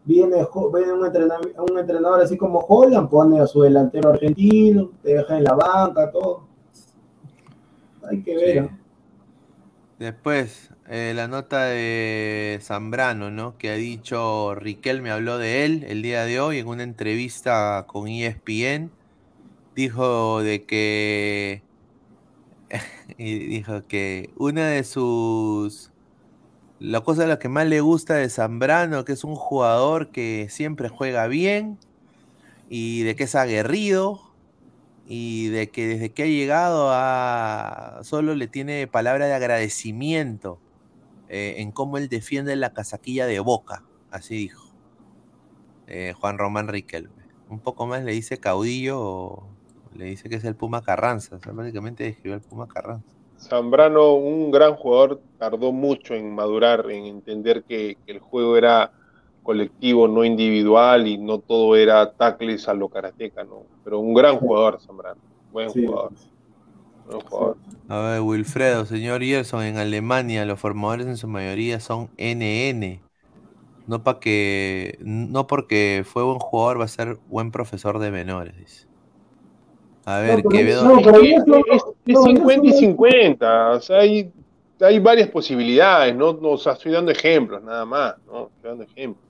Viene, 0.06 0.48
viene 0.74 0.94
un, 0.94 1.06
entrenador, 1.06 1.52
un 1.70 1.80
entrenador 1.80 2.22
así 2.22 2.38
como 2.38 2.60
Holland, 2.60 3.10
pone 3.10 3.40
a 3.40 3.48
su 3.48 3.62
delantero 3.62 4.10
argentino, 4.10 4.92
te 5.02 5.16
deja 5.16 5.38
en 5.38 5.44
la 5.44 5.54
banca, 5.54 6.12
todo. 6.12 6.48
Hay 8.08 8.22
que 8.22 8.36
ver. 8.36 8.64
Sí. 8.64 8.70
Después, 10.00 10.72
eh, 10.90 11.14
la 11.16 11.28
nota 11.28 11.66
de 11.66 12.60
Zambrano, 12.62 13.32
¿no? 13.32 13.58
Que 13.58 13.70
ha 13.70 13.76
dicho, 13.76 14.54
Riquelme 14.54 15.10
habló 15.10 15.38
de 15.38 15.66
él 15.66 15.86
el 15.88 16.02
día 16.02 16.26
de 16.26 16.40
hoy 16.42 16.60
en 16.60 16.68
una 16.68 16.84
entrevista 16.84 17.86
con 17.88 18.08
ESPN. 18.08 18.92
Dijo 19.76 20.44
de 20.44 20.66
que. 20.66 21.64
y 23.18 23.40
dijo 23.40 23.88
que 23.88 24.32
una 24.38 24.68
de 24.68 24.84
sus. 24.84 25.92
La 26.80 27.00
cosa 27.02 27.22
de 27.22 27.30
lo 27.30 27.40
que 27.40 27.48
más 27.48 27.68
le 27.68 27.80
gusta 27.80 28.16
de 28.16 28.30
Zambrano, 28.30 29.06
que 29.06 29.14
es 29.14 29.24
un 29.24 29.36
jugador 29.36 30.12
que 30.12 30.48
siempre 30.50 30.90
juega 30.90 31.26
bien 31.28 31.80
y 32.70 33.04
de 33.04 33.16
que 33.16 33.24
es 33.24 33.36
aguerrido 33.36 34.20
y 35.08 35.48
de 35.50 35.70
que 35.70 35.88
desde 35.88 36.12
que 36.12 36.24
ha 36.24 36.28
llegado 36.28 36.90
a 36.92 38.00
solo 38.04 38.36
le 38.36 38.48
tiene 38.48 38.88
palabra 38.88 39.28
de 39.28 39.34
agradecimiento 39.34 40.60
eh, 41.30 41.56
en 41.60 41.72
cómo 41.72 41.98
él 41.98 42.10
defiende 42.10 42.56
la 42.58 42.74
casaquilla 42.74 43.26
de 43.26 43.40
Boca, 43.40 43.84
así 44.12 44.36
dijo 44.36 44.74
eh, 45.88 46.14
Juan 46.20 46.38
Román 46.38 46.68
Riquelme. 46.68 47.24
Un 47.48 47.60
poco 47.60 47.88
más 47.88 48.04
le 48.04 48.12
dice 48.12 48.40
caudillo 48.40 49.00
o 49.00 49.48
le 49.94 50.06
dice 50.06 50.28
que 50.28 50.36
es 50.36 50.44
el 50.44 50.56
Puma 50.56 50.82
Carranza, 50.82 51.40
básicamente 51.54 52.04
describió 52.04 52.34
al 52.34 52.42
Puma 52.42 52.68
Carranza. 52.68 53.15
Zambrano, 53.48 54.14
un 54.16 54.52
gran 54.52 54.76
jugador, 54.76 55.24
tardó 55.38 55.72
mucho 55.72 56.14
en 56.16 56.34
madurar, 56.34 56.90
en 56.92 57.06
entender 57.06 57.64
que, 57.66 57.98
que 58.06 58.12
el 58.14 58.20
juego 58.20 58.58
era 58.58 58.92
colectivo, 59.42 60.08
no 60.08 60.24
individual, 60.26 61.08
y 61.08 61.18
no 61.18 61.40
todo 61.42 61.76
era 61.76 62.12
tacles 62.14 62.68
a 62.68 62.74
lo 62.74 62.90
karateca, 62.90 63.44
¿no? 63.44 63.68
Pero 63.84 64.00
un 64.00 64.14
gran 64.16 64.38
jugador, 64.38 64.80
Zambrano. 64.82 65.22
Buen 65.50 65.74
Sí, 65.74 65.86
jugador. 65.86 66.14
Buen 67.06 67.22
jugador. 67.22 67.60
A 67.88 68.00
ver, 68.00 68.22
Wilfredo, 68.22 68.86
señor 68.86 69.22
Gerson, 69.24 69.64
en 69.64 69.78
Alemania 69.78 70.46
los 70.46 70.60
formadores 70.60 71.06
en 71.08 71.18
su 71.18 71.28
mayoría 71.28 71.80
son 71.80 72.12
NN. 72.18 73.06
No 73.86 74.04
pa 74.04 74.20
que, 74.20 74.98
no 75.02 75.48
porque 75.48 76.04
fue 76.08 76.24
buen 76.24 76.40
jugador 76.40 76.80
va 76.82 76.86
a 76.86 76.88
ser 76.90 77.20
buen 77.26 77.52
profesor 77.52 78.00
de 78.00 78.12
menores, 78.12 78.58
dice. 78.58 78.88
A 80.06 80.20
ver, 80.20 80.48
pero 80.48 80.48
Quevedo. 80.48 80.92
no, 80.94 81.02
pero 81.04 81.22
Es, 81.54 81.66
eso- 81.76 81.95
es- 82.06 82.14
es 82.14 82.16
no, 82.16 82.24
50 82.24 82.66
y 82.66 82.70
eso 82.70 82.76
no- 82.76 82.80
50, 82.88 83.72
o 83.72 83.82
sea, 83.82 84.00
hay, 84.00 84.32
hay 84.82 85.00
varias 85.00 85.30
posibilidades, 85.30 86.16
¿no? 86.16 86.30
o 86.30 86.58
sea, 86.58 86.74
estoy 86.74 86.92
dando 86.92 87.12
ejemplos, 87.12 87.64
nada 87.64 87.86
más, 87.86 88.16
¿no? 88.28 88.48
Estoy 88.56 88.70
dando 88.70 88.84
ejemplos. 88.84 89.26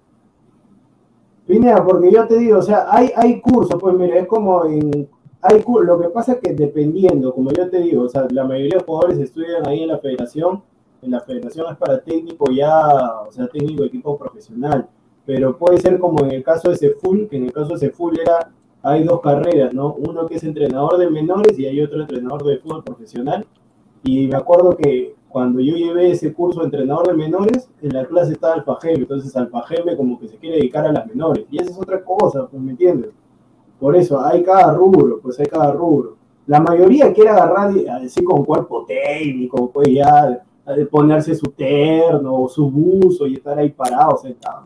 Pineda, 1.47 1.84
porque 1.85 2.11
yo 2.11 2.27
te 2.27 2.38
digo, 2.39 2.57
o 2.57 2.61
sea, 2.61 2.88
hay, 2.89 3.11
hay 3.15 3.39
cursos, 3.39 3.80
pues 3.80 3.95
mira, 3.95 4.18
es 4.18 4.27
como 4.27 4.65
en, 4.65 5.07
hay 5.41 5.64
lo 5.84 5.99
que 5.99 6.10
pasa 6.10 6.34
es 6.34 6.39
que 6.39 6.53
dependiendo, 6.53 7.34
como 7.34 7.52
yo 7.52 7.69
te 7.69 7.80
digo, 7.80 8.03
o 8.03 8.10
sea, 8.10 8.26
la 8.31 8.45
mayoría 8.45 8.80
de 8.80 8.84
jugadores 8.84 9.19
estudian 9.19 9.68
ahí 9.68 9.84
en 9.84 9.89
la 9.89 9.99
federación, 9.99 10.64
en 11.03 11.11
la 11.11 11.19
federación 11.22 11.68
es 11.72 11.77
para 11.77 12.02
técnico 12.02 12.49
ya, 12.52 13.22
o 13.22 13.31
sea, 13.31 13.47
técnico 13.47 13.84
de 13.84 13.89
equipo 13.89 14.18
profesional, 14.18 14.88
pero 15.23 15.56
puede 15.56 15.77
ser 15.77 15.99
como 15.99 16.23
en 16.26 16.31
el 16.31 16.43
caso 16.43 16.69
de 16.72 16.77
Ceful, 16.77 17.27
que 17.30 17.38
en 17.38 17.45
el 17.45 17.53
caso 17.53 17.73
de 17.73 17.80
Ceful 17.80 18.19
era, 18.19 18.49
hay 18.86 19.03
dos 19.03 19.20
carreras, 19.22 19.74
¿no? 19.74 19.95
Uno 19.95 20.28
que 20.28 20.36
es 20.36 20.44
entrenador 20.44 20.99
de 20.99 21.10
menores 21.10 21.57
y 21.57 21.66
hay 21.66 21.82
otro 21.82 22.02
entrenador 22.02 22.44
de 22.44 22.60
fútbol 22.60 22.84
profesional, 22.84 23.44
y 24.03 24.28
me 24.28 24.36
acuerdo 24.36 24.78
que 24.78 25.16
cuando 25.28 25.60
yo 25.60 25.76
llevé 25.76 26.12
ese 26.12 26.32
curso 26.34 26.60
de 26.60 26.68
entrenador 26.68 27.07
de 27.07 27.14
menores, 27.16 27.68
en 27.82 27.94
la 27.94 28.06
clase 28.06 28.34
estaba 28.34 28.53
Alfajeme, 28.53 28.99
entonces 28.99 29.36
Alfajeme 29.36 29.98
como 29.98 30.20
que 30.20 30.28
se 30.28 30.38
quiere 30.38 30.57
dedicar 30.57 30.86
a 30.86 30.91
las 30.91 31.07
menores, 31.07 31.45
y 31.49 31.60
esa 31.60 31.72
es 31.72 31.78
otra 31.80 32.03
cosa, 32.03 32.48
pues, 32.48 32.62
¿me 32.62 32.72
entiendes? 32.72 33.10
Por 33.80 33.95
eso, 33.95 34.24
hay 34.24 34.44
cada 34.44 34.72
rubro, 34.74 35.20
pues 35.20 35.40
hay 35.40 35.48
cada 35.48 35.72
rubro. 35.72 36.16
La 36.48 36.60
mayoría 36.60 37.12
quiere 37.12 37.32
agarrar 37.32 37.74
así 38.02 38.24
con 38.24 38.45
cuerpo 38.45 38.86
técnico, 38.86 39.72
pues 39.72 39.90
ya 39.90 40.45
ponerse 40.91 41.34
su 41.34 41.48
terno 41.48 42.44
o 42.44 42.48
su 42.48 42.70
buzo 42.70 43.26
y 43.26 43.34
estar 43.34 43.57
ahí 43.57 43.72
parado, 43.72 44.18
sentado. 44.18 44.62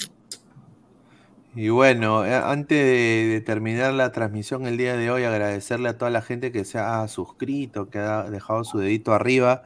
Y 1.56 1.70
bueno, 1.70 2.26
eh, 2.26 2.36
antes 2.36 2.78
de, 2.78 3.28
de 3.34 3.42
terminar 3.42 3.94
la 3.94 4.12
transmisión 4.12 4.66
el 4.68 4.78
día 4.78 4.96
de 4.96 5.10
hoy, 5.12 5.24
agradecerle 5.24 5.90
a 5.90 5.98
toda 5.98 6.12
la 6.12 6.22
gente 6.22 6.52
que 6.52 6.64
se 6.64 6.78
ha 6.78 7.08
suscrito, 7.08 7.90
que 7.90 7.98
ha 8.00 8.30
dejado 8.30 8.64
su 8.64 8.78
dedito 8.80 9.14
arriba. 9.14 9.64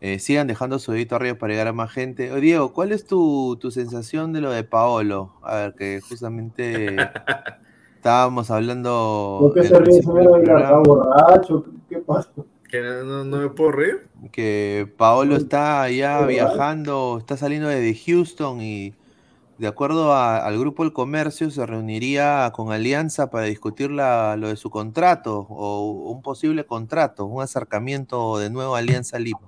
Eh, 0.00 0.18
sigan 0.18 0.46
dejando 0.48 0.78
su 0.78 0.92
dedito 0.92 1.14
arriba 1.16 1.36
para 1.38 1.52
llegar 1.52 1.68
a 1.68 1.72
más 1.72 1.92
gente. 1.92 2.32
Oye, 2.32 2.40
Diego, 2.40 2.72
¿cuál 2.72 2.90
es 2.92 3.06
tu, 3.06 3.56
tu 3.60 3.70
sensación 3.70 4.32
de 4.32 4.40
lo 4.40 4.50
de 4.50 4.64
Paolo? 4.64 5.34
A 5.42 5.56
ver, 5.56 5.74
que 5.74 6.00
justamente 6.00 6.96
estábamos 7.96 8.50
hablando. 8.50 9.38
¿Por 9.40 9.54
qué 9.54 9.64
se 9.64 9.78
ríe 9.78 10.00
borracho? 10.02 11.64
¿Qué 11.88 11.98
pasa? 11.98 12.30
Que 12.68 12.80
no, 12.82 13.24
no- 13.24 13.36
me 13.38 13.50
puedo 13.50 13.72
reír. 13.72 14.08
que 14.32 14.92
Paolo 14.96 15.36
está 15.36 15.88
ya 15.90 16.20
¿Verdad? 16.20 16.28
viajando, 16.28 17.16
está 17.18 17.36
saliendo 17.36 17.68
desde 17.68 17.94
Houston 17.94 18.60
y 18.62 18.94
de 19.60 19.66
acuerdo 19.66 20.14
a- 20.14 20.38
al 20.38 20.58
grupo 20.58 20.84
El 20.84 20.92
Comercio 20.94 21.50
se 21.50 21.66
reuniría 21.66 22.50
con 22.54 22.72
Alianza 22.72 23.28
para 23.28 23.44
discutir 23.44 23.90
la- 23.90 24.34
lo 24.36 24.48
de 24.48 24.56
su 24.56 24.70
contrato 24.70 25.46
o 25.50 26.10
un 26.10 26.22
posible 26.22 26.64
contrato, 26.64 27.26
un 27.26 27.42
acercamiento 27.42 28.38
de 28.38 28.48
nuevo 28.48 28.74
a 28.74 28.78
Alianza 28.78 29.18
Lima. 29.18 29.40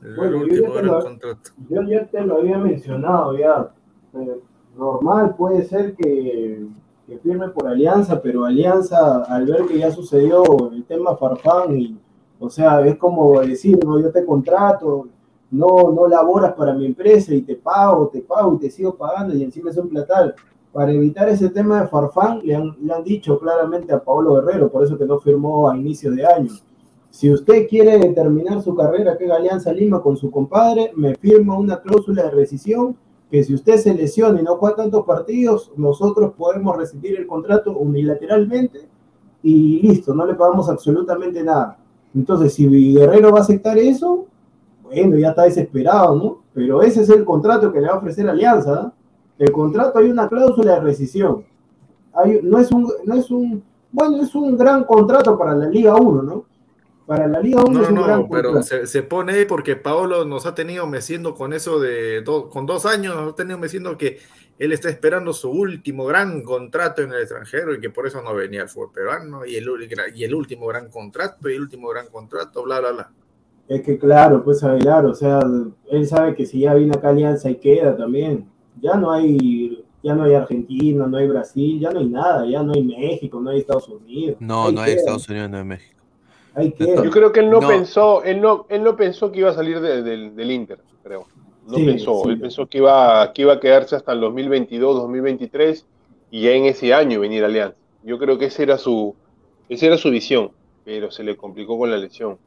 El 0.00 0.14
Bueno, 0.14 0.36
yo 0.36 0.42
último 0.44 0.74
ya 0.76 0.82
lo- 0.82 1.00
contrato. 1.02 1.50
Yo 1.68 1.82
ya 1.82 2.06
te 2.06 2.20
lo 2.20 2.36
había 2.38 2.58
mencionado 2.58 3.36
ya. 3.36 3.70
Eh, 4.14 4.40
normal 4.76 5.34
puede 5.36 5.64
ser 5.64 5.96
que, 5.96 6.64
que 7.08 7.18
firme 7.18 7.48
por 7.48 7.66
Alianza, 7.66 8.22
pero 8.22 8.44
Alianza, 8.44 9.24
al 9.24 9.44
ver 9.46 9.66
que 9.66 9.78
ya 9.78 9.90
sucedió 9.90 10.44
el 10.70 10.84
tema 10.84 11.16
Farfán 11.16 11.76
y 11.76 11.98
O 12.44 12.50
sea, 12.50 12.84
es 12.84 12.96
como 12.96 13.40
decir, 13.40 13.78
no, 13.84 14.00
yo 14.00 14.10
te 14.10 14.26
contrato, 14.26 15.06
no, 15.52 15.92
no 15.92 16.08
laboras 16.08 16.54
para 16.54 16.72
mi 16.72 16.86
empresa 16.86 17.32
y 17.34 17.42
te 17.42 17.54
pago, 17.56 18.08
te 18.08 18.22
pago 18.22 18.54
y 18.54 18.58
te 18.58 18.70
sigo 18.70 18.96
pagando 18.96 19.34
y 19.34 19.44
encima 19.44 19.70
es 19.70 19.76
un 19.76 19.88
platal. 19.88 20.34
Para 20.72 20.90
evitar 20.90 21.28
ese 21.28 21.50
tema 21.50 21.82
de 21.82 21.88
Farfán, 21.88 22.40
le 22.42 22.54
han, 22.56 23.04
dicho 23.04 23.38
claramente 23.38 23.92
a 23.92 24.02
Pablo 24.02 24.34
Guerrero, 24.34 24.72
por 24.72 24.82
eso 24.82 24.96
que 24.96 25.04
no 25.04 25.20
firmó 25.20 25.68
a 25.68 25.76
inicio 25.76 26.10
de 26.12 26.24
año. 26.24 26.50
Si 27.10 27.30
usted 27.30 27.68
quiere 27.68 27.98
terminar 28.14 28.62
su 28.62 28.74
carrera 28.74 29.18
que 29.18 29.30
Alianza 29.30 29.70
Lima 29.70 30.00
con 30.00 30.16
su 30.16 30.30
compadre, 30.30 30.92
me 30.96 31.14
firma 31.16 31.58
una 31.58 31.82
cláusula 31.82 32.22
de 32.22 32.30
rescisión 32.30 32.96
que 33.30 33.44
si 33.44 33.54
usted 33.54 33.76
se 33.76 33.92
lesiona 33.92 34.40
y 34.40 34.42
no 34.42 34.56
juega 34.56 34.76
tantos 34.76 35.04
partidos, 35.04 35.70
nosotros 35.76 36.32
podemos 36.34 36.74
recibir 36.74 37.18
el 37.18 37.26
contrato 37.26 37.76
unilateralmente 37.76 38.88
y 39.42 39.82
listo, 39.82 40.14
no 40.14 40.24
le 40.24 40.34
pagamos 40.34 40.70
absolutamente 40.70 41.42
nada. 41.42 41.78
Entonces, 42.14 42.54
si 42.54 42.66
Guerrero 42.94 43.32
va 43.32 43.40
a 43.40 43.42
aceptar 43.42 43.76
eso, 43.76 44.26
bueno, 44.94 45.16
ya 45.18 45.30
está 45.30 45.42
desesperado, 45.44 46.14
¿no? 46.16 46.42
Pero 46.54 46.82
ese 46.82 47.02
es 47.02 47.08
el 47.08 47.24
contrato 47.24 47.72
que 47.72 47.80
le 47.80 47.88
va 47.88 47.94
a 47.94 47.98
ofrecer 47.98 48.28
Alianza. 48.28 48.74
¿no? 48.74 48.94
El 49.38 49.50
contrato 49.52 49.98
hay 49.98 50.10
una 50.10 50.28
cláusula 50.28 50.74
de 50.74 50.80
rescisión. 50.80 51.44
Hay, 52.14 52.40
no, 52.42 52.58
es 52.58 52.70
un, 52.70 52.92
no 53.04 53.14
es 53.14 53.30
un, 53.30 53.62
bueno, 53.90 54.22
es 54.22 54.34
un 54.34 54.56
gran 54.56 54.84
contrato 54.84 55.38
para 55.38 55.54
la 55.54 55.66
Liga 55.68 55.94
1, 55.96 56.22
¿no? 56.22 56.44
Para 57.06 57.26
la 57.26 57.40
Liga 57.40 57.62
1 57.64 57.70
No, 57.72 57.82
es 57.82 57.88
un 57.90 58.02
gran 58.02 58.20
no, 58.20 58.28
pero 58.28 58.52
contrato. 58.52 58.62
se, 58.62 58.86
se 58.86 59.02
pone 59.02 59.32
ahí 59.32 59.44
porque 59.46 59.76
Paolo 59.76 60.24
nos 60.24 60.46
ha 60.46 60.54
tenido 60.54 60.86
meciendo 60.86 61.34
con 61.34 61.52
eso 61.52 61.80
de 61.80 62.20
do- 62.22 62.48
con 62.48 62.66
dos 62.66 62.86
años, 62.86 63.16
nos 63.16 63.32
ha 63.32 63.36
tenido 63.36 63.58
meciendo 63.58 63.96
que 63.98 64.18
él 64.58 64.72
está 64.72 64.88
esperando 64.90 65.32
su 65.32 65.50
último 65.50 66.04
gran 66.04 66.42
contrato 66.42 67.02
en 67.02 67.12
el 67.12 67.22
extranjero 67.22 67.74
y 67.74 67.80
que 67.80 67.90
por 67.90 68.06
eso 68.06 68.22
no 68.22 68.34
venía 68.34 68.62
al 68.62 68.68
fútbol 68.68 68.92
peruano 68.92 69.44
y 69.44 69.56
el, 69.56 69.68
y 70.14 70.22
el 70.24 70.34
último 70.34 70.66
gran 70.66 70.88
contrato 70.90 71.48
y 71.48 71.54
el 71.54 71.62
último 71.62 71.88
gran 71.88 72.06
contrato, 72.08 72.62
bla, 72.62 72.78
bla, 72.78 72.92
bla. 72.92 73.10
Es 73.68 73.82
que 73.82 73.98
claro, 73.98 74.42
pues 74.44 74.62
Aguilar, 74.64 75.06
o 75.06 75.14
sea, 75.14 75.40
él 75.90 76.06
sabe 76.06 76.34
que 76.34 76.44
si 76.46 76.60
ya 76.60 76.74
viene 76.74 76.94
acá 76.96 77.08
Alianza 77.10 77.48
y 77.50 77.56
queda 77.56 77.96
también. 77.96 78.46
Ya 78.80 78.96
no 78.96 79.12
hay, 79.12 79.84
ya 80.02 80.14
no 80.14 80.24
hay 80.24 80.34
Argentina, 80.34 81.06
no 81.06 81.16
hay 81.16 81.28
Brasil, 81.28 81.78
ya 81.80 81.90
no 81.90 82.00
hay 82.00 82.08
nada, 82.08 82.46
ya 82.46 82.62
no 82.62 82.72
hay 82.72 82.82
México, 82.82 83.40
no 83.40 83.50
hay 83.50 83.58
Estados 83.60 83.88
Unidos. 83.88 84.36
No, 84.40 84.66
Ahí 84.66 84.74
no 84.74 84.80
hay 84.82 84.90
queda, 84.90 85.00
Estados 85.00 85.28
Unidos, 85.28 85.50
no 85.50 85.58
hay 85.58 85.64
México. 85.64 86.02
Ahí 86.54 86.72
queda. 86.72 87.02
Yo 87.04 87.10
creo 87.10 87.32
que 87.32 87.40
él 87.40 87.50
no, 87.50 87.60
No. 87.60 87.68
pensó, 87.68 88.22
él 88.24 88.40
no, 88.40 88.66
él 88.68 88.82
no 88.82 88.96
pensó 88.96 89.30
que 89.32 89.40
iba 89.40 89.50
a 89.50 89.54
salir 89.54 89.80
de- 89.80 90.02
del- 90.02 90.34
del 90.36 90.50
Inter, 90.50 90.80
creo. 91.02 91.26
No 91.66 91.76
Sí, 91.76 91.84
pensó, 91.86 92.22
sí. 92.24 92.30
él 92.30 92.40
pensó 92.40 92.66
que 92.66 92.78
iba, 92.78 93.32
que 93.32 93.42
iba 93.42 93.52
a 93.54 93.60
quedarse 93.60 93.94
hasta 93.96 94.12
el 94.12 94.20
2022, 94.20 94.96
2023 94.96 95.86
y 96.30 96.42
ya 96.42 96.50
en 96.52 96.64
ese 96.64 96.92
año 96.92 97.20
venir 97.20 97.44
a 97.44 97.46
Alianza. 97.46 97.76
Yo 98.02 98.18
creo 98.18 98.36
que 98.38 98.46
esa 98.46 98.62
era 98.64 98.78
su, 98.78 99.14
esa 99.68 99.86
era 99.86 99.96
su 99.96 100.10
visión, 100.10 100.50
pero 100.84 101.10
se 101.12 101.22
le 101.22 101.36
complicó 101.36 101.78
con 101.78 101.90
la 101.90 101.96
lesión. 101.96 102.38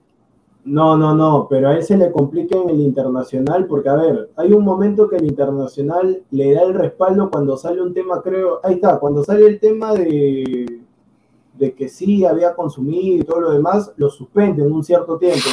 No, 0.66 0.98
no, 0.98 1.14
no, 1.14 1.48
pero 1.48 1.70
a 1.70 1.76
él 1.76 1.84
se 1.84 1.96
le 1.96 2.12
complica 2.12 2.58
en 2.58 2.72
el 2.72 2.82
internacional 2.82 3.68
porque, 3.68 3.88
a 3.88 3.96
ver, 3.96 4.32
hay 4.36 4.52
un 4.52 4.66
momento 4.66 5.08
que 5.08 5.18
el 5.18 5.26
internacional 5.26 6.24
le 6.32 6.54
da 6.54 6.64
el 6.64 6.74
respaldo 6.74 7.30
cuando 7.30 7.56
sale 7.56 7.84
un 7.84 7.94
tema, 7.94 8.20
creo, 8.24 8.62
ahí 8.64 8.74
está, 8.74 8.98
cuando 8.98 9.24
sale 9.24 9.46
el 9.46 9.60
tema 9.60 9.94
de, 9.94 10.82
de 11.54 11.76
que 11.76 11.88
sí 11.88 12.26
había 12.26 12.56
consumido 12.56 13.18
y 13.18 13.24
todo 13.24 13.42
lo 13.42 13.52
demás, 13.52 13.94
lo 13.98 14.10
suspenden 14.10 14.72
un 14.72 14.84
cierto 14.84 15.20
tiempo, 15.20 15.48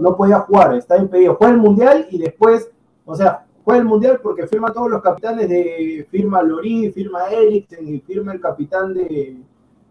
no, 0.00 0.16
podía 0.16 0.40
jugar, 0.40 0.74
está 0.74 0.96
impedido. 0.98 1.36
Juega 1.36 1.54
el 1.54 1.60
mundial 1.60 2.08
y 2.10 2.18
después, 2.18 2.68
o 3.04 3.14
sea, 3.14 3.46
juega 3.62 3.80
el 3.80 3.86
mundial 3.86 4.18
porque 4.20 4.48
firma 4.48 4.72
todos 4.72 4.90
los 4.90 5.00
capitanes 5.00 5.48
de, 5.48 6.08
firma 6.10 6.42
Lorí, 6.42 6.90
firma 6.90 7.28
Eriksen 7.30 7.86
y 7.86 8.00
firma 8.00 8.32
el 8.32 8.40
capitán 8.40 8.94
de, 8.94 9.36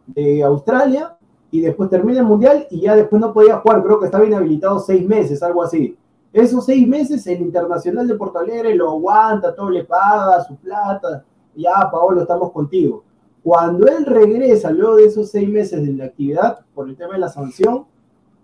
de 0.06 0.44
Australia 0.44 1.18
y 1.52 1.62
después 1.62 1.90
termina 1.90 2.20
el 2.20 2.26
mundial 2.26 2.68
y 2.70 2.82
ya 2.82 2.96
después 2.96 3.22
no 3.22 3.34
podía 3.34 3.58
jugar, 3.58 3.84
creo 3.84 4.00
que 4.00 4.06
estaba 4.06 4.26
inhabilitado 4.26 4.80
seis 4.80 5.08
meses, 5.08 5.42
algo 5.42 5.64
así. 5.64 5.98
Esos 6.34 6.66
seis 6.66 6.86
meses 6.88 7.26
el 7.28 7.42
Internacional 7.42 8.08
de 8.08 8.16
Porto 8.16 8.40
Alegre 8.40 8.76
lo 8.76 8.90
aguanta, 8.90 9.56
todo 9.56 9.70
le 9.70 9.86
paga, 9.86 10.44
su 10.44 10.56
plata, 10.58 11.24
ya 11.56 11.90
Paolo, 11.92 12.22
estamos 12.22 12.52
contigo. 12.52 13.04
Cuando 13.42 13.88
él 13.88 14.06
regresa 14.06 14.72
luego 14.72 14.98
de 14.98 15.06
esos 15.06 15.30
seis 15.30 15.48
meses 15.48 15.86
de 15.86 15.94
la 15.94 16.06
actividad, 16.06 16.60
por 16.74 16.90
el 16.90 16.98
tema 16.98 17.14
de 17.14 17.20
la 17.20 17.30
sanción, 17.30 17.86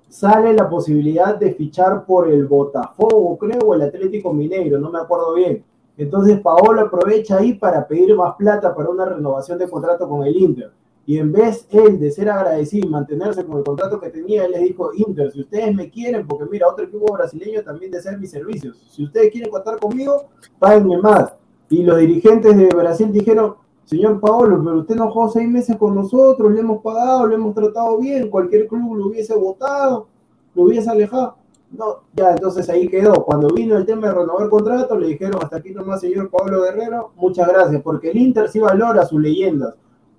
sale 0.08 0.54
la 0.54 0.70
posibilidad 0.70 1.36
de 1.36 1.54
fichar 1.54 2.06
por 2.06 2.30
el 2.30 2.46
Botafogo, 2.46 3.38
creo, 3.38 3.60
o 3.66 3.74
el 3.74 3.82
Atlético 3.82 4.34
Mineiro, 4.34 4.80
no 4.80 4.92
me 4.92 5.00
acuerdo 5.00 5.34
bien. 5.34 5.64
Entonces 5.98 6.40
Paolo 6.40 6.82
aprovecha 6.82 7.38
ahí 7.38 7.54
para 7.54 7.88
pedir 7.88 8.16
más 8.16 8.36
plata 8.36 8.74
para 8.74 8.90
una 8.90 9.06
renovación 9.06 9.58
de 9.58 9.70
contrato 9.70 10.08
con 10.08 10.24
el 10.24 10.36
Inter. 10.36 10.72
Y 11.06 11.18
en 11.18 11.32
vez 11.32 11.68
él 11.72 12.00
de 12.00 12.12
ser 12.12 12.30
agradecido 12.30 12.88
y 12.88 12.90
mantenerse 12.90 13.44
con 13.44 13.58
el 13.58 13.64
contrato 13.64 14.00
que 14.00 14.10
tenía, 14.10 14.46
él 14.46 14.52
les 14.52 14.62
dijo, 14.62 14.92
Inter, 14.94 15.32
si 15.32 15.42
ustedes 15.42 15.74
me 15.74 15.90
quieren, 15.90 16.28
porque 16.28 16.46
mira, 16.50 16.68
otro 16.68 16.86
equipo 16.86 17.12
brasileño 17.12 17.64
también 17.64 17.92
desea 17.92 18.18
mis 18.18 18.30
servicios. 18.30 18.78
Si 18.92 19.04
ustedes 19.04 19.32
quieren 19.32 19.50
contar 19.50 19.80
conmigo, 19.80 20.26
páguenme 20.60 21.00
más. 21.00 21.34
Y 21.70 21.84
los 21.84 21.98
dirigentes 21.98 22.56
de 22.56 22.68
Brasil 22.68 23.12
dijeron, 23.12 23.56
señor 23.86 24.20
Paolo, 24.20 24.62
pero 24.64 24.80
usted 24.80 24.96
no 24.96 25.10
jugó 25.12 25.30
seis 25.30 25.50
meses 25.50 25.76
con 25.78 25.96
nosotros, 25.96 26.52
le 26.52 26.60
hemos 26.60 26.82
pagado, 26.84 27.26
le 27.28 27.36
hemos 27.36 27.56
tratado 27.56 27.98
bien, 27.98 28.30
cualquier 28.30 28.68
club 28.68 28.96
lo 28.96 29.08
hubiese 29.08 29.36
votado, 29.36 30.08
lo 30.54 30.64
hubiese 30.64 30.90
alejado. 30.90 31.38
No, 31.72 32.02
ya, 32.14 32.32
entonces 32.32 32.70
ahí 32.70 32.88
quedó. 32.88 33.24
Cuando 33.26 33.48
vino 33.54 33.78
el 33.78 33.86
tema 33.86 34.08
de 34.08 34.14
renovar 34.14 34.50
contrato, 34.50 35.00
le 35.00 35.08
dijeron, 35.08 35.42
hasta 35.42 35.58
aquí 35.58 35.72
nomás, 35.72 36.02
señor 36.02 36.30
Pablo 36.30 36.62
Guerrero, 36.62 37.12
muchas 37.16 37.48
gracias, 37.48 37.82
porque 37.82 38.12
el 38.12 38.18
Inter 38.18 38.50
sí 38.50 38.60
valora 38.60 39.06
sus 39.06 39.20
leyendas 39.20 39.74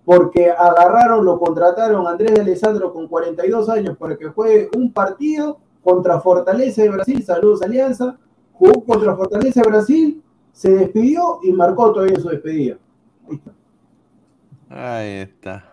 porque 0.04 0.50
agarraron, 0.50 1.24
lo 1.24 1.38
contrataron 1.38 2.06
a 2.06 2.10
Andrés 2.10 2.34
de 2.34 2.40
Alessandro 2.40 2.92
con 2.92 3.08
42 3.08 3.68
años 3.68 3.96
para 3.96 4.16
que 4.16 4.26
juegue 4.26 4.68
un 4.76 4.92
partido 4.92 5.58
contra 5.82 6.20
Fortaleza 6.20 6.82
de 6.82 6.90
Brasil, 6.90 7.22
saludos 7.22 7.62
Alianza, 7.62 8.18
jugó 8.52 8.84
contra 8.84 9.16
Fortaleza 9.16 9.62
de 9.62 9.68
Brasil, 9.68 10.22
se 10.52 10.70
despidió 10.70 11.40
y 11.42 11.52
marcó 11.52 11.92
todavía 11.92 12.18
su 12.20 12.28
despedida. 12.28 12.76
Ahí 13.28 13.36
está. 13.38 13.54
Ahí 14.68 15.20
está. 15.22 15.64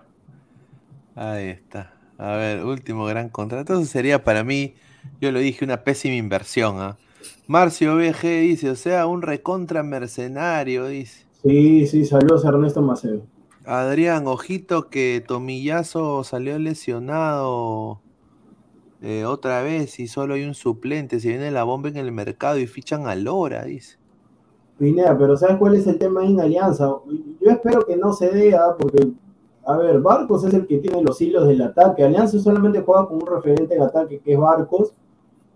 Ahí 1.15 1.49
está. 1.49 1.93
A 2.18 2.35
ver, 2.35 2.65
último 2.65 3.06
gran 3.06 3.30
contrato. 3.30 3.73
Eso 3.73 3.85
sería 3.85 4.23
para 4.23 4.43
mí, 4.43 4.76
yo 5.22 5.31
lo 5.31 5.39
dije, 5.39 5.64
una 5.64 5.84
pésima 5.84 6.15
inversión. 6.15 6.76
¿ah? 6.80 6.97
Marcio 7.47 7.95
BG 7.95 8.22
dice, 8.41 8.69
o 8.69 8.76
sea, 8.76 9.07
un 9.07 9.22
recontra 9.22 9.84
mercenario, 9.84 10.88
dice. 10.88 11.26
Sí, 11.41 11.88
sí, 11.88 12.06
saludos 12.06 12.45
a 12.45 12.49
Ernesto 12.49 12.81
Maceo. 12.81 13.22
Adrián, 13.71 14.25
ojito 14.25 14.89
que 14.89 15.23
Tomillazo 15.27 16.23
salió 16.23 16.57
lesionado 16.57 18.01
eh, 18.99 19.25
otra 19.25 19.61
vez 19.61 19.99
y 19.99 20.07
solo 20.07 20.33
hay 20.33 20.43
un 20.43 20.55
suplente. 20.55 21.19
Se 21.19 21.27
viene 21.27 21.51
la 21.51 21.63
bomba 21.65 21.89
en 21.89 21.97
el 21.97 22.11
mercado 22.11 22.57
y 22.57 22.65
fichan 22.65 23.05
a 23.05 23.13
Lora, 23.13 23.65
dice. 23.65 23.99
Pineda, 24.79 25.15
pero 25.15 25.37
¿sabes 25.37 25.57
cuál 25.57 25.75
es 25.75 25.85
el 25.85 25.99
tema 25.99 26.25
en 26.25 26.39
Alianza? 26.39 26.87
Yo 26.87 27.51
espero 27.51 27.85
que 27.85 27.95
no 27.95 28.11
se 28.11 28.31
dé, 28.31 28.57
porque, 28.79 29.11
a 29.63 29.77
ver, 29.77 29.99
Barcos 29.99 30.45
es 30.45 30.53
el 30.55 30.65
que 30.65 30.79
tiene 30.79 31.03
los 31.03 31.21
hilos 31.21 31.47
del 31.47 31.61
ataque. 31.61 32.03
Alianza 32.03 32.39
solamente 32.39 32.81
juega 32.81 33.07
con 33.07 33.17
un 33.17 33.27
referente 33.27 33.75
en 33.75 33.83
ataque 33.83 34.19
que 34.19 34.33
es 34.33 34.39
Barcos. 34.39 34.93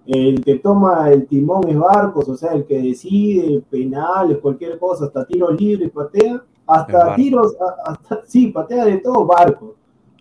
El 0.05 0.43
que 0.43 0.59
toma 0.59 1.09
el 1.11 1.25
timón 1.25 1.67
es 1.67 1.79
Barcos, 1.79 2.29
o 2.29 2.37
sea, 2.37 2.51
el 2.51 2.65
que 2.65 2.79
decide 2.79 3.63
penales, 3.71 4.37
cualquier 4.37 4.77
cosa, 4.77 5.05
hasta 5.05 5.25
tiros 5.25 5.59
libres, 5.59 5.89
patea. 5.89 6.43
Hasta 6.65 7.15
tiros, 7.15 7.55
hasta, 7.85 8.21
sí, 8.25 8.47
patea 8.47 8.85
de 8.85 8.97
todo 8.97 9.25
Barcos. 9.25 9.71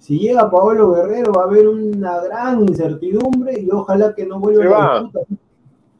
Si 0.00 0.18
llega 0.18 0.50
Paolo 0.50 0.92
Guerrero 0.92 1.32
va 1.32 1.42
a 1.42 1.46
haber 1.46 1.68
una 1.68 2.20
gran 2.20 2.62
incertidumbre 2.62 3.60
y 3.60 3.70
ojalá 3.70 4.12
que 4.12 4.26
no 4.26 4.40
vuelva 4.40 4.62
Se 4.62 4.74
a 4.74 4.74
la. 4.74 5.10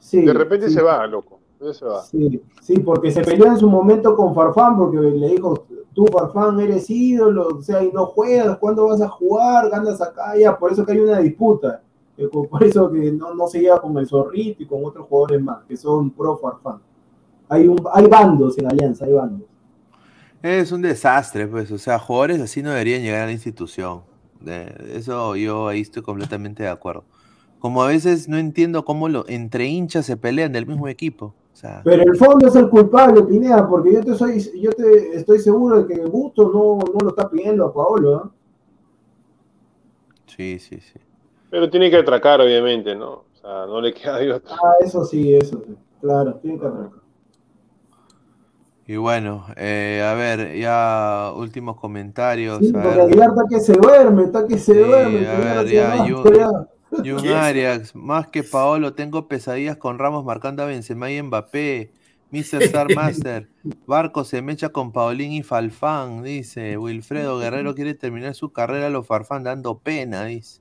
Sí, 0.01 0.23
De 0.23 0.32
repente 0.32 0.69
sí. 0.69 0.74
se 0.74 0.82
va, 0.82 1.06
loco. 1.06 1.39
Se 1.73 1.85
va. 1.85 2.02
Sí, 2.02 2.43
sí, 2.60 2.81
porque 2.81 3.12
se 3.12 3.23
peleó 3.23 3.47
en 3.47 3.56
su 3.56 3.70
momento 3.70 4.16
con 4.16 4.35
Farfán, 4.35 4.77
porque 4.77 4.98
le 4.98 5.28
dijo, 5.28 5.66
tú 5.94 6.05
Farfán 6.06 6.59
eres 6.59 6.90
ídolo, 6.90 7.59
o 7.59 7.62
sea, 7.62 7.85
y 7.85 7.93
no 7.93 8.06
juegas, 8.06 8.59
¿cuándo 8.59 8.89
vas 8.89 9.01
a 9.01 9.09
jugar? 9.09 9.70
Ganas 9.70 10.02
acá, 10.02 10.36
ya, 10.36 10.59
por 10.59 10.73
eso 10.73 10.85
que 10.85 10.93
hay 10.93 10.98
una 10.98 11.20
disputa. 11.20 11.81
Eh, 12.16 12.27
por 12.27 12.48
por 12.48 12.64
eso 12.64 12.90
que 12.90 13.12
no, 13.12 13.35
no 13.35 13.47
se 13.47 13.60
lleva 13.60 13.81
con 13.81 13.97
el 13.97 14.09
Zorrito 14.09 14.64
y 14.64 14.66
con 14.66 14.85
otros 14.85 15.06
jugadores 15.06 15.40
más, 15.40 15.64
que 15.64 15.77
son 15.77 16.10
pro 16.10 16.36
Farfán. 16.36 16.81
Hay, 17.48 17.69
un, 17.69 17.81
hay 17.93 18.06
bandos 18.09 18.59
en 18.59 18.66
Alianza, 18.66 19.05
hay 19.05 19.12
bandos. 19.12 19.48
Es 20.43 20.73
un 20.73 20.82
desastre, 20.82 21.47
pues. 21.47 21.70
O 21.70 21.78
sea, 21.78 21.98
jugadores 21.98 22.40
así 22.40 22.62
no 22.62 22.70
deberían 22.70 23.02
llegar 23.02 23.23
a 23.23 23.27
la 23.27 23.32
institución. 23.32 24.02
Eso 24.94 25.36
yo 25.36 25.69
ahí 25.69 25.81
estoy 25.81 26.02
completamente 26.02 26.64
de 26.64 26.69
acuerdo. 26.69 27.05
Como 27.60 27.82
a 27.82 27.86
veces 27.86 28.28
no 28.28 28.39
entiendo 28.39 28.85
cómo 28.85 29.09
lo, 29.09 29.24
entre 29.28 29.66
hinchas 29.66 30.06
se 30.06 30.16
pelean 30.16 30.52
del 30.52 30.66
mismo 30.66 30.89
equipo. 30.89 31.27
O 31.52 31.56
sea, 31.56 31.81
Pero 31.85 32.02
el 32.02 32.16
fondo 32.16 32.48
es 32.48 32.56
el 32.56 32.69
culpable, 32.69 33.23
Pineda, 33.23 33.69
porque 33.69 33.93
yo 33.93 34.02
te 34.02 34.14
soy, 34.14 34.43
yo 34.59 34.73
te 34.73 35.16
estoy 35.16 35.39
seguro 35.39 35.82
de 35.82 35.94
que 35.94 36.02
Gusto 36.06 36.51
no, 36.51 36.78
no 36.93 37.01
lo 37.01 37.10
está 37.10 37.31
pidiendo 37.31 37.66
a 37.66 37.73
Paolo, 37.73 38.32
sí, 40.27 40.59
sí, 40.59 40.81
sí. 40.81 40.98
Pero 41.51 41.69
tiene 41.69 41.90
que 41.90 41.98
atracar, 41.98 42.40
obviamente, 42.40 42.94
¿no? 42.97 43.10
O 43.10 43.27
sea, 43.35 43.66
no 43.66 43.81
le 43.81 43.93
queda 43.93 44.16
de 44.16 44.32
otra. 44.32 44.56
Ah, 44.56 44.74
eso 44.81 45.05
sí, 45.05 45.35
eso 45.35 45.62
sí. 45.66 45.77
Claro, 46.01 46.35
tiene 46.36 46.59
que 46.59 46.66
arrancar. 46.66 47.02
Y 48.87 48.97
bueno, 48.97 49.47
eh, 49.57 50.03
a 50.05 50.15
ver, 50.15 50.57
ya 50.59 51.33
últimos 51.37 51.77
comentarios. 51.77 52.59
Sí, 52.61 52.73
a 52.75 52.83
porque 52.83 52.99
ver. 52.99 53.11
Está 53.29 53.43
que 53.49 53.61
se 53.61 53.73
duerme, 53.75 54.25
está 54.25 54.47
que 54.47 54.59
se 54.59 54.73
Sí, 54.73 54.79
duerme. 54.79 55.27
a 55.29 55.39
ver, 55.63 55.67
ya. 55.69 56.67
Arias, 57.47 57.95
más 57.95 58.27
que 58.29 58.43
Paolo, 58.43 58.93
tengo 58.95 59.27
pesadillas 59.29 59.77
con 59.77 59.99
Ramos 59.99 60.25
marcando 60.25 60.63
a 60.63 60.67
Benzema 60.67 61.11
y 61.11 61.23
Mbappé. 61.23 61.91
Mr. 62.33 62.63
Star 62.63 62.95
Master, 62.95 63.49
Barco 63.87 64.25
se 64.25 64.41
mecha 64.41 64.71
con 64.71 64.91
Paulín 64.91 65.33
y 65.33 65.43
Falfán, 65.43 66.23
dice. 66.23 66.79
Wilfredo 66.79 67.39
Guerrero 67.39 67.75
quiere 67.77 67.93
terminar 67.95 68.35
su 68.35 68.53
carrera 68.53 68.87
a 68.87 68.91
los 68.91 69.07
Farfán 69.07 69.45
dando 69.45 69.79
pena, 69.79 70.25
dice. 70.25 70.61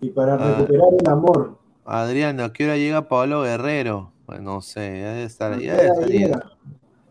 Y 0.00 0.10
para 0.10 0.34
Ah. 0.34 0.54
recuperar 0.58 0.88
el 1.00 1.08
amor. 1.10 1.58
Adriano, 1.84 2.44
¿a 2.44 2.52
qué 2.52 2.64
hora 2.64 2.76
llega 2.76 3.08
Paolo 3.08 3.42
Guerrero? 3.42 4.12
Pues 4.26 4.40
no 4.40 4.60
sé, 4.62 5.00
ya 5.00 5.08
debe 5.12 5.24
estar, 5.24 5.58
ya 5.58 5.74
debe 5.76 6.22
estar 6.24 6.44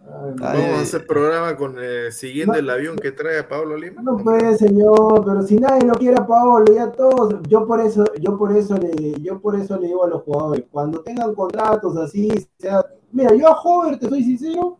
Vamos 0.07 0.41
eh, 0.41 0.75
a 0.75 0.81
hacer 0.81 1.07
programa 1.07 1.55
con 1.57 1.75
eh, 1.79 2.11
siguiendo 2.11 2.53
el 2.53 2.69
avión 2.69 2.95
que 2.95 3.11
trae 3.11 3.39
a 3.39 3.47
Pablo 3.47 3.75
Lima. 3.75 4.01
No 4.03 4.17
puede, 4.17 4.55
señor, 4.57 5.23
pero 5.25 5.41
si 5.41 5.57
nadie 5.57 5.85
lo 5.85 5.93
quiere 5.93 6.17
a 6.17 6.27
Paolo, 6.27 6.65
ya 6.73 6.91
todos, 6.91 7.35
yo 7.47 7.65
por 7.65 7.79
eso, 7.81 8.03
yo 8.19 8.37
por 8.37 8.55
eso 8.55 8.77
le, 8.77 9.19
yo 9.21 9.39
por 9.39 9.55
eso 9.55 9.77
le 9.79 9.87
digo 9.87 10.03
a 10.05 10.09
los 10.09 10.21
jugadores, 10.23 10.65
cuando 10.71 11.01
tengan 11.01 11.33
contratos 11.33 11.97
así, 11.97 12.29
sea, 12.59 12.85
mira, 13.11 13.33
yo 13.33 13.47
a 13.47 13.59
Hover, 13.59 13.97
te 13.97 14.07
soy 14.07 14.23
sincero, 14.23 14.77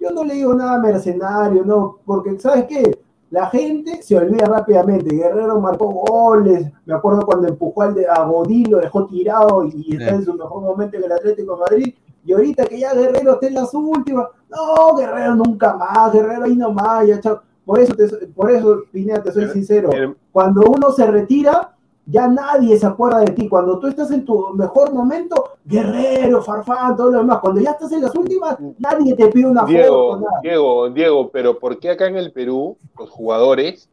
yo 0.00 0.10
no 0.10 0.24
le 0.24 0.34
digo 0.34 0.54
nada 0.54 0.78
mercenario, 0.78 1.64
no, 1.64 1.98
porque 2.04 2.38
¿sabes 2.38 2.66
qué? 2.66 2.98
La 3.30 3.50
gente 3.50 4.00
se 4.02 4.16
olvida 4.16 4.46
rápidamente. 4.46 5.14
Guerrero 5.14 5.60
marcó 5.60 5.88
goles. 5.88 6.72
Me 6.86 6.94
acuerdo 6.94 7.26
cuando 7.26 7.46
empujó 7.46 7.82
al 7.82 7.94
de, 7.94 8.06
a 8.06 8.22
Godín, 8.22 8.70
lo 8.70 8.78
dejó 8.78 9.06
tirado 9.06 9.64
y, 9.66 9.84
y 9.86 9.92
está 9.96 10.08
Sí. 10.10 10.14
en 10.14 10.24
su 10.24 10.32
mejor 10.32 10.62
momento 10.62 10.96
en 10.96 11.04
el 11.04 11.12
Atlético 11.12 11.54
de 11.56 11.60
Madrid. 11.60 11.94
Y 12.28 12.32
ahorita 12.34 12.66
que 12.66 12.78
ya 12.78 12.92
Guerrero 12.92 13.32
está 13.32 13.46
en 13.46 13.54
las 13.54 13.72
últimas, 13.72 14.26
no, 14.50 14.94
Guerrero 14.94 15.34
nunca 15.34 15.74
más, 15.74 16.12
Guerrero 16.12 16.44
ahí 16.44 16.56
nomás, 16.56 17.06
ya 17.06 17.18
chao. 17.20 17.40
Por 17.64 17.80
eso, 17.80 17.94
te, 17.94 18.06
por 18.28 18.50
eso, 18.50 18.82
Pineda, 18.92 19.22
te 19.22 19.32
soy 19.32 19.44
Pero- 19.44 19.52
sincero. 19.54 19.88
pero- 19.90 20.14
Cuando 20.30 20.60
uno 20.70 20.90
se 20.92 21.06
retira, 21.06 21.74
ya 22.04 22.28
nadie 22.28 22.76
se 22.78 22.84
acuerda 22.84 23.20
de 23.20 23.32
ti. 23.32 23.48
Cuando 23.48 23.78
tú 23.78 23.86
estás 23.86 24.10
en 24.10 24.26
tu 24.26 24.50
mejor 24.54 24.92
momento, 24.92 25.52
Guerrero, 25.64 26.42
Farfán, 26.42 26.96
todo 26.98 27.10
lo 27.12 27.18
demás. 27.20 27.38
Cuando 27.38 27.62
ya 27.62 27.70
estás 27.70 27.92
en 27.92 28.02
las 28.02 28.14
últimas, 28.14 28.58
nadie 28.78 29.14
te 29.16 29.28
pide 29.28 29.46
una 29.46 29.62
foto. 29.62 29.72
Diego, 29.72 30.16
nada. 30.18 30.40
Diego, 30.42 30.90
Diego, 30.90 31.30
pero 31.30 31.58
¿por 31.58 31.78
qué 31.78 31.88
acá 31.88 32.08
en 32.08 32.16
el 32.18 32.30
Perú 32.32 32.76
los 32.98 33.08
jugadores 33.08 33.88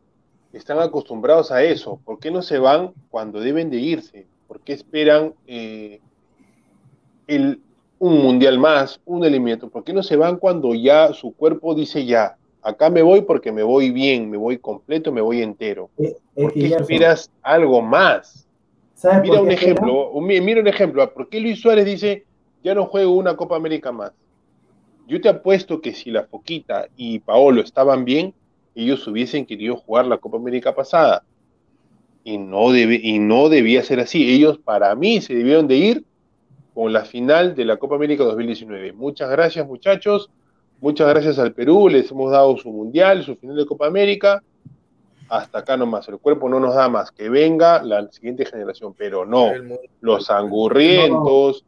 están 0.52 0.80
acostumbrados 0.80 1.53
a 1.53 1.64
eso? 1.64 1.99
¿Por 2.03 2.20
qué 2.20 2.32
no 2.32 2.41
se 2.41 2.60
van 2.60 2.91
cuando 3.10 3.40
deben 3.40 3.70
de 3.70 3.78
irse? 3.78 4.28
¿Por 4.49 4.60
qué 4.60 4.74
esperan 4.74 5.34
eh, 5.48 6.02
el, 7.28 7.62
un 8.07 8.22
mundial 8.22 8.60
más, 8.60 8.99
un 9.06 9.23
eliminatorio? 9.26 9.72
¿Por 9.72 9.84
qué 9.84 9.94
no 9.94 10.03
se 10.03 10.15
van 10.18 10.38
cuando 10.38 10.73
ya 10.73 11.14
su 11.14 11.34
cuerpo 11.36 11.76
dice 11.76 12.06
ya, 12.06 12.38
acá 12.61 12.90
me 12.90 13.02
voy 13.02 13.22
porque 13.22 13.52
me 13.52 13.64
voy 13.64 13.91
bien, 13.91 14.30
me 14.30 14.38
voy 14.38 14.60
completo, 14.60 15.11
me 15.11 15.22
voy 15.22 15.41
entero? 15.41 15.91
Es 15.98 16.15
¿Por 16.34 16.53
que, 16.53 16.60
qué 16.60 16.68
esperas 16.68 17.32
algo 17.41 17.82
más? 17.82 18.48
¿sabes 18.94 19.19
Mira 19.22 19.38
por 19.38 19.44
un 19.48 19.52
ejemplo, 19.52 20.11
un- 20.11 20.27
mira 20.27 20.61
un 20.61 20.68
ejemplo. 20.68 21.14
¿Por 21.14 21.30
qué 21.30 21.40
Luis 21.40 21.61
Suárez 21.61 21.86
dice, 21.86 22.27
ya 22.64 22.76
no 22.76 22.86
juego 22.88 23.14
una 23.14 23.36
Copa 23.38 23.56
América 23.56 23.91
más? 23.91 24.14
Yo 25.07 25.22
te 25.22 25.30
apuesto 25.30 25.82
que 25.82 25.94
si 25.94 26.11
la 26.11 26.26
Foquita 26.27 26.88
y 26.95 27.19
Paolo 27.19 27.61
estaban 27.61 28.06
bien, 28.06 28.36
ellos 28.76 29.07
hubiesen 29.07 29.45
querido 29.45 29.77
jugar 29.77 30.06
la 30.07 30.18
Copa 30.18 30.38
América 30.38 30.76
pasada. 30.76 31.26
Y 32.23 32.38
no, 32.38 32.72
debe, 32.72 32.99
y 33.02 33.19
no 33.19 33.49
debía 33.49 33.84
ser 33.84 33.99
así. 33.99 34.30
Ellos, 34.34 34.60
para 34.60 34.95
mí, 34.95 35.22
se 35.22 35.36
debieron 35.36 35.68
de 35.68 35.76
ir 35.77 36.06
con 36.76 36.93
la 36.93 37.06
final 37.06 37.56
de 37.56 37.65
la 37.65 37.77
Copa 37.77 37.95
América 37.95 38.23
2019. 38.26 38.93
Muchas 38.93 39.30
gracias, 39.31 39.65
muchachos. 39.65 40.30
Muchas 40.81 41.07
gracias 41.07 41.39
al 41.39 41.53
Perú. 41.53 41.88
Les 41.89 42.11
hemos 42.11 42.31
dado 42.31 42.56
su 42.57 42.69
mundial, 42.72 43.23
su 43.23 43.35
final 43.38 43.56
de 43.56 43.65
Copa 43.65 43.88
América. 43.88 44.43
Hasta 45.30 45.60
acá 45.60 45.76
nomás. 45.77 46.07
El 46.10 46.19
cuerpo 46.19 46.47
no 46.49 46.60
nos 46.60 46.76
da 46.76 46.88
más. 46.89 47.11
Que 47.11 47.30
venga 47.30 47.81
la 47.81 48.11
siguiente 48.11 48.45
generación. 48.45 48.93
Pero 48.95 49.26
no 49.26 49.47
los 50.02 50.30
angurrientos, 50.30 51.65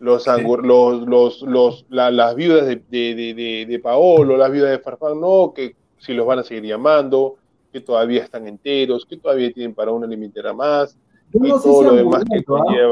los, 0.00 0.26
angur- 0.26 0.62
los, 0.64 1.06
los, 1.06 1.42
los- 1.42 1.86
la- 1.90 2.10
las 2.10 2.34
viudas 2.34 2.66
de, 2.66 2.76
de, 2.88 3.14
de, 3.34 3.66
de- 3.68 3.78
Paolo, 3.80 4.36
las 4.36 4.50
viudas 4.50 4.70
de 4.70 4.78
Farfán, 4.78 5.20
no, 5.20 5.52
que 5.54 5.76
si 5.98 6.14
los 6.14 6.26
van 6.26 6.38
a 6.38 6.42
seguir 6.42 6.64
llamando, 6.64 7.36
que 7.72 7.80
todavía 7.80 8.22
están 8.24 8.46
enteros, 8.48 9.04
que 9.04 9.16
todavía 9.18 9.52
tienen 9.52 9.74
para 9.74 9.92
una 9.92 10.06
limitera 10.06 10.52
más, 10.54 10.96
y 11.32 11.38
no 11.38 11.60
todo 11.60 11.82
lo 11.82 11.94
demás 11.96 12.24
que 12.24 12.38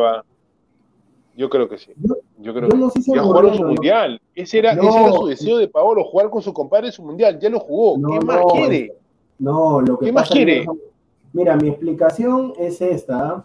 ¿ah? 0.05 0.23
Yo 1.37 1.49
creo 1.51 1.69
que 1.69 1.79
sí. 1.79 1.93
Yo- 2.39 2.53
creo 2.55 2.69
yo 2.69 2.69
que 2.71 2.77
no 2.79 2.91
sé 2.91 3.03
si 3.03 3.15
ya 3.15 3.23
jugaron 3.23 3.55
su 3.55 3.63
mundial. 3.63 4.21
Ese 4.35 4.59
era, 4.59 4.75
No. 4.75 4.83
ese 4.89 5.01
era 5.01 5.13
su 5.13 5.27
deseo 5.27 5.59
de 5.59 5.69
Paolo, 5.69 6.05
jugar 6.05 6.31
con 6.31 6.43
su 6.43 6.53
compadre 6.53 6.91
su 6.93 7.03
mundial. 7.03 7.39
Ya 7.39 7.51
lo 7.51 7.61
jugó. 7.61 7.99
No, 7.99 8.09
¿Qué 8.19 8.25
más 8.25 8.45
quiere? 8.53 8.95
No, 9.39 9.81
lo 9.81 9.99
que 9.99 10.07
¿Qué 10.07 10.13
más 10.13 10.31
quiere? 10.31 10.67
Mira, 11.33 11.57
mi 11.57 11.69
explicación 11.69 12.55
es 12.59 12.81
esta. 12.81 13.29
¿ah? 13.29 13.45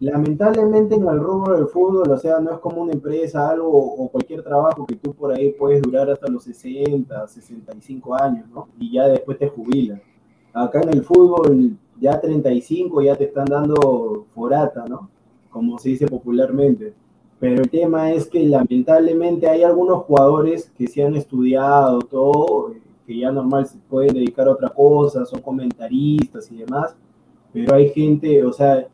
Lamentablemente 0.00 0.96
en 0.96 1.06
el 1.06 1.20
rubro 1.20 1.56
del 1.56 1.68
fútbol, 1.68 2.10
o 2.10 2.18
sea, 2.18 2.40
no 2.40 2.50
es 2.52 2.58
como 2.58 2.82
una 2.82 2.92
empresa, 2.92 3.48
algo 3.48 3.70
o 3.70 4.08
cualquier 4.10 4.42
trabajo 4.42 4.84
que 4.84 4.96
tú 4.96 5.14
por 5.14 5.32
ahí 5.32 5.52
puedes 5.52 5.80
durar 5.80 6.10
hasta 6.10 6.28
los 6.28 6.42
60, 6.44 7.28
65 7.28 8.14
años, 8.20 8.46
¿no? 8.52 8.68
Y 8.80 8.92
ya 8.92 9.06
después 9.06 9.38
te 9.38 9.48
jubilas. 9.48 10.00
Acá 10.52 10.80
en 10.82 10.88
el 10.90 11.02
fútbol, 11.04 11.76
ya 12.00 12.20
35 12.20 13.00
ya 13.00 13.14
te 13.16 13.24
están 13.24 13.44
dando 13.46 14.26
forata, 14.34 14.84
¿no? 14.88 15.08
Como 15.50 15.78
se 15.78 15.90
dice 15.90 16.06
popularmente. 16.08 16.94
Pero 17.42 17.60
el 17.60 17.68
tema 17.70 18.12
es 18.12 18.28
que 18.28 18.46
lamentablemente 18.46 19.48
hay 19.48 19.64
algunos 19.64 20.04
jugadores 20.04 20.70
que 20.78 20.86
se 20.86 21.02
han 21.02 21.16
estudiado 21.16 21.98
todo, 21.98 22.72
que 23.04 23.18
ya 23.18 23.32
normal 23.32 23.66
se 23.66 23.78
pueden 23.90 24.14
dedicar 24.14 24.46
a 24.46 24.52
otra 24.52 24.68
cosa, 24.68 25.26
son 25.26 25.40
comentaristas 25.40 26.52
y 26.52 26.58
demás, 26.58 26.94
pero 27.52 27.74
hay 27.74 27.88
gente, 27.88 28.44
o 28.44 28.52
sea, 28.52 28.86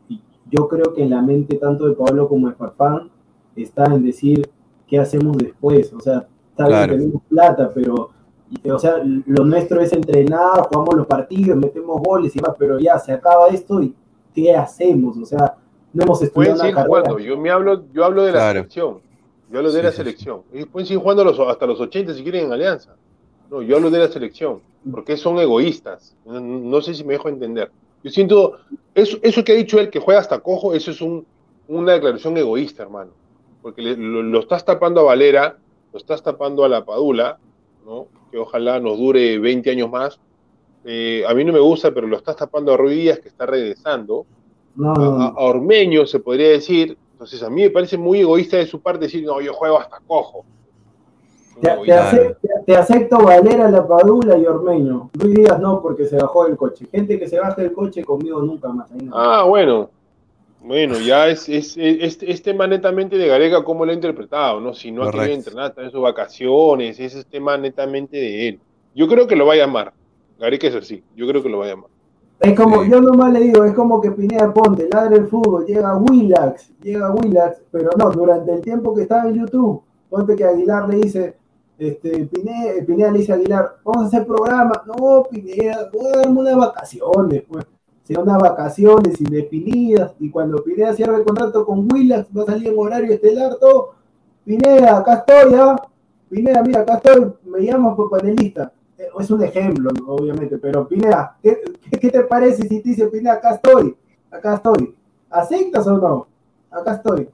yo 0.49 0.67
creo 0.67 0.95
que 0.95 1.03
en 1.03 1.11
la 1.11 1.21
mente 1.21 1.57
tanto 1.57 1.87
de 1.87 1.93
Pablo 1.93 2.27
como 2.27 2.49
de 2.49 2.55
Farfán 2.55 3.11
está 3.55 3.85
en 3.85 4.03
decir 4.03 4.49
qué 4.87 4.97
hacemos 4.97 5.37
después, 5.37 5.93
o 5.93 5.99
sea, 5.99 6.27
tal 6.55 6.69
vez 6.69 6.77
Claro. 6.77 6.93
tenemos 6.97 7.21
plata, 7.29 7.71
pero, 7.71 8.09
o 8.73 8.79
sea, 8.79 8.95
lo 9.27 9.45
nuestro 9.45 9.79
es 9.79 9.93
entrenar, 9.93 10.67
jugamos 10.71 10.95
los 10.95 11.05
partidos, 11.05 11.55
metemos 11.55 12.01
goles 12.01 12.35
y 12.35 12.39
demás, 12.39 12.55
pero 12.57 12.79
ya 12.79 12.97
se 12.97 13.11
acaba 13.11 13.47
esto 13.49 13.79
y 13.79 13.93
¿qué 14.33 14.55
hacemos? 14.55 15.19
O 15.19 15.25
sea, 15.25 15.55
no 15.93 16.03
hemos 16.03 16.21
estudiado 16.21 16.57
Pueden 16.57 16.73
seguir 16.75 16.85
jugando. 16.87 17.19
Yo, 17.19 17.37
me 17.37 17.49
hablo, 17.49 17.83
yo 17.93 18.05
hablo 18.05 18.23
de 18.23 18.31
la 18.31 18.37
Claro. 18.39 18.59
selección. 18.59 18.99
Yo 19.51 19.57
hablo 19.57 19.71
de 19.71 19.79
Sí, 19.79 19.85
la 19.85 19.91
selección. 19.91 20.41
Ellos 20.53 20.67
pueden 20.71 20.85
seguir 20.87 21.01
jugando 21.01 21.23
los- 21.23 21.39
hasta 21.39 21.65
los 21.65 21.79
80 21.79 22.13
si 22.13 22.21
quieren 22.23 22.45
en 22.45 22.53
Alianza. 22.53 22.95
No, 23.49 23.61
yo 23.61 23.77
hablo 23.77 23.89
de 23.89 23.99
la 23.99 24.07
selección. 24.07 24.61
Porque 24.91 25.17
son 25.17 25.39
egoístas. 25.39 26.15
No, 26.25 26.39
no 26.39 26.81
sé 26.81 26.93
si 26.93 27.03
me 27.03 27.13
dejo 27.13 27.29
entender. 27.29 27.71
Yo 28.03 28.11
siento, 28.11 28.57
eso, 28.93 29.17
eso 29.21 29.43
que 29.43 29.51
ha 29.51 29.55
dicho 29.55 29.79
él, 29.79 29.89
que 29.89 29.99
juega 29.99 30.19
hasta 30.21 30.39
cojo, 30.39 30.73
eso 30.73 30.91
es 30.91 31.01
un, 31.01 31.25
una 31.67 31.93
declaración 31.93 32.37
egoísta, 32.37 32.83
hermano. 32.83 33.11
Porque 33.61 33.81
le- 33.81 33.97
lo, 33.97 34.21
lo 34.21 34.39
estás 34.39 34.63
tapando 34.63 35.01
a 35.01 35.03
Valera, 35.03 35.57
lo 35.91 35.97
estás 35.99 36.21
tapando 36.23 36.63
a 36.63 36.69
la 36.69 36.85
Padula, 36.85 37.39
¿no? 37.85 38.07
que 38.31 38.37
ojalá 38.37 38.79
nos 38.79 38.97
dure 38.99 39.39
20 39.39 39.71
años 39.71 39.89
más. 39.89 40.19
Eh, 40.85 41.23
a 41.27 41.33
mí 41.33 41.43
no 41.43 41.51
me 41.51 41.59
gusta, 41.59 41.91
pero 41.91 42.05
lo 42.07 42.15
estás 42.15 42.35
tapando 42.37 42.71
a 42.73 42.77
Ruiz, 42.77 43.19
que 43.19 43.27
está 43.27 43.45
regresando 43.47 44.25
No, 44.79 44.91
a, 44.93 44.95
no, 44.97 45.21
a- 45.23 45.33
Ormeño, 45.37 46.05
se 46.05 46.19
podría 46.19 46.49
decir. 46.49 46.97
Entonces, 47.13 47.43
a 47.43 47.49
mí 47.49 47.61
me 47.63 47.69
parece 47.69 47.97
muy 47.97 48.21
egoísta 48.21 48.57
de 48.57 48.65
su 48.65 48.79
parte 48.81 49.05
decir, 49.05 49.23
no, 49.25 49.41
yo 49.41 49.53
juego 49.53 49.77
hasta 49.79 49.99
cojo. 50.07 50.45
Te, 51.61 51.67
te 51.67 51.73
egoísta. 51.73 52.09
ace- 52.09 52.35
te- 52.41 52.49
te 52.65 52.75
acepto 52.77 53.17
Valera, 53.19 53.69
La 53.69 53.85
Padula 53.85 54.37
y 54.37 54.45
Ormeño. 54.45 55.09
Luis 55.21 55.35
Díaz 55.35 55.59
no, 55.59 55.81
porque 55.81 56.05
se 56.05 56.15
bajó 56.15 56.45
del 56.45 56.55
coche. 56.55 56.85
Gente 56.91 57.19
que 57.19 57.27
se 57.27 57.37
baja 57.39 57.61
del 57.61 57.73
coche 57.73 58.03
conmigo 58.05 58.41
nunca 58.41 58.69
más. 58.69 58.89
No. 58.91 59.11
Ah, 59.15 59.43
bueno. 59.43 59.89
Bueno, 60.61 60.99
ya 60.99 61.27
es, 61.29 61.47
es, 61.47 61.75
es, 61.77 62.19
es 62.21 62.41
tema 62.43 62.67
netamente 62.67 63.17
de 63.17 63.27
Gareca 63.27 63.63
cómo 63.63 63.85
lo 63.85 63.91
ha 63.91 63.95
interpretado, 63.95 64.59
¿no? 64.59 64.73
Si 64.73 64.91
no 64.91 65.03
ha 65.03 65.11
querido 65.11 65.33
entrenar, 65.35 65.69
está 65.69 65.83
en 65.83 65.91
sus 65.91 66.01
vacaciones, 66.01 66.99
ese 66.99 67.19
es 67.19 67.25
tema 67.25 67.57
netamente 67.57 68.17
de 68.17 68.47
él. 68.49 68.59
Yo 68.93 69.07
creo 69.07 69.25
que 69.25 69.37
lo 69.37 69.45
va 69.45 69.53
a 69.53 69.57
llamar. 69.57 69.93
Gareca 70.37 70.67
es 70.67 70.75
así, 70.75 71.01
yo 71.15 71.27
creo 71.27 71.41
que 71.41 71.47
lo 71.47 71.59
va 71.59 71.65
a 71.65 71.69
llamar. 71.69 71.89
Es 72.39 72.57
como, 72.57 72.83
Sí. 72.83 72.89
yo 72.89 73.01
nomás 73.01 73.33
le 73.33 73.41
digo, 73.41 73.65
es 73.65 73.73
como 73.73 73.99
que 73.99 74.11
Pineda 74.11 74.53
Ponte, 74.53 74.87
ladra 74.89 75.17
el 75.17 75.27
fútbol, 75.27 75.65
llega 75.65 75.97
Willax, 75.97 76.71
llega 76.81 77.11
Willax, 77.11 77.63
pero 77.69 77.89
no, 77.97 78.09
durante 78.11 78.53
el 78.53 78.61
tiempo 78.61 78.95
que 78.95 79.01
estaba 79.01 79.27
en 79.27 79.35
YouTube, 79.35 79.81
ponte 80.09 80.35
que 80.37 80.45
Aguilar 80.45 80.87
le 80.87 80.97
dice, 80.97 81.35
este, 81.77 82.25
Pineda, 82.27 82.85
Pineda 82.87 83.11
le 83.11 83.19
dice 83.19 83.33
a 83.33 83.35
Aguilar, 83.35 83.75
vamos 83.83 84.05
a 84.05 84.07
hacer 84.07 84.25
programa, 84.25 84.71
no, 84.87 85.23
Pineda, 85.29 85.89
voy 85.91 86.07
a 86.13 86.17
darme 86.17 86.39
unas 86.39 86.55
vacaciones, 86.55 87.43
pues, 87.49 87.65
serán 88.03 88.23
unas 88.23 88.37
vacaciones 88.41 89.19
indefinidas, 89.19 90.13
y 90.19 90.29
cuando 90.29 90.63
Pineda 90.63 90.93
cierra 90.93 91.17
el 91.17 91.25
contrato 91.25 91.65
con 91.65 91.87
Willax, 91.91 92.29
va 92.35 92.43
a 92.43 92.45
salir 92.45 92.69
en 92.69 92.79
horario 92.79 93.13
estelar, 93.13 93.55
todo, 93.59 93.95
Pineda, 94.45 94.97
acá 94.97 95.25
estoy, 95.25 95.55
¿ah? 95.55 95.75
Pineda, 96.29 96.63
mira, 96.63 96.81
acá 96.81 97.01
estoy, 97.03 97.33
me 97.43 97.65
llamas 97.65 97.95
por 97.95 98.09
panelista. 98.09 98.71
Eh, 98.99 99.07
Es 99.19 99.31
un 99.31 99.43
ejemplo, 99.43 99.89
¿no? 99.91 100.13
obviamente, 100.13 100.57
pero 100.59 100.87
Pineda, 100.87 101.37
¿qué, 101.41 101.57
qué- 101.99 102.09
te 102.11 102.21
parece 102.23 102.63
si 102.67 102.81
te 102.81 102.89
dice 102.89 103.07
Pineda, 103.07 103.33
acá 103.35 103.55
estoy, 103.55 103.95
acá 104.31 104.55
estoy? 104.55 104.95
¿Aceptas 105.29 105.87
o 105.87 105.97
no? 105.97 106.27
Acá 106.71 106.95
estoy. 106.95 107.29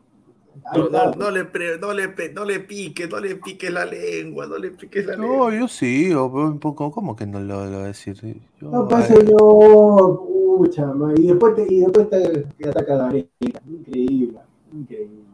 No, 0.73 0.89
no, 0.89 1.11
no 1.13 1.31
le, 1.31 1.45
pre- 1.45 1.77
no, 1.77 1.93
le, 1.93 2.07
no 2.33 2.45
le 2.45 2.59
piques, 2.61 3.09
no 3.09 3.19
le 3.19 3.35
piques 3.35 3.71
la 3.71 3.85
lengua, 3.85 4.47
no 4.47 4.57
le 4.57 4.71
piques 4.71 5.05
la 5.05 5.15
No, 5.17 5.21
lengua. 5.21 5.53
yo 5.59 5.67
sí, 5.67 6.13
un 6.13 6.59
poco, 6.59 6.91
¿cómo 6.91 7.15
que 7.15 7.25
no 7.27 7.39
lo, 7.39 7.65
lo 7.65 7.71
voy 7.77 7.83
a 7.83 7.87
decir? 7.87 8.15
Yo- 8.21 8.37
No, 8.71 8.87
pues 8.87 9.05
señor, 9.07 10.19
pucha, 10.57 10.91
y 11.17 11.27
después 11.27 11.55
te, 11.55 11.73
y 11.73 11.79
después 11.81 12.09
te, 12.09 12.41
te 12.57 12.69
ataca 12.69 12.95
Gareca. 12.97 13.29
Increíble, 13.67 14.39
increíble. 14.73 15.24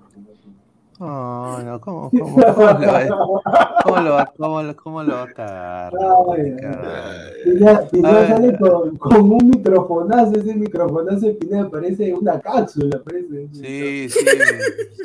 No, 1.02 1.64
no, 1.64 1.82
¿cómo, 1.82 2.12
cómo, 2.20 2.36
cómo 2.36 2.42
lo 2.80 2.88
va, 2.94 3.08
cómo 3.84 3.98
lo 4.02 4.12
va, 4.14 4.34
cómo 4.38 4.62
lo, 4.62 4.76
cómo 4.76 5.04
lo 5.04 5.14
va 5.16 5.24
a 5.24 5.34
cagar? 5.34 5.94
No, 5.94 6.32
Ay, 6.32 6.56
cagar. 6.62 7.34
Pineda, 7.44 7.88
Pineda 7.90 8.10
A 8.10 8.14
ver. 8.22 8.28
sale 8.28 8.58
con, 8.60 8.98
con 8.98 9.22
un 9.32 9.50
microfonazo, 9.50 10.34
ese 10.40 10.54
microfonazo 10.54 11.26
de 11.26 11.34
Pineda 11.34 11.70
parece 11.72 12.14
una 12.14 12.40
cápsula, 12.40 13.02
parece. 13.04 13.48
Sí, 13.52 14.10
sí, 14.10 14.28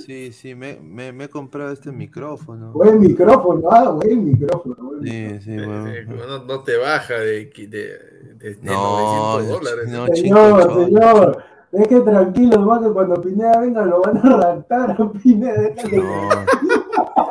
sí, 0.05 0.33
sí, 0.33 0.55
me, 0.55 0.79
me, 0.83 1.13
me 1.13 1.25
he 1.25 1.29
comprado 1.31 1.73
este 1.73 1.91
micrófono. 1.93 2.73
Buen 2.73 3.01
micrófono, 3.01 3.67
ah, 3.71 3.91
buen 3.93 4.23
micrófono. 4.23 4.77
buen 4.79 5.03
Sí, 5.03 5.41
sí, 5.41 5.53
Eh, 5.53 5.65
bueno. 5.65 6.27
no, 6.29 6.45
no 6.45 6.63
te 6.63 6.77
baja 6.77 7.15
de, 7.15 7.47
de, 7.47 7.67
de, 7.67 8.55
de 8.55 8.59
No, 8.63 9.39
900 9.41 9.49
dólares. 9.49 9.89
no, 9.89 10.07
Señor, 10.09 10.13
chico, 10.13 10.85
señor, 10.85 11.45
es 11.79 11.89
que 11.89 12.01
tranquilo, 12.01 12.61
más 12.61 12.83
que 12.83 12.91
cuando 12.91 13.21
Pineda 13.21 13.59
venga 13.61 13.85
lo 13.85 14.01
van 14.03 14.17
a 14.19 14.37
raptar 14.37 14.91
a 14.93 15.13
Pineda. 15.13 15.61
déjale. 15.61 16.03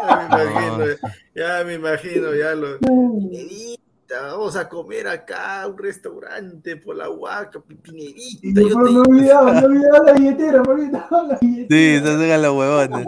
No, 0.05 0.35
Ya 0.35 0.35
me 0.38 0.43
imagino, 0.45 0.85
ya 1.35 1.63
me 1.65 1.73
imagino, 1.73 2.35
ya 2.35 2.55
lo. 2.55 2.77
Pinedita, 2.80 4.22
vamos 4.23 4.55
a 4.55 4.69
comer 4.69 5.07
acá 5.07 5.63
a 5.63 5.67
un 5.67 5.77
restaurante 5.77 6.77
por 6.77 6.95
la 6.95 7.09
huaca, 7.09 7.59
Y 7.69 7.73
Pinedita. 7.76 8.61
yo 8.61 8.67
Yo 8.69 8.77
me 8.80 8.91
te 8.91 9.09
olvidaba, 9.09 9.53
me 9.53 9.65
olvidaba 9.65 9.99
la 10.05 10.13
billetera, 10.13 10.61
me 10.63 10.69
olvidaba 10.73 11.23
la 11.23 11.38
billetera. 11.41 11.67
sí, 11.69 12.05
se 12.05 12.13
hacen 12.13 12.41
los 12.41 12.55
huevones. 12.55 13.05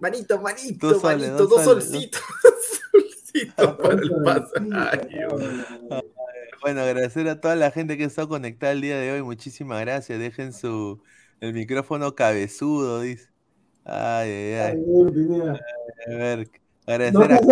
Manito, 0.00 0.40
manito, 0.40 0.88
Dos 0.88 1.00
soles, 1.00 1.28
manito, 1.28 1.36
dos 1.46 1.48
dos 1.50 1.64
soles, 1.64 1.84
solcitos. 1.88 2.20
solcitos 2.92 3.76
para 3.76 3.94
el 3.94 4.10
pasaje. 4.24 5.26
Bueno, 6.62 6.82
agradecer 6.82 7.28
a 7.28 7.40
toda 7.40 7.56
la 7.56 7.72
gente 7.72 7.98
que 7.98 8.04
está 8.04 8.26
conectada 8.26 8.72
el 8.72 8.80
día 8.80 8.96
de 8.96 9.10
hoy. 9.10 9.22
Muchísimas 9.22 9.80
gracias. 9.80 10.18
Dejen 10.18 10.52
su 10.52 11.02
el 11.40 11.52
micrófono 11.52 12.14
cabezudo, 12.14 13.00
dice. 13.00 13.28
Ay, 13.84 14.30
ay, 14.30 14.54
Ay. 14.60 14.76
A 16.06 16.10
ver, 16.16 16.48
agradecer 16.86 17.32
a. 17.32 17.42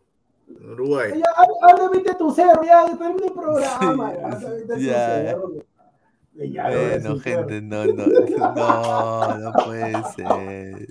en 0.48 0.70
Uruguay. 0.72 1.12
Ya, 1.18 1.30
ahora 1.36 1.84
a 2.10 2.18
tu 2.18 2.30
cerro, 2.30 2.62
ya, 2.62 2.84
termina 2.98 3.26
el 3.26 3.32
programa. 3.32 4.12
Sí, 4.76 4.84
ya, 4.84 5.22
ya. 5.22 5.30
cerro. 5.30 5.52
Bueno, 6.38 7.18
gente, 7.18 7.60
no, 7.60 7.84
no, 7.84 8.06
no, 8.54 9.38
no 9.38 9.52
puede 9.64 9.92
ser. 10.14 10.88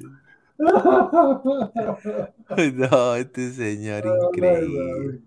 No, 2.73 3.15
este 3.15 3.51
señor 3.53 4.03
increíble. 4.33 5.21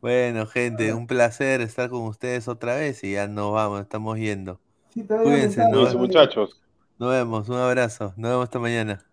Bueno, 0.00 0.46
gente, 0.46 0.94
un 0.94 1.06
placer 1.06 1.60
estar 1.60 1.90
con 1.90 2.02
ustedes 2.02 2.48
otra 2.48 2.76
vez 2.76 3.04
y 3.04 3.12
ya 3.12 3.26
nos 3.26 3.52
vamos, 3.52 3.82
estamos 3.82 4.16
yendo. 4.16 4.60
Sí, 4.94 5.04
Cuídense, 5.04 5.62
¿no? 5.64 5.72
Cuídense, 5.72 5.96
muchachos. 5.98 6.62
Nos 6.98 7.10
vemos, 7.10 7.48
un 7.50 7.56
abrazo, 7.56 8.14
nos 8.16 8.30
vemos 8.30 8.44
esta 8.44 8.58
mañana. 8.58 9.04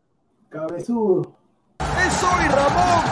Cabezudo. 0.48 1.36
¡Es 1.80 2.24
hoy 2.24 2.48
Ramón! 2.48 3.04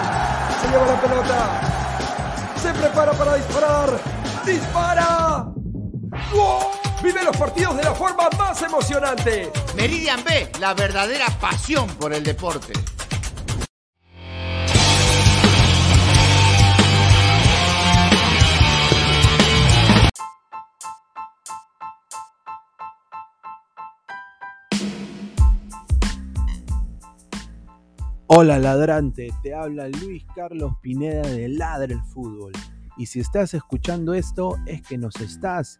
Se 0.61 0.69
lleva 0.69 0.85
la 0.87 1.01
pelota. 1.01 2.55
Se 2.55 2.73
prepara 2.73 3.11
para 3.11 3.35
disparar. 3.35 3.89
¡Dispara! 4.45 5.51
¡Gol! 6.31 6.82
Vive 7.03 7.21
los 7.21 7.35
partidos 7.35 7.75
de 7.75 7.83
la 7.83 7.93
forma 7.93 8.29
más 8.37 8.61
emocionante. 8.61 9.51
Meridian 9.75 10.23
B, 10.23 10.49
la 10.61 10.73
verdadera 10.73 11.25
pasión 11.41 11.85
por 11.99 12.13
el 12.13 12.23
deporte. 12.23 12.71
Hola 28.27 28.57
ladrante, 28.59 29.33
te 29.43 29.53
habla 29.53 29.89
Luis 29.89 30.25
Carlos 30.33 30.71
Pineda 30.81 31.27
de 31.27 31.49
Ladra 31.49 31.93
el 31.93 32.01
Fútbol. 32.01 32.53
Y 32.95 33.07
si 33.07 33.19
estás 33.19 33.53
escuchando 33.53 34.13
esto 34.13 34.55
es 34.65 34.81
que 34.81 34.97
nos 34.97 35.17
estás 35.17 35.79